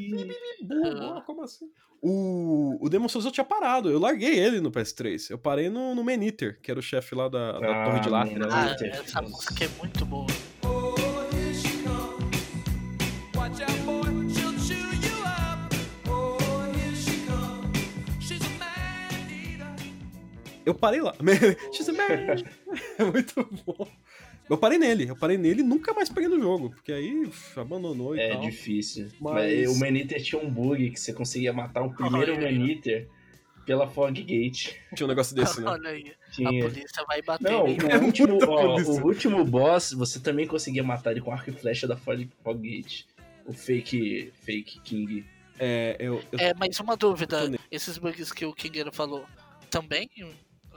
Boa, 0.62 1.22
como 1.22 1.42
assim? 1.42 1.66
O, 2.02 2.78
o 2.80 2.88
Demon 2.88 3.08
Souls 3.08 3.24
eu 3.24 3.32
tinha 3.32 3.44
parado, 3.44 3.90
eu 3.90 3.98
larguei 3.98 4.38
ele 4.38 4.60
no 4.60 4.70
PS3. 4.70 5.30
Eu 5.30 5.38
parei 5.38 5.68
no, 5.68 5.94
no 5.94 6.04
Man 6.04 6.22
Eater, 6.22 6.60
que 6.62 6.70
era 6.70 6.78
o 6.78 6.82
chefe 6.82 7.14
lá 7.14 7.28
da, 7.28 7.58
da 7.58 7.82
Ah, 7.82 7.84
Torre 7.86 8.00
de 8.00 8.08
Latra. 8.08 8.38
Man 8.38 8.48
Ah, 8.52 8.76
essa 8.86 9.22
música 9.22 9.64
é 9.64 9.68
muito 9.78 10.04
boa. 10.04 10.26
Eu 20.68 20.74
parei 20.74 21.00
lá. 21.00 21.14
She's 21.72 21.88
a 21.88 21.92
man. 21.92 22.36
É 22.98 23.04
muito 23.04 23.48
bom. 23.64 23.88
Eu 24.50 24.56
parei 24.58 24.78
nele, 24.78 25.08
eu 25.08 25.16
parei 25.16 25.36
nele 25.38 25.60
e 25.60 25.64
nunca 25.64 25.92
mais 25.94 26.08
peguei 26.08 26.28
no 26.28 26.38
jogo, 26.40 26.70
porque 26.70 26.92
aí 26.92 27.22
uf, 27.26 27.58
abandonou 27.58 28.14
e 28.16 28.20
É 28.20 28.32
tal. 28.32 28.40
difícil. 28.42 29.08
Mas- 29.20 29.34
Mas... 29.66 29.68
o 29.76 29.78
Maniter 29.80 30.22
tinha 30.22 30.40
um 30.40 30.50
bug 30.50 30.90
que 30.90 31.00
você 31.00 31.12
conseguia 31.12 31.52
matar 31.52 31.82
o 31.82 31.92
primeiro 31.94 32.32
Olha. 32.32 32.50
Maniter 32.50 33.08
pela 33.66 33.86
Foggate. 33.88 34.78
Tinha 34.94 35.04
um 35.06 35.08
negócio 35.08 35.34
desse, 35.36 35.60
né? 35.60 35.68
Olha 35.70 35.90
aí, 35.90 36.12
a 36.28 36.30
Tinha. 36.32 36.64
polícia 36.64 37.04
vai 37.06 37.20
bater 37.22 37.50
Não, 37.50 37.66
mim. 37.66 37.76
É 37.90 37.96
o 37.98 38.04
último, 38.04 38.38
ó, 38.46 38.76
o 38.80 39.06
último 39.06 39.44
boss, 39.44 39.92
você 39.92 40.18
também 40.20 40.46
conseguia 40.46 40.82
matar 40.82 41.10
ele 41.12 41.20
com 41.20 41.30
arco 41.32 41.48
e 41.50 41.52
flecha 41.52 41.86
da 41.86 41.96
Fog- 41.96 42.28
Foggate. 42.42 43.06
O 43.46 43.52
fake, 43.54 44.32
fake 44.42 44.80
King. 44.80 45.24
É, 45.58 45.96
eu, 45.98 46.22
eu 46.32 46.38
É, 46.38 46.54
mas 46.54 46.78
uma 46.80 46.96
dúvida, 46.96 47.50
esses 47.70 47.98
bugs 47.98 48.32
que 48.32 48.44
o 48.46 48.52
Kingeiro 48.54 48.92
falou 48.92 49.26
também 49.70 50.08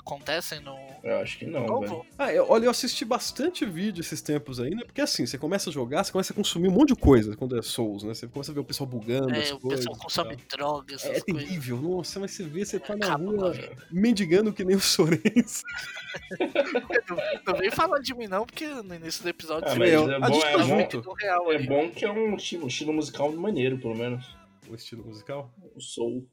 acontecem 0.01 0.59
no 0.59 0.75
Eu 1.03 1.19
acho 1.19 1.37
que 1.39 1.45
não, 1.45 1.79
velho. 1.79 2.05
Ah, 2.17 2.33
eu, 2.33 2.45
olha, 2.49 2.65
eu 2.65 2.71
assisti 2.71 3.05
bastante 3.05 3.65
vídeo 3.65 4.01
esses 4.01 4.21
tempos 4.21 4.59
aí, 4.59 4.71
né? 4.75 4.83
Porque 4.85 5.01
assim, 5.01 5.25
você 5.25 5.37
começa 5.37 5.69
a 5.69 5.73
jogar, 5.73 6.03
você 6.03 6.11
começa 6.11 6.33
a 6.33 6.35
consumir 6.35 6.67
um 6.67 6.71
monte 6.71 6.89
de 6.89 6.95
coisa 6.95 7.35
quando 7.37 7.57
é 7.57 7.61
Souls, 7.61 8.03
né? 8.03 8.13
Você 8.13 8.27
começa 8.27 8.51
a 8.51 8.53
ver 8.53 8.59
o 8.59 8.65
pessoal 8.65 8.87
bugando 8.89 9.33
as 9.39 9.49
É, 9.49 9.53
o 9.53 9.59
coisas. 9.59 9.79
pessoal 9.85 9.97
consome 9.97 10.35
drogas, 10.49 11.03
É 11.05 11.07
coisas. 11.19 11.23
terrível, 11.23 11.77
nossa, 11.81 12.19
mas 12.19 12.31
você 12.31 12.43
vê, 12.43 12.65
você 12.65 12.79
tá 12.79 12.95
na 12.95 13.13
a 13.13 13.15
rua 13.15 13.53
mendigando 13.91 14.51
que 14.53 14.63
nem 14.65 14.75
o 14.75 14.79
Sorens. 14.79 15.63
Não 17.47 17.55
vem 17.55 17.71
falar 17.71 17.99
de 17.99 18.13
mim 18.13 18.27
não, 18.27 18.45
porque 18.45 18.67
no 18.67 18.93
início 18.95 19.23
do 19.23 19.29
episódio 19.29 19.67
Ah, 19.69 19.73
você 19.73 19.79
mas 19.79 19.91
eu- 19.93 20.11
é 20.11 20.15
a 20.15 20.19
bom, 20.19 20.33
gente 20.33 20.45
é 20.45 20.51
tá 20.51 20.63
junto. 20.63 21.13
real 21.13 21.51
é 21.51 21.57
aí. 21.57 21.65
bom 21.67 21.89
que 21.89 22.03
é 22.05 22.11
um 22.11 22.35
estilo, 22.35 22.67
estilo 22.67 22.93
musical 22.93 23.31
maneiro, 23.31 23.77
pelo 23.77 23.95
menos. 23.95 24.25
O 24.69 24.75
estilo 24.75 25.05
musical. 25.05 25.53
O 25.75 25.79
soul. 25.79 26.27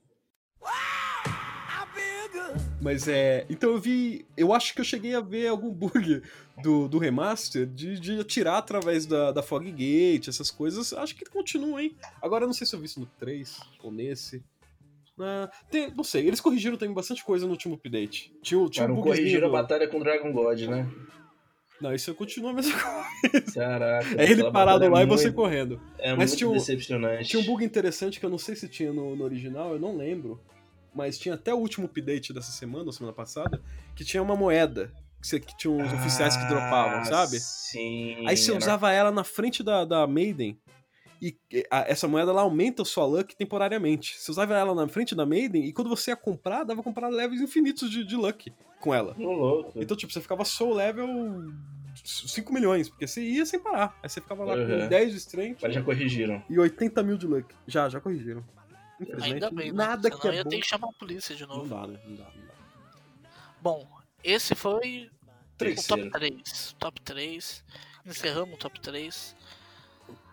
Mas 2.81 3.09
é. 3.09 3.45
Então 3.51 3.71
eu 3.71 3.79
vi. 3.79 4.25
Eu 4.37 4.53
acho 4.53 4.75
que 4.75 4.81
eu 4.81 4.85
cheguei 4.85 5.15
a 5.15 5.21
ver 5.21 5.49
algum 5.49 5.71
bug 5.71 6.23
do, 6.63 6.89
do 6.89 6.99
remaster 6.99 7.67
de, 7.67 7.99
de 7.99 8.21
atirar 8.21 8.59
através 8.59 9.05
da, 9.07 9.33
da 9.33 9.43
Foggate, 9.43 10.29
essas 10.29 10.51
coisas. 10.51 10.93
Acho 10.93 11.15
que 11.15 11.25
continua, 11.27 11.83
hein? 11.83 11.95
Agora 12.23 12.45
eu 12.45 12.47
não 12.47 12.55
sei 12.55 12.67
se 12.67 12.75
eu 12.75 12.81
vi 12.81 12.87
isso 12.87 13.01
no 13.01 13.07
3 13.19 13.59
ou 13.83 13.91
nesse. 13.91 14.43
Ah, 15.21 15.51
tem- 15.69 15.93
não 15.97 16.05
sei, 16.05 16.27
eles 16.29 16.41
corrigiram 16.41 16.77
também 16.77 16.95
bastante 16.95 17.25
coisa 17.25 17.45
no 17.45 17.51
último 17.53 17.75
update. 17.75 18.33
Tinha, 18.41 18.69
tinha 18.69 18.87
Cara, 18.87 18.97
um 18.97 19.03
corrigiram 19.03 19.49
a 19.49 19.51
batalha 19.51 19.89
com 19.89 19.99
Dragon 19.99 20.33
God, 20.33 20.61
né? 20.63 20.89
Não, 21.81 21.93
isso 21.95 22.13
continua 22.15 22.51
a 22.51 22.55
mesma 22.55 22.73
coisa. 23.31 23.53
Caraca. 23.53 24.07
É 24.21 24.31
ele 24.31 24.43
parado 24.51 24.81
batalha 24.81 24.89
lá 24.91 25.01
é 25.01 25.03
e 25.03 25.07
você 25.07 25.33
correndo. 25.33 25.81
É 25.99 26.11
Mas 26.15 26.31
muito 26.31 26.39
tinha 26.39 26.51
um- 26.51 26.53
decepcionante. 26.53 27.29
Tinha 27.29 27.43
um 27.43 27.47
bug 27.47 27.65
interessante 27.65 28.21
que 28.21 28.27
eu 28.27 28.31
não 28.31 28.39
sei 28.39 28.55
se 28.55 28.69
tinha 28.69 28.93
no, 28.93 29.15
no 29.17 29.25
original, 29.25 29.73
eu 29.73 29.79
não 29.81 29.97
lembro. 29.97 30.41
Mas 30.95 31.19
tinha 31.19 31.35
até 31.35 31.53
o 31.55 31.59
último 31.59 31.87
update 31.87 32.33
dessa 32.33 32.51
semana, 32.53 32.85
ou 32.87 32.93
semana 32.93 33.15
passada, 33.15 33.61
que 33.95 34.05
tinha 34.05 34.23
uma 34.23 34.37
moeda. 34.37 34.93
Que, 35.23 35.41
que 35.41 35.57
tinha 35.57 35.71
uns 35.73 35.93
oficiais 35.93 36.37
que 36.37 36.45
dropavam, 36.47 37.01
Ah, 37.01 37.05
sabe? 37.05 37.41
Sim. 37.41 38.25
Aí 38.27 38.37
você 38.37 38.53
usava 38.53 38.93
ela 38.93 39.11
na 39.11 39.25
frente 39.25 39.63
da, 39.65 39.85
da 39.85 40.07
Maiden. 40.07 40.57
E 41.21 41.37
a- 41.71 41.85
essa 41.89 42.07
moeda 42.07 42.31
ela 42.31 42.43
aumenta 42.43 42.83
a 42.83 42.85
sua 42.85 43.05
luck 43.05 43.35
temporariamente. 43.35 44.17
Você 44.17 44.31
usava 44.31 44.55
ela 44.57 44.73
na 44.75 44.87
frente 44.87 45.17
da 45.17 45.27
Maiden 45.27 45.65
e 45.65 45.73
quando 45.73 45.89
você 45.91 46.13
ia 46.13 46.17
comprar, 46.17 46.63
dava 46.63 46.81
pra 46.81 46.85
comprar 46.85 47.09
levels 47.09 47.41
infinitos 47.41 47.91
de, 47.91 48.05
de 48.05 48.15
luck 48.15 48.53
com 48.81 48.95
ela. 48.95 49.17
Louco. 49.19 49.73
Então, 49.83 49.97
tipo, 49.97 50.13
você 50.13 50.21
ficava 50.21 50.45
soul 50.45 50.73
level 50.75 51.09
5 52.05 52.53
milhões, 52.53 52.89
porque 52.89 53.07
você 53.09 53.21
ia 53.21 53.45
sem 53.45 53.59
parar. 53.59 53.99
Aí 54.01 54.09
você 54.09 54.21
ficava 54.21 54.45
lá 54.45 54.55
com 54.55 54.63
Uhum. 54.63 54.89
10 54.89 55.11
de 55.11 55.17
strength 55.19 55.59
Mas 55.61 55.75
já 55.75 55.83
corrigiram. 55.83 56.41
e 56.49 56.59
80 56.59 57.03
mil 57.03 57.17
de 57.19 57.27
luck. 57.27 57.53
Já, 57.67 57.89
já 57.89 58.01
corrigiram. 58.01 58.45
Ainda 59.23 59.51
bem, 59.51 59.71
né? 59.73 59.77
nada 59.87 60.03
Senão 60.09 60.19
que 60.21 60.27
eu 60.27 60.33
é 60.33 60.37
ia 60.37 60.45
bom. 60.45 60.51
ter 60.51 60.61
que 60.61 60.67
chamar 60.67 60.89
a 60.89 60.93
polícia 60.93 61.35
de 61.35 61.47
Não 61.47 61.57
novo. 61.59 61.69
dá, 61.75 61.87
né? 61.87 62.01
Não 62.05 62.17
dá, 62.17 62.25
não 62.35 62.47
dá. 62.47 62.55
Bom, 63.61 63.89
esse 64.25 64.55
foi 64.55 65.11
o 65.11 65.57
Terceiro. 65.57 66.11
top 66.11 66.11
3. 66.11 66.73
Top 66.79 67.01
3. 67.03 67.65
Encerramos 68.07 68.55
o 68.55 68.59
top 68.59 68.81
3. 68.81 69.37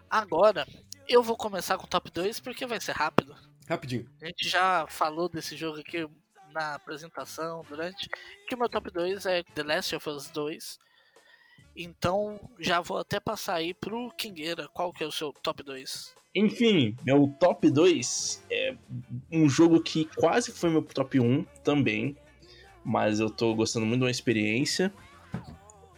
Agora, 0.09 0.67
eu 1.07 1.21
vou 1.21 1.35
começar 1.35 1.77
com 1.77 1.85
o 1.85 1.89
top 1.89 2.09
2 2.11 2.39
porque 2.39 2.65
vai 2.65 2.79
ser 2.79 2.93
rápido. 2.93 3.35
Rapidinho. 3.67 4.09
A 4.21 4.25
gente 4.27 4.47
já 4.47 4.85
falou 4.87 5.27
desse 5.27 5.55
jogo 5.57 5.79
aqui 5.79 6.07
na 6.51 6.75
apresentação, 6.75 7.63
durante. 7.67 8.07
Que 8.47 8.55
o 8.55 8.57
meu 8.57 8.69
top 8.69 8.89
2 8.91 9.25
é 9.25 9.43
The 9.43 9.63
Last 9.63 9.95
of 9.95 10.09
Us 10.09 10.29
2. 10.29 10.79
Então, 11.75 12.39
já 12.59 12.79
vou 12.79 12.97
até 12.97 13.19
passar 13.19 13.55
aí 13.55 13.73
pro 13.73 14.11
Kingueira. 14.17 14.67
Qual 14.69 14.93
que 14.93 15.03
é 15.03 15.07
o 15.07 15.11
seu 15.11 15.33
top 15.33 15.61
2? 15.61 16.13
Enfim, 16.33 16.95
meu 17.05 17.33
top 17.39 17.69
2 17.69 18.43
é 18.51 18.75
um 19.31 19.47
jogo 19.47 19.81
que 19.81 20.05
quase 20.15 20.51
foi 20.51 20.69
meu 20.69 20.81
top 20.81 21.19
1 21.19 21.43
também. 21.63 22.15
Mas 22.83 23.19
eu 23.19 23.29
tô 23.29 23.53
gostando 23.55 23.85
muito 23.85 23.99
de 23.99 24.05
uma 24.05 24.11
experiência. 24.11 24.93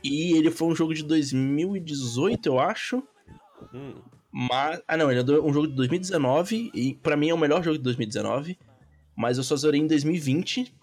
E 0.03 0.37
ele 0.37 0.49
foi 0.49 0.67
um 0.67 0.75
jogo 0.75 0.93
de 0.93 1.03
2018, 1.03 2.45
eu 2.47 2.59
acho. 2.59 3.03
Hum. 3.73 3.95
Mas. 4.31 4.81
Ah, 4.87 4.95
não, 4.95 5.11
ele 5.11 5.19
é 5.19 5.41
um 5.41 5.51
jogo 5.51 5.67
de 5.67 5.73
2019. 5.73 6.71
E 6.73 6.93
pra 6.93 7.17
mim 7.17 7.29
é 7.29 7.33
o 7.33 7.37
melhor 7.37 7.63
jogo 7.63 7.77
de 7.77 7.83
2019. 7.83 8.57
Mas 9.15 9.37
eu 9.37 9.43
só 9.43 9.55
zerei 9.55 9.81
em 9.81 9.87
2020. 9.87 10.73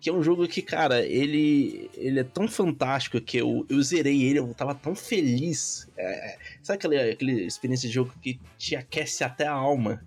Que 0.00 0.10
é 0.10 0.12
um 0.12 0.22
jogo 0.22 0.46
que, 0.46 0.62
cara, 0.62 1.04
ele, 1.04 1.90
ele 1.94 2.20
é 2.20 2.24
tão 2.24 2.46
fantástico 2.46 3.20
que 3.20 3.36
eu, 3.38 3.66
eu 3.68 3.82
zerei 3.82 4.22
ele, 4.22 4.38
eu 4.38 4.54
tava 4.54 4.74
tão 4.74 4.94
feliz. 4.94 5.88
É, 5.96 6.04
é, 6.34 6.38
sabe 6.62 6.76
aquela, 6.78 7.10
aquela 7.10 7.32
experiência 7.32 7.88
de 7.88 7.94
jogo 7.94 8.12
que 8.22 8.38
te 8.56 8.76
aquece 8.76 9.24
até 9.24 9.46
a 9.46 9.52
alma? 9.52 10.00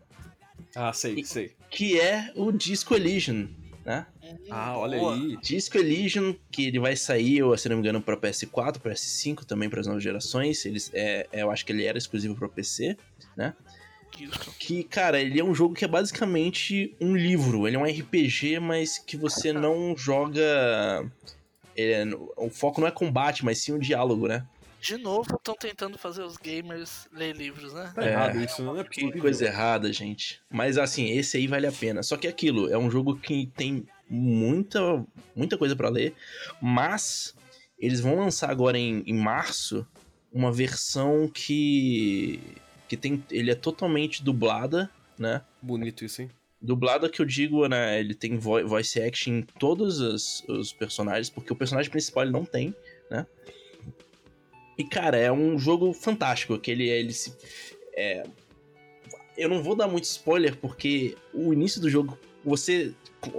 Ah, 0.75 0.93
sei, 0.93 1.15
E- 1.19 1.25
sei. 1.25 1.51
Que 1.69 1.99
é 1.99 2.31
o 2.35 2.51
Disco 2.51 2.95
Elysium, 2.95 3.49
né? 3.85 4.05
Ah, 4.49 4.77
olha 4.77 4.97
Boa. 4.97 5.13
aí. 5.15 5.37
Disco 5.41 5.77
Elysium, 5.77 6.35
que 6.49 6.67
ele 6.67 6.79
vai 6.79 6.95
sair, 6.95 7.39
eu, 7.39 7.57
se 7.57 7.67
não 7.67 7.75
me 7.75 7.81
engano, 7.81 8.01
para 8.01 8.15
PS4, 8.15 8.77
PS5 8.79 9.43
também 9.43 9.69
para 9.69 9.81
as 9.81 9.87
novas 9.87 10.01
gerações. 10.03 10.65
Eles, 10.65 10.89
é, 10.93 11.27
é, 11.33 11.41
eu 11.41 11.51
acho 11.51 11.65
que 11.65 11.71
ele 11.73 11.83
era 11.83 11.97
exclusivo 11.97 12.35
para 12.35 12.47
PC. 12.47 12.95
Isso. 13.19 13.29
Que, 14.59 14.83
cara, 14.83 15.19
ele 15.19 15.39
é 15.39 15.43
um 15.43 15.53
jogo 15.55 15.73
que 15.73 15.85
é 15.85 15.87
basicamente 15.87 16.95
um 16.99 17.15
livro. 17.15 17.67
Ele 17.67 17.75
é 17.75 17.79
um 17.79 17.85
RPG, 17.85 18.59
mas 18.59 18.97
que 18.99 19.15
você 19.17 19.51
não 19.53 19.95
joga. 19.97 20.41
é, 21.77 22.03
o 22.37 22.49
foco 22.49 22.81
não 22.81 22.87
é 22.87 22.91
combate, 22.91 23.43
mas 23.45 23.59
sim 23.59 23.71
o 23.73 23.79
diálogo, 23.79 24.27
né? 24.27 24.45
De 24.81 24.97
novo, 24.97 25.35
estão 25.35 25.53
tentando 25.55 25.95
fazer 25.97 26.23
os 26.23 26.37
gamers 26.37 27.07
ler 27.13 27.35
livros, 27.35 27.71
né? 27.73 27.91
Tá 27.93 28.03
É. 28.03 28.11
errado 28.11 28.41
isso, 28.43 28.63
não 28.63 28.75
é 28.79 28.83
Que 28.83 28.89
possível. 29.01 29.21
coisa 29.21 29.45
errada, 29.45 29.93
gente. 29.93 30.41
Mas 30.49 30.75
assim, 30.77 31.07
esse 31.11 31.37
aí 31.37 31.45
vale 31.45 31.67
a 31.67 31.71
pena. 31.71 32.01
Só 32.01 32.17
que 32.17 32.25
é 32.25 32.29
aquilo, 32.31 32.67
é 32.67 32.77
um 32.77 32.89
jogo 32.89 33.15
que 33.15 33.45
tem 33.55 33.85
muita, 34.09 35.05
muita 35.35 35.55
coisa 35.57 35.75
pra 35.75 35.87
ler, 35.87 36.15
mas 36.59 37.35
eles 37.77 37.99
vão 38.01 38.17
lançar 38.17 38.49
agora 38.49 38.77
em, 38.77 39.03
em 39.05 39.13
março 39.13 39.85
uma 40.33 40.51
versão 40.51 41.29
que 41.31 42.39
que 42.91 42.97
tem 42.97 43.23
ele 43.31 43.49
é 43.49 43.55
totalmente 43.55 44.21
dublada, 44.21 44.91
né? 45.17 45.41
Bonito 45.61 46.03
isso, 46.03 46.23
hein? 46.23 46.29
Dublada 46.61 47.07
que 47.07 47.21
eu 47.21 47.25
digo, 47.25 47.65
né? 47.65 47.97
Ele 47.97 48.13
tem 48.13 48.37
vo- 48.37 48.67
voice 48.67 49.01
action 49.01 49.35
em 49.35 49.41
todos 49.43 50.01
os, 50.01 50.43
os 50.49 50.73
personagens, 50.73 51.29
porque 51.29 51.53
o 51.53 51.55
personagem 51.55 51.89
principal 51.89 52.23
ele 52.23 52.33
não 52.33 52.43
tem, 52.43 52.75
né? 53.09 53.25
E, 54.77 54.83
cara, 54.83 55.15
é 55.15 55.31
um 55.31 55.57
jogo 55.57 55.93
fantástico, 55.93 56.59
que 56.59 56.69
ele, 56.69 56.89
ele 56.89 57.13
se... 57.13 57.33
é, 57.95 58.23
eu 59.37 59.47
não 59.47 59.63
vou 59.63 59.73
dar 59.73 59.87
muito 59.87 60.03
spoiler, 60.03 60.57
porque 60.57 61.15
o 61.33 61.53
início 61.53 61.79
do 61.79 61.89
jogo, 61.89 62.19
você 62.43 62.93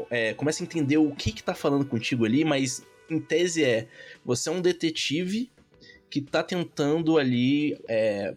é, 0.09 0.33
começa 0.33 0.63
a 0.63 0.65
entender 0.65 0.97
o 0.97 1.15
que 1.15 1.31
que 1.31 1.43
tá 1.43 1.55
falando 1.55 1.85
contigo 1.85 2.25
ali, 2.25 2.43
mas 2.43 2.83
em 3.11 3.21
tese 3.21 3.63
é, 3.63 3.87
você 4.25 4.49
é 4.49 4.53
um 4.53 4.63
detetive 4.63 5.53
que 6.09 6.23
tá 6.23 6.43
tentando 6.43 7.19
ali 7.19 7.79
é, 7.87 8.35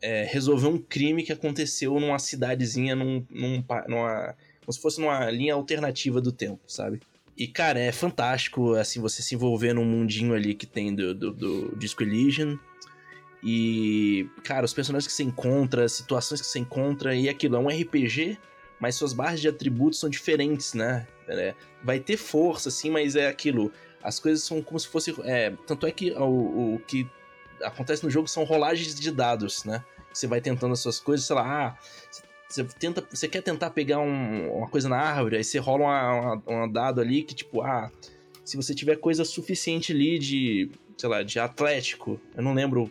é, 0.00 0.24
resolver 0.24 0.66
um 0.66 0.78
crime 0.78 1.22
que 1.22 1.32
aconteceu 1.32 1.98
numa 1.98 2.18
cidadezinha, 2.18 2.94
num, 2.94 3.24
num 3.30 3.64
numa, 3.88 4.34
como 4.60 4.72
se 4.72 4.80
fosse 4.80 5.00
numa 5.00 5.30
linha 5.30 5.54
alternativa 5.54 6.20
do 6.20 6.32
tempo, 6.32 6.60
sabe? 6.66 7.00
E, 7.36 7.48
cara, 7.48 7.80
é 7.80 7.90
fantástico, 7.90 8.74
assim, 8.74 9.00
você 9.00 9.20
se 9.20 9.34
envolver 9.34 9.72
num 9.72 9.84
mundinho 9.84 10.34
ali 10.34 10.54
que 10.54 10.66
tem 10.66 10.94
do, 10.94 11.12
do, 11.14 11.32
do 11.32 11.76
Disco 11.76 12.02
Elysium. 12.02 12.58
E, 13.42 14.28
cara, 14.44 14.64
os 14.64 14.72
personagens 14.72 15.06
que 15.06 15.12
você 15.12 15.24
encontra, 15.24 15.84
as 15.84 15.92
situações 15.92 16.40
que 16.40 16.46
você 16.46 16.60
encontra, 16.60 17.14
e 17.14 17.28
aquilo 17.28 17.56
é 17.56 17.58
um 17.58 17.68
RPG, 17.68 18.38
mas 18.78 18.94
suas 18.94 19.12
barras 19.12 19.40
de 19.40 19.48
atributos 19.48 19.98
são 19.98 20.08
diferentes, 20.08 20.74
né? 20.74 21.06
É, 21.26 21.54
vai 21.82 21.98
ter 21.98 22.16
força, 22.16 22.68
assim, 22.68 22.90
mas 22.90 23.16
é 23.16 23.26
aquilo. 23.26 23.72
As 24.02 24.20
coisas 24.20 24.44
são 24.44 24.62
como 24.62 24.78
se 24.78 24.86
fosse. 24.86 25.14
é, 25.24 25.52
tanto 25.66 25.86
é 25.86 25.90
que 25.90 26.12
o, 26.12 26.74
o 26.74 26.78
que 26.86 27.06
acontece 27.64 28.04
no 28.04 28.10
jogo 28.10 28.28
são 28.28 28.44
rolagens 28.44 28.94
de 28.94 29.10
dados, 29.10 29.64
né? 29.64 29.84
Você 30.12 30.26
vai 30.26 30.40
tentando 30.40 30.72
as 30.72 30.80
suas 30.80 31.00
coisas, 31.00 31.26
sei 31.26 31.34
lá, 31.36 31.42
ah, 31.68 31.78
você, 32.48 32.62
tenta, 32.78 33.04
você 33.10 33.26
quer 33.26 33.42
tentar 33.42 33.70
pegar 33.70 33.98
um- 33.98 34.56
uma 34.58 34.68
coisa 34.68 34.88
na 34.88 34.96
árvore, 34.98 35.36
aí 35.36 35.44
você 35.44 35.58
rola 35.58 35.84
uma, 35.84 36.40
uma- 36.46 36.64
um 36.64 36.70
dado 36.70 37.00
ali 37.00 37.22
que, 37.22 37.34
tipo, 37.34 37.62
ah, 37.62 37.90
se 38.44 38.56
você 38.56 38.74
tiver 38.74 38.96
coisa 38.96 39.24
suficiente 39.24 39.92
ali 39.92 40.18
de, 40.18 40.70
sei 40.96 41.08
lá, 41.08 41.22
de 41.22 41.38
atlético, 41.38 42.20
eu 42.36 42.42
não 42.42 42.54
lembro 42.54 42.90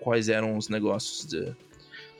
quais 0.00 0.28
eram 0.28 0.56
os 0.56 0.68
negócios 0.68 1.26
de- 1.26 1.54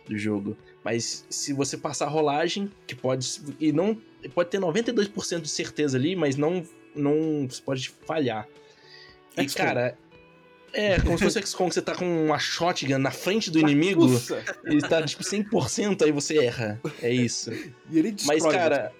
do 0.08 0.16
jogo, 0.16 0.56
mas 0.84 1.26
se 1.28 1.52
você 1.52 1.76
passar 1.76 2.06
a 2.06 2.08
rolagem, 2.08 2.70
que 2.86 2.94
pode, 2.94 3.28
e 3.60 3.72
não, 3.72 4.00
pode 4.34 4.48
ter 4.50 4.58
92% 4.60 5.42
de 5.42 5.48
certeza 5.48 5.98
ali, 5.98 6.14
mas 6.16 6.36
não, 6.36 6.62
não, 6.94 7.46
você 7.50 7.60
pode 7.60 7.90
falhar. 8.06 8.48
E, 9.32 9.46
cara, 9.58 9.98
é 10.72 11.00
como 11.00 11.16
se 11.16 11.24
fosse 11.24 11.40
XCOM, 11.42 11.68
que 11.68 11.74
você 11.74 11.82
tá 11.82 11.94
com 11.94 12.26
uma 12.26 12.38
shotgun 12.38 12.98
na 12.98 13.10
frente 13.10 13.50
do 13.50 13.58
inimigo, 13.58 14.06
Nossa! 14.06 14.42
ele 14.64 14.82
tá, 14.82 15.02
tipo, 15.02 15.22
100%, 15.22 16.02
aí 16.02 16.12
você 16.12 16.38
erra. 16.38 16.80
É 17.02 17.10
isso. 17.10 17.50
E 17.90 17.98
ele 17.98 18.12
destrói. 18.12 18.40
Mas, 18.40 18.52
cara, 18.52 18.92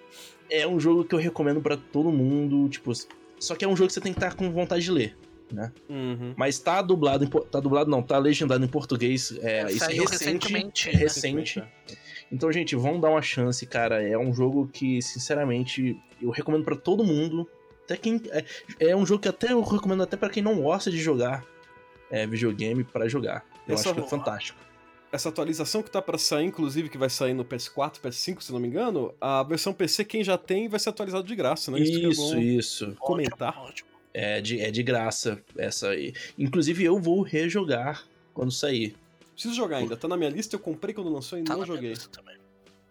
é 0.49 0.65
um 0.65 0.79
jogo 0.79 1.03
que 1.03 1.13
eu 1.13 1.19
recomendo 1.19 1.61
pra 1.61 1.75
todo 1.75 2.09
mundo, 2.09 2.69
tipo... 2.69 2.91
Só 3.39 3.53
que 3.53 3.65
é 3.65 3.67
um 3.67 3.75
jogo 3.75 3.87
que 3.87 3.93
você 3.93 4.01
tem 4.01 4.13
que 4.13 4.17
estar 4.17 4.33
com 4.33 4.49
vontade 4.49 4.83
de 4.83 4.91
ler, 4.91 5.15
né? 5.51 5.71
Uhum. 5.89 6.33
Mas 6.37 6.57
tá 6.57 6.81
dublado, 6.81 7.25
em, 7.25 7.27
tá 7.27 7.59
dublado 7.59 7.91
não, 7.91 8.01
tá 8.01 8.17
legendado 8.17 8.63
em 8.63 8.67
português, 8.67 9.37
é, 9.41 9.69
isso 9.69 9.83
é 9.83 9.87
recente, 9.87 10.11
recentemente, 10.11 10.89
é 10.89 10.93
né? 10.93 10.99
recente. 10.99 11.63
Então, 12.31 12.51
gente, 12.51 12.75
vão 12.75 12.99
dar 12.99 13.09
uma 13.09 13.21
chance, 13.21 13.65
cara. 13.65 14.01
É 14.01 14.17
um 14.17 14.33
jogo 14.33 14.69
que, 14.71 15.01
sinceramente, 15.01 15.97
eu 16.21 16.29
recomendo 16.29 16.63
pra 16.63 16.75
todo 16.75 17.03
mundo. 17.03 17.47
Até 17.85 17.97
quem 17.97 18.21
é, 18.31 18.43
é 18.79 18.95
um 18.95 19.05
jogo 19.05 19.21
que 19.21 19.29
até 19.29 19.51
eu 19.51 19.61
recomendo 19.61 20.03
até 20.03 20.17
pra 20.17 20.29
quem 20.29 20.41
não 20.41 20.61
gosta 20.61 20.89
de 20.89 20.97
jogar 20.97 21.45
é, 22.11 22.25
videogame 22.27 22.83
pra 22.83 23.07
jogar. 23.07 23.45
Eu 23.67 23.75
Essa- 23.75 23.89
acho 23.91 23.99
que 23.99 24.05
é 24.05 24.09
fantástico. 24.09 24.59
Essa 25.11 25.29
atualização 25.29 25.81
que 25.81 25.89
tá 25.89 26.01
pra 26.01 26.17
sair, 26.17 26.45
inclusive, 26.45 26.89
que 26.89 26.97
vai 26.97 27.09
sair 27.09 27.33
no 27.33 27.45
PS4, 27.45 27.99
PS5, 28.01 28.41
se 28.41 28.51
não 28.51 28.59
me 28.59 28.67
engano, 28.67 29.13
a 29.21 29.41
versão 29.41 29.73
PC, 29.73 30.03
quem 30.03 30.21
já 30.23 30.37
tem, 30.37 30.67
vai 30.67 30.79
ser 30.79 30.89
atualizado 30.89 31.25
de 31.25 31.35
graça, 31.35 31.71
né? 31.71 31.77
que 31.77 32.05
é 32.05 32.09
Isso, 32.09 32.21
bom 32.33 32.37
isso. 32.37 32.95
comentar. 32.99 33.49
Ótimo, 33.57 33.67
ótimo. 33.67 33.89
É 34.13 34.41
de, 34.41 34.59
é 34.59 34.69
de 34.69 34.83
graça 34.83 35.41
essa 35.57 35.89
aí. 35.89 36.13
Inclusive, 36.37 36.83
eu 36.83 36.99
vou 36.99 37.21
rejogar 37.21 38.03
quando 38.33 38.51
sair. 38.51 38.95
Preciso 39.33 39.53
jogar 39.55 39.77
ainda, 39.77 39.95
tá 39.95 40.07
na 40.07 40.17
minha 40.17 40.29
lista, 40.29 40.55
eu 40.55 40.59
comprei 40.59 40.93
quando 40.93 41.09
lançou 41.09 41.37
e 41.39 41.43
Tá 41.43 41.53
não 41.53 41.59
na 41.61 41.65
minha 41.65 41.75
joguei. 41.75 41.89
lista 41.91 42.09
também. 42.09 42.35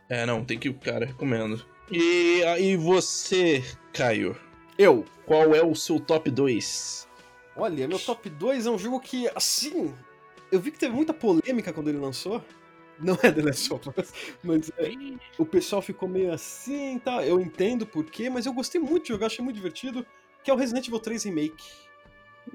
É, 0.08 0.24
não, 0.24 0.44
tem 0.44 0.58
que. 0.58 0.72
Cara, 0.72 1.04
recomendo. 1.04 1.62
E 1.90 2.42
aí, 2.44 2.76
você, 2.76 3.62
Caio? 3.92 4.36
Eu, 4.78 5.04
Qual 5.26 5.54
é 5.54 5.62
o 5.64 5.74
seu 5.74 5.98
top 5.98 6.30
2? 6.30 7.08
Olha, 7.56 7.88
meu 7.88 7.98
top 7.98 8.28
2 8.28 8.66
é 8.66 8.70
um 8.70 8.78
jogo 8.78 9.00
que, 9.00 9.28
assim, 9.34 9.94
eu 10.50 10.60
vi 10.60 10.70
que 10.70 10.78
teve 10.78 10.94
muita 10.94 11.12
polêmica 11.12 11.72
quando 11.72 11.88
ele 11.88 11.98
lançou. 11.98 12.42
Não 12.98 13.18
é 13.22 13.30
The 13.30 13.42
Last 13.42 13.72
of 13.74 13.90
Us, 13.90 14.12
mas 14.42 14.70
é, 14.78 14.90
o 15.38 15.44
pessoal 15.44 15.82
ficou 15.82 16.08
meio 16.08 16.32
assim, 16.32 16.98
tá? 16.98 17.24
Eu 17.26 17.38
entendo 17.38 17.86
por 17.86 18.04
quê, 18.06 18.30
mas 18.30 18.46
eu 18.46 18.54
gostei 18.54 18.80
muito 18.80 19.02
de 19.02 19.08
jogar, 19.10 19.26
achei 19.26 19.44
muito 19.44 19.56
divertido, 19.56 20.06
que 20.42 20.50
é 20.50 20.54
o 20.54 20.56
Resident 20.56 20.88
Evil 20.88 21.00
3 21.00 21.24
Remake. 21.24 21.64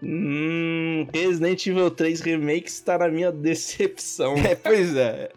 Hum, 0.02 1.08
Resident 1.14 1.68
Evil 1.68 1.91
3 1.91 2.22
Remake 2.22 2.70
está 2.70 2.97
na 2.97 3.08
minha 3.08 3.32
decepção. 3.32 4.34
É, 4.43 4.56
pois 4.56 4.95
é. 4.95 5.32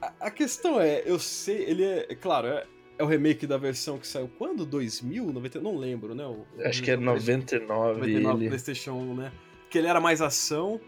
A, 0.00 0.12
a 0.20 0.30
questão 0.30 0.80
é, 0.80 1.02
eu 1.04 1.18
sei, 1.18 1.64
ele 1.64 1.84
é, 1.84 2.06
é 2.08 2.14
claro, 2.14 2.46
é, 2.46 2.64
é 2.98 3.02
o 3.04 3.06
remake 3.06 3.46
da 3.46 3.56
versão 3.56 3.96
que 3.98 4.06
saiu 4.06 4.28
quando? 4.38 4.66
2000? 4.66 5.32
90? 5.32 5.60
Não 5.60 5.76
lembro, 5.76 6.14
né? 6.14 6.26
O- 6.26 6.44
Acho 6.64 6.82
que 6.82 6.90
é 6.90 6.96
99, 6.96 8.00
99 8.00 8.38
ele. 8.40 8.48
PlayStation 8.48 8.92
1, 8.92 9.14
né? 9.14 9.32
Que 9.70 9.78
ele 9.78 9.86
era 9.86 10.00
mais 10.00 10.20
ação. 10.20 10.80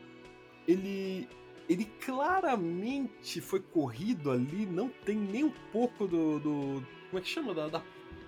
Ele. 0.66 1.28
Ele 1.68 1.84
claramente 2.04 3.40
foi 3.40 3.60
corrido 3.60 4.30
ali, 4.32 4.66
não 4.66 4.88
tem 5.04 5.16
nem 5.16 5.44
um 5.44 5.52
pouco 5.72 6.06
do. 6.06 6.38
do- 6.40 6.86
como 7.10 7.18
é 7.18 7.20
que 7.20 7.28
chama? 7.28 7.54
Da, 7.54 7.68
da 7.68 7.82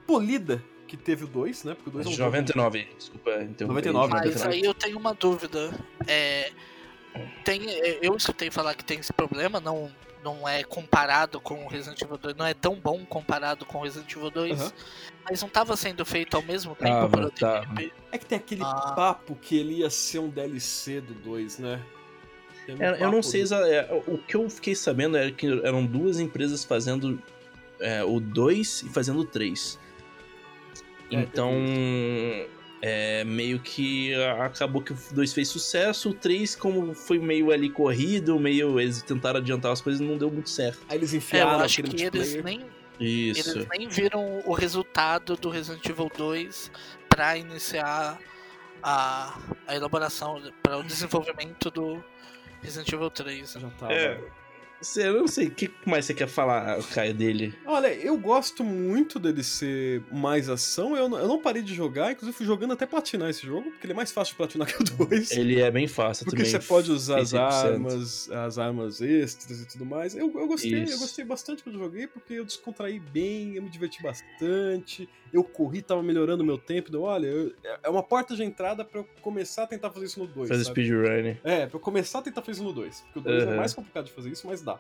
polida 0.07 0.62
que 0.87 0.97
teve 0.97 1.24
o 1.24 1.26
2, 1.26 1.64
né? 1.64 1.74
Porque 1.74 1.89
o 1.91 1.93
2 1.93 2.07
é 2.07 2.09
um 2.09 2.12
De 2.12 2.16
jogo- 2.18 2.30
99, 2.30 2.87
desculpa 2.97 3.30
interromper. 3.43 3.66
99, 3.93 4.12
Mas 4.12 4.24
99. 4.26 4.55
aí 4.55 4.62
eu 4.64 4.74
tenho 4.74 4.99
uma 4.99 5.14
dúvida. 5.14 5.70
É, 6.07 6.53
tem, 7.45 7.62
eu 8.01 8.14
escutei 8.16 8.51
falar 8.51 8.74
que 8.74 8.85
tem 8.85 8.99
esse 8.99 9.12
problema, 9.12 9.59
não, 9.61 9.91
não 10.23 10.49
é 10.49 10.62
comparado 10.64 11.41
com 11.41 11.64
o 11.64 11.68
Resident 11.68 12.01
Evil 12.03 12.16
2, 12.18 12.37
não 12.37 12.47
é 12.47 12.55
tão 12.55 12.75
bom 12.77 13.05
comparado 13.05 13.64
com 13.66 13.79
o 13.79 13.83
Resident 13.83 14.11
Evil 14.14 14.31
2, 14.31 14.61
Aham. 14.61 14.73
mas 15.29 15.41
não 15.41 15.49
estava 15.49 15.77
sendo 15.77 16.05
feito 16.05 16.37
ao 16.37 16.43
mesmo 16.43 16.75
tempo 16.75 16.91
Tava, 16.91 17.09
pelo 17.16 17.31
tava. 17.31 17.66
TPP. 17.66 17.93
É 18.12 18.18
que 18.18 18.27
tem 18.27 18.39
aquele 18.39 18.62
Ah. 18.64 18.93
papo 18.95 19.35
que 19.37 19.57
ele 19.59 19.75
ia 19.81 19.91
ser 19.91 20.18
um 20.20 20.29
DLC 20.29 21.01
do 21.01 21.14
2, 21.14 21.59
né? 21.59 21.81
Um 22.68 22.81
É, 22.83 23.03
eu 23.03 23.11
não 23.11 23.23
sei 23.23 23.43
do- 23.45 23.55
é, 23.55 23.89
o 24.07 24.16
que 24.18 24.37
eu 24.37 24.49
fiquei 24.49 24.75
sabendo 24.77 25.16
era 25.16 25.31
que 25.33 25.47
eram 25.66 25.85
duas 25.85 26.20
empresas 26.20 26.64
fazendo 26.64 27.20
é, 27.81 28.05
o 28.05 28.20
2 28.20 28.83
e 28.83 28.89
fazendo 28.89 29.18
o 29.20 29.25
3. 29.25 29.77
É, 31.11 31.16
Então, 31.16 31.51
é, 32.85 33.22
meio 33.22 33.61
que 33.61 34.12
acabou 34.41 34.83
que 34.83 34.93
o 34.93 34.97
2 35.12 35.33
fez 35.33 35.49
sucesso, 35.49 36.11
o 36.11 36.14
3, 36.14 36.57
como 36.57 36.93
foi 36.93 37.18
meio 37.18 37.53
ali 37.53 37.70
corrido, 37.70 38.39
meio 38.41 38.80
eles 38.80 39.01
tentaram 39.03 39.39
adiantar 39.39 39.70
as 39.70 39.80
coisas, 39.80 40.01
não 40.01 40.18
deu 40.18 40.28
muito 40.30 40.51
certo. 40.51 40.80
Aí 40.89 40.99
eles 40.99 41.12
É, 41.12 41.16
eu 41.16 41.18
enfiaram 41.18 41.61
acho 41.61 41.80
aquele 41.80 41.97
que 41.97 42.03
eles 42.03 42.43
nem, 42.43 42.66
Isso. 42.99 43.57
eles 43.57 43.68
nem 43.78 43.89
viram 43.89 44.43
o 44.45 44.53
resultado 44.53 45.37
do 45.37 45.49
Resident 45.49 45.87
Evil 45.87 46.11
2 46.16 46.72
para 47.09 47.39
iniciar 47.39 48.18
a, 48.83 49.39
a 49.68 49.76
elaboração, 49.76 50.43
para 50.61 50.78
o 50.78 50.83
desenvolvimento 50.83 51.70
do 51.70 52.03
Resident 52.61 52.93
Evil 52.93 53.11
3. 53.11 53.53
Já 53.61 53.70
tava. 53.70 53.93
É. 53.93 54.20
Eu 54.97 55.20
não 55.20 55.28
sei, 55.28 55.47
o 55.49 55.51
que 55.51 55.70
mais 55.87 56.05
você 56.05 56.14
quer 56.14 56.26
falar, 56.28 56.83
Caio, 56.95 57.14
dele? 57.14 57.55
Olha, 57.66 57.93
eu 57.95 58.16
gosto 58.18 58.64
muito 58.64 59.18
dele 59.18 59.43
ser 59.43 60.03
mais 60.11 60.49
ação. 60.49 60.97
Eu 60.97 61.09
não, 61.09 61.18
eu 61.18 61.28
não 61.28 61.41
parei 61.41 61.62
de 61.62 61.74
jogar, 61.74 62.12
inclusive 62.12 62.37
fui 62.37 62.47
jogando 62.47 62.72
até 62.72 62.85
platinar 62.87 63.30
esse 63.30 63.47
jogo, 63.47 63.70
porque 63.70 63.87
ele 63.87 63.93
é 63.93 63.97
mais 63.97 64.11
fácil 64.12 64.33
de 64.33 64.37
platinar 64.39 64.66
que 64.74 64.83
o 64.83 64.85
2. 65.07 65.30
Ele 65.33 65.61
é 65.61 65.70
bem 65.70 65.87
fácil 65.87 66.24
Porque 66.24 66.43
também. 66.43 66.51
você 66.51 66.59
pode 66.66 66.91
usar 66.91 67.20
as 67.20 67.33
100%. 67.33 67.39
armas, 67.41 68.30
as 68.30 68.59
armas 68.59 69.01
extras 69.01 69.61
e 69.61 69.66
tudo 69.68 69.85
mais. 69.87 70.14
Eu, 70.14 70.33
eu 70.39 70.47
gostei, 70.47 70.80
eu 70.80 70.85
Isso. 70.85 70.99
gostei 70.99 71.24
bastante 71.24 71.62
quando 71.62 71.78
joguei, 71.78 72.07
porque 72.07 72.35
eu 72.35 72.45
descontraí 72.45 72.99
bem, 72.99 73.55
eu 73.57 73.62
me 73.62 73.70
diverti 73.70 74.03
bastante, 74.03 75.09
eu 75.33 75.45
corri, 75.45 75.80
tava 75.83 76.03
melhorando 76.03 76.43
o 76.43 76.47
meu 76.47 76.59
tempo. 76.59 76.89
Então, 76.89 77.03
olha, 77.03 77.26
eu- 77.26 77.53
é 77.83 77.89
uma 77.89 78.03
porta 78.03 78.35
de 78.35 78.43
entrada 78.45 78.85
pra 78.85 79.01
eu 79.01 79.09
começar 79.20 79.62
a 79.64 79.66
tentar 79.66 79.91
fazer 79.91 80.07
isso 80.07 80.18
no 80.18 80.26
2. 80.26 80.49
Faz 80.49 80.62
sabe? 80.64 80.83
speedrun. 80.83 81.37
É, 81.45 81.66
pra 81.66 81.76
eu 81.76 81.80
começar 81.80 82.18
a 82.18 82.22
tentar 82.22 82.43
fazer 82.43 82.53
isso 82.53 82.64
no 82.64 82.72
2. 82.72 83.01
Porque 83.01 83.18
o 83.20 83.22
2 83.22 83.43
é 83.43 83.47
Aham. 83.47 83.57
mais 83.57 83.72
complicado 83.74 84.07
de 84.07 84.12
fazer 84.12 84.30
isso, 84.30 84.47
mas 84.47 84.61
dá. 84.62 84.72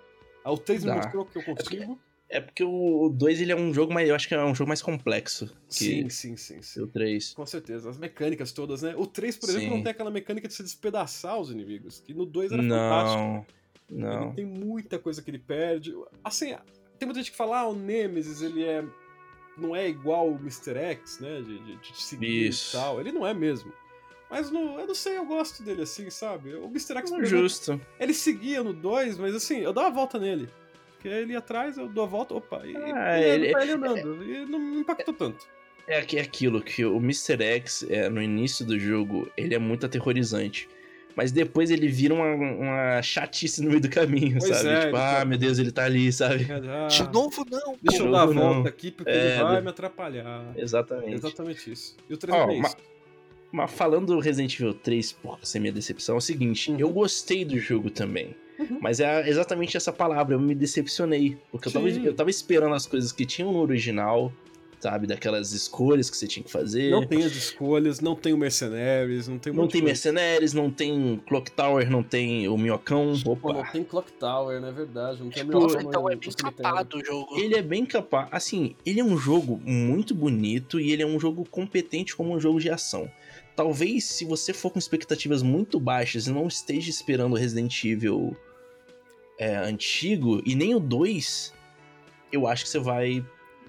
Ah, 0.44 0.52
o 0.52 0.58
3 0.58 0.84
me 0.84 0.90
Dá. 0.90 0.96
mostrou 0.96 1.24
que 1.26 1.38
eu 1.38 1.42
consigo. 1.44 1.98
É 2.28 2.40
porque 2.40 2.64
o 2.64 3.10
2 3.10 3.42
ele 3.42 3.52
é 3.52 3.56
um 3.56 3.74
jogo 3.74 3.92
mais. 3.92 4.08
Eu 4.08 4.14
acho 4.14 4.26
que 4.26 4.34
é 4.34 4.42
um 4.42 4.54
jogo 4.54 4.68
mais 4.68 4.80
complexo 4.80 5.54
Sim, 5.68 6.04
que 6.04 6.10
sim, 6.10 6.34
sim, 6.36 6.62
sim. 6.62 6.80
o 6.80 6.86
3. 6.86 7.34
Com 7.34 7.44
certeza. 7.44 7.90
As 7.90 7.98
mecânicas 7.98 8.52
todas, 8.52 8.80
né? 8.80 8.94
O 8.96 9.06
3, 9.06 9.36
por 9.36 9.50
exemplo, 9.50 9.68
Sim. 9.68 9.74
não 9.76 9.82
tem 9.82 9.90
aquela 9.92 10.10
mecânica 10.10 10.48
de 10.48 10.54
se 10.54 10.62
despedaçar 10.62 11.38
os 11.38 11.50
inimigos. 11.50 12.00
Que 12.00 12.14
no 12.14 12.24
2 12.24 12.52
era 12.52 12.62
fantástico. 12.62 13.18
Não. 13.18 13.46
Ele 13.90 14.00
Não. 14.24 14.32
tem 14.34 14.46
muita 14.46 14.98
coisa 14.98 15.20
que 15.20 15.30
ele 15.30 15.38
perde. 15.38 15.94
Assim, 16.24 16.54
tem 16.98 17.06
muita 17.06 17.20
gente 17.20 17.32
que 17.32 17.36
fala, 17.36 17.58
ah, 17.60 17.68
o 17.68 17.74
Nemesis, 17.74 18.40
ele 18.40 18.64
é. 18.64 18.82
Não 19.58 19.76
é 19.76 19.86
igual 19.86 20.30
o 20.30 20.36
Mr. 20.36 20.74
X, 20.78 21.20
né? 21.20 21.42
De, 21.42 21.58
de, 21.58 21.76
de 21.76 22.02
seguir 22.02 22.48
Isso. 22.48 22.74
e 22.74 22.80
tal. 22.80 22.98
Ele 22.98 23.12
não 23.12 23.26
é 23.26 23.34
mesmo. 23.34 23.70
Mas 24.32 24.50
no, 24.50 24.80
eu 24.80 24.86
não 24.86 24.94
sei, 24.94 25.18
eu 25.18 25.26
gosto 25.26 25.62
dele 25.62 25.82
assim, 25.82 26.08
sabe? 26.08 26.54
O 26.54 26.64
Mr. 26.64 26.96
X, 26.96 27.12
É 27.12 27.24
justo. 27.26 27.78
ele 28.00 28.14
seguia 28.14 28.62
no 28.62 28.72
2, 28.72 29.18
mas 29.18 29.34
assim, 29.34 29.58
eu 29.58 29.74
dava 29.74 29.88
a 29.88 29.90
volta 29.90 30.18
nele. 30.18 30.48
Porque 30.94 31.06
ele 31.06 31.32
ia 31.32 31.38
atrás, 31.38 31.76
eu 31.76 31.86
dou 31.86 32.04
a 32.04 32.06
volta, 32.06 32.32
opa, 32.34 32.62
e, 32.64 32.74
Ah, 32.74 33.20
e 33.20 33.24
ele- 33.24 33.46
ele, 33.48 33.62
ele 33.62 33.72
andando. 33.72 34.24
E 34.24 34.46
não 34.46 34.58
me 34.58 34.78
impactou 34.80 35.12
tanto. 35.12 35.46
É 35.86 35.98
é 35.98 36.20
aquilo 36.20 36.62
que 36.62 36.82
o 36.82 36.96
Mr. 36.96 37.42
X, 37.42 37.84
é, 37.90 38.08
no 38.08 38.22
início 38.22 38.64
do 38.64 38.78
jogo, 38.78 39.30
ele 39.36 39.54
é 39.54 39.58
muito 39.58 39.84
aterrorizante. 39.84 40.66
Mas 41.14 41.30
depois 41.30 41.70
ele 41.70 41.88
vira 41.88 42.14
uma, 42.14 42.24
uma 42.34 43.02
chatice 43.02 43.60
no 43.62 43.68
meio 43.68 43.82
do 43.82 43.90
caminho, 43.90 44.38
Pois 44.38 44.56
sabe? 44.56 44.68
é, 44.70 44.80
tipo, 44.86 44.96
ah, 44.96 45.16
tá- 45.18 45.24
meu 45.26 45.36
Deus, 45.36 45.58
ele 45.58 45.70
tá 45.70 45.84
ali, 45.84 46.10
sabe? 46.10 46.46
Ah, 46.50 46.86
De 46.86 47.02
novo, 47.12 47.44
não. 47.50 47.76
Deixa 47.82 47.98
de 48.02 48.06
eu 48.08 48.10
dar 48.12 48.22
a 48.22 48.26
não. 48.28 48.32
volta 48.54 48.68
aqui, 48.70 48.90
porque 48.90 49.10
É, 49.10 49.34
ele 49.34 49.42
vai 49.42 49.56
do- 49.56 49.62
me 49.64 49.68
atrapalhar. 49.68 50.52
Exatamente. 50.56 51.12
Exatamente 51.12 51.70
isso. 51.70 51.94
E 52.08 52.14
o 52.14 52.16
3 52.16 52.34
Ó, 52.38 52.48
é 52.48 52.52
isso. 52.54 52.62
Mas 52.62 52.76
falando 53.68 54.06
do 54.06 54.18
Resident 54.20 54.54
Evil 54.54 54.74
3, 54.74 55.12
por 55.12 55.38
ser 55.42 55.58
minha 55.60 55.72
decepção, 55.72 56.14
é 56.14 56.18
o 56.18 56.20
seguinte, 56.20 56.70
Uhum. 56.70 56.78
eu 56.78 56.88
gostei 56.90 57.44
do 57.44 57.58
jogo 57.58 57.90
também. 57.90 58.34
Uhum. 58.58 58.78
Mas 58.80 59.00
é 59.00 59.28
exatamente 59.28 59.76
essa 59.76 59.92
palavra, 59.92 60.34
eu 60.34 60.40
me 60.40 60.54
decepcionei. 60.54 61.36
Porque 61.50 61.68
eu 61.68 61.72
tava, 61.72 61.88
eu 61.88 62.14
tava 62.14 62.30
esperando 62.30 62.74
as 62.74 62.86
coisas 62.86 63.10
que 63.12 63.24
tinham 63.26 63.52
no 63.52 63.58
original 63.60 64.32
sabe? 64.82 65.06
Daquelas 65.06 65.52
escolhas 65.52 66.10
que 66.10 66.16
você 66.16 66.26
tinha 66.26 66.42
que 66.42 66.50
fazer. 66.50 66.90
Não 66.90 67.06
tem 67.06 67.22
as 67.22 67.30
escolhas, 67.36 68.00
não 68.00 68.16
tem 68.16 68.32
o 68.32 68.36
Mercenaries, 68.36 69.28
não 69.28 69.38
tem 69.38 69.52
um 69.52 69.56
Não 69.56 69.68
tem. 69.68 69.80
Mercenaries, 69.80 70.52
não 70.52 70.70
tem 70.72 71.22
Clock 71.24 71.52
Tower, 71.52 71.88
não 71.88 72.02
tem 72.02 72.48
o 72.48 72.58
Minhocão. 72.58 73.12
Pô, 73.22 73.36
não 73.52 73.60
Opa. 73.60 73.70
tem 73.70 73.84
Clock 73.84 74.12
Tower, 74.14 74.60
não 74.60 74.68
é 74.68 74.72
verdade? 74.72 75.22
Não 75.22 75.30
tem 75.30 75.44
Tipo, 75.44 75.56
Minhocão 75.56 75.80
então 75.80 76.10
é 76.10 76.16
bem 76.16 76.30
capado 76.32 76.96
o 76.98 77.04
jogo. 77.04 77.38
Ele 77.38 77.54
é 77.54 77.62
bem 77.62 77.86
capaz. 77.86 78.28
Assim, 78.32 78.74
ele 78.84 78.98
é 78.98 79.04
um 79.04 79.16
jogo 79.16 79.60
muito 79.64 80.16
bonito 80.16 80.80
e 80.80 80.90
ele 80.90 81.02
é 81.04 81.06
um 81.06 81.20
jogo 81.20 81.46
competente 81.48 82.16
como 82.16 82.34
um 82.34 82.40
jogo 82.40 82.58
de 82.58 82.68
ação. 82.68 83.08
Talvez 83.54 84.04
se 84.04 84.24
você 84.24 84.52
for 84.52 84.70
com 84.70 84.78
expectativas 84.78 85.42
muito 85.42 85.78
baixas 85.78 86.26
e 86.26 86.32
não 86.32 86.46
esteja 86.48 86.88
esperando 86.90 87.32
o 87.34 87.36
Resident 87.36 87.84
Evil 87.84 88.36
é, 89.38 89.56
antigo 89.56 90.40
e 90.46 90.54
nem 90.54 90.74
o 90.74 90.80
2, 90.80 91.52
eu 92.30 92.46
acho 92.46 92.64
que 92.64 92.70
você 92.70 92.78
vai 92.78 93.24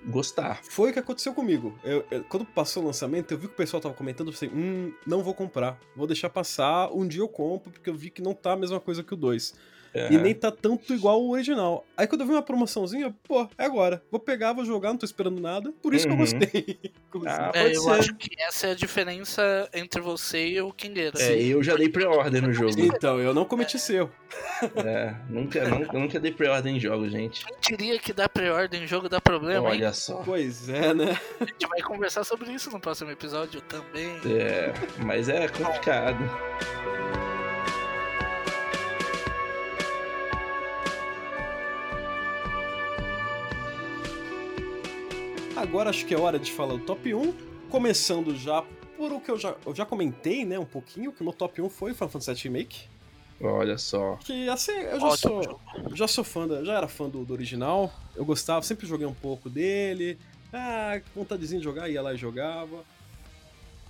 gostar. 0.05 0.61
Foi 0.63 0.89
o 0.89 0.93
que 0.93 0.99
aconteceu 0.99 1.33
comigo. 1.33 1.77
Eu- 1.83 2.05
eu- 2.11 2.23
quando 2.25 2.45
passou 2.45 2.83
o 2.83 2.85
lançamento, 2.87 3.31
eu 3.33 3.37
vi 3.37 3.47
que 3.47 3.53
o 3.53 3.57
pessoal 3.57 3.81
tava 3.81 3.95
comentando, 3.95 4.33
hum, 4.53 4.93
não 5.07 5.23
vou 5.23 5.33
comprar. 5.33 5.79
Vou 5.95 6.05
deixar 6.07 6.29
passar, 6.29 6.91
um 6.93 7.07
dia 7.07 7.21
eu 7.21 7.27
compro, 7.27 7.71
porque 7.71 7.89
eu 7.89 7.95
vi 7.95 8.09
que 8.09 8.21
não 8.21 8.33
tá 8.33 8.53
a 8.53 8.57
mesma 8.57 8.79
coisa 8.79 9.03
que 9.03 9.13
o 9.13 9.17
2. 9.17 9.53
E 10.09 10.17
nem 10.17 10.33
tá 10.33 10.51
tanto 10.51 10.93
igual 10.93 11.21
o 11.21 11.29
original. 11.31 11.85
Aí 11.95 12.07
quando 12.07 12.21
eu 12.21 12.27
vi 12.27 12.33
uma 12.33 12.41
promoçãozinha, 12.41 13.13
pô, 13.27 13.47
é 13.57 13.65
agora. 13.65 14.01
Vou 14.09 14.19
pegar, 14.19 14.51
vou 14.53 14.65
jogar, 14.65 14.89
não 14.89 14.97
tô 14.97 15.05
esperando 15.05 15.39
nada. 15.39 15.71
Por 15.81 15.93
isso 15.93 16.07
Uhum. 16.07 16.15
que 16.17 16.21
eu 16.23 16.39
gostei. 16.39 16.79
Ah, 17.27 17.51
É, 17.53 17.61
pode 17.65 17.75
eu 17.75 17.81
ser. 17.83 17.91
acho 17.91 18.15
que 18.15 18.29
essa 18.41 18.65
é 18.67 18.71
a 18.71 18.73
diferença 18.73 19.69
entre 19.71 20.01
você 20.01 20.47
e 20.47 20.59
o 20.61 20.73
Kingueira. 20.73 21.11
É, 21.21 21.39
eu 21.43 21.61
já 21.61 21.75
dei 21.75 21.87
pre-order 21.87 22.41
no 22.41 22.51
jogo. 22.51 22.73
Então, 22.79 23.19
eu 23.19 23.35
não 23.35 23.45
cometi 23.45 23.75
esse 23.77 23.93
erro. 23.97 24.11
É, 24.83 25.13
nunca, 25.29 25.63
nunca, 25.69 25.93
nunca 25.99 26.19
dei 26.19 26.31
pre-order 26.31 26.73
em 26.73 26.79
jogos, 26.79 27.11
gente. 27.11 27.45
Quem 27.61 27.77
diria 27.77 27.99
que 27.99 28.11
dar 28.13 28.27
pre-order 28.29 28.81
em 28.81 28.87
jogo 28.87 29.07
dá 29.07 29.21
problema, 29.21 29.67
hein? 29.69 29.75
Olha 29.75 29.93
só. 29.93 30.23
Pois 30.25 30.67
é, 30.69 30.91
né? 30.95 31.19
A 31.39 31.45
gente 31.45 31.67
vai 31.67 31.81
conversar 31.81 32.23
sobre 32.23 32.51
isso 32.51 32.71
no 32.71 32.79
próximo 32.79 33.11
episódio 33.11 33.61
também. 33.61 34.09
É, 34.25 34.73
mas 35.05 35.29
é 35.29 35.47
complicado. 35.49 36.17
Agora 45.63 45.89
acho 45.89 46.05
que 46.05 46.13
é 46.13 46.19
hora 46.19 46.37
de 46.37 46.51
falar 46.51 46.73
do 46.73 46.83
top 46.83 47.13
1. 47.13 47.33
Começando 47.69 48.35
já 48.35 48.61
por 48.97 49.13
o 49.13 49.21
que 49.21 49.31
eu 49.31 49.39
já, 49.39 49.55
eu 49.65 49.73
já 49.73 49.85
comentei, 49.85 50.43
né, 50.43 50.59
um 50.59 50.65
pouquinho, 50.65 51.13
que 51.13 51.21
o 51.21 51.23
meu 51.23 51.31
top 51.31 51.61
1 51.61 51.69
foi 51.69 51.91
o 51.93 51.95
Final 51.95 52.09
Fantasy 52.09 52.33
VII 52.33 52.43
Remake. 52.43 52.81
Olha 53.39 53.77
só. 53.77 54.17
Que 54.17 54.49
assim, 54.49 54.73
eu 54.73 54.99
já 54.99 55.15
sou, 55.15 55.61
já 55.93 56.07
sou 56.07 56.23
fã, 56.25 56.45
da, 56.45 56.65
já 56.65 56.73
era 56.73 56.87
fã 56.89 57.07
do, 57.07 57.23
do 57.23 57.33
original. 57.33 57.93
Eu 58.13 58.25
gostava, 58.25 58.61
sempre 58.61 58.85
joguei 58.85 59.07
um 59.07 59.13
pouco 59.13 59.49
dele. 59.49 60.19
Ah, 60.51 60.99
vontadezinha 61.15 61.59
de 61.59 61.63
jogar, 61.63 61.89
ia 61.89 62.01
lá 62.01 62.13
e 62.13 62.17
jogava. 62.17 62.83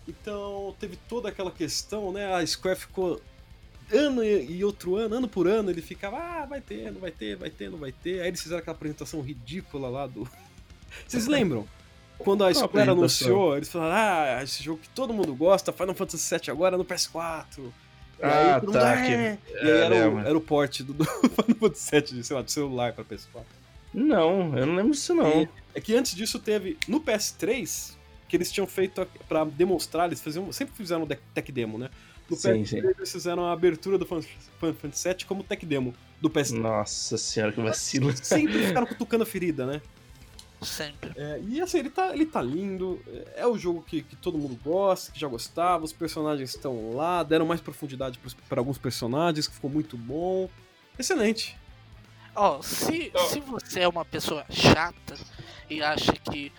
Então 0.07 0.75
teve 0.79 0.95
toda 1.09 1.29
aquela 1.29 1.51
questão, 1.51 2.11
né? 2.11 2.35
A 2.35 2.45
Square 2.45 2.79
ficou 2.79 3.19
ano 3.91 4.23
e 4.23 4.57
e 4.57 4.63
outro 4.63 4.95
ano, 4.95 5.15
ano 5.15 5.27
por 5.27 5.47
ano, 5.47 5.71
ele 5.71 5.81
ficava, 5.81 6.17
ah, 6.17 6.45
vai 6.45 6.61
ter, 6.61 6.91
não 6.91 7.01
vai 7.01 7.11
ter, 7.11 7.35
vai 7.35 7.49
ter, 7.49 7.71
não 7.71 7.79
vai 7.79 7.91
ter. 7.91 8.21
Aí 8.21 8.27
eles 8.27 8.43
fizeram 8.43 8.59
aquela 8.59 8.75
apresentação 8.75 9.21
ridícula 9.21 9.89
lá 9.89 10.05
do. 10.05 10.29
Vocês 11.07 11.27
lembram? 11.27 11.67
Quando 12.19 12.43
a 12.45 12.53
Square 12.53 12.89
anunciou, 12.89 13.57
eles 13.57 13.69
falaram, 13.69 14.37
ah, 14.39 14.43
esse 14.43 14.63
jogo 14.63 14.79
que 14.79 14.89
todo 14.89 15.13
mundo 15.13 15.35
gosta, 15.35 15.73
Final 15.73 15.93
Fantasy 15.93 16.35
VII 16.35 16.51
agora 16.51 16.77
no 16.77 16.85
PS4. 16.85 17.59
E 17.59 18.23
aí 18.25 18.51
Ah, 18.51 18.59
todo 18.61 18.67
mundo, 18.71 18.79
tá. 18.81 18.95
"É". 18.95 19.37
que- 19.37 19.53
E 19.55 19.59
aí 19.59 19.69
era, 19.69 19.95
o, 19.95 19.99
lembro. 20.15 20.27
era 20.27 20.37
o 20.37 20.41
port 20.41 20.81
do, 20.83 20.93
do 20.93 21.03
Final 21.29 21.57
Fantasy 21.59 21.91
VII, 22.13 22.23
sei 22.23 22.35
lá, 22.35 22.41
do 22.41 22.49
celular 22.51 22.93
pra 22.93 23.03
PS4. 23.03 23.43
Não, 23.93 24.57
eu 24.57 24.65
não 24.65 24.75
lembro 24.75 24.91
disso 24.93 25.13
não. 25.13 25.47
É 25.75 25.81
que 25.81 25.95
antes 25.95 26.15
disso 26.15 26.39
teve, 26.39 26.77
no 26.87 26.99
PS3, 27.01 27.93
que 28.27 28.37
eles 28.37 28.51
tinham 28.51 28.65
feito 28.65 29.01
a- 29.01 29.07
pra 29.27 29.43
demonstrar, 29.43 30.07
eles 30.07 30.21
faziam, 30.21 30.51
sempre 30.51 30.73
fizeram 30.75 31.05
tech 31.33 31.51
demo, 31.51 31.77
né? 31.77 31.89
No 32.29 32.37
Sim, 32.37 32.63
PS3 32.63 32.65
sim. 32.67 32.77
eles 32.77 33.11
fizeram 33.11 33.45
a 33.45 33.51
abertura 33.51 33.97
do 33.97 34.05
Final 34.05 34.23
Fantasy 34.59 35.09
VII 35.09 35.25
como 35.25 35.43
tech 35.43 35.65
demo 35.65 35.93
do 36.21 36.29
PS3. 36.29 36.57
Nossa 36.59 37.17
senhora, 37.17 37.51
que 37.51 37.61
vacilo. 37.61 38.15
Sempre 38.15 38.53
ficaram 38.67 38.87
cutucando 38.87 39.23
a 39.23 39.25
ferida, 39.25 39.65
né? 39.65 39.81
Sempre. 40.63 41.11
É, 41.15 41.39
e 41.47 41.61
assim, 41.61 41.79
ele 41.79 41.89
tá, 41.89 42.13
ele 42.13 42.25
tá 42.25 42.41
lindo, 42.41 43.01
é 43.35 43.41
é 43.41 43.47
o 43.47 43.57
jogo 43.57 43.81
que, 43.81 44.01
que 44.03 44.15
todo 44.15 44.37
mundo 44.37 44.57
gosta, 44.63 45.11
que 45.11 45.19
já 45.19 45.27
gostava, 45.27 45.83
os 45.83 45.93
personagens 45.93 46.49
estão 46.55 46.93
lá, 46.95 47.23
deram 47.23 47.45
mais 47.45 47.59
profundidade 47.61 48.19
pra 48.47 48.59
alguns 48.59 48.77
personagens, 48.77 49.47
que 49.47 49.53
ficou 49.55 49.69
muito 49.69 49.97
bom. 49.97 50.49
Excelente. 50.97 51.57
Ó, 52.35 52.61
se, 52.61 53.11
Ó. 53.13 53.25
se 53.25 53.39
você 53.39 53.81
é 53.81 53.87
uma 53.87 54.03
pessoa 54.05 54.45
chata 54.49 55.15
e 55.69 55.83
acha 55.83 56.13
que 56.13 56.51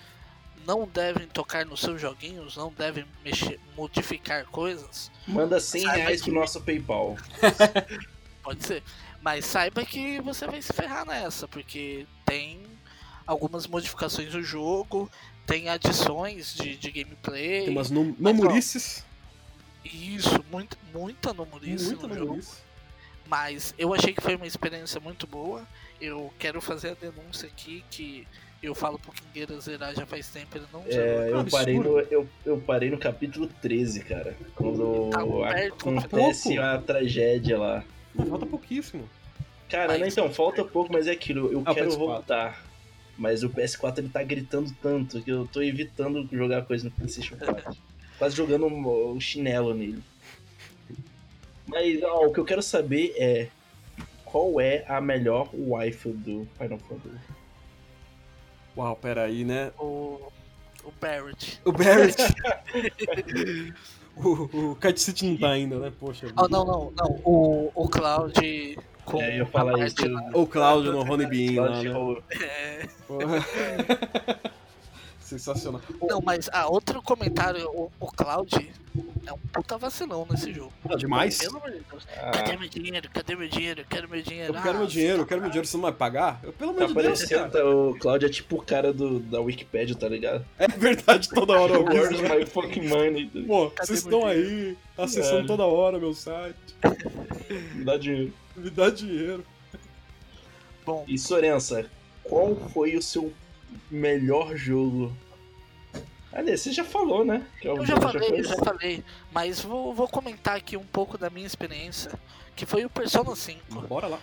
não 0.67 0.87
devem 0.87 1.27
tocar 1.27 1.67
nos 1.67 1.81
seus 1.81 2.01
joguinhos, 2.01 2.57
não 2.57 2.73
devem 2.73 3.05
mexer, 3.25 3.59
modificar 3.77 4.45
coisas, 4.47 5.11
Manda 5.27 5.59
100 5.61 5.83
Saiba 5.83 5.97
reais 5.97 6.21
que- 6.23 6.31
pro 6.31 6.41
nosso 6.41 6.61
PayPal. 6.63 7.17
pode 8.43 8.65
ser. 8.65 8.83
Mas 9.23 9.47
saiba 9.47 9.85
que 9.85 10.21
você 10.21 10.47
vai 10.47 10.61
se 10.61 10.73
ferrar 10.73 11.07
nessa, 11.07 11.49
porque 11.49 12.07
tem 12.27 12.63
algumas 13.27 13.67
modificações 13.67 14.33
no 14.35 14.43
jogo, 14.43 15.11
tem 15.47 15.69
adições 15.69 16.55
de, 16.55 16.77
de 16.77 16.91
gameplay. 16.91 17.63
Tem 17.65 17.71
umas 17.71 17.91
num- 17.91 18.15
ó. 18.19 18.19
Isso, 19.85 20.43
muita, 20.51 20.77
muita 20.93 21.33
numerice 21.35 21.87
Muita 21.95 22.07
no 22.09 22.15
jogo. 22.15 22.41
Mas 23.27 23.75
eu 23.79 23.93
achei 23.95 24.13
que 24.13 24.21
foi 24.21 24.37
uma 24.37 24.47
experiência 24.47 25.01
muito 25.01 25.27
boa. 25.27 25.67
Eu 26.01 26.33
quero 26.39 26.61
fazer 26.61 26.91
a 26.91 26.95
denúncia 26.95 27.49
aqui 27.49 27.85
que 27.91 28.27
eu 28.63 28.75
falo 28.75 28.99
pro 28.99 29.13
Kingueira 29.13 29.59
zerar 29.61 29.95
já 29.95 30.07
faz 30.07 30.29
tempo, 30.29 30.57
ele 30.57 30.67
não 30.73 30.83
zerou. 30.85 31.23
É, 31.23 31.31
eu, 31.31 31.39
absurdo. 31.41 31.51
parei 31.51 31.79
no, 31.79 31.99
eu, 32.01 32.29
eu 32.47 32.59
parei 32.61 32.91
no 32.91 32.99
capítulo 32.99 33.47
13, 33.61 34.01
cara. 34.05 34.37
Quando 34.55 35.11
Tá 35.11 35.19
perto, 35.55 35.75
acontece 35.89 36.49
pouco. 36.55 36.63
a 36.63 36.79
tragédia 36.79 37.59
lá. 37.59 37.85
Falta 38.29 38.47
pouquíssimo. 38.47 39.09
Cara, 39.69 39.89
Mas- 39.93 40.01
né, 40.01 40.09
então, 40.09 40.33
falta 40.33 40.65
pouco, 40.65 40.93
mas 40.93 41.07
é 41.07 41.13
aquilo. 41.13 41.53
Eu 41.53 41.63
Ah, 41.67 41.75
quero 41.75 41.91
PS4. 41.91 41.99
voltar. 41.99 42.65
Mas 43.17 43.43
o 43.43 43.51
PS4 43.51 43.99
ele 43.99 44.09
tá 44.09 44.23
gritando 44.23 44.75
tanto 44.83 45.23
que 45.23 45.31
eu 45.31 45.47
tô 45.47 45.63
evitando 45.63 46.29
jogar 46.33 46.65
coisa 46.65 46.85
no 46.85 46.91
PlayStation 46.91 47.37
4. 47.39 47.77
Quase 48.19 48.37
jogando 48.37 48.67
o 48.67 49.17
o 49.17 49.21
chinelo 49.21 49.75
nele. 49.75 50.03
Mas 51.67 52.03
ó, 52.03 52.27
o 52.27 52.33
que 52.33 52.41
eu 52.41 52.45
quero 52.45 52.63
saber 52.63 53.15
é 53.17 53.49
qual 54.25 54.61
é 54.61 54.85
a 54.89 55.01
melhor 55.01 55.49
waifu 55.55 56.11
do 56.11 56.47
Final 56.59 56.79
Fantasy. 56.79 57.19
Uau, 58.77 58.97
peraí, 58.97 59.45
né? 59.45 59.71
O, 59.79 60.33
o 60.85 60.93
Barrett. 61.01 61.61
O 61.65 61.73
Barrett. 61.73 62.17
o, 64.17 64.73
o 64.73 64.77
Kite 64.77 65.01
City 65.01 65.27
não 65.27 65.37
tá 65.37 65.51
ainda, 65.51 65.79
né? 65.79 65.93
Poxa. 65.99 66.27
Oh, 66.37 66.49
não, 66.49 66.65
não, 66.65 66.93
não. 66.97 67.21
O, 67.25 67.71
o 67.75 67.89
Cloud 67.89 68.77
com 69.05 69.21
É, 69.23 69.41
eu 69.41 69.47
falar 69.47 69.87
isso. 69.87 69.97
O 70.33 70.47
Cláudio 70.47 70.93
no 70.93 71.01
Honey 71.01 71.27
Bean 71.27 71.63
lá, 71.63 71.81
Cloud 71.83 72.23
né? 72.39 72.43
É. 72.43 72.89
Sensacional. 75.21 75.81
não, 76.03 76.21
mas 76.21 76.51
ah, 76.53 76.67
outro 76.69 77.01
comentário, 77.01 77.67
o, 77.71 77.91
o 77.99 78.07
Cloud 78.09 78.71
é 79.27 79.33
um 79.33 79.39
puta 79.39 79.79
vacilão 79.79 80.27
nesse 80.31 80.53
jogo. 80.53 80.71
Ah, 80.87 80.97
demais. 80.97 81.39
Pelo 81.39 81.57
amor 81.57 81.71
de 81.71 81.81
Deus. 81.91 82.07
Ah, 82.19 82.31
Cadê 82.31 82.57
meu 82.59 82.69
dinheiro? 82.69 83.09
Cadê 83.11 83.35
meu 83.35 83.49
dinheiro? 83.49 83.87
Quero 83.89 84.07
meu 84.09 84.21
dinheiro. 84.23 84.55
Eu 84.55 84.63
quero 84.63 84.77
Ah, 84.77 84.79
meu 84.81 84.87
dinheiro, 84.87 85.23
eu 85.23 85.27
quero 85.27 85.41
meu 85.41 85.49
dinheiro, 85.51 85.67
você 85.67 85.77
não 85.79 85.83
vai 85.85 85.93
pagar? 85.93 86.41
Eu, 86.43 86.53
pelo 86.53 86.75
Tá 86.75 86.85
amor 86.85 86.95
de 87.03 87.03
Deus, 87.09 87.25
cara. 87.25 87.49
tá, 87.49 87.65
o 87.65 87.97
Cláudio 87.99 88.27
é 88.27 88.31
tipo 88.31 88.57
o 88.57 88.63
cara 88.63 88.93
do, 88.93 89.19
da 89.19 89.41
Wikipedia, 89.41 89.97
tá 89.97 90.09
ligado? 90.09 90.45
É 90.59 90.69
verdade, 90.69 91.27
toda 91.31 91.59
hora 91.59 91.73
eu 91.75 91.85
Where's 91.85 92.21
my 92.21 92.45
fucking 92.45 92.87
money? 92.87 93.27
Pô, 93.47 93.73
vocês 93.81 94.01
estão 94.01 94.27
aí, 94.27 94.77
acessando 94.97 95.47
toda 95.47 95.65
hora 95.65 95.99
meu 95.99 96.13
site. 96.13 96.55
Me 97.75 97.83
dá 97.83 97.97
dinheiro. 97.97 98.33
Me 98.57 98.71
dá 98.71 98.91
dinheiro. 98.91 99.45
Bom, 100.85 101.05
E 101.09 101.19
Sorença, 101.19 101.91
qual 102.23 102.55
foi 102.71 102.97
o 102.97 103.03
seu 103.03 103.33
melhor 103.91 104.55
jogo? 104.57 105.17
Aliás, 106.33 106.61
você 106.61 106.73
já 106.73 106.85
falou, 106.85 107.25
né? 107.25 107.47
Que 107.61 107.69
é 107.69 107.71
Eu 107.71 107.87
já 107.87 107.97
falei, 107.97 108.29
eu 108.29 108.45
já 108.45 108.57
falei, 108.57 109.05
mas 109.33 109.61
vou, 109.61 109.95
vou 109.95 110.09
comentar 110.09 110.57
aqui 110.57 110.77
um 110.77 110.85
pouco 110.85 111.17
da 111.17 111.31
minha 111.31 111.47
experiência, 111.47 112.11
que 112.57 112.67
foi 112.67 112.85
o 112.85 112.91
Persona 112.91 113.35
5. 113.35 113.83
Bora 113.83 114.09
lá. 114.09 114.21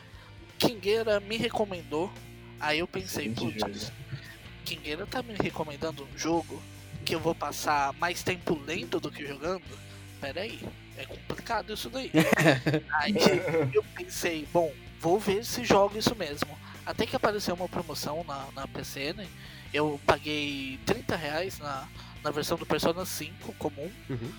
Kingueira 0.60 1.20
me 1.22 1.38
recomendou, 1.38 2.12
aí 2.60 2.80
eu 2.80 2.88
pensei, 2.88 3.30
putz, 3.30 3.92
Kingueira 4.66 5.08
tá 5.08 5.24
me 5.24 5.34
recomendando 5.34 6.04
um 6.04 6.18
jogo 6.18 6.62
que 7.06 7.16
eu 7.16 7.20
vou 7.20 7.34
passar 7.34 7.94
mais 7.94 8.22
tempo 8.22 8.60
lendo 8.66 9.00
do 9.00 9.10
que 9.10 9.26
jogando? 9.26 9.64
Pera 10.20 10.42
aí, 10.42 10.62
é 10.98 11.06
complicado 11.06 11.74
isso 11.74 11.90
daí. 11.90 12.12
aí 12.96 13.16
eu 13.74 13.84
pensei, 13.96 14.48
bom, 14.52 14.72
vou 15.00 15.20
ver 15.20 15.44
se 15.46 15.64
jogo 15.64 15.98
isso 15.98 16.16
mesmo. 16.16 16.58
Até 16.86 17.06
que 17.06 17.16
apareceu 17.16 17.56
uma 17.56 17.70
promoção 17.70 18.24
na, 18.28 18.48
na 18.54 18.68
PCN, 18.68 19.28
eu 19.74 20.00
paguei 20.06 20.80
30 20.86 21.16
reais 21.16 21.60
na, 21.60 21.88
na 22.24 22.32
versão 22.32 22.58
do 22.58 22.66
Persona 22.66 23.06
5 23.06 23.54
comum. 23.54 23.92
Uhum. 24.10 24.32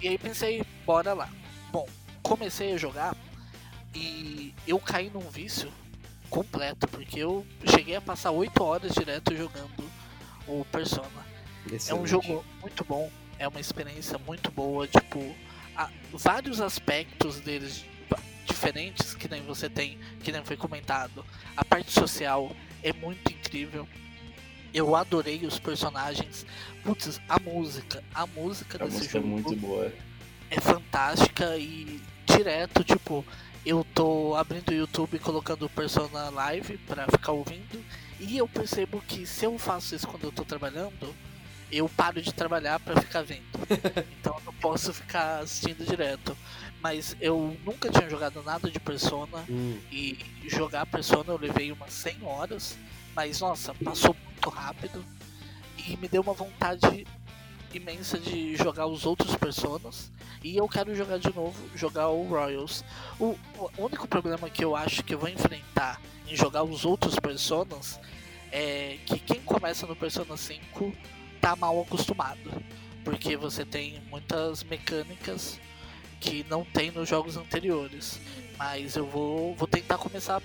E 0.00 0.08
aí 0.08 0.18
pensei, 0.18 0.64
bora 0.84 1.14
lá. 1.14 1.28
Bom, 1.70 1.88
comecei 2.22 2.72
a 2.72 2.76
jogar 2.76 3.16
e 3.94 4.54
eu 4.66 4.78
caí 4.78 5.10
num 5.10 5.30
vício 5.30 5.72
completo, 6.28 6.88
porque 6.88 7.20
eu 7.20 7.46
cheguei 7.66 7.94
a 7.94 8.00
passar 8.00 8.32
8 8.32 8.62
horas 8.62 8.92
direto 8.92 9.34
jogando 9.36 9.84
o 10.46 10.64
Persona. 10.66 11.08
É 11.66 11.72
um 11.72 11.76
Excelente. 11.76 12.08
jogo 12.08 12.44
muito 12.60 12.84
bom, 12.84 13.10
é 13.38 13.48
uma 13.48 13.60
experiência 13.60 14.18
muito 14.18 14.50
boa, 14.50 14.86
tipo, 14.86 15.34
vários 16.12 16.60
aspectos 16.60 17.40
deles 17.40 17.84
diferentes 18.46 19.14
que 19.14 19.28
nem 19.28 19.42
você 19.42 19.68
tem, 19.68 19.98
que 20.22 20.30
nem 20.30 20.44
foi 20.44 20.56
comentado. 20.56 21.24
A 21.56 21.64
parte 21.64 21.90
social 21.92 22.54
é 22.82 22.92
muito 22.92 23.32
incrível. 23.32 23.88
Eu 24.72 24.94
adorei 24.96 25.44
os 25.46 25.58
personagens. 25.58 26.44
Putz, 26.82 27.20
a 27.28 27.38
música, 27.38 28.02
a 28.14 28.26
música 28.26 28.76
A 28.82 28.86
desse 28.86 28.98
música 28.98 29.18
é 29.18 29.20
jogo 29.20 29.28
muito 29.32 29.56
boa. 29.56 29.92
é 30.50 30.60
fantástica 30.60 31.56
e 31.56 32.00
direto, 32.26 32.82
tipo, 32.82 33.24
eu 33.64 33.86
tô 33.94 34.34
abrindo 34.34 34.70
o 34.70 34.74
YouTube 34.74 35.14
e 35.16 35.18
colocando 35.20 35.64
o 35.66 35.70
Persona 35.70 36.28
Live 36.30 36.76
pra 36.78 37.06
ficar 37.06 37.32
ouvindo. 37.32 37.82
E 38.20 38.36
eu 38.36 38.46
percebo 38.48 39.00
que 39.06 39.26
se 39.26 39.44
eu 39.44 39.58
faço 39.58 39.94
isso 39.94 40.06
quando 40.06 40.24
eu 40.24 40.32
tô 40.32 40.44
trabalhando, 40.44 41.14
eu 41.76 41.88
paro 41.88 42.20
de 42.20 42.32
trabalhar 42.32 42.78
pra 42.80 43.00
ficar 43.00 43.22
vendo. 43.22 43.42
então 44.20 44.36
eu 44.38 44.42
não 44.46 44.54
posso 44.54 44.92
ficar 44.92 45.40
assistindo 45.40 45.84
direto. 45.84 46.36
Mas 46.82 47.16
eu 47.20 47.56
nunca 47.64 47.90
tinha 47.90 48.08
jogado 48.08 48.42
nada 48.42 48.70
de 48.70 48.78
Persona 48.78 49.44
Hum, 49.48 49.78
e 49.90 50.18
jogar 50.46 50.84
Persona 50.86 51.32
eu 51.32 51.38
levei 51.38 51.72
umas 51.72 51.92
100 51.92 52.18
horas, 52.22 52.76
mas 53.14 53.40
nossa, 53.40 53.74
passou 53.74 54.14
muito 54.26 54.50
rápido 54.50 55.04
e 55.86 55.96
me 55.96 56.08
deu 56.08 56.20
uma 56.20 56.34
vontade 56.34 57.06
imensa 57.72 58.18
de 58.18 58.54
jogar 58.56 58.86
os 58.86 59.06
outros 59.06 59.34
Personas 59.34 60.12
e 60.42 60.56
eu 60.58 60.68
quero 60.68 60.94
jogar 60.94 61.18
de 61.18 61.34
novo, 61.34 61.58
jogar 61.74 62.08
o 62.08 62.22
Royals. 62.24 62.84
O, 63.18 63.36
o 63.58 63.70
único 63.78 64.06
problema 64.06 64.50
que 64.50 64.62
eu 64.62 64.76
acho 64.76 65.02
que 65.02 65.14
eu 65.14 65.18
vou 65.18 65.30
enfrentar 65.30 66.00
em 66.28 66.36
jogar 66.36 66.62
os 66.62 66.84
outros 66.84 67.18
Personas 67.18 67.98
é 68.52 68.98
que 69.06 69.18
quem 69.18 69.40
começa 69.40 69.86
no 69.86 69.96
Persona 69.96 70.36
5 70.36 70.94
tá 71.44 71.54
mal 71.54 71.78
acostumado, 71.82 72.50
porque 73.04 73.36
você 73.36 73.66
tem 73.66 74.00
muitas 74.10 74.64
mecânicas 74.64 75.60
que 76.18 76.44
não 76.48 76.64
tem 76.64 76.90
nos 76.90 77.06
jogos 77.06 77.36
anteriores. 77.36 78.18
Mas 78.56 78.96
eu 78.96 79.06
vou, 79.06 79.54
vou 79.54 79.68
tentar 79.68 79.98
começar. 79.98 80.40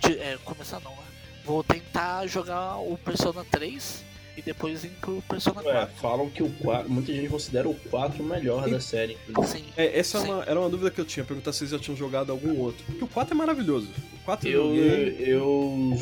de- 0.00 0.18
é, 0.18 0.36
começar 0.44 0.80
não, 0.80 0.90
né? 0.92 1.02
Vou 1.44 1.62
tentar 1.62 2.26
jogar 2.26 2.78
o 2.78 2.96
Persona 2.98 3.44
3 3.50 4.04
e 4.36 4.42
depois 4.42 4.82
ir 4.84 4.90
pro 5.00 5.22
Persona 5.28 5.60
É, 5.60 5.64
4. 5.64 5.96
falam 6.00 6.30
que 6.30 6.42
o 6.42 6.50
4, 6.50 6.90
muita 6.90 7.12
gente 7.12 7.28
considera 7.28 7.68
o 7.68 7.74
4 7.74 8.22
o 8.22 8.26
melhor 8.26 8.68
da 8.68 8.80
série. 8.80 9.16
inclusive. 9.28 9.58
Sim. 9.64 9.64
É, 9.76 9.98
essa 9.98 10.18
é 10.18 10.20
Sim. 10.22 10.30
uma- 10.32 10.42
era 10.44 10.58
uma 10.58 10.68
dúvida 10.70 10.90
que 10.90 11.00
eu 11.00 11.04
tinha, 11.04 11.24
perguntar 11.24 11.52
se 11.52 11.58
vocês 11.60 11.70
já 11.70 11.78
tinham 11.78 11.96
jogado 11.96 12.30
algum 12.32 12.58
outro. 12.58 12.84
Porque 12.86 13.04
o 13.04 13.08
4 13.08 13.34
é 13.34 13.36
maravilhoso. 13.36 13.88
O 14.14 14.24
4 14.24 14.48
eu 14.48 14.74
Eu, 14.74 15.08
eu. 15.18 15.98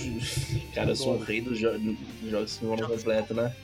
Cara, 0.75 0.91
eu 0.91 0.97
sou 0.97 1.15
o 1.17 1.23
rei 1.23 1.41
dos, 1.41 1.59
jo 1.59 1.71
dos 1.79 2.31
jogos 2.31 2.53
de 2.53 2.59
forma 2.67 2.87
completa, 2.89 3.35
né? 3.35 3.55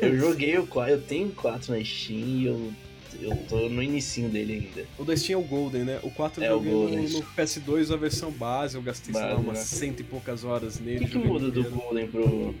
Eu 0.00 0.16
joguei 0.18 0.58
o 0.58 0.66
4, 0.66 0.92
eu 0.94 1.00
tenho 1.02 1.28
o 1.28 1.32
4 1.32 1.72
na 1.76 1.84
Steam 1.84 2.18
e 2.18 2.46
eu, 2.46 2.72
eu 3.20 3.36
tô 3.48 3.68
no 3.68 3.82
inicinho 3.82 4.28
dele 4.28 4.54
ainda. 4.74 4.88
O 4.98 5.04
da 5.04 5.16
Steam 5.16 5.38
é 5.40 5.42
o 5.42 5.46
Golden, 5.46 5.84
né? 5.84 6.00
O 6.02 6.10
4 6.10 6.42
eu 6.42 6.46
É, 6.46 6.50
o 6.50 6.56
joguei 6.56 6.72
Golden. 6.72 6.96
no, 7.08 7.08
no 7.18 7.22
PS2, 7.36 7.92
a 7.92 7.96
versão 7.96 8.30
base, 8.30 8.74
eu 8.76 8.82
gastei, 8.82 9.12
sei 9.14 9.22
lá, 9.22 9.28
Base, 9.30 9.42
umas 9.44 9.58
né? 9.58 9.64
cento 9.64 10.00
e 10.00 10.04
poucas 10.04 10.44
horas 10.44 10.78
O 10.78 10.82
nele. 10.82 10.98
que, 11.00 11.06
que 11.06 11.12
joguei 11.12 11.28
muda 11.30 11.50
do. 11.50 11.64
Golden 11.64 12.08
pro. 12.08 12.54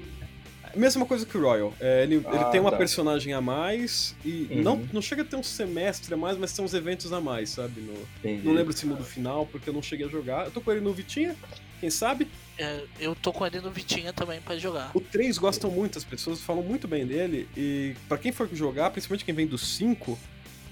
Mesma 0.74 1.04
coisa 1.04 1.26
que 1.26 1.36
o 1.36 1.40
Royal. 1.42 1.74
É, 1.78 2.02
ele, 2.04 2.14
ele 2.14 2.24
Ah, 2.28 2.44
tem 2.46 2.58
uma 2.58 2.70
tá. 2.70 2.78
personagem 2.78 3.34
a 3.34 3.42
mais 3.42 4.14
e 4.24 4.46
Uhum. 4.50 4.62
não, 4.62 4.82
não 4.90 5.02
chega 5.02 5.20
a 5.20 5.24
ter 5.24 5.36
um 5.36 5.42
semestre 5.42 6.14
a 6.14 6.16
mais, 6.16 6.38
mas 6.38 6.52
tem 6.54 6.64
uns 6.64 6.72
eventos 6.72 7.12
a 7.12 7.20
mais, 7.20 7.50
sabe? 7.50 7.82
No- 7.82 8.38
não 8.42 8.52
lembro 8.54 8.72
se 8.72 8.86
muda 8.86 9.02
o 9.02 9.04
final, 9.04 9.44
porque 9.44 9.68
eu 9.68 9.74
não 9.74 9.82
cheguei 9.82 10.06
a 10.06 10.08
jogar. 10.08 10.46
Eu 10.46 10.50
tô 10.50 10.62
com 10.62 10.72
ele 10.72 10.80
no 10.80 10.90
Vitinha, 10.94 11.36
quem 11.78 11.90
sabe? 11.90 12.26
É, 12.62 12.84
eu 13.00 13.12
tô 13.16 13.32
com 13.32 13.44
ele 13.44 13.60
no 13.60 13.72
Vitinha 13.72 14.12
também 14.12 14.40
pra 14.40 14.56
jogar. 14.56 14.92
O 14.94 15.00
3 15.00 15.36
gostam 15.36 15.68
muito, 15.68 15.98
as 15.98 16.04
pessoas 16.04 16.40
falam 16.40 16.62
muito 16.62 16.86
bem 16.86 17.04
dele. 17.04 17.48
E 17.56 17.96
pra 18.08 18.16
quem 18.16 18.30
for 18.30 18.48
jogar, 18.52 18.90
principalmente 18.90 19.24
quem 19.24 19.34
vem 19.34 19.48
do 19.48 19.58
5, 19.58 20.16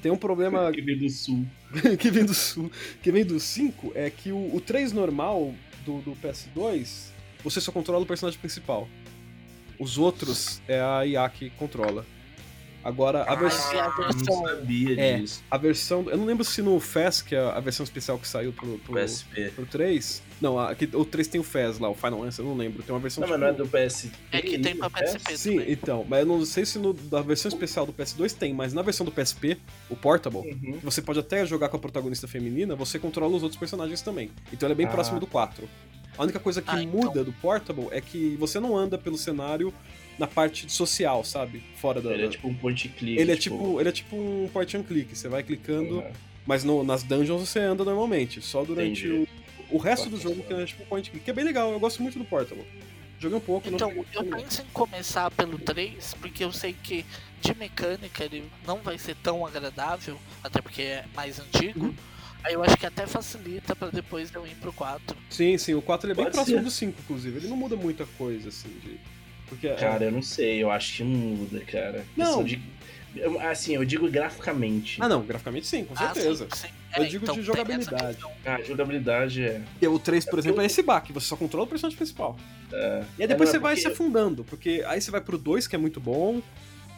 tem 0.00 0.12
um 0.12 0.16
problema 0.16 0.70
Que 0.72 0.80
veio 0.80 1.00
do 1.00 1.10
sul. 1.10 1.44
que 1.98 2.10
vem 2.10 2.24
do 2.24 2.32
sul, 2.32 2.70
que 3.02 3.10
vem 3.10 3.24
do 3.24 3.40
5 3.40 3.90
é 3.96 4.08
que 4.08 4.30
o, 4.30 4.54
o 4.54 4.60
3 4.60 4.92
normal 4.92 5.52
do, 5.84 6.00
do 6.00 6.12
PS2, 6.12 7.08
você 7.42 7.60
só 7.60 7.72
controla 7.72 8.04
o 8.04 8.06
personagem 8.06 8.38
principal. 8.38 8.88
Os 9.76 9.98
outros 9.98 10.62
é 10.68 10.80
a 10.80 11.04
IA 11.04 11.28
que 11.28 11.50
controla. 11.50 12.06
Agora, 12.82 13.22
a, 13.24 13.34
vers 13.34 13.54
Ah, 13.70 13.74
e 13.74 13.78
a 13.78 13.88
Não 13.88 13.96
versão. 13.96 14.42
sabia 14.46 15.00
É. 15.00 15.18
disso. 15.18 15.42
a 15.50 15.56
versão. 15.58 16.08
Eu 16.08 16.16
não 16.16 16.24
lembro 16.24 16.44
se 16.44 16.62
no 16.62 16.78
FES, 16.80 17.20
que 17.22 17.34
é 17.34 17.38
a 17.40 17.60
versão 17.60 17.84
especial 17.84 18.18
que 18.18 18.26
saiu 18.26 18.52
pro, 18.52 18.78
pro, 18.78 18.94
PSP. 18.94 19.50
pro 19.54 19.66
3. 19.66 20.22
Não, 20.40 20.58
a, 20.58 20.74
que- 20.74 20.88
o 20.96 21.04
3 21.04 21.28
tem 21.28 21.38
o 21.40 21.44
FES 21.44 21.78
lá, 21.78 21.90
o 21.90 21.94
Final 21.94 22.22
Answer, 22.24 22.42
eu 22.44 22.48
não 22.48 22.56
lembro. 22.56 22.82
Tem 22.82 22.94
uma 22.94 23.00
versão 23.00 23.20
Não, 23.20 23.28
mas 23.28 23.36
tipo, 23.38 23.44
não 23.46 23.54
é 23.54 23.56
do 23.56 23.68
PSP. 23.68 24.10
É 24.32 24.40
que 24.40 24.58
tem 24.58 24.74
pra 24.74 24.88
PSP 24.88 25.36
Sim, 25.36 25.50
também. 25.58 25.72
então, 25.72 26.06
mas 26.08 26.20
eu 26.20 26.26
não 26.26 26.44
sei 26.46 26.64
se 26.64 26.78
no, 26.78 26.94
da 26.94 27.20
versão 27.20 27.50
especial 27.50 27.84
do 27.84 27.92
PS2 27.92 28.32
tem, 28.32 28.54
mas 28.54 28.72
na 28.72 28.80
versão 28.80 29.04
do 29.04 29.12
PSP, 29.12 29.58
o 29.90 29.96
Portable, 29.96 30.38
Uhum. 30.40 30.78
você 30.82 31.02
pode 31.02 31.18
até 31.18 31.44
jogar 31.44 31.68
com 31.68 31.76
a 31.76 31.80
protagonista 31.80 32.26
feminina, 32.26 32.74
você 32.74 32.98
controla 32.98 33.36
os 33.36 33.42
outros 33.42 33.58
personagens 33.58 34.00
também. 34.00 34.30
Então 34.50 34.66
ele 34.66 34.72
é 34.72 34.76
bem 34.76 34.86
Ah. 34.86 34.90
próximo 34.90 35.20
do 35.20 35.26
4. 35.26 35.68
A 36.18 36.22
única 36.24 36.38
coisa 36.40 36.60
que 36.60 36.70
Ah, 36.70 36.82
então. 36.82 37.00
muda 37.00 37.22
do 37.24 37.32
Portable 37.32 37.88
é 37.92 38.00
que 38.00 38.36
você 38.38 38.58
não 38.60 38.76
anda 38.76 38.98
pelo 38.98 39.16
cenário 39.16 39.72
na 40.20 40.26
parte 40.26 40.70
social, 40.70 41.24
sabe? 41.24 41.62
Fora 41.76 42.00
da. 42.00 42.12
Ele 42.12 42.26
é 42.26 42.28
tipo 42.28 42.46
um 42.46 42.54
point 42.54 42.88
click. 42.90 43.18
ele 43.18 43.32
é 43.32 43.36
tipo, 43.36 43.80
ele 43.80 43.88
é 43.88 43.92
tipo 43.92 44.14
um 44.14 44.48
point 44.52 44.76
and 44.76 44.82
click, 44.84 45.16
você 45.16 45.28
vai 45.28 45.42
clicando, 45.42 45.96
Uhum. 46.00 46.12
mas 46.46 46.62
no- 46.62 46.84
nas 46.84 47.02
dungeons 47.02 47.40
você 47.48 47.58
anda 47.58 47.82
normalmente, 47.84 48.42
só 48.42 48.62
durante 48.62 49.06
Entendi. 49.08 49.28
o, 49.70 49.76
o 49.76 49.78
resto 49.78 50.10
do 50.10 50.16
Nossa, 50.16 50.22
jogo 50.28 50.42
que 50.42 50.52
é 50.52 50.64
tipo 50.66 50.84
point 50.84 51.08
and 51.08 51.12
click, 51.12 51.24
que 51.24 51.30
é 51.30 51.34
bem 51.34 51.44
legal, 51.44 51.72
eu 51.72 51.80
gosto 51.80 52.02
muito 52.02 52.18
do 52.18 52.24
Portable. 52.26 52.64
Joguei 53.18 53.36
um 53.36 53.40
pouco, 53.40 53.68
Então, 53.68 53.92
não 53.92 54.04
eu 54.14 54.24
penso 54.24 54.62
em 54.62 54.66
começar 54.72 55.30
pelo 55.30 55.58
3, 55.58 56.14
porque 56.20 56.44
eu 56.44 56.52
sei 56.52 56.72
que 56.74 57.04
de 57.42 57.54
mecânica 57.54 58.24
ele 58.24 58.44
não 58.66 58.78
vai 58.78 58.96
ser 58.98 59.14
tão 59.16 59.44
agradável, 59.46 60.18
até 60.44 60.60
porque 60.62 60.82
é 60.82 61.04
mais 61.14 61.38
antigo. 61.40 61.86
Uhum. 61.86 61.94
Aí 62.42 62.54
eu 62.54 62.62
acho 62.64 62.76
que 62.78 62.86
até 62.86 63.06
facilita 63.06 63.76
pra 63.76 63.88
depois 63.90 64.32
eu 64.34 64.46
ir 64.46 64.54
pro 64.54 64.72
4. 64.72 65.14
Sim, 65.28 65.58
sim, 65.58 65.74
o 65.74 65.82
4 65.82 66.06
ele 66.06 66.12
é 66.12 66.16
bem 66.16 66.24
Pode 66.24 66.34
próximo 66.36 66.58
ser. 66.58 66.64
do 66.64 66.70
5, 66.70 66.98
inclusive. 67.04 67.36
Ele 67.38 67.48
não 67.48 67.56
muda 67.56 67.76
muita 67.76 68.06
coisa, 68.16 68.48
assim, 68.48 68.70
de. 68.82 68.98
Porque. 69.50 69.68
é- 69.68 69.74
Cara, 69.74 70.04
eu 70.04 70.12
não 70.12 70.22
sei, 70.22 70.62
eu 70.62 70.70
acho 70.70 70.96
que 70.96 71.04
muda, 71.04 71.60
cara. 71.60 72.04
Não. 72.16 72.42
De- 72.42 72.62
eu- 73.16 73.38
Assim, 73.40 73.74
eu 73.74 73.84
digo 73.84 74.08
graficamente. 74.08 74.96
Ah, 75.02 75.08
não, 75.08 75.20
graficamente 75.22 75.66
sim, 75.66 75.84
com 75.84 75.92
Ah, 75.96 76.14
certeza. 76.14 76.46
sim, 76.54 76.68
sim. 76.68 76.72
Eu 76.96 77.02
É, 77.04 77.06
digo 77.06 77.24
então 77.24 77.34
de 77.34 77.42
jogabilidade. 77.42 78.14
questão. 78.16 78.30
A 78.46 78.62
jogabilidade 78.62 79.44
é. 79.44 79.60
Porque 79.72 79.86
o 79.86 79.98
3, 79.98 80.24
por 80.24 80.38
exemplo, 80.38 80.60
é 80.62 80.66
esse 80.66 80.82
baque, 80.82 81.12
você 81.12 81.26
só 81.26 81.36
controla 81.36 81.64
o 81.64 81.68
personagem 81.68 81.96
principal. 81.98 82.36
é- 82.72 83.02
E 83.18 83.22
aí 83.22 83.28
depois 83.28 83.48
É, 83.48 83.52
você 83.52 83.58
não, 83.58 83.62
vai 83.64 83.74
porque- 83.74 83.88
se 83.88 83.92
afundando, 83.92 84.44
porque 84.44 84.82
aí 84.86 85.00
você 85.00 85.10
vai 85.10 85.20
pro 85.20 85.36
2, 85.36 85.66
que 85.66 85.74
é 85.74 85.78
muito 85.78 86.00
bom. 86.00 86.40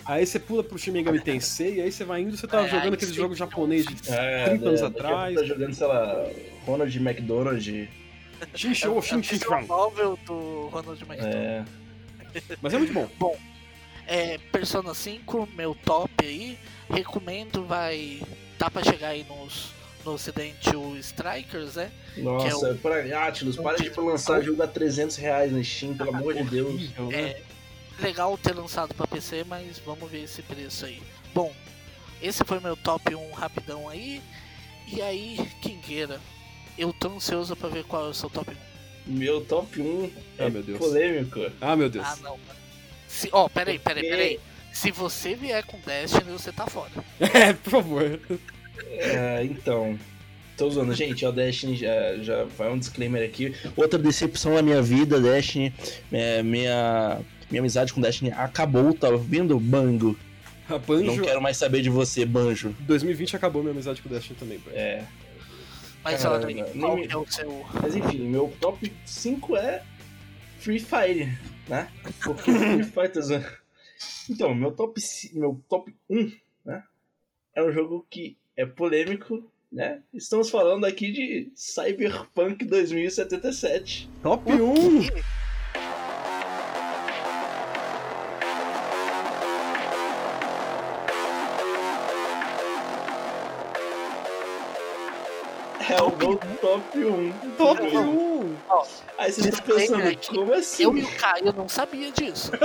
Aí 0.05 0.27
você 0.27 0.39
pula 0.39 0.63
pro 0.65 0.77
Shin 0.79 0.91
Megami 0.91 1.21
Tensei, 1.21 1.77
e 1.77 1.81
aí 1.81 1.91
você 1.93 2.05
vai 2.05 2.21
indo, 2.23 2.37
você 2.37 2.47
tá 2.47 2.63
É, 2.67 2.69
jogando 2.69 2.95
aquele 2.95 3.11
sim. 3.11 3.17
jogo 3.17 3.35
japonês 3.35 3.87
de 3.87 3.95
É, 4.13 4.45
30 4.51 4.69
anos 4.69 4.83
é, 4.83 4.85
atrás. 4.87 5.35
Tá 5.37 5.45
jogando, 5.45 5.73
sei 5.75 5.87
lá, 5.87 6.27
Ronald 6.67 6.95
McDonald. 6.99 7.89
Shin 8.55 8.75
Show, 8.75 8.99
É 8.99 9.03
Shin 9.03 9.23
Shin 9.23 9.39
novel 9.69 10.19
do 10.27 10.67
Ronald 10.73 11.01
McDonald. 11.05 11.37
É. 11.37 11.65
Mas 12.61 12.74
é 12.74 12.78
muito 12.78 12.93
bom. 12.93 13.37
É, 14.07 14.39
Persona 14.51 14.95
5, 14.95 15.49
meu 15.55 15.74
top 15.74 16.12
aí. 16.24 16.59
Recomendo, 16.91 17.64
vai. 17.64 18.22
Dá 18.59 18.70
pra 18.70 18.83
chegar 18.83 19.09
aí 19.09 19.24
nos, 19.28 19.70
no 20.05 20.12
ocidente 20.12 20.74
o 20.76 20.97
Strikers, 20.97 21.76
né? 21.76 21.91
Nossa, 22.18 22.66
Que 22.66 22.72
é 22.72 22.74
para 22.74 23.26
Atlas, 23.26 23.57
para 23.57 23.76
de 23.76 23.89
lançar 23.99 24.43
jogo 24.43 24.62
a 24.62 24.66
300 24.66 25.16
reais 25.16 25.53
na 25.53 25.62
Steam, 25.62 25.97
pelo 25.97 26.14
amor 26.14 26.35
de 26.35 26.45
Deus. 26.45 26.91
Né? 26.91 27.14
É 27.14 27.43
legal 28.01 28.37
ter 28.37 28.55
lançado 28.55 28.95
pra 28.95 29.07
PC, 29.07 29.45
mas 29.45 29.78
vamos 29.78 30.11
ver 30.11 30.24
esse 30.24 30.43
preço 30.43 30.85
aí. 30.87 31.01
Bom, 31.35 31.53
esse 32.20 32.45
foi 32.45 32.61
meu 32.61 32.76
top 32.76 33.14
1 33.14 33.33
rapidão 33.33 33.89
aí. 33.89 34.20
E 34.87 35.01
aí, 35.01 35.39
Kingueira, 35.61 36.20
eu 36.76 36.93
tô 36.93 37.09
ansioso 37.09 37.57
pra 37.57 37.68
ver 37.68 37.85
qual 37.85 38.07
é 38.07 38.09
o 38.09 38.14
seu 38.14 38.28
top 38.28 38.51
1. 38.51 38.72
Meu 39.07 39.41
top 39.41 39.81
1 39.81 40.11
é 40.39 40.47
Ah, 40.47 40.51
meu 40.51 40.63
Deus. 40.63 40.79
polêmico. 40.79 41.41
Ah, 41.61 41.75
meu 41.77 41.91
Deus. 41.91 42.07
Ah, 42.07 42.17
não. 42.23 42.39
Se, 43.09 43.29
ó, 43.33 43.49
peraí, 43.49 43.79
peraí, 43.79 44.03
Porque- 44.03 44.17
peraí. 44.17 44.41
Se 44.73 44.91
você 44.91 45.35
vier 45.35 45.63
com 45.65 45.79
Destiny, 45.85 46.31
você 46.33 46.51
tá 46.51 46.67
fora. 46.67 46.91
É, 47.21 47.53
por 47.53 47.71
favor. 47.71 48.19
É, 48.91 49.45
então. 49.45 49.99
Tô 50.57 50.67
usando, 50.69 50.95
gente, 50.95 51.25
o 51.27 51.33
Destiny 51.33 51.77
já, 51.77 52.17
já 52.23 52.45
vai 52.45 52.71
um 52.71 52.79
disclaimer 52.79 53.23
aqui. 53.25 53.55
Outra 53.77 53.99
decepção 53.99 54.55
na 54.55 54.63
minha 54.63 54.81
vida, 54.81 55.21
Destiny. 55.21 55.73
é, 56.13 56.43
minha, 56.43 57.19
minha 57.51 57.61
amizade 57.61 57.93
com 57.93 58.01
Destiny 58.01 58.31
acabou, 58.33 58.95
tá 58.95 59.09
ouvindo? 59.09 59.59
Bango. 59.59 60.17
A 60.69 60.79
Banjo. 60.79 61.05
Não 61.05 61.19
quero 61.19 61.41
mais 61.43 61.57
saber 61.57 61.83
de 61.83 61.91
você, 61.91 62.25
Banjo. 62.25 62.75
2020 62.81 63.35
acabou 63.37 63.63
minha 63.63 63.73
amizade 63.73 64.01
com 64.01 64.09
o 64.09 64.13
Destiny 64.13 64.39
também, 64.39 64.59
pai. 64.59 64.75
É. 64.75 65.05
Mas 66.05 66.23
Cara, 66.23 66.35
olha 66.37 66.47
nem 66.47 66.81
qual 66.81 66.97
me- 66.97 67.07
que 67.07 67.13
é 67.13 67.17
o 67.17 67.27
seu. 67.31 67.65
Mas 67.81 67.95
enfim, 67.95 68.29
meu 68.29 68.53
top 68.61 68.93
5 69.07 69.57
é 69.57 69.83
Free 70.59 70.81
Fire, 70.81 71.39
né? 71.69 71.91
Porque 72.25 72.51
Free 72.53 72.83
Fighters. 72.85 73.29
Então, 74.29 74.55
meu 74.55 74.73
top, 74.73 75.01
meu 75.33 75.61
top 75.69 75.95
1, 76.11 76.33
né? 76.65 76.83
É 77.55 77.63
um 77.63 77.71
jogo 77.73 78.07
que 78.11 78.37
é 78.57 78.65
polêmico, 78.67 79.49
né? 79.71 80.03
Estamos 80.13 80.51
falando 80.51 80.85
aqui 80.87 81.13
de 81.13 81.53
Cyberpunk 81.55 82.65
2077. 82.65 84.09
Top 84.23 84.51
1! 84.51 85.01
É 95.89 96.01
o 96.01 96.16
meu 96.16 96.39
top 96.61 96.99
1. 96.99 97.33
Top 97.57 97.83
1! 97.83 98.57
Aí 99.18 99.33
você 99.33 99.43
tá 99.43 99.51
Disclaimer 99.51 99.89
pensando, 99.89 100.09
aqui. 100.09 100.35
como 100.35 100.53
assim? 100.55 100.83
Eu 100.85 100.97
e 100.97 101.03
o 101.03 101.09
Caio 101.16 101.53
não 101.53 101.68
sabia 101.68 102.11
disso. 102.11 102.53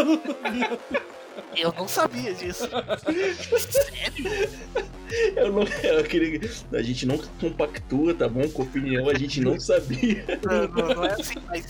Eu 1.55 1.71
não 1.73 1.87
sabia 1.87 2.33
disso. 2.33 2.67
Sério? 2.67 4.49
Eu 5.35 5.51
não, 5.53 5.63
eu 5.63 6.03
queria. 6.03 6.39
A 6.73 6.81
gente 6.81 7.05
não 7.05 7.17
compactua, 7.39 8.13
tá 8.13 8.27
bom? 8.27 8.47
Com 8.49 8.63
opinião, 8.63 9.09
a 9.09 9.13
gente 9.13 9.39
não 9.39 9.57
sabia. 9.57 10.25
Não, 10.43 10.67
não, 10.67 10.95
não 10.95 11.05
é 11.05 11.13
assim, 11.13 11.35
mas 11.47 11.65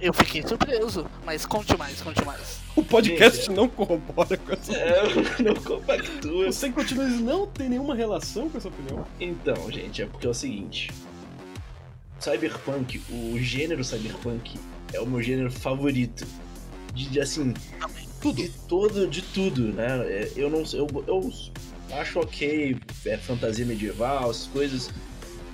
eu 0.00 0.14
fiquei 0.14 0.42
surpreso. 0.42 1.04
Mas 1.24 1.44
conte 1.44 1.76
mais, 1.76 2.00
conte 2.00 2.24
mais. 2.24 2.60
O 2.86 2.88
podcast 2.88 3.50
não 3.50 3.68
corrobora 3.68 4.36
com 4.36 4.52
essa 4.52 4.72
É, 4.72 5.00
eu 5.00 5.42
não 5.44 5.54
compactua. 5.56 6.46
Você 6.46 6.70
continua 6.70 7.04
não 7.08 7.44
tem 7.44 7.68
nenhuma 7.68 7.96
relação 7.96 8.48
com 8.48 8.56
essa 8.58 8.68
opinião? 8.68 9.04
Então, 9.18 9.70
gente, 9.72 10.02
é 10.02 10.06
porque 10.06 10.24
é 10.24 10.30
o 10.30 10.34
seguinte: 10.34 10.92
Cyberpunk, 12.20 13.02
o 13.10 13.36
gênero 13.40 13.82
Cyberpunk 13.82 14.56
é 14.92 15.00
o 15.00 15.06
meu 15.06 15.20
gênero 15.20 15.50
favorito. 15.50 16.24
De, 16.94 17.08
de, 17.08 17.20
assim, 17.20 17.52
Tudo. 18.22 18.36
de 18.36 18.48
todo, 18.48 19.08
de 19.08 19.20
tudo, 19.20 19.72
né? 19.72 19.98
É, 20.06 20.32
Eu 20.36 20.48
não 20.48 20.64
sei, 20.64 20.78
eu, 20.78 20.86
eu 21.08 21.32
acho 21.92 22.20
ok, 22.20 22.76
é 23.04 23.16
fantasia 23.18 23.66
medieval, 23.66 24.30
essas 24.30 24.46
coisas, 24.46 24.90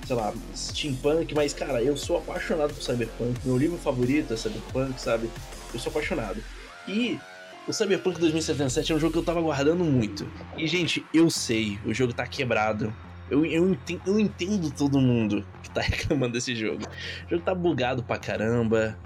sei 0.05 0.15
lá, 0.15 0.31
steampunk, 0.55 1.33
mas 1.33 1.51
cara, 1.51 1.81
eu 1.81 1.97
sou 1.97 2.17
apaixonado 2.17 2.75
por 2.75 2.83
Cyberpunk. 2.83 3.39
Meu 3.43 3.57
livro 3.57 3.77
favorito 3.79 4.35
é 4.35 4.37
Cyberpunk, 4.37 5.01
sabe? 5.01 5.29
Eu 5.73 5.79
sou 5.79 5.89
apaixonado. 5.89 6.41
E 6.87 7.19
o 7.67 7.73
Cyberpunk 7.73 8.19
2077 8.19 8.91
é 8.91 8.95
um 8.95 8.99
jogo 8.99 9.13
que 9.13 9.19
eu 9.19 9.23
tava 9.23 9.41
guardando 9.41 9.83
muito. 9.83 10.27
E, 10.57 10.67
gente, 10.67 11.05
eu 11.13 11.29
sei, 11.29 11.79
o 11.85 11.93
jogo 11.93 12.13
tá 12.13 12.25
quebrado. 12.27 12.93
Eu, 13.29 13.45
eu, 13.45 13.69
entendo, 13.69 14.01
eu 14.05 14.19
entendo 14.19 14.69
todo 14.71 14.99
mundo 14.99 15.45
que 15.63 15.69
tá 15.69 15.81
reclamando 15.81 16.33
desse 16.33 16.55
jogo. 16.55 16.83
O 17.27 17.29
jogo 17.31 17.43
tá 17.43 17.55
bugado 17.55 18.03
pra 18.03 18.17
caramba. 18.17 18.97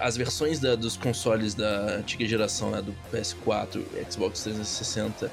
As 0.00 0.16
versões 0.16 0.58
da- 0.58 0.74
dos 0.74 0.96
consoles 0.96 1.54
da 1.54 1.96
antiga 1.96 2.26
geração, 2.26 2.70
né, 2.70 2.80
do 2.82 2.94
PS4, 3.12 3.82
Xbox 4.10 4.42
360. 4.42 5.30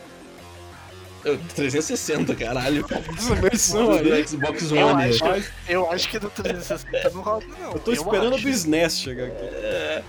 Eu, 1.24 1.40
360, 1.56 2.36
caralho. 2.36 2.86
Versão 3.42 3.88
do 3.98 4.28
Xbox 4.28 4.72
Eu 4.72 4.86
One. 4.88 5.04
acho, 5.10 5.24
eu 5.68 5.92
acho 5.92 6.10
que 6.10 6.20
no 6.20 6.30
360 6.30 7.10
não 7.12 7.22
roda, 7.22 7.46
não. 7.60 7.72
Eu 7.72 7.80
tô 7.80 7.92
esperando 7.92 8.36
acho. 8.36 8.44
do 8.44 8.50
SNES 8.50 9.00
chegar 9.00 9.26
aqui. 9.28 9.44
É, 9.44 10.04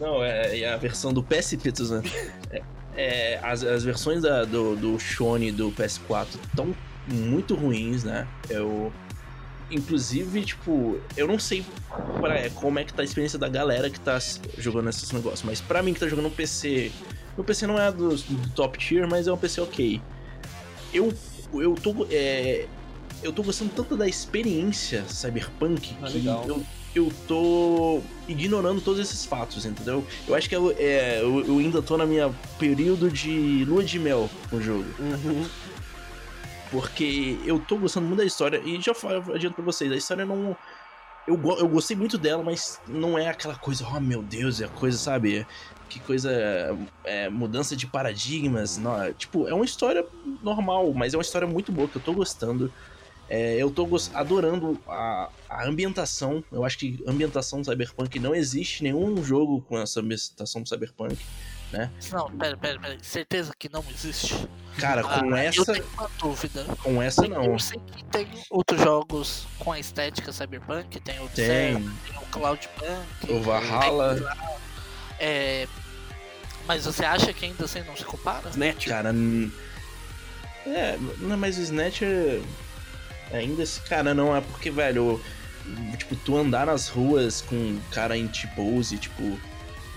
não, 0.00 0.22
é, 0.24 0.60
é 0.60 0.72
a 0.72 0.76
versão 0.76 1.12
do 1.12 1.22
PSP, 1.22 1.72
tô 1.72 1.82
usando. 1.82 2.10
É, 2.50 2.62
é, 2.96 3.40
as, 3.42 3.62
as 3.64 3.82
versões 3.84 4.22
da- 4.22 4.44
do, 4.44 4.76
do 4.76 4.98
Shone 4.98 5.50
do 5.52 5.70
PS4 5.72 6.26
estão 6.48 6.74
muito 7.08 7.54
ruins, 7.54 8.04
né? 8.04 8.26
Eu. 8.48 8.92
Inclusive, 9.70 10.44
tipo, 10.44 11.00
eu 11.16 11.26
não 11.26 11.38
sei 11.38 11.64
pra- 12.20 12.48
como 12.54 12.78
é 12.78 12.84
que 12.84 12.92
tá 12.92 13.02
a 13.02 13.04
experiência 13.04 13.38
da 13.38 13.48
galera 13.48 13.88
que 13.88 13.98
tá 13.98 14.18
jogando 14.58 14.90
esses 14.90 15.10
negócios, 15.10 15.42
mas 15.42 15.60
pra 15.60 15.82
mim 15.82 15.94
que 15.94 16.00
tá 16.00 16.06
jogando 16.06 16.24
no 16.26 16.30
PC. 16.30 16.92
Meu 17.36 17.42
PC 17.44 17.66
não 17.66 17.78
é 17.80 17.90
do, 17.90 18.14
do 18.14 18.48
top 18.50 18.78
tier, 18.78 19.08
mas 19.08 19.26
é 19.26 19.32
um 19.32 19.36
PC 19.36 19.60
ok. 19.62 20.00
Eu, 20.92 21.12
eu 21.54 21.74
tô. 21.74 22.06
É, 22.10 22.66
eu 23.22 23.32
tô 23.32 23.42
gostando 23.42 23.72
tanto 23.74 23.96
da 23.96 24.06
experiência 24.06 25.02
cyberpunk 25.08 25.96
Ah, 26.02 26.06
que 26.06 26.18
legal. 26.18 26.44
eu, 26.46 26.62
eu 26.98 27.12
tô 27.26 28.00
ignorando 28.28 28.80
todos 28.80 29.00
esses 29.00 29.24
fatos, 29.24 29.64
entendeu? 29.64 30.06
Eu 30.26 30.34
acho 30.34 30.48
que 30.48 30.54
eu, 30.54 30.74
é, 30.78 31.20
eu, 31.20 31.44
eu 31.44 31.58
ainda 31.58 31.82
tô 31.82 31.96
na 31.96 32.06
minha 32.06 32.32
período 32.58 33.10
de 33.10 33.64
lua 33.64 33.82
de 33.82 33.98
mel 33.98 34.30
com 34.48 34.56
o 34.56 34.62
jogo. 34.62 34.84
Uhum. 34.98 35.44
Porque 36.70 37.38
eu 37.44 37.58
tô 37.58 37.76
gostando 37.76 38.06
muito 38.06 38.18
da 38.18 38.24
história. 38.24 38.60
E 38.64 38.80
já 38.80 38.92
adianto 39.34 39.54
pra 39.54 39.64
vocês, 39.64 39.92
a 39.92 39.96
história 39.96 40.24
não. 40.24 40.56
Eu, 41.26 41.40
eu 41.58 41.68
gostei 41.68 41.96
muito 41.96 42.18
dela, 42.18 42.42
mas 42.42 42.80
não 42.86 43.18
é 43.18 43.28
aquela 43.28 43.56
coisa, 43.56 43.86
oh 43.86 44.00
meu 44.00 44.22
Deus, 44.22 44.60
é 44.60 44.68
coisa, 44.68 44.98
sabe? 44.98 45.46
Que 45.88 46.00
coisa. 46.00 46.30
É, 47.04 47.28
mudança 47.28 47.76
de 47.76 47.86
paradigmas. 47.86 48.76
Não, 48.76 49.00
é, 49.02 49.12
tipo, 49.12 49.46
é 49.46 49.54
uma 49.54 49.64
história 49.64 50.04
normal, 50.42 50.92
mas 50.92 51.14
é 51.14 51.16
uma 51.16 51.22
história 51.22 51.46
muito 51.46 51.70
boa 51.70 51.88
que 51.88 51.96
eu 51.96 52.02
tô 52.02 52.12
gostando. 52.12 52.72
É, 53.28 53.56
eu 53.56 53.70
tô 53.70 53.88
adorando 54.12 54.78
a, 54.86 55.28
a 55.48 55.66
ambientação. 55.66 56.44
Eu 56.52 56.64
acho 56.64 56.78
que 56.78 57.02
ambientação 57.06 57.64
cyberpunk 57.64 58.18
não 58.18 58.34
existe 58.34 58.82
nenhum 58.82 59.22
jogo 59.24 59.62
com 59.62 59.78
essa 59.78 60.00
ambientação 60.00 60.64
cyberpunk. 60.66 61.16
Não, 62.12 62.30
pera, 62.30 62.56
pera, 62.56 62.78
pera. 62.78 62.96
Certeza 63.02 63.52
que 63.58 63.68
não 63.68 63.84
existe? 63.92 64.34
Cara, 64.78 65.02
com 65.02 65.08
Ah, 65.08 65.20
Eu 65.26 65.36
essa. 65.36 65.72
tenho 65.72 65.84
uma 65.94 66.08
dúvida. 66.20 66.64
Com 66.82 67.02
essa 67.02 67.26
não. 67.26 67.44
Eu 67.46 67.58
sei 67.58 67.80
que 67.96 68.04
tem 68.04 68.28
outros 68.48 68.80
jogos 68.80 69.46
com 69.58 69.72
a 69.72 69.80
estética 69.80 70.32
cyberpunk, 70.32 71.00
tem 71.00 71.18
o 71.20 71.28
Tem. 71.30 71.74
tem 71.74 72.16
o 72.16 72.26
Cloudpunk, 72.30 73.32
O 73.32 73.40
Valhalla. 73.42 74.16
é... 75.18 75.66
Mas 76.66 76.84
você 76.84 77.04
acha 77.04 77.32
que 77.32 77.44
ainda 77.44 77.64
assim 77.64 77.80
não 77.82 77.96
se 77.96 78.04
compara? 78.04 78.48
Snatch. 78.50 78.86
Cara, 78.86 79.12
é, 80.66 80.96
não, 81.18 81.36
mas 81.36 81.58
o 81.58 81.60
Snatcher 81.60 82.40
ainda 83.38 83.62
esse 83.62 83.80
cara 83.80 84.14
não 84.14 84.34
é 84.36 84.40
porque, 84.40 84.70
velho, 84.70 85.20
tipo, 85.98 86.14
tu 86.16 86.36
andar 86.36 86.66
nas 86.66 86.88
ruas 86.88 87.40
com 87.42 87.54
um 87.56 87.80
cara 87.90 88.16
em 88.16 88.26
T-pose, 88.28 88.96
tipo, 88.98 89.38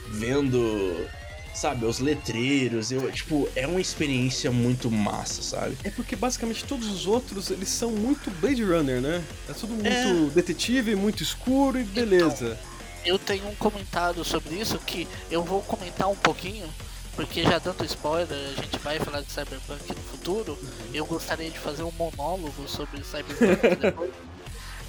vendo, 0.09 1.07
sabe, 1.53 1.85
os 1.85 1.99
letreiros, 1.99 2.91
eu, 2.91 3.11
tipo, 3.11 3.47
é 3.55 3.67
uma 3.67 3.81
experiência 3.81 4.51
muito 4.51 4.89
massa, 4.89 5.41
sabe? 5.41 5.77
É 5.83 5.89
porque 5.89 6.15
basicamente 6.15 6.63
todos 6.65 6.87
os 6.89 7.05
outros, 7.05 7.49
eles 7.49 7.69
são 7.69 7.91
muito 7.91 8.31
Blade 8.39 8.63
Runner, 8.63 9.01
né? 9.01 9.23
É 9.49 9.53
tudo 9.53 9.73
muito 9.73 9.87
É. 9.87 10.29
detetive, 10.33 10.95
muito 10.95 11.23
escuro 11.23 11.79
e 11.79 11.83
beleza. 11.83 12.57
Eu 13.05 13.17
tenho 13.17 13.47
um 13.47 13.55
comentário 13.55 14.23
sobre 14.25 14.55
isso 14.55 14.77
que 14.79 15.07
eu 15.31 15.43
vou 15.43 15.61
comentar 15.61 16.09
um 16.09 16.15
pouquinho, 16.15 16.67
porque 17.17 17.43
já 17.43 17.57
dando 17.59 17.83
spoiler, 17.83 18.37
a 18.57 18.61
gente 18.61 18.77
vai 18.79 18.99
falar 18.99 19.21
de 19.21 19.31
Cyberpunk 19.31 19.89
no 19.89 20.01
futuro. 20.03 20.57
Eu 20.93 21.05
gostaria 21.05 21.49
de 21.49 21.57
fazer 21.59 21.83
um 21.83 21.91
monólogo 21.91 22.65
sobre 22.69 23.03
Cyberpunk 23.03 23.75
depois. 23.81 24.11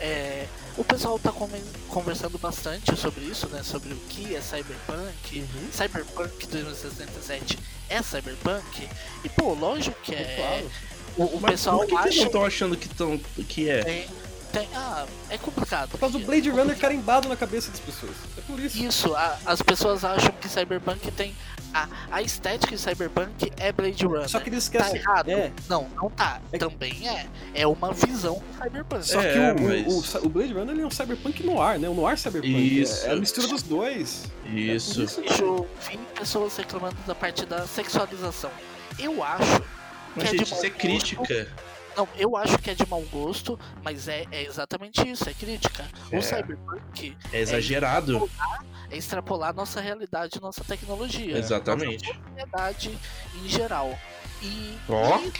É, 0.01 0.47
o 0.77 0.85
pessoal 0.85 1.19
tá 1.19 1.33
come- 1.33 1.61
conversando 1.89 2.39
bastante 2.39 2.95
sobre 2.97 3.25
isso, 3.25 3.49
né? 3.49 3.63
Sobre 3.65 3.93
o 3.93 3.97
que 3.97 4.37
é 4.37 4.41
Cyberpunk. 4.41 5.41
Uhum. 5.41 5.69
Cyberpunk 5.73 6.47
2067 6.47 7.59
é 7.89 8.01
Cyberpunk? 8.03 8.89
E 9.25 9.29
pô, 9.31 9.55
lógico 9.55 9.97
que 10.03 10.15
é. 10.15 10.65
O, 11.17 11.25
o 11.25 11.41
Mas 11.41 11.53
pessoal 11.53 11.79
por 11.79 11.87
que, 11.89 11.93
que 11.97 12.09
acha 12.09 12.19
não 12.21 12.27
estão 12.27 12.45
achando 12.45 12.77
que, 12.77 12.89
tão, 12.91 13.19
que 13.49 13.69
é? 13.69 13.83
tem, 13.83 14.09
tem- 14.53 14.69
ah, 14.73 15.05
é 15.31 15.37
complicado. 15.39 15.89
Por 15.91 15.99
causa 15.99 16.17
do 16.17 16.25
Blade 16.25 16.49
Runner 16.49 16.79
carimbado 16.79 17.29
na 17.29 17.35
cabeça 17.35 17.73
das 17.73 17.81
pessoas. 17.81 18.13
É 18.37 18.41
por 18.43 18.61
isso. 18.61 18.79
Isso, 18.79 19.15
a- 19.17 19.37
as 19.47 19.61
pessoas 19.63 20.05
acham 20.05 20.31
que 20.31 20.49
Cyberpunk 20.49 21.11
tem. 21.11 21.35
A, 21.75 21.89
a 22.11 22.23
estética 22.23 22.75
de 22.75 22.81
Cyberpunk 22.81 23.53
é 23.59 23.71
Blade 23.73 24.05
Runner. 24.07 24.29
Só 24.29 24.41
que 24.41 24.49
eles 24.49 24.69
Tá 24.69 24.79
esquecem. 24.79 25.01
errado? 25.01 25.29
É. 25.31 25.53
Não, 25.69 25.87
não 25.95 26.09
tá. 26.11 26.41
É 26.53 26.59
Também 26.59 27.09
é. 27.09 27.27
É 27.55 27.67
uma 27.67 27.93
visão 27.93 28.35
do 28.53 28.63
Cyberpunk. 28.65 29.07
Só 29.07 29.21
É, 29.21 29.33
que 29.55 29.63
o, 29.63 29.65
mas- 29.67 30.15
o, 30.15 30.27
o 30.27 30.29
Blade 30.29 30.53
Runner 30.55 30.71
ele 30.75 30.83
é 30.83 30.87
um 30.87 30.91
cyberpunk 30.91 31.43
no 31.45 31.61
ar, 31.61 31.79
né? 31.79 31.89
Um 31.89 31.95
noir 31.95 32.17
cyberpunk. 32.19 32.81
Isso. 32.81 33.05
É, 33.07 33.11
é 33.11 33.13
a 33.13 33.17
mistura 33.17 33.49
dos 33.49 33.63
dois. 33.63 34.25
Isso. 34.47 35.03
É 35.03 35.07
Deixa 35.27 35.43
eu 35.43 35.69
vi 35.89 35.99
pessoas 36.19 36.57
reclamando 36.57 36.97
da 37.07 37.15
parte 37.15 37.45
da 37.45 37.67
sexualização. 37.67 38.51
Eu 38.99 39.23
acho. 39.23 39.63
Mas, 40.17 40.31
que 40.31 40.37
é 40.37 40.39
de 40.39 40.45
gente, 40.45 40.55
isso 40.55 40.67
é 40.67 40.71
crítica. 40.71 41.49
Não, 41.97 42.09
eu 42.17 42.37
acho 42.37 42.57
que 42.59 42.71
é 42.71 42.75
de 42.75 42.89
mau 42.89 43.03
gosto, 43.13 43.59
mas 43.83 44.07
é, 44.09 44.25
é 44.31 44.45
exatamente 44.45 45.07
isso, 45.09 45.29
é 45.29 45.35
crítica. 45.35 45.85
É. 46.13 46.17
O 46.19 46.23
Cyberpunk 46.23 47.17
É 47.33 47.41
exagerado. 47.41 48.17
é 48.17 48.78
extrapolar 48.91 49.55
nossa 49.55 49.81
realidade, 49.81 50.41
nossa 50.41 50.63
tecnologia. 50.65 51.37
Exatamente. 51.39 52.07
Nossa 52.07 52.21
sociedade 52.29 52.99
em 53.45 53.49
geral. 53.49 53.99
E. 54.43 54.77
Ó. 54.89 55.19
e- 55.21 55.33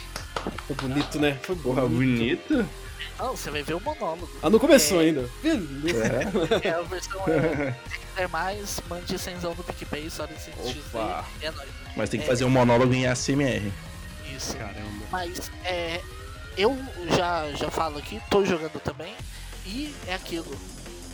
Foi 0.67 0.75
bonito, 0.75 1.19
né? 1.19 1.37
Foi 1.43 1.55
Porra, 1.55 1.81
bonito. 1.87 2.47
bonito. 2.53 2.69
Não, 3.17 3.35
você 3.35 3.49
vai 3.51 3.63
ver 3.63 3.73
o 3.73 3.79
monólogo. 3.81 4.29
Ah, 4.41 4.49
não 4.49 4.59
começou 4.59 5.01
É. 5.01 5.05
ainda. 5.05 5.29
Beleza. 5.41 6.05
É 6.63 6.69
a 6.69 6.81
versão. 6.81 7.21
é, 7.27 7.73
se 7.89 7.99
quiser 7.99 8.27
mais, 8.29 8.81
mande 8.89 9.17
cenzão 9.19 9.53
do 9.53 9.63
PicPay, 9.63 10.09
só 10.09 10.25
nesse 10.25 10.51
XZ. 10.51 10.93
Opa. 10.93 11.25
É 11.41 11.51
nóis. 11.51 11.69
Mas 11.95 12.09
tem 12.09 12.19
que 12.19 12.25
fazer 12.25 12.45
um 12.45 12.49
monólogo 12.49 12.93
em 12.93 13.05
ASMR. 13.07 13.71
Isso. 14.35 14.55
Caramba. 14.55 15.05
Mas 15.11 15.51
é. 15.65 16.01
Eu 16.57 16.77
já, 17.15 17.49
já 17.53 17.69
falo 17.71 17.97
aqui, 17.99 18.21
tô 18.29 18.43
jogando 18.43 18.79
também. 18.81 19.13
E 19.65 19.93
é 20.07 20.13
aquilo. 20.15 20.47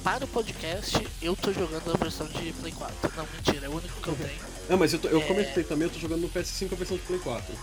Para 0.05 0.23
o 0.23 0.27
podcast, 0.27 1.05
eu 1.19 1.35
tô 1.35 1.51
jogando 1.51 1.91
a 1.91 1.97
versão 1.97 2.27
de 2.27 2.53
Play 2.53 2.71
4. 2.71 3.11
Não, 3.17 3.25
mentira, 3.35 3.65
é 3.65 3.69
o 3.69 3.71
único 3.75 3.99
que 4.01 4.07
eu 4.07 4.15
tenho. 4.15 4.39
Não, 4.69 4.77
mas 4.77 4.93
eu, 4.93 4.99
tô- 4.99 5.07
eu 5.07 5.19
É. 5.19 5.23
comentei 5.25 5.63
também, 5.63 5.87
eu 5.87 5.93
tô 5.93 5.99
jogando 5.99 6.21
no 6.21 6.29
PS5 6.29 6.73
a 6.73 6.75
versão 6.75 6.95
de 6.95 7.01
Play 7.03 7.19
4. 7.19 7.55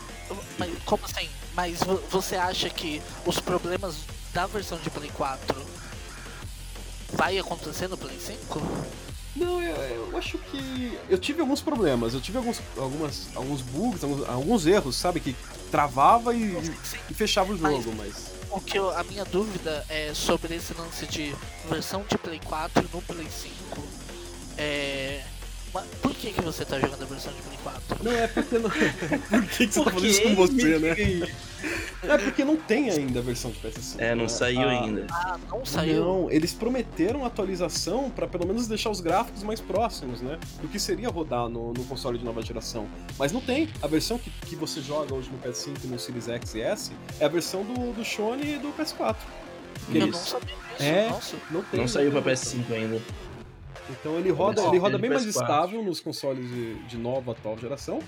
Mas 0.59 0.71
como 0.85 1.05
assim? 1.05 1.29
Mas 1.55 1.79
vo- 1.85 2.03
você 2.11 2.35
acha 2.35 2.69
que 2.69 3.01
os 3.25 3.39
problemas 3.39 3.95
da 4.35 4.47
versão 4.49 4.77
de 4.79 4.91
Play 4.91 5.09
4 5.15 5.65
vai 7.13 7.39
acontecer 7.39 7.87
no 7.87 7.97
Play 7.97 8.19
5? 8.19 8.61
Não, 9.37 9.63
eu, 9.63 9.77
eu 10.11 10.19
acho 10.19 10.37
que. 10.37 10.99
Eu 11.09 11.19
tive 11.19 11.41
alguns 11.43 11.61
problemas, 11.63 12.13
eu 12.13 12.21
tive 12.21 12.39
alguns, 12.39 12.61
algumas, 12.77 13.29
alguns 13.37 13.63
bugs, 13.63 14.03
alguns, 14.03 14.29
alguns 14.29 14.67
erros, 14.67 14.97
sabe? 14.97 15.21
Que 15.21 15.37
travava 15.71 16.35
e, 16.35 16.57
e 17.09 17.15
fechava 17.15 17.53
o 17.53 17.57
jogo, 17.57 17.95
mas. 17.97 18.33
O 18.53 18.61
que 18.61 18.79
eu- 18.79 18.91
a 18.97 19.03
minha 19.05 19.25
dúvida 19.25 19.85
é 19.89 20.13
sobre 20.15 20.55
esse 20.55 20.75
lance 20.75 21.07
de 21.07 21.35
versão 21.71 22.05
de 22.09 22.19
Play 22.19 22.39
4 22.45 22.87
no 22.93 23.01
Play 23.01 23.27
5. 23.31 23.83
É. 24.59 25.25
mas 25.73 25.85
Por 26.01 26.15
que, 26.15 26.33
que 26.33 26.41
você 26.41 26.65
tá 26.65 26.79
jogando 26.79 27.03
a 27.03 27.07
versão 27.07 27.33
de 27.33 27.43
Play 27.43 27.59
4? 27.63 28.05
Não, 28.05 28.13
é 28.13 28.27
porque 28.29 28.59
não. 28.59 28.71
Por 29.31 29.49
que, 29.49 29.67
que 29.67 29.73
você 29.75 29.79
tá 29.85 29.91
Por 29.91 29.93
fazendo 29.95 30.07
isso 30.11 30.23
com 30.23 30.35
você, 30.35 30.79
né? 30.79 30.97
É 32.03 32.19
porque 32.19 32.45
não 32.45 32.57
tem 32.57 32.91
ainda 32.91 33.21
a 33.21 33.23
versão 33.23 33.51
de 33.53 33.59
PS5. 33.61 33.95
É, 33.99 34.15
não 34.15 34.23
né? 34.25 34.29
saiu 34.29 34.61
Ah, 34.63 34.71
ainda. 34.71 35.07
Ah, 35.11 35.39
não 35.49 35.65
saiu. 35.65 36.05
Não, 36.05 36.31
eles 36.31 36.53
prometeram 36.53 37.25
atualização 37.25 38.11
pra 38.11 38.27
pelo 38.27 38.47
menos 38.47 38.67
deixar 38.67 38.91
os 38.91 39.01
gráficos 39.01 39.43
mais 39.45 39.61
próximos, 39.61 40.21
né? 40.21 40.39
Do 40.61 40.67
que 40.69 40.81
seria 40.81 41.09
rodar 41.09 41.49
no, 41.49 41.73
no 41.73 41.85
console 41.85 42.19
de 42.19 42.25
nova 42.25 42.43
geração. 42.43 42.87
Mas 43.19 43.31
não 43.33 43.41
tem. 43.41 43.69
A 43.81 43.87
versão 43.87 44.19
que, 44.19 44.31
que 44.47 44.57
você 44.57 44.81
joga 44.81 45.15
hoje 45.15 45.31
no 45.31 45.39
PS5 45.39 45.77
e 45.85 45.87
no 45.87 45.99
Series 45.99 46.29
X 46.29 46.55
e 46.57 46.61
S 46.63 46.93
é 47.21 47.25
a 47.25 47.29
versão 47.29 47.63
do, 47.65 47.93
do 47.93 48.05
Shone 48.05 48.55
e 48.57 48.59
do 48.59 48.69
PS4. 48.73 49.15
Que 49.91 49.99
Eu 49.99 50.03
eles- 50.03 50.17
não 50.17 50.25
sabia 50.27 50.55
disso. 50.57 50.83
É. 50.83 51.09
Nossa. 51.09 51.37
Não, 51.51 51.63
tem, 51.63 51.81
Não 51.81 51.89
saiu 51.89 52.11
pra 52.11 52.23
tem. 52.23 52.33
PS5 52.33 52.73
ainda. 52.73 53.01
Então 54.01 54.19
ele 54.19 54.31
roda, 54.31 54.63
ele 54.63 54.79
roda 54.79 54.99
bem 54.99 55.11
mais 55.11 55.25
PS4. 55.25 55.29
estável 55.31 55.83
nos 55.85 56.01
consoles 56.01 56.49
de, 56.49 56.75
de 56.85 56.97
nova, 56.99 57.33
atual 57.33 57.59
geração. 57.59 58.01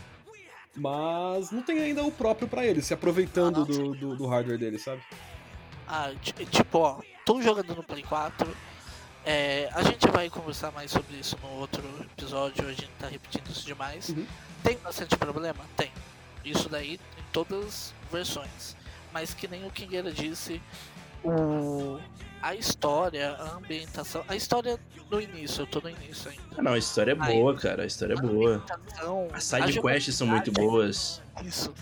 Mas 0.76 1.50
não 1.52 1.62
tem 1.62 1.78
ainda 1.80 2.02
o 2.02 2.10
próprio 2.10 2.48
pra 2.48 2.66
ele, 2.66 2.82
se 2.82 2.92
aproveitando 2.92 3.62
Ah, 3.62 3.64
do, 3.64 3.94
do, 3.94 4.16
do 4.16 4.26
hardware 4.26 4.58
dele, 4.58 4.78
sabe? 4.78 5.00
Ah, 5.86 6.10
ti- 6.20 6.32
tipo, 6.46 6.78
ó, 6.78 6.98
tô 7.24 7.40
jogando 7.40 7.74
no 7.76 7.82
Play 7.84 8.02
4. 8.02 8.48
É, 9.24 9.68
a 9.72 9.82
gente 9.82 10.06
vai 10.08 10.28
conversar 10.28 10.72
mais 10.72 10.90
sobre 10.90 11.16
isso 11.16 11.38
no 11.42 11.48
outro 11.60 11.82
episódio, 12.16 12.66
a 12.68 12.72
gente 12.72 12.90
tá 12.98 13.06
repetindo 13.06 13.48
isso 13.50 13.64
demais. 13.64 14.08
Uhum. 14.08 14.26
Tem 14.62 14.76
bastante 14.78 15.16
problema? 15.16 15.60
Tem. 15.76 15.90
Isso 16.44 16.68
daí 16.68 16.94
em 16.94 17.22
todas 17.32 17.64
as 17.64 17.94
versões. 18.12 18.76
Mas 19.12 19.32
que 19.32 19.46
nem 19.46 19.64
o 19.66 19.70
Kingueira 19.70 20.10
disse, 20.12 20.60
o, 21.22 21.98
a 22.44 22.54
história, 22.54 23.30
a 23.32 23.54
ambientação. 23.56 24.22
A 24.28 24.36
história 24.36 24.78
no 25.10 25.18
início, 25.18 25.62
eu 25.62 25.66
tô 25.66 25.80
no 25.80 25.88
início 25.88 26.30
ainda. 26.30 26.42
Ah, 26.58 26.62
não, 26.62 26.72
a 26.74 26.78
história 26.78 27.12
é 27.12 27.16
Aí. 27.18 27.34
boa, 27.34 27.56
cara. 27.56 27.84
A 27.84 27.86
história 27.86 28.12
é 28.12 28.18
A 28.18 28.20
boa. 28.20 28.62
As 29.32 29.44
side 29.44 29.80
quests 29.80 30.14
são 30.14 30.26
muito 30.26 30.52
boas. 30.52 31.22
Isso. 31.42 31.72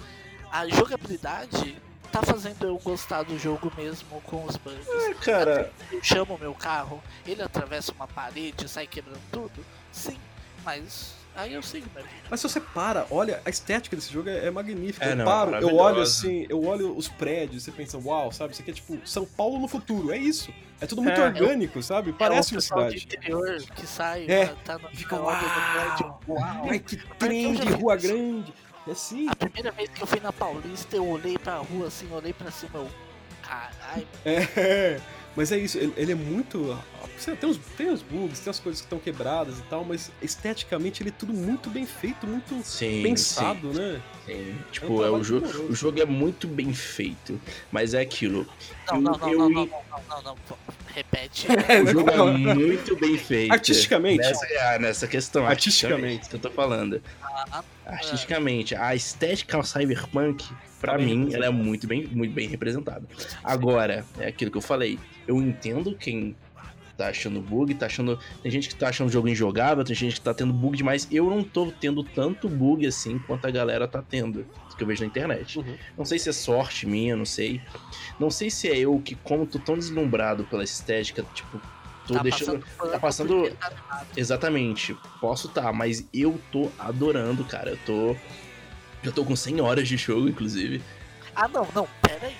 A 0.52 0.68
jogabilidade 0.68 1.76
tá 2.12 2.22
fazendo 2.22 2.64
eu 2.64 2.78
gostar 2.78 3.24
do 3.24 3.36
jogo 3.38 3.72
mesmo 3.76 4.20
com 4.20 4.44
os 4.44 4.56
bugs. 4.56 4.86
É, 4.86 5.14
cara, 5.14 5.72
Eu 5.90 6.02
chamo 6.04 6.36
o 6.36 6.38
meu 6.38 6.54
carro, 6.54 7.02
ele 7.26 7.42
atravessa 7.42 7.90
uma 7.90 8.06
parede 8.06 8.68
sai 8.68 8.86
quebrando 8.86 9.20
tudo? 9.32 9.64
Sim, 9.90 10.18
mas 10.64 11.14
aí 11.34 11.54
eu 11.54 11.62
sigo 11.62 11.86
vida. 11.94 12.08
Mas 12.30 12.40
se 12.40 12.48
você 12.48 12.60
para, 12.60 13.06
olha, 13.10 13.40
a 13.44 13.50
estética 13.50 13.96
desse 13.96 14.12
jogo 14.12 14.28
é, 14.28 14.46
é 14.46 14.50
magnífica. 14.50 15.04
É, 15.06 15.12
eu 15.12 15.16
não, 15.16 15.24
paro, 15.24 15.54
eu 15.56 15.74
olho 15.76 16.00
assim, 16.02 16.46
eu 16.48 16.64
olho 16.64 16.96
os 16.96 17.08
prédios, 17.08 17.62
você 17.64 17.72
pensa, 17.72 17.98
uau, 17.98 18.30
sabe? 18.32 18.52
Isso 18.52 18.62
aqui 18.62 18.70
é 18.70 18.74
tipo 18.74 18.98
São 19.06 19.24
Paulo 19.24 19.58
no 19.58 19.68
futuro, 19.68 20.12
é 20.12 20.16
isso. 20.18 20.52
É 20.80 20.86
tudo 20.86 21.02
muito 21.02 21.20
É, 21.20 21.24
orgânico, 21.24 21.82
sabe? 21.82 22.12
Parece 22.12 22.52
é 22.54 22.56
o 22.56 22.56
uma 22.56 22.60
pessoal 22.62 22.88
de 22.90 23.00
cidade. 23.00 23.16
interior 23.16 23.62
que 23.76 23.86
sai, 23.86 24.26
É, 24.28 24.46
pra 24.46 24.54
tá 24.56 24.78
no, 24.78 24.88
fica, 24.96 25.16
na 25.16 25.22
uau. 25.22 26.20
Uau. 26.28 26.66
Ai, 26.70 26.78
que 26.80 26.96
eu 26.96 27.00
trem 27.18 27.54
de 27.54 27.68
rua 27.72 27.96
isso. 27.96 28.06
grande. 28.08 28.54
É 28.86 28.90
assim. 28.90 29.28
A 29.28 29.36
primeira 29.36 29.70
vez 29.70 29.88
que 29.90 30.02
eu 30.02 30.06
fui 30.08 30.18
na 30.18 30.32
Paulista, 30.32 30.96
eu 30.96 31.06
olhei 31.06 31.38
pra 31.38 31.56
rua 31.58 31.86
assim, 31.86 32.08
olhei 32.12 32.32
pra 32.32 32.50
cima, 32.50 32.72
eu. 32.74 32.88
Caralho, 33.42 34.06
É, 34.24 35.00
mas 35.36 35.50
é 35.52 35.58
isso, 35.58 35.78
ele, 35.78 35.92
ele 35.96 36.12
é 36.12 36.14
muito. 36.14 36.78
Tem 37.40 37.48
os, 37.48 37.56
tem 37.76 37.88
os 37.90 38.02
bugs, 38.02 38.40
tem 38.40 38.50
as 38.50 38.58
coisas 38.58 38.80
que 38.80 38.86
estão 38.86 38.98
quebradas 38.98 39.58
e 39.58 39.62
tal, 39.62 39.84
mas 39.84 40.10
esteticamente 40.20 41.02
ele 41.02 41.10
é 41.10 41.12
tudo 41.12 41.32
muito 41.32 41.70
bem 41.70 41.86
feito, 41.86 42.26
muito 42.26 42.60
sim. 42.64 43.00
pensado, 43.02 43.72
né? 43.72 44.00
sim, 44.26 44.32
sim. 44.34 44.56
É 44.68 44.72
Tipo, 44.72 44.86
um 45.00 45.04
é, 45.04 45.10
o, 45.10 45.20
primoroso. 45.20 45.62
o 45.68 45.74
jogo 45.74 46.00
é 46.00 46.04
muito 46.04 46.48
bem 46.48 46.74
feito. 46.74 47.40
Mas 47.70 47.94
é 47.94 48.00
aquilo. 48.00 48.44
não, 48.88 48.96
Eu- 48.96 49.00
não, 49.02 49.12
não, 49.18 49.28
eu- 49.32 49.38
não, 49.38 49.50
não, 49.50 49.66
não, 49.66 49.82
não, 49.90 50.02
não, 50.08 50.22
não, 50.22 50.36
repete. 50.88 51.46
O 51.84 51.86
jogo 51.86 52.10
é 52.10 52.54
muito 52.54 52.96
bem 52.96 53.16
feito. 53.16 53.52
Artisticamente. 53.52 54.18
Nessa, 54.18 54.46
ah, 54.60 54.78
nessa 54.80 55.06
questão. 55.06 55.46
Artisticamente. 55.46 56.04
Artisticamente. 56.16 56.28
que 56.28 56.36
eu 56.36 56.40
tô 56.40 56.50
falando. 56.50 57.00
Ah, 57.22 57.62
Artisticamente. 57.86 58.74
A 58.74 58.94
estética 58.96 59.62
cyberpunk, 59.62 60.44
pra 60.82 60.98
bem 60.98 61.06
mim, 61.06 61.32
ela 61.34 61.46
é 61.46 61.50
muito 61.50 61.86
bem, 61.86 62.06
muito 62.08 62.34
bem 62.34 62.46
representada. 62.48 63.02
Agora, 63.42 64.04
é 64.18 64.26
aquilo 64.26 64.50
que 64.50 64.58
eu 64.58 64.62
falei. 64.62 64.98
Eu 65.26 65.40
entendo 65.40 65.94
quem 65.96 66.36
tá 66.96 67.08
achando 67.08 67.40
bug, 67.40 67.74
tá 67.74 67.86
achando. 67.86 68.18
Tem 68.42 68.52
gente 68.52 68.68
que 68.68 68.74
tá 68.74 68.88
achando 68.88 69.08
o 69.08 69.10
jogo 69.10 69.26
injogável, 69.28 69.82
tem 69.82 69.96
gente 69.96 70.16
que 70.16 70.20
tá 70.20 70.34
tendo 70.34 70.52
bug 70.52 70.76
demais. 70.76 71.08
Eu 71.10 71.30
não 71.30 71.42
tô 71.42 71.72
tendo 71.72 72.04
tanto 72.04 72.48
bug 72.48 72.86
assim 72.86 73.18
quanto 73.18 73.46
a 73.46 73.50
galera 73.50 73.88
tá 73.88 74.02
tendo. 74.02 74.44
Isso 74.68 74.76
que 74.76 74.82
eu 74.82 74.86
vejo 74.86 75.00
na 75.02 75.06
internet. 75.06 75.58
Uhum. 75.58 75.76
Não 75.96 76.04
sei 76.04 76.18
se 76.18 76.28
é 76.28 76.32
sorte 76.32 76.86
minha, 76.86 77.16
não 77.16 77.24
sei. 77.24 77.60
Não 78.20 78.30
sei 78.30 78.50
se 78.50 78.68
é 78.68 78.76
eu 78.78 79.00
que, 79.00 79.14
como 79.14 79.46
tô 79.46 79.58
tão 79.58 79.76
deslumbrado 79.76 80.44
pela 80.44 80.62
estética, 80.64 81.24
tipo, 81.34 81.60
tô 82.06 82.14
tá 82.14 82.22
deixando. 82.22 82.60
passando 82.60 82.92
tá 82.92 82.98
passando- 83.00 83.50
tá 83.56 83.66
animado. 83.68 84.06
Exatamente. 84.16 84.96
Posso 85.20 85.48
tá, 85.48 85.72
mas 85.72 86.06
eu 86.12 86.38
tô 86.50 86.70
adorando, 86.78 87.44
cara. 87.44 87.70
Eu 87.70 87.78
tô. 87.86 88.16
Já 89.02 89.10
tô 89.12 89.24
com 89.24 89.34
100 89.34 89.60
horas 89.60 89.88
de 89.88 89.96
jogo, 89.96 90.28
inclusive. 90.28 90.82
Ah, 91.34 91.48
não, 91.48 91.66
não, 91.74 91.88
pera 92.02 92.26
aí. 92.26 92.36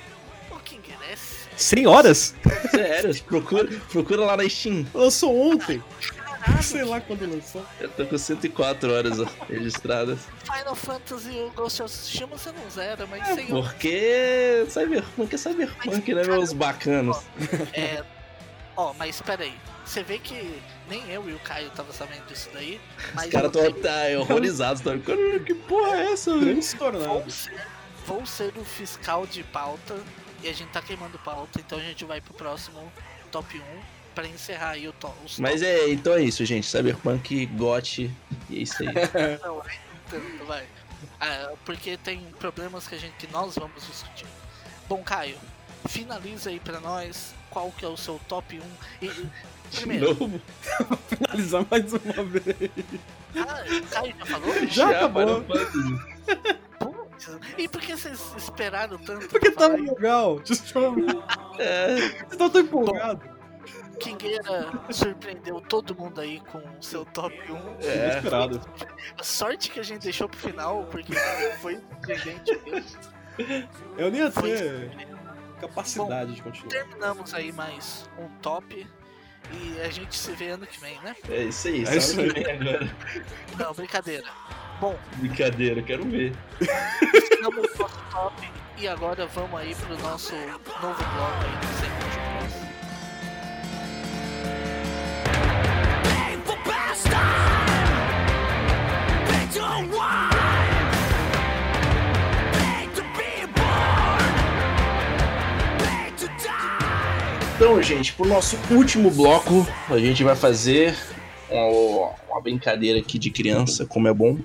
O 0.51 0.57
King 0.61 0.83
é 1.11 1.17
sério? 1.17 1.53
100 1.57 1.87
horas? 1.87 2.35
Sério, 2.71 3.25
procura, 3.25 3.69
procura 3.91 4.25
lá 4.25 4.37
na 4.37 4.49
Steam. 4.49 4.87
Lançou 4.95 5.37
ontem. 5.37 5.83
Caralho, 6.01 6.63
Sei 6.63 6.83
lá 6.85 7.01
quando 7.01 7.29
lançou. 7.31 7.65
Eu 7.81 7.89
tô 7.89 8.05
com 8.07 8.19
104 8.19 8.93
horas 8.93 9.21
ó, 9.21 9.27
registradas. 9.49 10.19
Final 10.45 10.75
Fantasy 10.75 11.31
e 11.31 11.41
o 11.45 11.51
Ghost 11.51 11.83
of 11.83 11.95
Tsushima 11.95 12.27
você 12.37 12.51
não 12.53 12.71
zera, 12.71 13.07
mas 13.07 13.29
É, 13.29 13.35
sem 13.35 13.45
o 13.45 13.63
porque 13.63 14.67
Cyberpunk 14.69 15.35
é 15.35 15.39
Cyberpunk, 15.39 16.15
né, 16.15 16.25
meus 16.25 16.53
bacanos? 16.53 17.19
É. 17.73 18.03
Ó, 18.77 18.93
mas 18.95 19.17
espera 19.17 19.45
aí. 19.45 19.55
Você 19.85 20.03
vê 20.03 20.19
que 20.19 20.61
nem 20.89 21.11
eu 21.11 21.29
e 21.29 21.35
o 21.35 21.39
Caio 21.41 21.71
tava 21.71 21.93
sabendo 21.93 22.25
disso 22.27 22.49
daí. 22.53 22.81
Mas 23.15 23.27
Os 23.27 23.33
caras 23.33 23.55
estão 23.55 23.73
tá, 23.83 24.19
horrorizados. 24.21 24.83
Tão... 24.83 24.99
Cara, 25.01 25.41
que 25.41 25.55
porra 25.55 25.97
é 25.97 26.13
essa? 26.13 26.39
Transtornado. 26.39 27.25
vou 28.07 28.27
ser, 28.27 28.53
o 28.57 28.65
fiscal 28.65 29.27
de 29.27 29.43
pauta. 29.43 29.99
E 30.43 30.49
a 30.49 30.53
gente 30.53 30.71
tá 30.71 30.83
queimando 30.83 31.19
pauta, 31.21 31.61
então 31.61 31.79
a 31.79 31.83
gente 31.83 32.05
vai 32.05 32.21
pro 32.21 32.35
próximo 32.35 32.93
top 33.31 33.57
1 33.57 33.63
pra 34.13 34.27
encerrar 34.27 34.71
aí 34.71 34.89
o 34.89 34.93
to 34.93 35.13
os 35.25 35.39
Mas 35.39 35.61
top 35.61 35.67
é, 35.67 35.89
então 35.91 36.15
é 36.15 36.23
isso, 36.23 36.45
gente. 36.45 36.67
Cyberpunk, 36.67 37.47
GOT, 37.47 38.11
e 38.51 38.59
é 38.59 38.63
isso 38.63 38.83
aí. 38.83 38.89
Não, 39.41 39.61
é 39.61 39.79
tanto, 40.11 40.45
vai. 40.45 40.67
Ah, 41.21 41.53
porque 41.65 41.97
tem 41.97 42.21
problemas 42.41 42.89
que 42.89 42.97
a 42.97 42.99
gente 42.99 43.15
que 43.15 43.33
nós 43.33 43.55
vamos 43.55 43.87
discutir. 43.87 44.27
Bom, 44.89 45.03
Caio, 45.03 45.39
finaliza 45.87 46.51
aí 46.51 46.61
pra 46.61 46.81
nós 46.81 47.35
qual 47.51 47.71
que 47.73 47.85
é 47.85 47.89
o 47.89 47.97
seu 47.97 48.21
top 48.29 48.59
1 48.59 48.63
e 49.03 49.09
De 49.09 49.29
primeiro, 49.81 50.07
novo? 50.15 50.41
Finalizar 51.09 51.67
mais 51.71 51.93
uma 51.93 52.25
vez. 52.25 52.71
ah, 53.37 53.65
o 53.83 53.87
Caio 53.89 54.15
já 54.19 54.27
falou? 54.27 54.67
Já 54.69 54.91
acabou. 54.91 55.45
Fantasy. 55.45 56.01
Putz, 56.79 57.39
E 57.59 57.69
por 57.69 57.81
que 57.81 57.97
vocês 57.97 58.35
esperaram 58.37 58.99
tanto? 58.99 59.29
Porque 59.29 59.51
tava 59.51 59.77
falar 59.77 59.91
legal. 59.93 60.37
Me. 60.37 61.07
É, 61.59 61.97
Você 62.29 62.37
tá 62.37 62.49
tão 62.51 62.61
empolgado. 62.61 63.23
isso? 63.25 63.33
Kingueira 64.01 64.73
surpreendeu 64.91 65.61
todo 65.61 65.95
mundo 65.95 66.21
aí 66.21 66.41
com 66.51 66.59
o 66.59 66.83
seu 66.83 67.05
top 67.05 67.35
1. 67.53 67.57
é. 67.87 68.17
Esperado. 68.17 68.61
A 69.19 69.23
sorte 69.23 69.71
que 69.71 69.79
a 69.79 69.83
gente 69.83 70.03
deixou 70.03 70.29
pro 70.29 70.39
final, 70.41 70.85
porque 70.91 71.13
foi 71.61 71.77
surpreendente 71.77 72.59
mesmo. 72.67 72.99
Eu 73.97 74.11
nem 74.11 74.21
ia 74.23 74.31
Foi 74.31 74.51
capacidade 75.63 76.35
de 76.35 76.43
continuar. 76.43 76.69
Terminamos 76.71 77.33
aí 77.35 77.53
mais 77.53 78.09
um 78.19 78.29
top. 78.41 78.87
E 79.53 79.81
a 79.81 79.91
gente 79.91 80.17
se 80.17 80.33
vê 80.33 80.51
ano 80.51 80.67
que 80.67 80.79
vem, 80.81 80.99
né? 81.01 81.15
É 81.29 81.45
isso 81.45 81.69
aí, 81.69 81.85
É 81.85 81.97
isso 81.97 82.13
ano 82.21 82.23
aí. 82.23 82.33
que 82.35 82.43
vem 82.45 82.53
agora. 82.69 82.97
Não, 83.59 83.73
brincadeira. 83.75 84.27
Bom, 84.81 84.99
Brincadeira, 85.17 85.83
quero 85.83 86.05
ver. 86.05 86.35
terminamos 86.59 87.65
o 87.65 87.79
nosso 87.83 88.01
top. 88.11 88.49
E 88.79 88.89
agora 88.89 89.27
vamos 89.27 89.61
aí 89.61 89.75
pro 89.75 89.97
nosso 89.99 90.35
novo 90.35 91.05
bloco 91.05 91.45
aí 91.45 91.57
do 91.61 91.67
Sempre. 91.79 92.13
Aim 96.27 96.41
for 96.45 96.59
bastard! 96.65 97.69
They 99.29 99.59
don't 99.61 99.95
want! 99.95 100.32
Então, 107.65 107.81
gente, 107.81 108.13
pro 108.15 108.27
nosso 108.27 108.59
último 108.73 109.09
bloco, 109.09 109.65
a 109.89 109.97
gente 109.97 110.25
vai 110.25 110.35
fazer 110.35 110.97
uma, 111.49 112.11
uma 112.29 112.41
brincadeira 112.41 112.99
aqui 112.99 113.21
de 113.21 113.31
criança, 113.31 113.87
como 113.87 114.09
é 114.09 114.13
bom. 114.13 114.37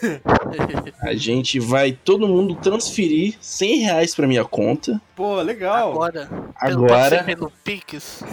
A 1.02 1.14
gente 1.14 1.60
vai 1.60 1.92
todo 1.92 2.26
mundo 2.26 2.54
transferir 2.54 3.36
100 3.38 3.80
reais 3.80 4.14
pra 4.14 4.26
minha 4.26 4.46
conta. 4.46 4.98
Pô, 5.14 5.42
legal. 5.42 5.90
Agora, 5.92 6.30
Agora- 6.56 7.22
pelo 7.22 7.52
Pix. 7.62 8.24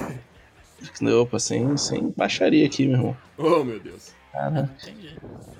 Opa, 1.21 1.37
sem, 1.37 1.75
sem 1.75 2.13
baixaria 2.15 2.65
aqui, 2.65 2.87
meu 2.87 2.95
irmão. 2.95 3.17
Oh, 3.37 3.65
meu 3.65 3.81
Deus. 3.81 4.13
Cara, 4.31 4.69
Entendi. 4.81 5.17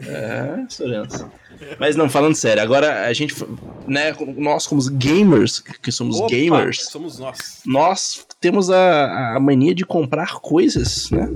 é. 0.07 1.76
Mas 1.80 1.95
não, 1.95 2.10
falando 2.10 2.36
sério, 2.36 2.61
agora 2.61 3.06
a 3.07 3.14
gente, 3.14 3.34
né, 3.88 4.14
nós 4.38 4.68
como 4.68 4.80
os 4.80 4.90
gamers, 4.90 5.60
que 5.60 5.91
somos 5.91 6.19
Opa, 6.19 6.30
gamers, 6.30 6.90
Somos 6.90 7.18
nós. 7.18 7.61
nós 7.65 8.24
temos 8.40 8.70
a, 8.70 9.36
a 9.36 9.40
mania 9.40 9.74
de 9.74 9.86
comprar 9.86 10.40
coisas, 10.40 11.10
né? 11.12 11.30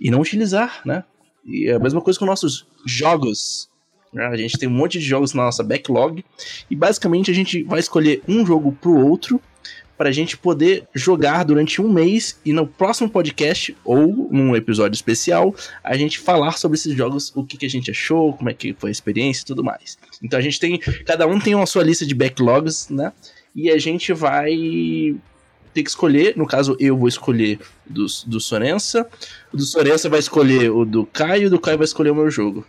E 0.00 0.10
não 0.10 0.20
utilizar, 0.20 0.82
né? 0.84 1.04
E 1.44 1.68
é 1.68 1.74
a 1.74 1.78
mesma 1.78 2.00
coisa 2.00 2.18
com 2.18 2.24
nossos 2.24 2.66
jogos. 2.86 3.68
né? 4.12 4.26
A 4.26 4.36
gente 4.36 4.58
tem 4.58 4.68
um 4.68 4.72
monte 4.72 4.98
de 4.98 5.04
jogos 5.04 5.34
na 5.34 5.44
nossa 5.44 5.62
backlog. 5.62 6.24
E 6.70 6.76
basicamente 6.76 7.30
a 7.30 7.34
gente 7.34 7.62
vai 7.62 7.80
escolher 7.80 8.22
um 8.28 8.44
jogo 8.44 8.72
pro 8.72 8.96
outro 8.96 9.40
pra 9.96 10.10
gente 10.10 10.36
poder 10.36 10.88
jogar 10.92 11.44
durante 11.44 11.80
um 11.80 11.88
mês 11.92 12.38
e 12.44 12.52
no 12.52 12.66
próximo 12.66 13.08
podcast 13.08 13.76
ou 13.84 14.28
num 14.30 14.56
episódio 14.56 14.96
especial 14.96 15.54
a 15.84 15.96
gente 15.96 16.18
falar 16.18 16.58
sobre 16.58 16.76
esses 16.76 16.96
jogos, 16.96 17.32
o 17.34 17.44
que, 17.44 17.56
que 17.56 17.66
a 17.66 17.70
gente 17.70 17.92
achou, 17.92 18.32
como 18.32 18.50
é 18.50 18.54
que 18.54 18.74
foi 18.76 18.90
a 18.90 18.92
experiência 18.92 19.42
e 19.42 19.46
tudo 19.46 19.62
mais. 19.62 19.96
Então 20.22 20.38
a 20.38 20.42
gente 20.42 20.58
tem, 20.58 20.78
cada 21.06 21.26
um 21.26 21.38
tem 21.38 21.54
uma 21.54 21.66
sua 21.66 21.84
lista 21.84 22.04
de 22.04 22.14
backlogs, 22.14 22.88
né? 22.90 23.12
E 23.54 23.70
a 23.70 23.78
gente 23.78 24.12
vai 24.12 25.14
ter 25.74 25.82
que 25.82 25.90
escolher, 25.90 26.36
no 26.36 26.46
caso 26.46 26.76
eu 26.78 26.96
vou 26.96 27.08
escolher 27.08 27.58
do, 27.84 28.06
do 28.26 28.40
Sorença, 28.40 29.08
o 29.52 29.56
do 29.56 29.64
Sorença 29.64 30.08
vai 30.08 30.20
escolher 30.20 30.70
o 30.70 30.84
do 30.84 31.04
Caio, 31.04 31.48
o 31.48 31.50
do 31.50 31.60
Caio 31.60 31.76
vai 31.76 31.84
escolher 31.84 32.10
o 32.10 32.14
meu 32.14 32.30
jogo. 32.30 32.64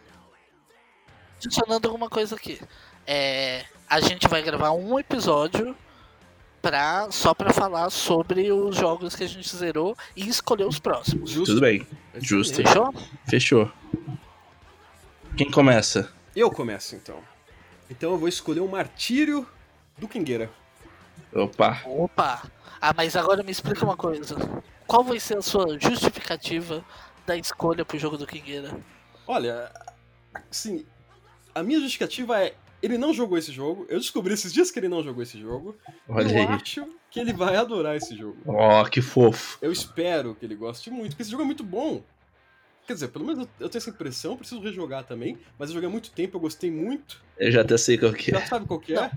Adicionando 1.38 1.88
alguma 1.88 2.10
coisa 2.10 2.36
aqui. 2.36 2.60
É, 3.06 3.64
a 3.88 4.02
gente 4.02 4.28
vai 4.28 4.42
gravar 4.42 4.72
um 4.72 4.98
episódio 4.98 5.76
pra, 6.62 7.12
só 7.12 7.36
pra 7.36 7.54
falar 7.54 7.92
sobre 7.92 8.52
os 8.52 8.76
jogos 8.76 9.16
que 9.16 9.24
a 9.24 9.28
gente 9.28 9.56
zerou 9.56 9.96
e 10.16 10.28
escolher 10.28 10.66
os 10.66 10.80
próximos. 10.80 11.30
Justo. 11.30 11.54
Tudo 11.54 11.62
bem, 11.62 11.86
justo. 12.16 12.56
Fechou? 12.56 12.94
Fechou. 13.30 13.72
Quem 15.38 15.52
começa? 15.52 16.12
Eu 16.36 16.50
começo, 16.50 16.96
então. 16.96 17.20
Então 17.88 18.12
eu 18.12 18.18
vou 18.18 18.28
escolher 18.28 18.62
o 18.62 18.68
Martírio 18.68 19.48
do 19.98 20.08
Kingueira. 20.08 20.50
Opa, 21.32 21.82
Opa! 21.86 22.55
Ah, 22.82 22.94
mas 22.96 23.16
agora 23.16 23.44
me 23.44 23.52
explica 23.52 23.84
uma 23.84 23.98
coisa. 23.98 24.36
Qual 24.88 25.04
vai 25.04 25.20
ser 25.20 25.38
a 25.38 25.42
sua 25.42 25.80
justificativa 25.80 26.84
da 27.26 27.36
escolha 27.36 27.84
pro 27.86 27.98
jogo 27.98 28.18
do 28.18 28.28
Kingueira? 28.28 28.78
Olha, 29.28 29.72
assim, 30.52 30.86
a 31.54 31.64
minha 31.64 31.80
justificativa 31.80 32.40
é. 32.44 32.56
Ele 32.84 32.98
não 33.00 33.14
jogou 33.14 33.36
esse 33.38 33.52
jogo. 33.52 33.86
Eu 33.90 33.98
descobri 34.00 34.34
esses 34.34 34.54
dias 34.54 34.70
que 34.70 34.78
ele 34.78 34.90
não 34.90 35.02
jogou 35.02 35.24
esse 35.24 35.40
jogo. 35.40 35.76
olha 36.08 36.32
eu 36.32 36.38
aí. 36.50 36.56
acho 36.62 36.86
que 37.10 37.20
ele 37.20 37.34
vai 37.34 37.56
adorar 37.56 37.96
esse 37.96 38.16
jogo. 38.16 38.38
Ó, 38.46 38.84
que 38.86 39.02
fofo. 39.02 39.58
Eu 39.62 39.72
espero 39.72 40.36
que 40.36 40.46
ele 40.46 40.56
goste 40.56 40.92
muito, 40.92 41.12
porque 41.12 41.24
esse 41.24 41.32
jogo 41.32 41.42
é 41.42 41.46
muito 41.46 41.64
bom. 41.64 42.04
Quer 42.86 42.94
dizer, 42.94 43.08
pelo 43.08 43.26
menos 43.26 43.48
eu- 43.60 43.70
tenho 43.70 43.80
essa 43.80 43.90
impressão, 43.90 44.38
preciso 44.38 44.62
rejogar 44.62 45.04
também, 45.04 45.40
mas 45.58 45.70
eu 45.70 45.74
joguei 45.76 45.90
há 45.90 45.92
muito 45.92 46.12
tempo, 46.12 46.38
eu 46.38 46.42
gostei 46.42 46.70
muito. 46.70 47.24
Eu 47.40 47.52
já 47.52 47.62
até 47.62 47.76
sei 47.78 47.98
qual 47.98 48.14
que 48.14 48.30
Já 48.30 48.38
é. 48.40 48.46
sabe 48.46 48.68
qual 48.68 48.80
que 48.80 48.94
é? 48.94 49.10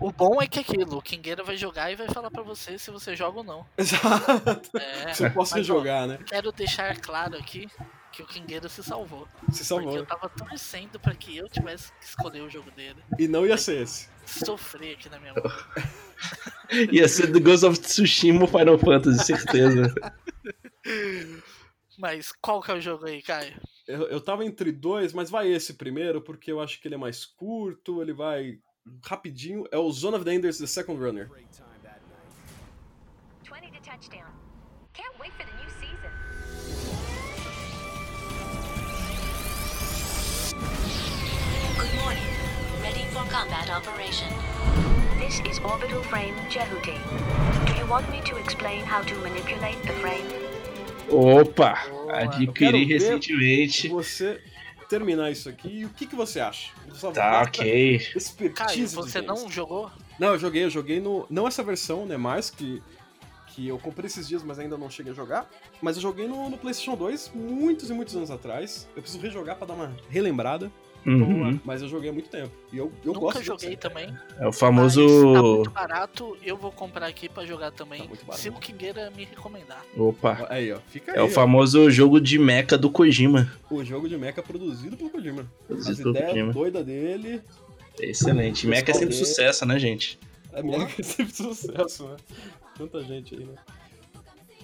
O 0.00 0.10
bom 0.12 0.40
é 0.40 0.46
que 0.46 0.60
aquilo, 0.60 0.98
o 0.98 1.02
Kingueira 1.02 1.42
vai 1.42 1.56
jogar 1.56 1.90
e 1.90 1.96
vai 1.96 2.08
falar 2.08 2.30
pra 2.30 2.42
você 2.42 2.78
se 2.78 2.90
você 2.90 3.14
joga 3.14 3.38
ou 3.38 3.44
não. 3.44 3.66
Exato. 3.76 4.70
É, 4.76 5.12
Se 5.14 5.24
eu 5.24 5.30
posso 5.32 5.56
mas, 5.56 5.68
ó, 5.70 6.06
né? 6.06 6.18
Quero 6.26 6.52
deixar 6.52 6.96
claro 7.00 7.36
aqui 7.36 7.68
que 8.12 8.22
o 8.22 8.26
Kingueira 8.26 8.68
se 8.68 8.82
salvou. 8.82 9.26
Se 9.26 9.46
Porque 9.46 9.64
salvou. 9.64 9.96
eu 9.96 10.06
tava 10.06 10.28
torcendo 10.28 10.98
pra 10.98 11.14
que 11.14 11.36
eu 11.36 11.48
tivesse 11.48 11.92
que 11.92 12.04
escolher 12.04 12.42
o 12.42 12.50
jogo 12.50 12.70
dele. 12.72 13.02
E 13.18 13.28
não 13.28 13.46
ia 13.46 13.56
ser 13.56 13.82
esse. 13.82 14.08
Sofrer 14.26 14.94
aqui 14.94 15.08
na 15.08 15.18
minha 15.18 15.34
mão. 15.34 15.42
Ia 16.92 17.08
ser 17.08 17.28
do 17.28 17.40
Ghost 17.40 17.64
of 17.66 17.80
Tsushima 17.80 18.42
ou 18.42 18.46
Final 18.46 18.78
Fantasy, 18.78 19.24
certeza. 19.24 19.92
Mas 21.98 22.32
qual 22.40 22.62
que 22.62 22.70
é 22.70 22.74
o 22.74 22.80
jogo 22.80 23.06
aí, 23.06 23.20
Caio? 23.22 23.60
Eu, 23.86 24.08
eu 24.08 24.20
tava 24.20 24.44
entre 24.44 24.70
dois, 24.70 25.12
mas 25.12 25.28
vai 25.28 25.48
esse 25.48 25.74
primeiro, 25.74 26.22
porque 26.22 26.50
eu 26.52 26.60
acho 26.60 26.80
que 26.80 26.86
ele 26.88 26.94
é 26.94 26.98
mais 26.98 27.26
curto, 27.26 28.00
ele 28.00 28.12
vai 28.12 28.58
rapidinho. 29.02 29.66
É 29.70 29.78
o 29.78 29.90
Zone 29.90 30.16
of 30.16 30.24
the 30.24 30.32
Enders 30.32 30.58
The 30.58 30.66
Second 30.66 30.98
Runner. 30.98 31.28
20 33.44 33.70
to 33.70 33.80
touchdown. 33.82 34.30
Can't 34.92 35.18
wait 35.18 35.32
for 35.32 35.44
the 35.44 35.52
new 35.62 35.70
season. 35.80 36.10
Good 41.78 41.94
morning. 42.02 42.22
Ready 42.82 43.04
for 43.12 43.24
combat 43.30 43.70
operation. 43.70 44.32
This 45.18 45.40
is 45.48 45.58
Orbital 45.60 46.02
Frame 46.04 46.34
Jehuti. 46.48 46.98
Do 47.66 47.74
you 47.74 47.86
want 47.86 48.10
me 48.10 48.20
to 48.22 48.36
explain 48.36 48.84
how 48.84 49.02
to 49.02 49.14
manipulate 49.16 49.80
the 49.82 49.92
frame? 50.00 50.26
Opa, 51.10 51.76
adquiri 52.08 52.84
recentemente. 52.84 53.88
Você 53.88 54.40
terminar 54.90 55.30
isso 55.30 55.48
aqui, 55.48 55.68
e 55.68 55.84
o 55.84 55.88
que, 55.90 56.04
que 56.04 56.16
você 56.16 56.40
acha? 56.40 56.72
Só 56.92 57.12
Tá, 57.12 57.42
ok. 57.46 57.96
Expertise 58.16 58.52
Caio, 58.52 58.88
você 58.88 59.22
games. 59.22 59.42
não 59.42 59.48
jogou? 59.50 59.90
Não, 60.18 60.28
eu 60.28 60.38
joguei, 60.38 60.64
eu 60.64 60.70
joguei 60.70 61.00
no. 61.00 61.24
Não 61.30 61.46
essa 61.46 61.62
versão, 61.62 62.04
né? 62.04 62.16
Mais 62.16 62.50
que. 62.50 62.82
Que 63.46 63.66
eu 63.66 63.78
comprei 63.78 64.06
esses 64.06 64.28
dias, 64.28 64.44
mas 64.44 64.58
ainda 64.60 64.78
não 64.78 64.88
cheguei 64.88 65.12
a 65.12 65.14
jogar. 65.14 65.48
Mas 65.82 65.96
eu 65.96 66.02
joguei 66.02 66.26
no, 66.28 66.48
no 66.48 66.56
PlayStation 66.56 66.96
2 66.96 67.32
muitos 67.34 67.90
e 67.90 67.92
muitos 67.92 68.14
anos 68.14 68.30
atrás. 68.30 68.88
Eu 68.94 69.02
preciso 69.02 69.20
rejogar 69.22 69.56
pra 69.56 69.66
dar 69.66 69.74
uma 69.74 69.92
relembrada. 70.08 70.70
Uhum. 71.06 71.58
Mas 71.64 71.82
eu 71.82 71.88
joguei 71.88 72.10
há 72.10 72.12
muito 72.12 72.28
tempo. 72.28 72.50
E 72.72 72.76
eu, 72.78 72.92
eu 73.04 73.12
Nunca 73.14 73.20
gosto 73.20 73.42
joguei 73.42 73.76
também. 73.76 74.14
É 74.38 74.42
o 74.42 74.46
Mas 74.46 74.58
famoso. 74.58 75.32
tá 75.34 75.42
muito 75.42 75.70
barato, 75.70 76.36
eu 76.42 76.56
vou 76.56 76.70
comprar 76.70 77.06
aqui 77.06 77.28
pra 77.28 77.44
jogar 77.46 77.70
também. 77.72 78.06
Tá 78.26 78.32
se 78.34 78.48
o 78.48 78.52
Kingueira 78.54 79.10
me 79.10 79.24
recomendar. 79.24 79.82
Opa. 79.96 80.46
Aí, 80.50 80.72
ó. 80.72 80.78
Fica 80.88 81.12
aí. 81.12 81.18
É 81.18 81.22
o 81.22 81.26
ó. 81.26 81.28
famoso 81.28 81.90
jogo 81.90 82.20
de 82.20 82.38
mecha 82.38 82.76
do 82.76 82.90
Kojima. 82.90 83.50
O 83.70 83.82
jogo 83.84 84.08
de 84.08 84.16
mecha 84.18 84.42
produzido 84.42 84.96
pelo 84.96 85.10
Kojima. 85.10 85.42
As 85.42 85.66
Produzido 85.66 85.96
pelo 85.96 86.10
ideias 86.16 86.30
Kojima. 86.32 86.52
doidas 86.52 86.86
dele. 86.86 87.42
Excelente. 87.98 88.66
Mecha 88.66 88.90
é 88.90 88.94
sempre 88.94 89.14
sucesso, 89.14 89.64
né, 89.66 89.78
gente? 89.78 90.18
A 90.52 90.62
minha 90.62 90.82
é 90.98 91.02
sempre 91.02 91.34
sucesso, 91.34 92.08
né? 92.08 92.16
Tanta 92.76 93.02
gente 93.04 93.34
aí, 93.34 93.44
né? 93.44 93.54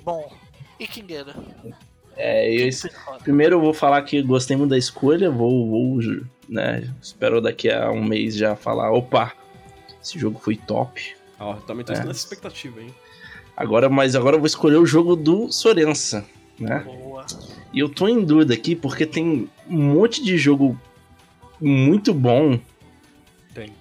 Bom, 0.03 0.33
e 0.81 0.87
Kingueira? 0.87 1.35
É, 1.65 1.71
Foi 2.17 2.91
foda? 2.91 3.19
Primeiro 3.23 3.57
eu 3.57 3.61
vou 3.61 3.75
falar 3.75 4.03
que 4.03 4.21
gostei 4.23 4.57
muito 4.57 4.71
da 4.71 4.79
escolha, 4.79 5.31
vou, 5.31 5.69
vou 5.69 6.01
né, 6.49 6.89
espero 7.03 7.41
daqui 7.41 7.71
a 7.71 7.91
um 7.91 8.05
mês 8.05 8.35
já 8.37 8.57
falar, 8.57 8.91
opa, 8.93 9.33
esse 10.03 10.19
jogo 10.19 10.39
foi 10.39 10.57
top. 10.57 11.15
Ó, 11.39 11.55
também 11.55 11.85
tô 11.85 11.93
É. 11.93 11.97
nessa 11.99 12.13
expectativa, 12.13 12.81
hein? 12.81 12.95
Agora, 13.57 13.89
mas 13.89 14.15
agora 14.15 14.37
eu 14.37 14.41
vou 14.41 14.47
escolher 14.47 14.77
o 14.77 14.87
jogo 14.87 15.17
do 15.17 15.51
Sorença, 15.51 16.25
né? 16.59 16.81
Boa. 16.81 17.27
E 17.73 17.81
eu 17.81 17.89
tô 17.89 18.07
em 18.09 18.25
dúvida 18.25 18.55
aqui 18.55 18.75
porque 18.77 19.05
tem 19.05 19.49
um 19.69 19.95
monte 19.95 20.23
de 20.23 20.37
jogo 20.39 20.79
muito 21.61 22.15
bom. 22.15 22.59
Tem. 23.55 23.73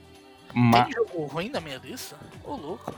Mas 0.53 0.85
Tem 0.85 0.93
jogo 0.93 1.25
ruim 1.25 1.49
na 1.49 1.59
minha 1.59 1.77
lista? 1.77 2.17
Ô, 2.43 2.55
louco. 2.55 2.93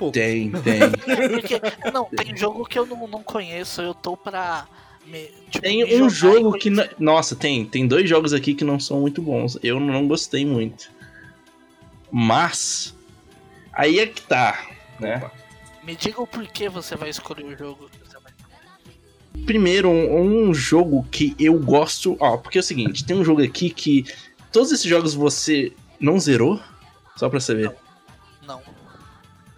Pouco. 0.00 0.12
tem, 0.14 0.50
tem. 0.64 0.80
É 0.82 1.28
porque, 1.28 1.60
não, 1.92 2.06
tem 2.06 2.34
jogo 2.36 2.64
que 2.64 2.78
eu 2.78 2.86
não, 2.86 3.06
não 3.06 3.22
conheço, 3.22 3.82
eu 3.82 3.92
tô 3.94 4.16
pra. 4.16 4.66
Me, 5.06 5.26
tipo, 5.50 5.60
Tem 5.60 6.02
um 6.02 6.08
jogo 6.08 6.52
que. 6.58 6.70
não- 6.70 6.88
Nossa, 6.98 7.36
tem. 7.36 7.64
Tem 7.66 7.86
dois 7.86 8.08
jogos 8.08 8.32
aqui 8.32 8.54
que 8.54 8.64
não 8.64 8.80
são 8.80 9.00
muito 9.00 9.20
bons. 9.20 9.58
Eu 9.62 9.78
não 9.78 10.08
gostei 10.08 10.44
muito. 10.46 10.90
Mas. 12.10 12.94
Aí 13.72 13.98
é 13.98 14.06
que 14.06 14.22
tá, 14.22 14.68
né? 14.98 15.16
Opa. 15.18 15.32
Me 15.82 15.94
diga 15.96 16.20
o 16.20 16.26
porquê 16.26 16.68
você 16.68 16.96
vai 16.96 17.08
escolher 17.10 17.44
o 17.44 17.56
jogo. 17.56 17.90
Primeiro, 19.46 19.88
um, 19.88 20.48
um 20.48 20.54
jogo 20.54 21.06
que 21.10 21.34
eu 21.38 21.58
gosto. 21.58 22.16
Ó, 22.20 22.36
porque 22.36 22.58
é 22.58 22.60
o 22.60 22.64
seguinte: 22.64 23.04
tem 23.04 23.16
um 23.16 23.24
jogo 23.24 23.42
aqui 23.42 23.70
que. 23.70 24.04
Todos 24.52 24.72
esses 24.72 24.84
jogos 24.86 25.14
você 25.14 25.72
não 26.00 26.18
zerou? 26.18 26.58
Só 27.16 27.28
pra 27.28 27.38
saber. 27.40 27.74
Não. 28.46 28.60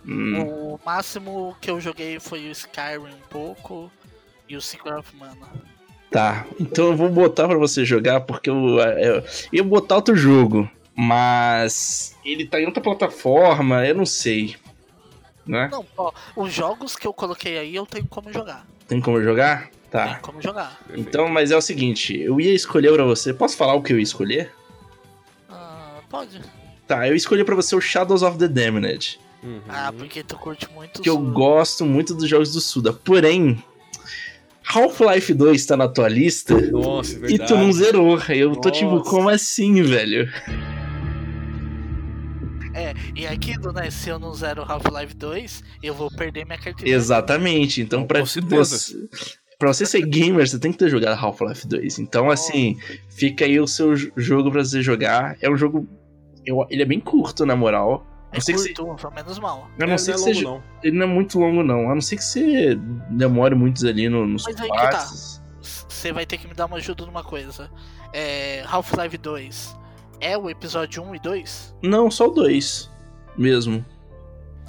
Hum, 0.07 0.43
O 0.43 0.81
máximo 0.85 1.57
que 1.61 1.71
eu 1.71 1.81
joguei 1.81 2.19
foi 2.19 2.49
o 2.49 2.51
Skyrim 2.53 3.15
um 3.15 3.29
pouco 3.31 3.91
e 4.49 4.57
o 4.57 4.61
Secret 4.61 4.95
of 4.99 5.15
Mana. 5.17 5.37
tá. 6.11 6.45
Então 6.59 6.87
eu 6.87 6.97
vou 6.97 7.09
botar 7.09 7.47
pra 7.49 7.57
você 7.57 7.85
jogar 7.85 8.21
porque 8.23 8.51
eu. 8.51 8.79
Eu, 8.79 9.15
eu 9.19 9.25
ia 9.53 9.63
botar 9.65 9.97
outro 9.97 10.17
jogo. 10.17 10.69
Mas. 10.95 12.17
Ele 12.25 12.47
tá 12.47 12.61
em 12.61 12.67
outra 12.67 12.83
plataforma, 12.83 13.87
eu 13.87 13.95
não 13.95 14.07
sei. 14.07 14.57
Né? 15.47 15.69
Não, 15.73 15.85
ó, 15.97 16.13
os 16.37 16.53
jogos 16.53 16.95
que 16.97 17.07
eu 17.07 17.13
coloquei 17.13 17.59
aí 17.59 17.75
eu 17.75 17.87
tenho 17.87 18.07
como 18.07 18.33
jogar. 18.33 18.67
Tem 18.87 19.01
como 19.01 19.21
jogar? 19.23 19.71
Tá. 19.91 20.15
Tem 20.15 20.23
como 20.23 20.41
jogar. 20.41 20.81
Então, 20.95 21.29
mas 21.29 21.51
é 21.51 21.57
o 21.57 21.61
seguinte, 21.61 22.19
eu 22.21 22.41
ia 22.41 22.53
escolher 22.55 22.93
pra 22.93 23.05
você. 23.05 23.33
Posso 23.35 23.57
falar 23.57 23.75
o 23.75 23.83
que 23.83 23.93
eu 23.93 23.97
ia 23.99 24.03
escolher? 24.03 24.53
Ah, 25.51 26.01
pode. 26.09 26.41
Tá, 26.87 27.09
eu 27.09 27.15
escolhi 27.15 27.45
pra 27.45 27.55
você 27.57 27.75
o 27.75 27.81
Shadows 27.81 28.23
of 28.23 28.39
the 28.39 28.49
Damned. 28.49 29.19
Uhum. 29.43 29.61
Ah, 29.69 29.93
porque 29.97 30.23
tu 30.23 30.37
curte 30.37 30.69
muito 30.73 31.03
Que 31.03 31.09
eu 31.11 31.19
os- 31.19 31.33
gosto 31.33 31.85
muito 31.85 32.15
dos 32.15 32.29
jogos 32.29 32.53
do 32.53 32.61
Suda. 32.61 32.93
Porém, 32.93 33.63
Half-Life 34.65 35.35
2 35.35 35.67
tá 35.67 35.77
na 35.77 35.89
tua 35.89 36.09
lista 36.09 36.55
Nossa, 36.71 37.19
é 37.27 37.31
e 37.33 37.39
tu 37.39 37.57
não 37.57 37.73
zerou. 37.73 38.19
Eu 38.29 38.55
tô 38.57 38.71
tipo, 38.71 38.93
Nossa. 38.93 39.11
como 39.11 39.29
assim, 39.29 39.83
velho? 39.83 40.29
E 43.15 43.27
aquilo, 43.27 43.73
né? 43.73 43.91
Se 43.91 44.09
eu 44.09 44.19
não 44.19 44.33
zero 44.35 44.63
Half-Life 44.63 45.15
2, 45.15 45.63
eu 45.83 45.93
vou 45.95 46.11
perder 46.11 46.45
minha 46.47 46.59
carteira. 46.59 46.91
Exatamente. 46.97 47.83
Então, 47.83 48.07
pra 48.07 48.21
você, 48.21 48.41
pra 49.59 49.73
você 49.73 49.85
ser 49.85 50.01
gamer, 50.07 50.49
você 50.49 50.59
tem 50.59 50.73
que 50.73 50.79
ter 50.79 50.89
jogado 50.89 51.19
Half-Life 51.19 51.67
2. 51.69 51.99
Então, 51.99 52.31
assim, 52.31 52.77
fica 53.11 53.45
aí 53.45 53.61
o 53.61 53.67
seu 53.67 53.95
jogo 54.17 54.51
pra 54.51 54.65
você 54.65 54.81
jogar. 54.83 55.37
É 55.41 55.51
um 55.51 55.57
jogo. 55.57 55.87
eu- 56.45 56.67
ele 56.71 56.83
é 56.83 56.87
bem 56.87 56.99
curto, 56.99 57.45
na 57.47 57.55
moral. 57.55 58.05
A 58.33 58.37
É 58.37 58.39
não 58.39 58.41
ser 58.41 58.53
que 58.55 58.59
você- 58.59 58.75
curto, 58.75 59.15
menos 59.15 59.39
mal. 59.39 59.69
eu 59.79 59.87
não 59.87 59.95
É, 59.95 59.99
sei 59.99 60.15
não 60.15 60.25
que 60.25 60.31
é 60.31 60.35
seja. 60.35 60.49
longo, 60.49 60.59
não. 60.65 60.81
Ele 60.83 60.97
não 60.99 61.05
é 61.05 61.09
muito 61.09 61.39
longo, 61.39 61.63
não. 61.63 61.91
A 61.91 61.95
não 61.95 62.01
ser 62.01 62.17
que 62.17 62.25
você 62.25 62.75
demore 63.11 63.55
muitos 63.55 63.85
ali 63.85 64.09
no- 64.09 64.27
nos 64.27 64.45
Mas 64.45 64.59
aí 64.61 64.71
que 64.71 64.77
tá. 64.79 65.07
Você 65.61 66.13
vai 66.13 66.25
ter 66.27 66.39
que 66.39 66.49
me 66.49 66.55
dar 66.55 66.67
uma 66.67 66.79
ajuda 66.79 67.05
numa 67.07 67.23
coisa. 67.23 67.71
É, 68.13 68.65
Half-Life 68.67 69.17
2 69.19 69.77
é 70.21 70.37
o 70.37 70.49
episódio 70.51 71.03
1 71.03 71.15
e 71.15 71.19
2? 71.21 71.75
Não, 71.83 72.11
só 72.11 72.27
o 72.27 72.31
2 72.31 72.91
mesmo. 73.37 73.85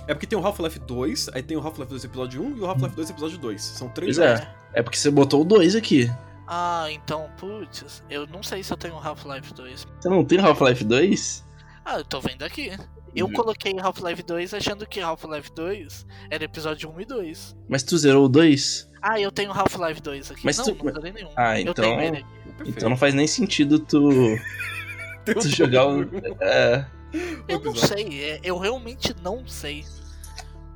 É 0.07 0.14
porque 0.14 0.27
tem 0.27 0.38
o 0.38 0.45
Half-Life 0.45 0.80
2, 0.80 1.30
aí 1.34 1.41
tem 1.41 1.56
o 1.56 1.61
Half-Life 1.61 1.90
2 1.90 2.03
episódio 2.03 2.44
1 2.44 2.57
e 2.57 2.60
o 2.60 2.65
Half-Life 2.65 2.95
2 2.95 3.10
episódio 3.10 3.38
2. 3.38 3.61
São 3.61 3.88
três 3.88 4.18
Pois 4.18 4.30
é. 4.41 4.53
É 4.73 4.84
porque 4.84 4.98
você 4.98 5.10
botou 5.10 5.41
o 5.41 5.45
2 5.45 5.76
aqui. 5.76 6.11
Ah, 6.45 6.88
então, 6.91 7.30
putz, 7.38 8.03
eu 8.10 8.27
não 8.27 8.44
sei 8.44 8.61
se 8.61 8.73
eu 8.73 8.77
tenho 8.77 8.95
Half-Life 8.98 9.53
2. 9.53 9.88
Você 9.99 10.10
não 10.10 10.26
tem 10.26 10.40
Half-Life 10.40 10.84
2? 10.84 11.44
Ah, 11.85 11.99
eu 11.99 12.03
tô 12.06 12.19
vendo 12.19 12.44
aqui. 12.44 12.72
Eu 13.15 13.27
Uhum. 13.27 13.34
coloquei 13.34 13.76
Half-Life 13.80 14.23
2 14.23 14.53
achando 14.53 14.85
que 14.88 14.99
Half-Life 14.99 15.52
2 15.53 16.06
era 16.31 16.44
episódio 16.44 16.90
1 16.90 17.02
e 17.02 17.06
2. 17.06 17.56
Mas 17.69 17.84
tu 17.84 17.98
zerou 17.98 18.26
o 18.26 18.30
2? 18.30 18.90
Ah, 19.02 19.19
eu 19.19 19.31
tenho 19.31 19.52
Half-Life 19.52 20.02
2 20.02 20.31
aqui. 20.31 20.41
Mas 20.44 20.57
não, 20.57 20.65
tu- 20.65 20.84
não 20.85 20.94
zerei 20.94 21.11
nenhum. 21.11 21.30
Ah, 21.35 21.60
Eu 21.60 21.72
então. 21.72 21.73
tenho 21.85 22.02
ele 22.02 22.18
aqui. 22.18 22.26
Perfeito. 22.44 22.69
Então 22.77 22.90
não 22.90 22.98
faz 22.98 23.14
nem 23.14 23.27
sentido 23.27 23.80
tu, 23.80 24.10
tu 25.26 25.48
jogar 25.49 25.88
o. 25.88 26.03
É. 26.41 26.85
Eu 27.48 27.60
não 27.60 27.76
sei, 27.76 28.23
é, 28.23 28.40
eu 28.44 28.57
realmente 28.57 29.14
não 29.22 29.45
sei. 29.48 29.85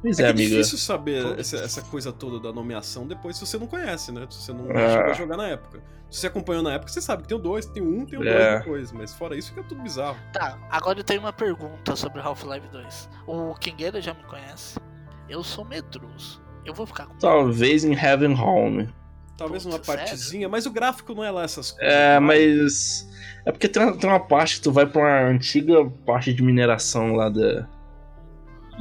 Pois 0.08 0.20
É, 0.20 0.24
é, 0.24 0.26
é 0.28 0.30
amigo. 0.32 0.50
difícil 0.50 0.78
saber 0.78 1.40
essa, 1.40 1.58
essa 1.58 1.82
coisa 1.82 2.12
toda 2.12 2.40
da 2.40 2.52
nomeação 2.54 3.06
depois 3.08 3.36
se 3.38 3.46
você 3.46 3.58
não 3.58 3.68
conhece, 3.68 4.12
né? 4.12 4.26
Se 4.30 4.42
você 4.42 4.54
não 4.54 4.66
Ah. 4.72 4.90
chegou 4.94 5.12
a 5.12 5.14
jogar 5.14 5.38
na 5.38 5.48
época. 5.48 5.82
Se 6.10 6.22
você 6.22 6.28
acompanhou 6.28 6.64
na 6.64 6.74
época, 6.74 6.92
você 6.92 7.02
sabe 7.02 7.24
que 7.24 7.28
tem 7.28 7.38
o 7.38 7.40
2, 7.42 7.66
tem 7.66 7.84
o 7.84 7.86
1, 7.86 8.00
um, 8.02 8.06
tem 8.06 8.18
o 8.18 8.24
2 8.24 8.34
É. 8.36 8.60
depois. 8.60 8.92
Mas 8.94 9.14
fora 9.14 9.36
isso, 9.36 9.50
fica 9.50 9.64
tudo 9.64 9.82
bizarro. 9.82 10.18
Tá, 10.32 10.58
agora 10.72 11.00
eu 11.00 11.04
tenho 11.04 11.20
uma 11.20 11.34
pergunta 11.34 11.96
sobre 11.96 12.22
Half-Life 12.22 12.68
2. 12.70 13.10
O 13.28 13.54
Kingueira 13.56 14.02
já 14.02 14.14
me 14.14 14.24
conhece. 14.24 14.80
Eu 15.28 15.44
sou 15.44 15.66
medroso. 15.66 16.42
Eu 16.66 16.74
vou 16.74 16.86
ficar 16.86 17.08
com 17.08 17.18
Talvez 17.18 17.84
em 17.84 17.94
Heaven 17.94 18.34
Home. 18.40 18.90
Talvez 19.38 19.64
Putz, 19.64 19.76
uma 19.76 19.84
sério? 19.84 20.02
partezinha, 20.02 20.50
mas 20.50 20.66
o 20.66 20.72
gráfico 20.72 21.14
não 21.14 21.24
é 21.24 21.30
lá 21.30 21.44
essas 21.44 21.72
coisas. 21.72 21.94
É, 21.94 22.16
tá? 22.16 22.22
mas. 22.22 23.08
É 23.46 23.52
porque 23.52 23.68
tem 23.68 23.84
uma, 23.84 23.96
tem 23.98 24.10
uma 24.10 24.20
parte 24.20 24.56
que 24.56 24.62
tu 24.62 24.72
vai 24.72 24.86
pra 24.86 25.00
uma 25.02 25.30
antiga 25.30 25.86
parte 26.06 26.34
de 26.34 26.42
mineração 26.42 27.14
lá 27.14 27.30
da. 27.30 27.68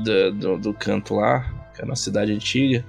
Da- 0.04 0.30
do, 0.30 0.58
do 0.58 0.74
canto 0.74 1.14
lá, 1.14 1.40
que 1.74 1.82
é 1.82 1.84
na 1.84 1.96
cidade 1.96 2.32
antiga. 2.32 2.84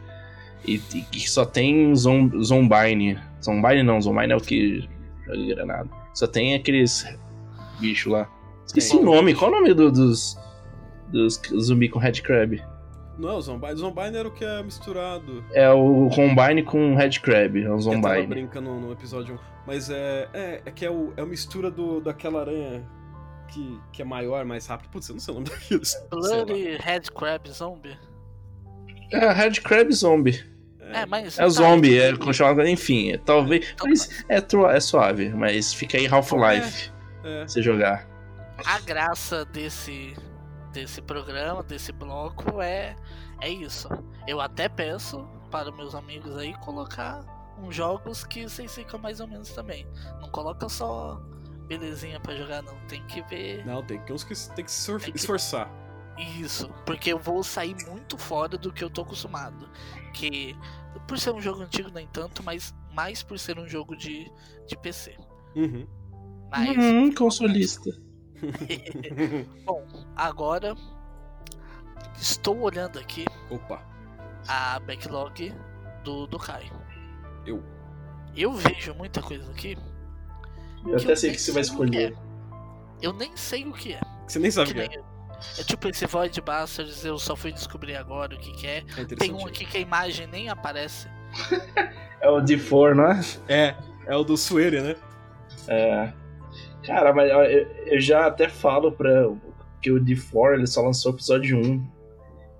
E, 0.65 0.75
e 0.93 1.01
que 1.01 1.29
só 1.29 1.45
tem 1.45 1.95
zom, 1.95 2.29
Zombine. 2.43 3.17
Zombine 3.43 3.83
não, 3.83 4.01
Zombine 4.01 4.33
é 4.33 4.35
o 4.35 4.41
que 4.41 4.87
joga 5.25 5.45
granada. 5.55 5.89
Só 6.13 6.27
tem 6.27 6.55
aqueles 6.55 7.05
bichos 7.79 8.11
lá. 8.11 8.27
Esqueci 8.65 8.95
o 8.97 9.03
nome. 9.03 9.33
Qual 9.33 9.51
é 9.51 9.55
o 9.55 9.59
nome 9.59 9.73
do- 9.73 9.91
dos. 9.91 10.37
dos 11.11 11.41
zumbi 11.61 11.87
com 11.87 11.99
Headcrab? 11.99 12.61
Não, 13.17 13.37
o 13.37 13.41
Zombine, 13.41 13.75
Zombine 13.77 14.15
era 14.17 14.27
o 14.27 14.31
que 14.31 14.43
é 14.45 14.61
misturado. 14.61 15.43
É 15.53 15.69
o 15.71 16.07
Combine 16.13 16.61
com 16.63 16.93
Headcrab. 16.95 17.63
É 17.63 17.71
o 17.71 17.79
Zombine. 17.79 18.27
brinca 18.27 18.59
no, 18.61 18.79
no 18.79 18.91
episódio 18.91 19.35
1. 19.35 19.37
Mas 19.65 19.89
é, 19.89 20.27
é, 20.33 20.61
é 20.65 20.71
que 20.71 20.85
é, 20.85 20.91
o, 20.91 21.13
é 21.17 21.21
a 21.21 21.25
mistura 21.25 21.71
do, 21.71 21.99
daquela 21.99 22.41
aranha 22.41 22.83
que, 23.47 23.79
que 23.93 24.01
é 24.01 24.05
maior, 24.05 24.45
mais 24.45 24.65
rápido. 24.67 24.89
Putz, 24.91 25.07
eu 25.09 25.13
não 25.15 25.19
sei 25.19 25.33
o 25.33 25.35
nome 25.35 25.49
daquilo. 25.51 25.81
Bloody 26.09 26.77
Head 26.77 27.11
Crab 27.11 27.49
Zombie. 27.51 27.97
É, 29.11 29.31
Headcrab 29.31 29.91
Zombie. 29.93 30.43
É, 30.81 31.05
mas. 31.05 31.37
É 31.37 31.43
o 31.43 31.47
tá, 31.47 31.49
zombie, 31.49 31.97
é 31.99 32.15
continuado, 32.15 32.65
enfim, 32.65 33.11
é, 33.11 33.17
talvez. 33.17 33.71
Então 33.73 33.87
Mas 33.89 34.23
é, 34.29 34.39
tro- 34.41 34.69
é 34.69 34.79
suave, 34.79 35.29
mas 35.29 35.73
fica 35.73 35.97
aí 35.97 36.07
Half-Life 36.07 36.91
É. 37.23 37.39
pra 37.39 37.47
você 37.47 37.61
jogar. 37.61 38.07
A 38.65 38.79
graça 38.79 39.43
desse 39.45 40.15
desse 40.73 41.01
programa, 41.01 41.63
desse 41.63 41.91
bloco 41.91 42.61
é 42.61 42.95
é 43.41 43.49
isso. 43.49 43.89
Eu 44.27 44.39
até 44.41 44.67
peço 44.69 45.27
para 45.51 45.71
meus 45.71 45.93
amigos 45.95 46.35
aí 46.37 46.53
colocar 46.59 47.23
uns 47.61 47.75
jogos 47.75 48.23
que 48.23 48.43
vocês 48.47 48.73
ficam 48.73 48.99
mais 48.99 49.19
ou 49.19 49.27
menos 49.27 49.49
também. 49.49 49.87
Não 50.21 50.29
coloca 50.29 50.67
só 50.69 51.21
belezinha 51.67 52.19
pra 52.19 52.35
jogar 52.35 52.61
não, 52.61 52.75
tem 52.87 53.03
que 53.05 53.21
ver 53.23 53.65
Não, 53.65 53.83
tem 53.83 53.99
que 53.99 54.05
tem 54.07 54.15
que 54.65 54.71
se 54.71 54.79
esfor- 54.79 54.99
Tem 55.01 55.11
que- 55.11 55.17
esforçar. 55.19 55.69
isso, 56.39 56.69
porque 56.85 57.11
eu 57.13 57.19
vou 57.19 57.43
sair 57.43 57.75
muito 57.87 58.17
fora 58.17 58.57
do 58.57 58.71
que 58.73 58.83
eu 58.83 58.89
tô 58.89 59.01
acostumado. 59.01 59.69
Que 60.13 60.55
por 61.07 61.19
ser 61.19 61.31
um 61.31 61.41
jogo 61.41 61.61
antigo 61.61 61.89
nem 61.93 62.07
tanto, 62.07 62.41
mas 62.43 62.73
mais 62.93 63.21
por 63.21 63.37
ser 63.37 63.59
um 63.59 63.67
jogo 63.67 63.95
de, 63.95 64.31
de 64.65 64.75
PC. 64.77 65.15
Uhum. 65.55 65.85
Mas 66.49 66.75
Hum, 66.77 67.13
consolista. 67.13 67.91
Bom, 69.65 69.85
agora 70.15 70.73
estou 72.19 72.59
olhando 72.61 72.97
aqui 72.99 73.25
Opa. 73.49 73.81
a 74.47 74.79
backlog 74.79 75.53
do, 76.03 76.25
do 76.27 76.39
Caio. 76.39 76.71
Eu. 77.45 77.63
Eu 78.35 78.53
vejo 78.53 78.93
muita 78.95 79.21
coisa 79.21 79.49
aqui. 79.51 79.77
Eu 80.91 80.97
que 80.97 81.05
até 81.05 81.15
sei 81.15 81.29
nem 81.29 81.35
que 81.35 81.41
você 81.41 81.51
vai 81.51 81.61
o 81.61 81.65
escolher. 81.65 82.13
é. 82.13 82.27
Eu 83.01 83.13
nem 83.13 83.35
sei 83.35 83.65
o 83.65 83.73
que 83.73 83.93
é. 83.93 84.01
Você 84.27 84.39
nem 84.39 84.49
sabe 84.51 84.71
o 84.71 84.73
Que 84.73 84.81
que 84.81 84.87
nem- 84.89 84.97
é. 84.97 85.61
é 85.61 85.63
tipo 85.63 85.87
esse 85.87 86.05
Void 86.05 86.41
Bastards, 86.41 87.05
eu 87.05 87.17
só 87.19 87.35
fui 87.35 87.51
descobrir 87.51 87.95
agora 87.95 88.35
o 88.35 88.39
que, 88.39 88.51
que 88.53 88.65
é. 88.67 88.83
É 88.97 89.05
Tem 89.05 89.31
um 89.33 89.45
aqui 89.45 89.65
que 89.65 89.77
a 89.77 89.81
imagem 89.81 90.27
nem 90.27 90.49
aparece. 90.49 91.07
É 92.19 92.27
o 92.31 92.41
D4, 92.41 92.95
né? 92.95 93.21
É, 93.47 93.75
é 94.07 94.15
o 94.15 94.23
do 94.23 94.35
Suere, 94.35 94.81
né? 94.81 94.95
É. 95.67 96.11
Cara, 96.83 97.13
mas 97.13 97.29
eu, 97.29 97.37
eu 97.85 97.99
já 98.01 98.25
até 98.25 98.49
falo 98.49 98.91
pra. 98.91 99.29
que 99.83 99.91
o 99.91 100.03
D4 100.03 100.55
ele 100.55 100.65
só 100.65 100.81
lançou 100.81 101.11
o 101.11 101.15
episódio 101.15 101.55
1. 101.59 101.87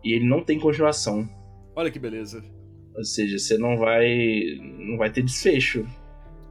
E 0.03 0.13
ele 0.13 0.25
não 0.27 0.43
tem 0.43 0.59
continuação. 0.59 1.27
Olha 1.75 1.89
que 1.89 1.97
beleza. 1.97 2.43
Ou 2.95 3.03
seja, 3.03 3.39
você 3.39 3.57
não 3.57 3.77
vai. 3.77 4.05
não 4.77 4.95
vai 4.95 5.09
ter 5.09 5.23
desfecho. 5.23 5.87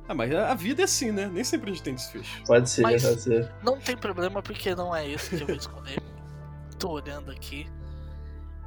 Ah, 0.08 0.14
mas 0.14 0.32
a 0.34 0.54
vida 0.54 0.82
é 0.82 0.84
assim, 0.84 1.10
né? 1.10 1.26
Nem 1.26 1.42
sempre 1.42 1.70
a 1.70 1.74
gente 1.74 1.82
tem 1.82 1.94
desfecho. 1.94 2.42
Pode 2.44 2.70
ser, 2.70 2.82
Mas- 2.82 3.02
pode 3.02 3.20
ser. 3.20 3.52
Não 3.62 3.78
tem 3.80 3.96
problema 3.96 4.40
porque 4.42 4.74
não 4.74 4.94
é 4.94 5.08
esse 5.08 5.36
que 5.36 5.42
eu 5.42 5.46
vou 5.46 5.56
escolher. 5.56 6.00
Tô 6.78 6.90
olhando 6.90 7.30
aqui. 7.30 7.66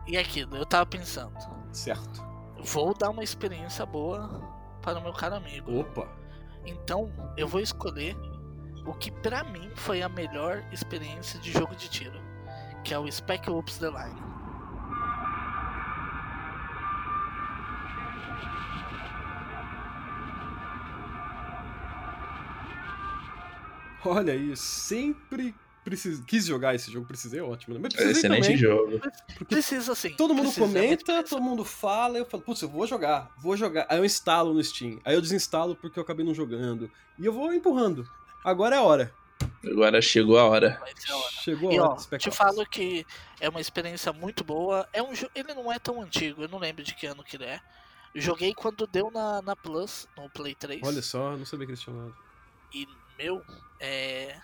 E 0.07 0.17
é 0.17 0.19
aquilo, 0.19 0.57
eu 0.57 0.65
tava 0.65 0.85
pensando. 0.85 1.33
Certo. 1.71 2.21
Vou 2.61 2.93
dar 2.97 3.09
uma 3.11 3.23
experiência 3.23 3.85
boa 3.85 4.41
para 4.81 4.99
o 4.99 5.01
meu 5.03 5.13
caro 5.13 5.35
amigo. 5.35 5.79
Opa. 5.79 6.07
Então, 6.65 7.11
eu 7.37 7.47
vou 7.47 7.61
escolher 7.61 8.17
o 8.85 8.93
que 8.93 9.11
pra 9.11 9.43
mim 9.43 9.69
foi 9.75 10.01
a 10.01 10.09
melhor 10.09 10.63
experiência 10.71 11.39
de 11.39 11.51
jogo 11.51 11.75
de 11.75 11.87
tiro, 11.89 12.19
que 12.83 12.93
é 12.93 12.99
o 12.99 13.09
Spec 13.09 13.49
Ops 13.49 13.77
The 13.77 13.87
Line. 13.89 14.21
Olha 24.05 24.33
aí, 24.33 24.55
sempre 24.55 25.53
precis... 25.83 26.21
quis 26.25 26.45
jogar 26.45 26.75
esse 26.75 26.91
jogo, 26.91 27.07
precisei, 27.07 27.41
ótimo. 27.41 27.73
né? 27.75 27.79
Mas 27.83 27.93
precisei 27.93 28.17
Excelente 28.17 28.43
também, 28.43 28.57
jogo. 28.57 28.99
porque 29.37 29.55
Precisa 29.55 29.95
sim. 29.95 30.15
todo 30.15 30.33
mundo 30.33 30.51
precisa, 30.51 30.65
é 30.65 30.67
comenta, 30.67 31.03
precisa. 31.05 31.23
todo 31.23 31.41
mundo 31.41 31.65
fala, 31.65 32.17
eu 32.17 32.25
falo, 32.25 32.43
putz, 32.43 32.61
eu 32.61 32.69
vou 32.69 32.85
jogar, 32.85 33.31
vou 33.37 33.57
jogar. 33.57 33.85
Aí 33.89 33.97
eu 33.97 34.05
instalo 34.05 34.53
no 34.53 34.63
Steam, 34.63 34.99
aí 35.03 35.15
eu 35.15 35.21
desinstalo 35.21 35.75
porque 35.75 35.99
eu 35.99 36.03
acabei 36.03 36.25
não 36.25 36.33
jogando. 36.33 36.89
E 37.17 37.25
eu 37.25 37.33
vou 37.33 37.53
empurrando. 37.53 38.09
Agora 38.43 38.75
é 38.75 38.79
a 38.79 38.83
hora. 38.83 39.13
Agora 39.65 40.01
chegou 40.01 40.37
a 40.37 40.45
hora. 40.45 40.79
A 40.79 40.83
hora. 41.15 41.31
Chegou 41.31 41.69
a 41.69 41.73
E 41.73 41.79
hora 41.79 41.91
ó, 41.91 42.17
te 42.17 42.31
falo 42.31 42.65
que 42.65 43.05
é 43.39 43.49
uma 43.49 43.59
experiência 43.59 44.13
muito 44.13 44.43
boa. 44.43 44.87
É 44.93 45.01
um 45.01 45.11
Ele 45.35 45.53
não 45.53 45.71
é 45.71 45.79
tão 45.79 46.01
antigo, 46.01 46.43
eu 46.43 46.47
não 46.47 46.59
lembro 46.59 46.83
de 46.83 46.93
que 46.95 47.05
ano 47.05 47.23
que 47.23 47.35
ele 47.35 47.45
é. 47.45 47.59
Joguei 48.15 48.53
quando 48.53 48.87
deu 48.87 49.11
na, 49.11 49.41
na 49.41 49.55
Plus, 49.55 50.07
no 50.17 50.29
Play 50.29 50.55
3. 50.55 50.81
Olha 50.83 51.01
só, 51.01 51.35
não 51.37 51.45
sabia 51.45 51.65
que 51.65 51.71
eles 51.73 51.81
tinham 51.81 51.97
nada. 51.97 52.13
E, 52.73 52.87
meu, 53.19 53.41
é. 53.79 54.35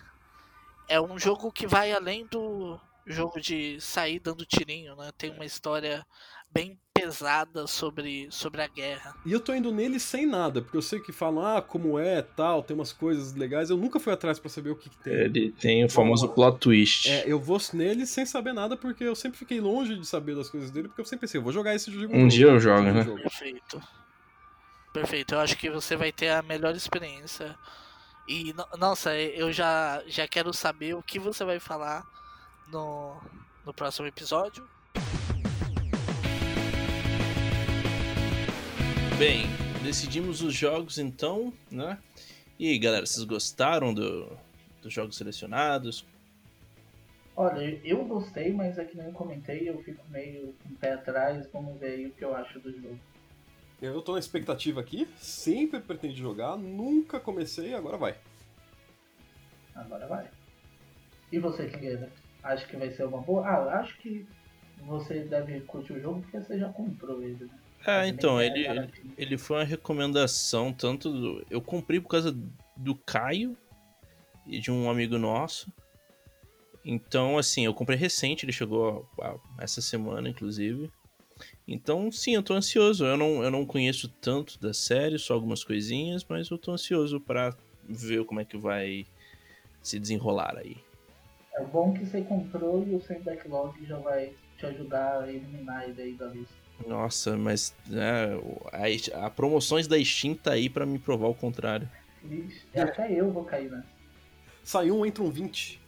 É 0.88 1.02
um 1.02 1.18
jogo 1.18 1.52
que 1.52 1.66
vai 1.66 1.92
além 1.92 2.28
do 2.28 2.80
jogo 3.08 3.40
de 3.40 3.80
sair 3.82 4.20
dando 4.20 4.46
tirinho, 4.46 4.96
né? 4.96 5.12
Tem 5.18 5.32
uma 5.32 5.46
história 5.46 6.06
bem 6.52 6.78
pesada 6.94 7.68
sobre, 7.68 8.28
sobre 8.32 8.62
a 8.62 8.68
guerra. 8.68 9.14
E 9.26 9.32
eu 9.32 9.40
tô 9.40 9.54
indo 9.54 9.72
nele 9.72 10.00
sem 10.00 10.26
nada, 10.26 10.62
porque 10.62 10.78
eu 10.78 10.82
sei 10.82 11.00
que 11.00 11.12
falam, 11.12 11.46
ah, 11.46 11.62
como 11.62 12.00
é, 12.00 12.22
tal, 12.22 12.64
tem 12.64 12.76
umas 12.76 12.94
coisas 12.94 13.34
legais. 13.34 13.70
Eu 13.70 13.78
nunca 13.78 14.00
fui 14.00 14.14
atrás 14.14 14.40
pra 14.40 14.50
saber 14.50 14.70
o 14.70 14.76
que, 14.76 14.90
que 14.90 14.98
tem. 15.00 15.14
Ele 15.14 15.52
tem 15.52 15.84
o 15.84 15.90
famoso 15.90 16.30
plot 16.30 16.60
twist. 16.60 17.10
É, 17.10 17.26
eu 17.26 17.40
vou 17.40 17.60
nele 17.74 18.06
sem 18.06 18.26
saber 18.26 18.54
nada, 18.54 18.78
porque 18.78 19.04
eu 19.04 19.16
sempre 19.16 19.38
fiquei 19.38 19.60
longe 19.60 19.96
de 19.98 20.06
saber 20.06 20.36
das 20.36 20.50
coisas 20.50 20.72
dele, 20.72 20.88
porque 20.88 21.02
eu 21.02 21.06
sempre 21.06 21.28
pensei, 21.28 21.40
eu 21.40 21.44
vou 21.44 21.52
jogar 21.52 21.76
esse 21.76 21.92
jogo. 21.92 22.16
Um 22.16 22.28
dia 22.28 22.48
eu 22.48 22.60
jogo, 22.60 22.82
né? 22.82 23.04
jogo. 23.04 23.22
Perfeito. 23.22 23.82
Perfeito. 24.94 25.36
Eu 25.36 25.40
acho 25.40 25.58
que 25.58 25.70
você 25.70 25.98
vai 25.98 26.12
ter 26.12 26.30
a 26.30 26.42
melhor 26.42 26.74
experiência. 26.74 27.58
E, 28.28 28.54
no- 28.54 28.68
nossa, 28.78 29.16
eu 29.18 29.52
já, 29.52 30.04
já 30.08 30.28
quero 30.28 30.52
saber 30.54 30.96
o 30.96 31.04
que 31.04 31.20
você 31.20 31.44
vai 31.46 31.60
falar 31.60 32.04
no, 32.72 33.16
no 33.66 33.74
próximo 33.74 34.08
episódio. 34.08 34.68
Bem, 39.18 39.46
decidimos 39.84 40.42
os 40.42 40.54
jogos 40.54 40.98
então, 40.98 41.54
né? 41.72 41.98
E 42.60 42.70
aí, 42.70 42.80
galera, 42.80 43.06
vocês 43.06 43.24
gostaram 43.26 43.94
do, 43.94 44.36
dos 44.82 44.92
jogos 44.92 45.16
selecionados? 45.16 46.06
Olha, 47.38 47.80
eu 47.84 48.04
gostei, 48.06 48.52
mas 48.54 48.78
é 48.78 48.86
que 48.86 48.98
nem 48.98 49.12
comentei, 49.12 49.70
eu 49.70 49.82
fico 49.84 50.04
meio 50.10 50.56
com 50.64 50.70
o 50.70 50.76
pé 50.78 50.94
atrás, 50.94 51.46
vamos 51.52 51.78
ver 51.80 51.94
aí 51.94 52.06
o 52.08 52.12
que 52.12 52.24
eu 52.24 52.34
acho 52.36 52.60
do 52.60 52.72
jogo. 52.72 52.98
Eu 53.82 54.02
tô 54.02 54.14
na 54.14 54.20
expectativa 54.20 54.80
aqui, 54.80 55.08
sempre 55.18 55.80
pretendi 55.80 56.18
jogar, 56.18 56.58
nunca 56.58 57.20
comecei, 57.20 57.74
agora 57.74 57.98
vai. 57.98 58.16
Agora 59.76 60.08
vai. 60.08 60.30
E 61.32 61.40
você, 61.40 61.68
Figueira? 61.68 62.10
Acho 62.44 62.68
que 62.68 62.78
vai 62.78 62.92
ser 62.92 63.06
uma 63.06 63.22
boa. 63.22 63.46
Ah, 63.48 63.62
eu 63.64 63.70
acho 63.72 63.98
que 63.98 64.26
você 64.86 65.22
deve 65.24 65.62
curtir 65.62 65.94
o 65.94 66.02
jogo 66.02 66.22
porque 66.22 66.40
você 66.40 66.58
já 66.58 66.70
comprou 66.72 67.22
ele, 67.22 67.46
né? 67.46 67.60
Ah, 67.86 68.08
então, 68.08 68.42
ele, 68.42 68.66
ele, 69.18 69.38
foi 69.38 69.58
uma 69.58 69.64
recomendação 69.64 70.74
tanto 70.74 71.12
do. 71.12 71.46
Eu 71.50 71.62
comprei 71.62 72.00
por 72.00 72.10
causa 72.10 72.36
do 72.76 72.96
Caio 72.96 73.56
e 74.48 74.60
de 74.60 74.72
um 74.72 74.90
amigo 74.90 75.18
nosso. 75.20 75.72
Então, 76.84 77.38
assim, 77.38 77.66
eu 77.66 77.74
comprei 77.74 77.98
recente, 77.98 78.46
ele 78.46 78.52
chegou 78.52 79.08
a- 79.20 79.28
a- 79.30 79.38
essa 79.60 79.82
semana, 79.82 80.30
inclusive. 80.30 80.92
Então, 81.68 82.12
sim, 82.12 82.36
eu 82.36 82.44
tô 82.44 82.54
ansioso. 82.54 83.06
Eu 83.06 83.18
não, 83.18 83.44
eu 83.44 83.50
não 83.50 83.66
conheço 83.66 84.08
tanto 84.22 84.60
da 84.60 84.74
série, 84.74 85.18
só 85.18 85.34
algumas 85.34 85.64
coisinhas, 85.64 86.26
mas 86.28 86.50
eu 86.50 86.58
tô 86.58 86.72
ansioso 86.72 87.20
pra 87.20 87.56
ver 87.84 88.24
como 88.26 88.40
é 88.40 88.46
que 88.46 88.58
vai 88.58 89.06
se 89.82 90.00
desenrolar 90.00 90.58
aí. 90.58 90.78
É 91.56 91.64
bom 91.64 91.94
que 91.94 92.06
você 92.06 92.22
comprou 92.22 92.86
e 92.88 92.94
o 92.94 93.02
sem 93.02 93.20
backlog 93.22 93.84
já 93.86 93.98
vai 93.98 94.34
te 94.58 94.66
ajudar 94.66 95.24
a 95.24 95.32
eliminar 95.32 95.88
ele 95.90 96.02
aí 96.02 96.14
da 96.14 96.28
lista. 96.28 96.54
Nossa, 96.86 97.38
mas 97.38 97.74
né, 97.88 98.26
a, 99.14 99.26
a 99.26 99.30
promoções 99.30 99.88
da 99.88 100.04
Steam 100.04 100.36
tá 100.36 100.52
aí 100.52 100.70
pra 100.70 100.86
me 100.86 101.00
provar 101.00 101.28
o 101.30 101.36
contrário. 101.36 101.90
Vixe, 102.22 102.66
até 102.76 103.12
eu 103.12 103.32
vou 103.32 103.46
cair, 103.46 103.72
né? 103.72 103.84
Sai 104.64 104.92
um, 104.92 105.06
entra 105.06 105.24
um 105.24 105.30
20. 105.30 105.80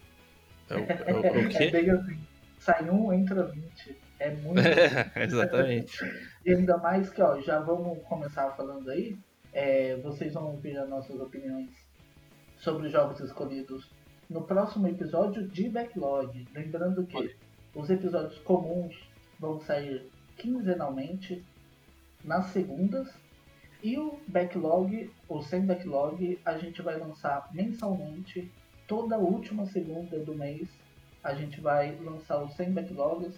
É 0.69 0.77
o, 0.77 0.79
é 0.79 1.13
o, 1.13 1.25
é 1.25 1.31
o 1.31 1.45
É 1.45 1.49
quê? 1.49 1.69
bem 1.71 1.89
assim. 1.89 2.17
Sai 2.59 2.89
um, 2.89 3.11
entra 3.11 3.43
20. 3.43 3.97
É 4.19 4.31
muito. 4.31 4.61
Exatamente. 5.15 5.97
E 6.45 6.51
ainda 6.51 6.77
mais 6.77 7.09
que, 7.09 7.21
ó, 7.21 7.39
já 7.41 7.59
vamos 7.59 8.01
começar 8.03 8.51
falando 8.51 8.89
aí. 8.89 9.17
é, 9.53 9.95
vocês 9.97 10.33
vão 10.33 10.51
ouvir 10.51 10.77
as 10.77 10.89
nossas 10.89 11.19
opiniões 11.19 11.69
sobre 12.57 12.87
os 12.87 12.91
jogos 12.91 13.19
escolhidos 13.19 13.89
no 14.29 14.41
próximo 14.43 14.87
episódio 14.87 15.47
de 15.47 15.69
Backlog. 15.69 16.47
Lembrando 16.53 17.05
que 17.05 17.35
os 17.73 17.89
episódios 17.89 18.37
comuns 18.39 18.95
vão 19.39 19.59
sair 19.59 20.09
quinzenalmente 20.35 21.43
nas 22.23 22.47
segundas. 22.47 23.07
E 23.81 23.97
o 23.97 24.19
backlog, 24.27 25.09
ou 25.29 25.41
sem 25.41 25.65
backlog, 25.65 26.39
a 26.43 26.57
gente 26.57 26.81
vai 26.81 26.97
lançar 26.97 27.47
mensalmente. 27.53 28.51
Toda 28.87 29.17
última 29.17 29.65
segunda 29.65 30.19
do 30.19 30.35
mês 30.35 30.67
a 31.23 31.33
gente 31.35 31.59
vai 31.61 31.95
lançar 31.97 32.43
os 32.43 32.53
100 32.55 32.71
backlogs 32.71 33.35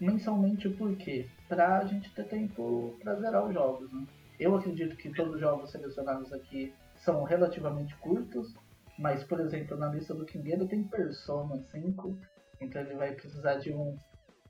mensalmente 0.00 0.68
por 0.70 0.96
quê? 0.96 1.26
Pra 1.48 1.84
gente 1.84 2.10
ter 2.10 2.24
tempo 2.24 2.96
pra 3.02 3.14
zerar 3.16 3.46
os 3.46 3.52
jogos, 3.54 3.92
né? 3.92 4.06
Eu 4.38 4.56
acredito 4.56 4.96
que 4.96 5.10
todos 5.10 5.34
os 5.34 5.40
jogos 5.40 5.70
selecionados 5.70 6.32
aqui 6.32 6.72
são 6.96 7.22
relativamente 7.24 7.94
curtos, 7.96 8.54
mas, 8.98 9.22
por 9.24 9.40
exemplo, 9.40 9.76
na 9.76 9.88
lista 9.88 10.14
do 10.14 10.24
Kingueiro 10.24 10.66
tem 10.66 10.82
Persona 10.82 11.58
5, 11.70 12.16
então 12.60 12.80
ele 12.82 12.94
vai 12.94 13.12
precisar 13.12 13.56
de 13.56 13.72
um, 13.72 13.96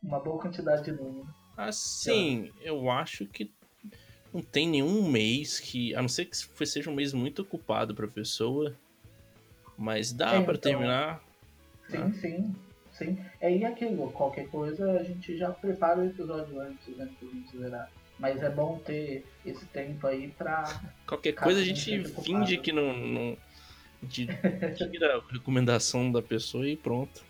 uma 0.03 0.21
boa 0.21 0.41
quantidade 0.41 0.85
de 0.85 0.93
números. 0.93 1.29
Assim, 1.57 2.51
eu 2.63 2.89
acho 2.91 3.27
que 3.27 3.53
não 4.33 4.41
tem 4.43 4.69
nenhum 4.69 5.09
mês 5.11 5.59
que. 5.59 5.95
A 5.95 6.01
não 6.01 6.09
ser 6.09 6.27
que 6.27 6.67
seja 6.67 6.89
um 6.89 6.95
mês 6.95 7.13
muito 7.13 7.43
ocupado 7.43 7.95
pra 7.95 8.07
pessoa. 8.07 8.75
Mas 9.77 10.13
dá 10.13 10.35
É, 10.35 10.43
pra 10.43 10.55
então. 10.55 10.71
terminar. 10.73 11.23
Sim, 11.89 11.97
Ah. 11.99 12.13
sim, 12.13 12.55
sim. 13.05 13.19
É 13.41 13.55
e 13.57 13.65
aquilo, 13.65 14.11
qualquer 14.13 14.49
coisa 14.49 14.93
a 14.93 15.03
gente 15.03 15.37
já 15.37 15.51
prepara 15.51 16.01
o 16.01 16.07
episódio 16.07 16.61
antes, 16.61 16.97
né, 16.97 17.09
pra 17.19 17.29
gente 17.29 17.57
zerar. 17.57 17.91
Mas 18.19 18.43
é 18.43 18.51
bom 18.51 18.79
ter 18.79 19.25
esse 19.47 19.65
tempo 19.67 20.07
aí 20.07 20.29
pra 20.37 20.65
Qualquer 21.07 21.33
coisa 21.33 21.61
a 21.61 21.65
gente 21.65 22.05
finge 22.23 22.59
que 22.59 22.71
não. 22.71 22.93
não 22.93 23.37
a 24.03 24.07
gente 24.07 24.27
tira 24.91 25.17
a 25.17 25.33
recomendação 25.33 26.13
da 26.13 26.21
pessoa 26.23 26.69
e 26.69 26.77
pronto. 26.77 27.25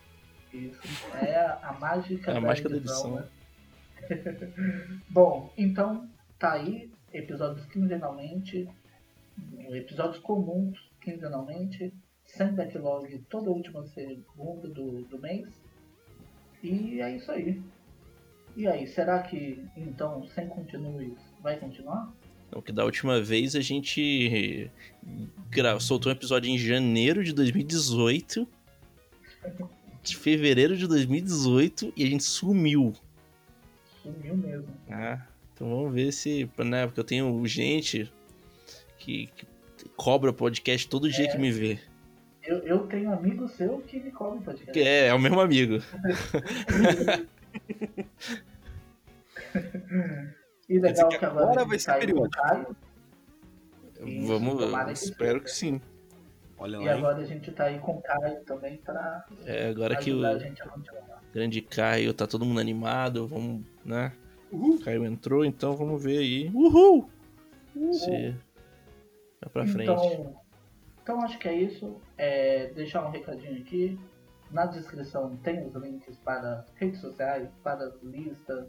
Isso. 0.53 0.81
É 1.21 1.37
a, 1.37 1.59
a 1.63 1.73
mágica, 1.79 2.31
É 2.33 2.37
a 2.37 2.41
da, 2.41 2.41
mágica 2.41 2.69
da 2.69 2.77
edição, 2.77 3.19
edição. 3.19 3.29
né? 4.11 5.03
Bom, 5.09 5.53
então 5.57 6.09
tá 6.39 6.53
aí, 6.55 6.91
episódios 7.13 7.65
quinzenalmente, 7.67 8.69
episódios 9.69 10.19
comuns 10.19 10.77
quinzenalmente, 11.01 11.93
sem 12.25 12.53
backlog 12.53 13.17
toda 13.29 13.51
última 13.51 13.85
segunda 13.87 14.69
do, 14.69 15.03
do 15.03 15.19
mês. 15.19 15.49
E 16.63 17.01
é 17.01 17.17
isso 17.17 17.31
aí. 17.31 17.61
E 18.57 18.67
aí, 18.67 18.87
será 18.87 19.23
que 19.23 19.65
então, 19.77 20.27
sem 20.35 20.49
continues, 20.49 21.15
vai 21.43 21.59
continuar? 21.59 22.13
Então, 22.49 22.61
que 22.61 22.73
da 22.73 22.85
última 22.85 23.21
vez 23.21 23.55
a 23.55 23.61
gente 23.61 24.71
soltou 25.81 26.11
um 26.11 26.15
episódio 26.15 26.51
em 26.51 26.59
janeiro 26.59 27.23
de 27.23 27.33
2018. 27.33 28.47
De 30.03 30.17
fevereiro 30.17 30.77
de 30.77 30.87
2018 30.87 31.93
e 31.97 32.05
a 32.05 32.07
gente 32.07 32.25
sumiu. 32.25 32.95
Sumiu 34.03 34.37
mesmo. 34.37 34.69
Ah, 34.91 35.25
então 35.55 35.71
vamos 35.71 35.95
ver 35.95 36.13
se. 36.13 36.51
Né, 36.59 36.87
porque 36.87 37.01
eu 37.01 37.05
tenho 37.05 37.47
gente 37.47 38.11
que, 38.99 39.29
que 39.37 39.47
cobra 39.97 40.33
podcast 40.33 40.89
todo 40.89 41.11
dia 41.11 41.31
que 41.31 41.39
me 41.39 41.53
vê. 41.53 41.79
Eu, 42.43 42.59
eu 42.61 42.87
tenho 42.87 43.13
amigo 43.13 43.47
seu 43.49 43.79
que 43.83 44.01
me 44.01 44.11
cobre 44.11 44.41
podcast. 44.43 44.73
Que 44.73 44.81
é, 44.81 45.09
é 45.09 45.15
o 45.15 45.19
mesmo 45.19 45.41
amigo. 45.41 45.79
E 50.69 50.79
legal 50.79 51.09
que 51.09 51.19
que 51.19 51.25
agora, 51.25 51.65
vai 51.65 51.79
ser 51.79 51.99
periódico. 51.99 52.77
Isso, 54.07 54.27
Vamos, 54.29 54.65
que 54.87 54.93
espero 54.93 55.33
seja. 55.33 55.45
que 55.45 55.51
sim. 55.51 55.81
Olha 56.57 56.77
E 56.77 56.79
lá, 56.79 56.93
hein? 56.93 56.99
agora 56.99 57.17
a 57.19 57.25
gente 57.25 57.51
tá 57.53 57.65
aí 57.65 57.79
com 57.81 57.93
o 57.93 58.03
Caio 58.03 58.41
também 58.45 58.77
pra 58.79 59.25
É, 59.45 59.69
agora 59.69 59.97
que 59.97 60.11
o 60.11 60.15
ajudar 60.15 60.31
a 60.31 60.39
gente 60.39 60.63
a 60.63 60.67
continuar. 60.69 61.23
grande 61.33 61.61
Caio 61.63 62.15
tá 62.15 62.27
todo 62.27 62.45
mundo 62.45 62.61
animado, 62.61 63.27
vamos, 63.27 63.63
né? 63.85 64.13
Uhul. 64.53 64.79
Caio 64.81 65.05
entrou, 65.05 65.45
então 65.45 65.77
vamos 65.77 66.03
ver 66.03 66.19
aí. 66.19 66.51
Uhul! 66.55 67.09
Se 67.93 68.35
vai 69.41 69.51
pra 69.53 69.67
frente. 69.67 69.91
Então, 69.91 70.40
então 71.03 71.21
acho 71.23 71.39
que 71.39 71.49
é 71.49 71.55
isso. 71.55 72.01
É, 72.17 72.69
deixar 72.73 73.05
um 73.07 73.11
recadinho 73.11 73.61
aqui. 73.61 73.99
Na 74.51 74.67
descrição 74.67 75.37
tem 75.39 75.65
os 75.65 75.75
links 75.75 76.19
para 76.19 76.65
redes 76.75 77.01
sociais, 77.01 77.49
para 77.63 77.93
lista, 78.03 78.69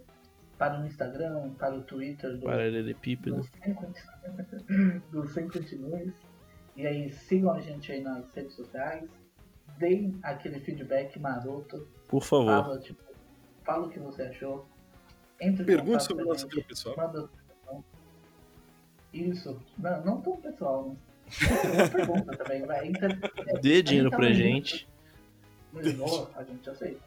para 0.58 0.80
o 0.80 0.86
Instagram, 0.86 1.52
para 1.56 1.76
o 1.76 1.82
Twitter 1.82 2.38
do, 2.38 2.46
Paralelepípedo. 2.46 3.38
do, 3.38 3.44
Sem 3.44 3.74
Continu- 3.74 5.02
do 5.12 5.28
Sem 5.28 5.48
Continues. 5.50 6.14
E 6.76 6.86
aí 6.86 7.12
sigam 7.12 7.52
a 7.52 7.60
gente 7.60 7.92
aí 7.92 8.02
nas 8.02 8.32
redes 8.34 8.54
sociais. 8.54 9.10
Deem 9.80 10.20
aquele 10.22 10.60
feedback 10.60 11.20
maroto. 11.20 11.88
Por 12.08 12.22
favor. 12.24 12.64
Fala, 12.64 12.80
tipo, 12.80 13.02
fala 13.64 13.88
o 13.88 13.90
que 13.90 14.00
você 14.00 14.24
achou. 14.24 14.68
Entre 15.40 15.66
Pergunte 15.66 16.04
sobre 16.04 16.24
gente, 16.26 16.48
vida 16.48 16.68
pessoal. 16.68 16.96
Manda. 16.96 17.30
Isso. 19.14 19.60
Não, 19.78 20.06
não 20.06 20.22
tão 20.22 20.38
pessoal, 20.38 20.90
né? 20.90 20.96
Pergunta 21.92 22.38
também, 22.38 22.66
vai. 22.66 22.88
Inter... 22.88 23.18
é, 23.48 23.60
Dê 23.60 23.82
dinheiro 23.82 24.10
tá 24.10 24.18
pra 24.18 24.30
no 24.30 24.36
gente. 24.36 24.88
Boa, 25.98 26.30
a 26.36 26.44
gente 26.44 26.70
aceita. 26.70 27.00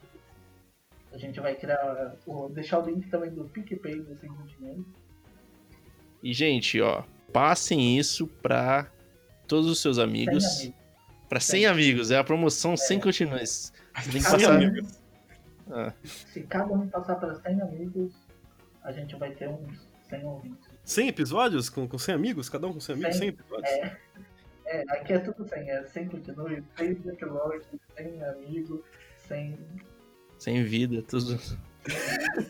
A 1.13 1.19
gente 1.19 1.39
vai 1.41 1.55
criar. 1.55 2.15
o- 2.27 2.49
deixar 2.49 2.81
o 2.81 2.87
link 2.87 3.09
também 3.09 3.31
do 3.31 3.45
PicPay 3.45 4.01
do 4.01 4.17
Sem 4.19 4.31
Dinheiro. 4.59 4.85
E, 6.23 6.33
gente, 6.33 6.81
ó, 6.81 7.05
passem 7.33 7.99
isso 7.99 8.27
pra 8.27 8.91
todos 9.47 9.71
os 9.71 9.81
seus 9.81 9.99
amigos. 9.99 10.45
Amigos. 10.61 10.73
Pra 11.29 11.39
100 11.41 11.67
amigos. 11.67 12.11
É 12.11 12.19
a 12.19 12.25
promoção 12.25 12.77
sem 12.77 12.99
continues. 13.01 13.73
Você 13.97 14.11
tem 14.11 14.23
que 14.23 14.31
passar. 14.31 14.61
Ah, 15.71 15.93
Se 16.05 16.43
cada 16.43 16.73
um 16.73 16.87
passar 16.89 17.17
para 17.17 17.35
100 17.35 17.61
amigos, 17.63 18.13
a 18.83 18.93
gente 18.93 19.15
vai 19.17 19.31
ter 19.33 19.49
uns 19.49 19.87
100 20.09 20.25
ouvintes. 20.25 20.64
100 20.85 21.09
episódios 21.09 21.69
com, 21.69 21.89
com 21.89 21.99
100 21.99 22.15
amigos? 22.15 22.49
Cada 22.49 22.67
um 22.67 22.73
com 22.75 22.81
100 22.81 22.95
amigos? 22.95 23.17
100 23.17 23.21
100, 23.21 23.29
episódios? 23.29 23.69
É, 23.69 23.99
é, 24.67 24.81
aqui 24.91 25.13
é 25.13 25.19
tudo 25.19 25.49
100. 25.49 25.71
É 25.71 25.85
100 25.85 26.09
continue, 26.09 26.63
100 26.77 26.95
backlog, 26.95 27.63
100 27.97 28.25
amigo, 28.25 28.85
100. 29.29 29.59
sem 30.39 30.65
vida, 30.65 31.03
tudo. 31.03 31.41
É, 31.89 32.45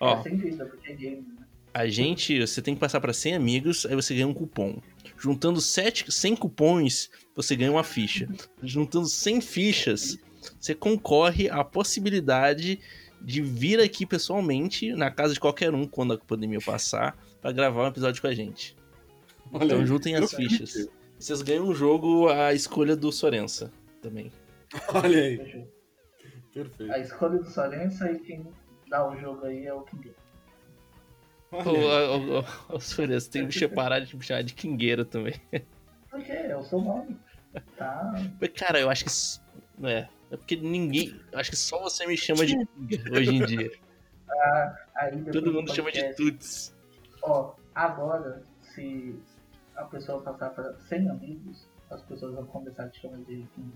Ó, 0.00 0.22
sem 0.22 0.36
vida, 0.36 0.66
porque 0.66 0.92
é 0.92 0.94
game. 0.94 1.22
Né? 1.22 1.42
a 1.74 1.86
gente, 1.86 2.38
você 2.38 2.60
tem 2.60 2.74
que 2.74 2.80
passar 2.80 3.00
pra 3.00 3.12
100 3.12 3.34
amigos, 3.34 3.86
aí 3.86 3.94
você 3.94 4.14
ganha 4.14 4.28
um 4.28 4.34
cupom. 4.34 4.80
Juntando 5.18 5.60
7, 5.60 6.12
100 6.12 6.36
cupons, 6.36 7.10
você 7.34 7.56
ganha 7.56 7.70
uma 7.70 7.84
ficha. 7.84 8.28
Juntando 8.62 9.06
100 9.06 9.40
fichas, 9.40 10.18
você 10.60 10.74
concorre 10.74 11.48
à 11.48 11.64
possibilidade 11.64 12.78
de 13.24 13.40
vir 13.40 13.80
aqui 13.80 14.04
pessoalmente 14.04 14.92
na 14.94 15.10
casa 15.10 15.34
de 15.34 15.40
qualquer 15.40 15.74
um 15.74 15.86
quando 15.86 16.14
a 16.14 16.18
pandemia 16.18 16.60
passar 16.60 17.16
pra 17.40 17.52
gravar 17.52 17.84
um 17.84 17.88
episódio 17.88 18.20
com 18.20 18.28
a 18.28 18.34
gente. 18.34 18.76
Olha 19.52 19.64
Então 19.64 19.78
aí. 19.80 19.86
juntem 19.86 20.14
as 20.16 20.32
fichas. 20.32 20.88
Vocês 21.18 21.42
ganham 21.42 21.66
um 21.68 21.74
jogo 21.74 22.28
a 22.28 22.52
escolha 22.52 22.96
do 22.96 23.12
Sorensa 23.12 23.70
também. 24.00 24.32
Olha 24.94 25.18
aí. 25.22 25.36
Fechou. 25.38 25.68
Perfeito. 26.52 26.92
A 26.92 26.98
escolha 26.98 27.38
do 27.38 27.48
Sorensa 27.50 28.10
e 28.12 28.18
quem 28.18 28.46
dá 28.88 29.08
o 29.08 29.16
jogo 29.16 29.46
aí 29.46 29.66
é 29.66 29.72
o 29.72 29.82
King. 29.82 30.12
Ô, 31.50 31.56
ô, 31.58 32.38
ô, 32.40 32.44
ô, 32.76 32.80
Sorensa, 32.80 33.30
tem 33.30 33.46
que 33.46 33.68
parar 33.68 34.00
de 34.00 34.16
me 34.16 34.22
chamar 34.22 34.42
de 34.42 34.54
Kingueira 34.54 35.04
também. 35.04 35.34
Por 36.10 36.22
quê? 36.22 36.32
É 36.32 36.56
o 36.56 36.62
seu 36.62 36.80
nome. 36.80 37.16
Tá. 37.76 38.12
Cara, 38.56 38.80
eu 38.80 38.88
acho 38.90 39.04
que. 39.04 39.86
É. 39.86 40.08
É 40.32 40.36
porque 40.36 40.56
ninguém. 40.56 41.20
Acho 41.34 41.50
que 41.50 41.56
só 41.56 41.78
você 41.80 42.06
me 42.06 42.16
chama 42.16 42.44
de 42.46 42.56
hoje 43.12 43.30
em 43.36 43.44
dia. 43.44 43.70
Aí 44.96 45.10
depois 45.16 45.32
Todo 45.34 45.44
do 45.44 45.52
mundo 45.52 45.74
chama 45.74 45.92
de 45.92 46.14
Tuts. 46.14 46.74
Ó, 47.22 47.54
agora, 47.74 48.42
se 48.74 49.14
a 49.76 49.84
pessoa 49.84 50.22
passar 50.22 50.50
para 50.50 50.74
100 50.88 51.10
amigos, 51.10 51.68
as 51.90 52.02
pessoas 52.02 52.34
vão 52.34 52.46
começar 52.46 52.84
a 52.84 52.88
te 52.88 53.00
chamar 53.00 53.18
de 53.18 53.46
King. 53.54 53.72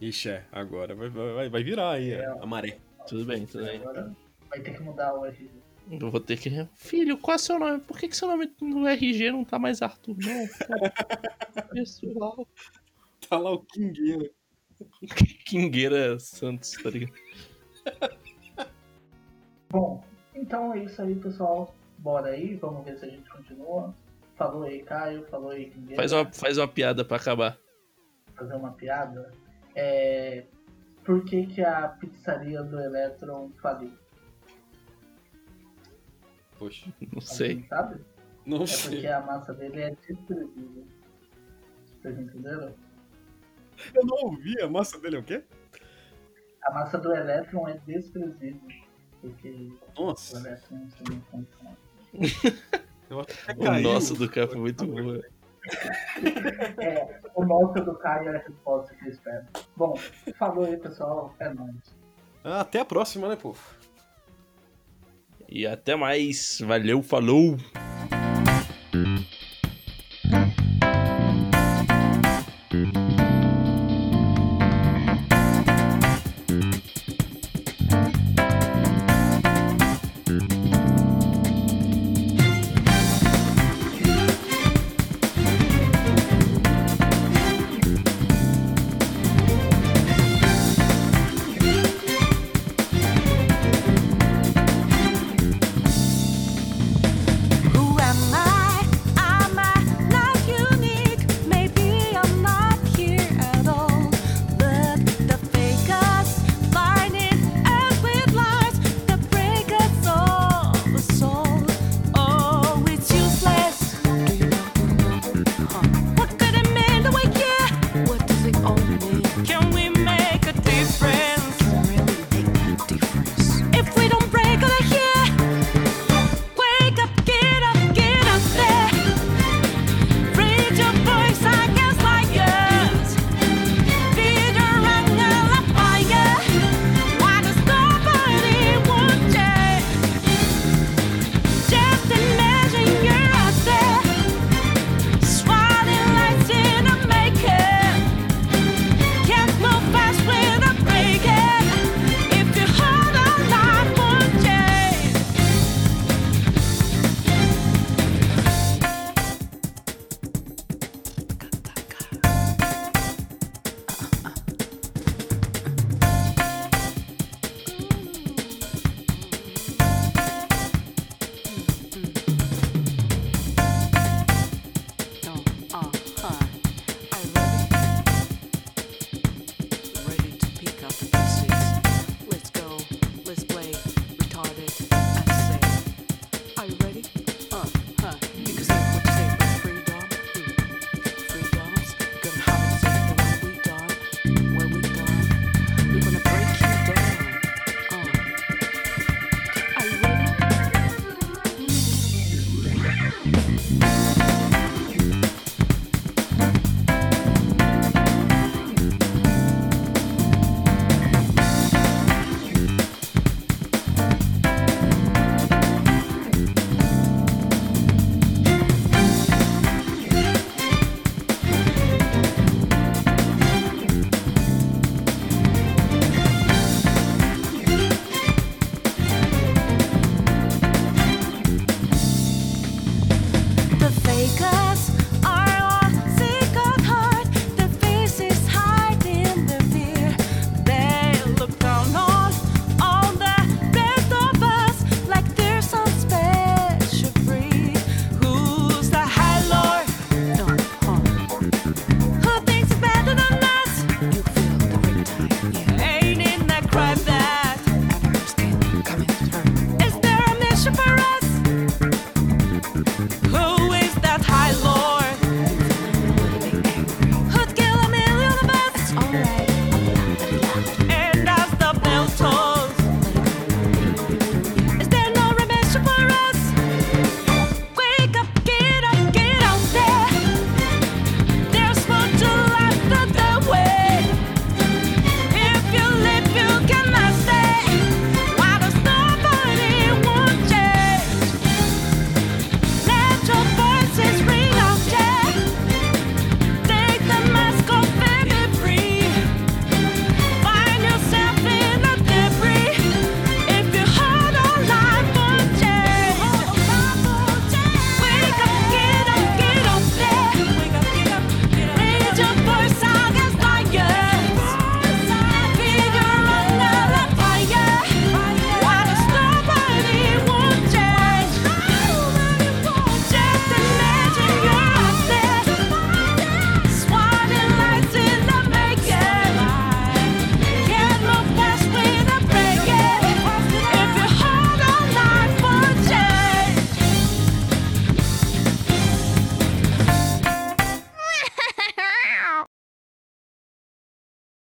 Ixi, 0.00 0.30
é. 0.30 0.44
Agora 0.50 0.94
vai, 0.94 1.08
vai, 1.10 1.48
vai 1.48 1.62
virar 1.62 1.92
aí 1.92 2.12
É. 2.12 2.26
a 2.26 2.46
maré. 2.46 2.78
Tudo 3.06 3.24
bem, 3.26 3.46
tudo 3.46 3.64
bem. 3.64 3.80
Agora 3.80 4.16
vai 4.48 4.60
ter 4.60 4.74
que 4.74 4.82
mudar 4.82 5.14
o 5.14 5.26
RG. 5.26 5.50
Eu 5.90 6.10
vou 6.10 6.20
ter 6.20 6.38
que. 6.38 6.50
Filho, 6.74 7.16
qual 7.18 7.34
é 7.36 7.38
seu 7.38 7.58
nome? 7.58 7.80
Por 7.80 7.96
que, 7.98 8.08
que 8.08 8.16
seu 8.16 8.26
nome 8.28 8.50
no 8.60 8.86
RG 8.88 9.30
não 9.30 9.44
tá 9.44 9.58
mais 9.58 9.82
Arthur? 9.82 10.16
Não. 10.18 10.48
Pessoal. 11.70 12.48
Tá 13.28 13.38
lá 13.38 13.52
o 13.52 13.60
Kingueira. 13.60 14.30
Kingueira 15.44 16.18
Santos, 16.18 16.72
tá 16.82 16.90
ligado? 16.90 17.12
Bom, 19.70 20.02
então 20.34 20.72
é 20.74 20.84
isso 20.84 21.00
aí, 21.02 21.14
pessoal. 21.16 21.74
Bora 21.98 22.28
aí, 22.28 22.54
vamos 22.56 22.84
ver 22.84 22.98
se 22.98 23.04
a 23.06 23.08
gente 23.08 23.28
continua. 23.30 23.94
Falou 24.36 24.64
aí, 24.64 24.82
Caio. 24.82 25.24
Falou 25.26 25.50
aí, 25.50 25.70
King. 25.70 25.96
Faz 25.96 26.12
uma, 26.12 26.30
faz 26.32 26.58
uma 26.58 26.68
piada 26.68 27.04
pra 27.04 27.16
acabar. 27.16 27.58
fazer 28.34 28.54
uma 28.54 28.72
piada. 28.72 29.30
É. 29.74 30.44
Por 31.04 31.24
que, 31.24 31.46
que 31.46 31.62
a 31.62 31.88
pizzaria 31.88 32.62
do 32.62 32.78
Electron 32.80 33.50
faliu? 33.62 33.92
Poxa. 36.58 36.92
Não 37.12 37.20
sei. 37.20 37.64
Sabe? 37.68 38.00
Não 38.44 38.62
É 38.62 38.66
sei. 38.66 38.90
porque 38.90 39.06
a 39.08 39.20
massa 39.20 39.54
dele 39.54 39.80
é 39.80 39.90
desprezível. 39.90 40.86
Vocês 42.02 42.18
entenderam? 42.18 42.74
Eu 43.94 44.04
não 44.04 44.16
ouvi. 44.24 44.60
A 44.60 44.68
massa 44.68 44.98
dele 44.98 45.16
é 45.16 45.18
o 45.18 45.22
quê? 45.22 45.42
A 46.64 46.72
massa 46.72 46.98
do 46.98 47.14
Electron 47.14 47.68
é 47.68 47.78
desprezível. 47.86 48.60
Porque 49.20 49.72
o 49.96 50.02
Nossa. 50.02 50.58
Condição. 51.30 51.76
Eu 53.08 53.20
acho 53.20 53.46
que 53.46 53.68
O 53.68 53.80
nosso 53.80 54.14
do 54.14 54.28
cara 54.28 54.48
foi 54.48 54.58
muito 54.58 54.84
boa. 54.84 55.22
É, 56.80 57.20
o 57.34 57.44
nosso 57.44 57.84
do 57.84 57.94
Caio 57.96 58.30
é 58.30 58.36
a 58.36 58.38
resposta 58.38 58.94
que 58.94 59.04
eu 59.04 59.10
espero. 59.10 59.44
Bom, 59.76 59.94
falou 60.38 60.64
aí, 60.64 60.76
pessoal. 60.76 61.34
É 61.38 61.52
nóis. 61.52 61.76
Ah, 62.42 62.60
Até 62.60 62.80
a 62.80 62.84
próxima, 62.84 63.28
né, 63.28 63.36
povo? 63.36 63.60
E 65.48 65.66
até 65.66 65.94
mais. 65.94 66.60
Valeu, 66.60 67.02
falou! 67.02 67.56
Thank 68.92 69.35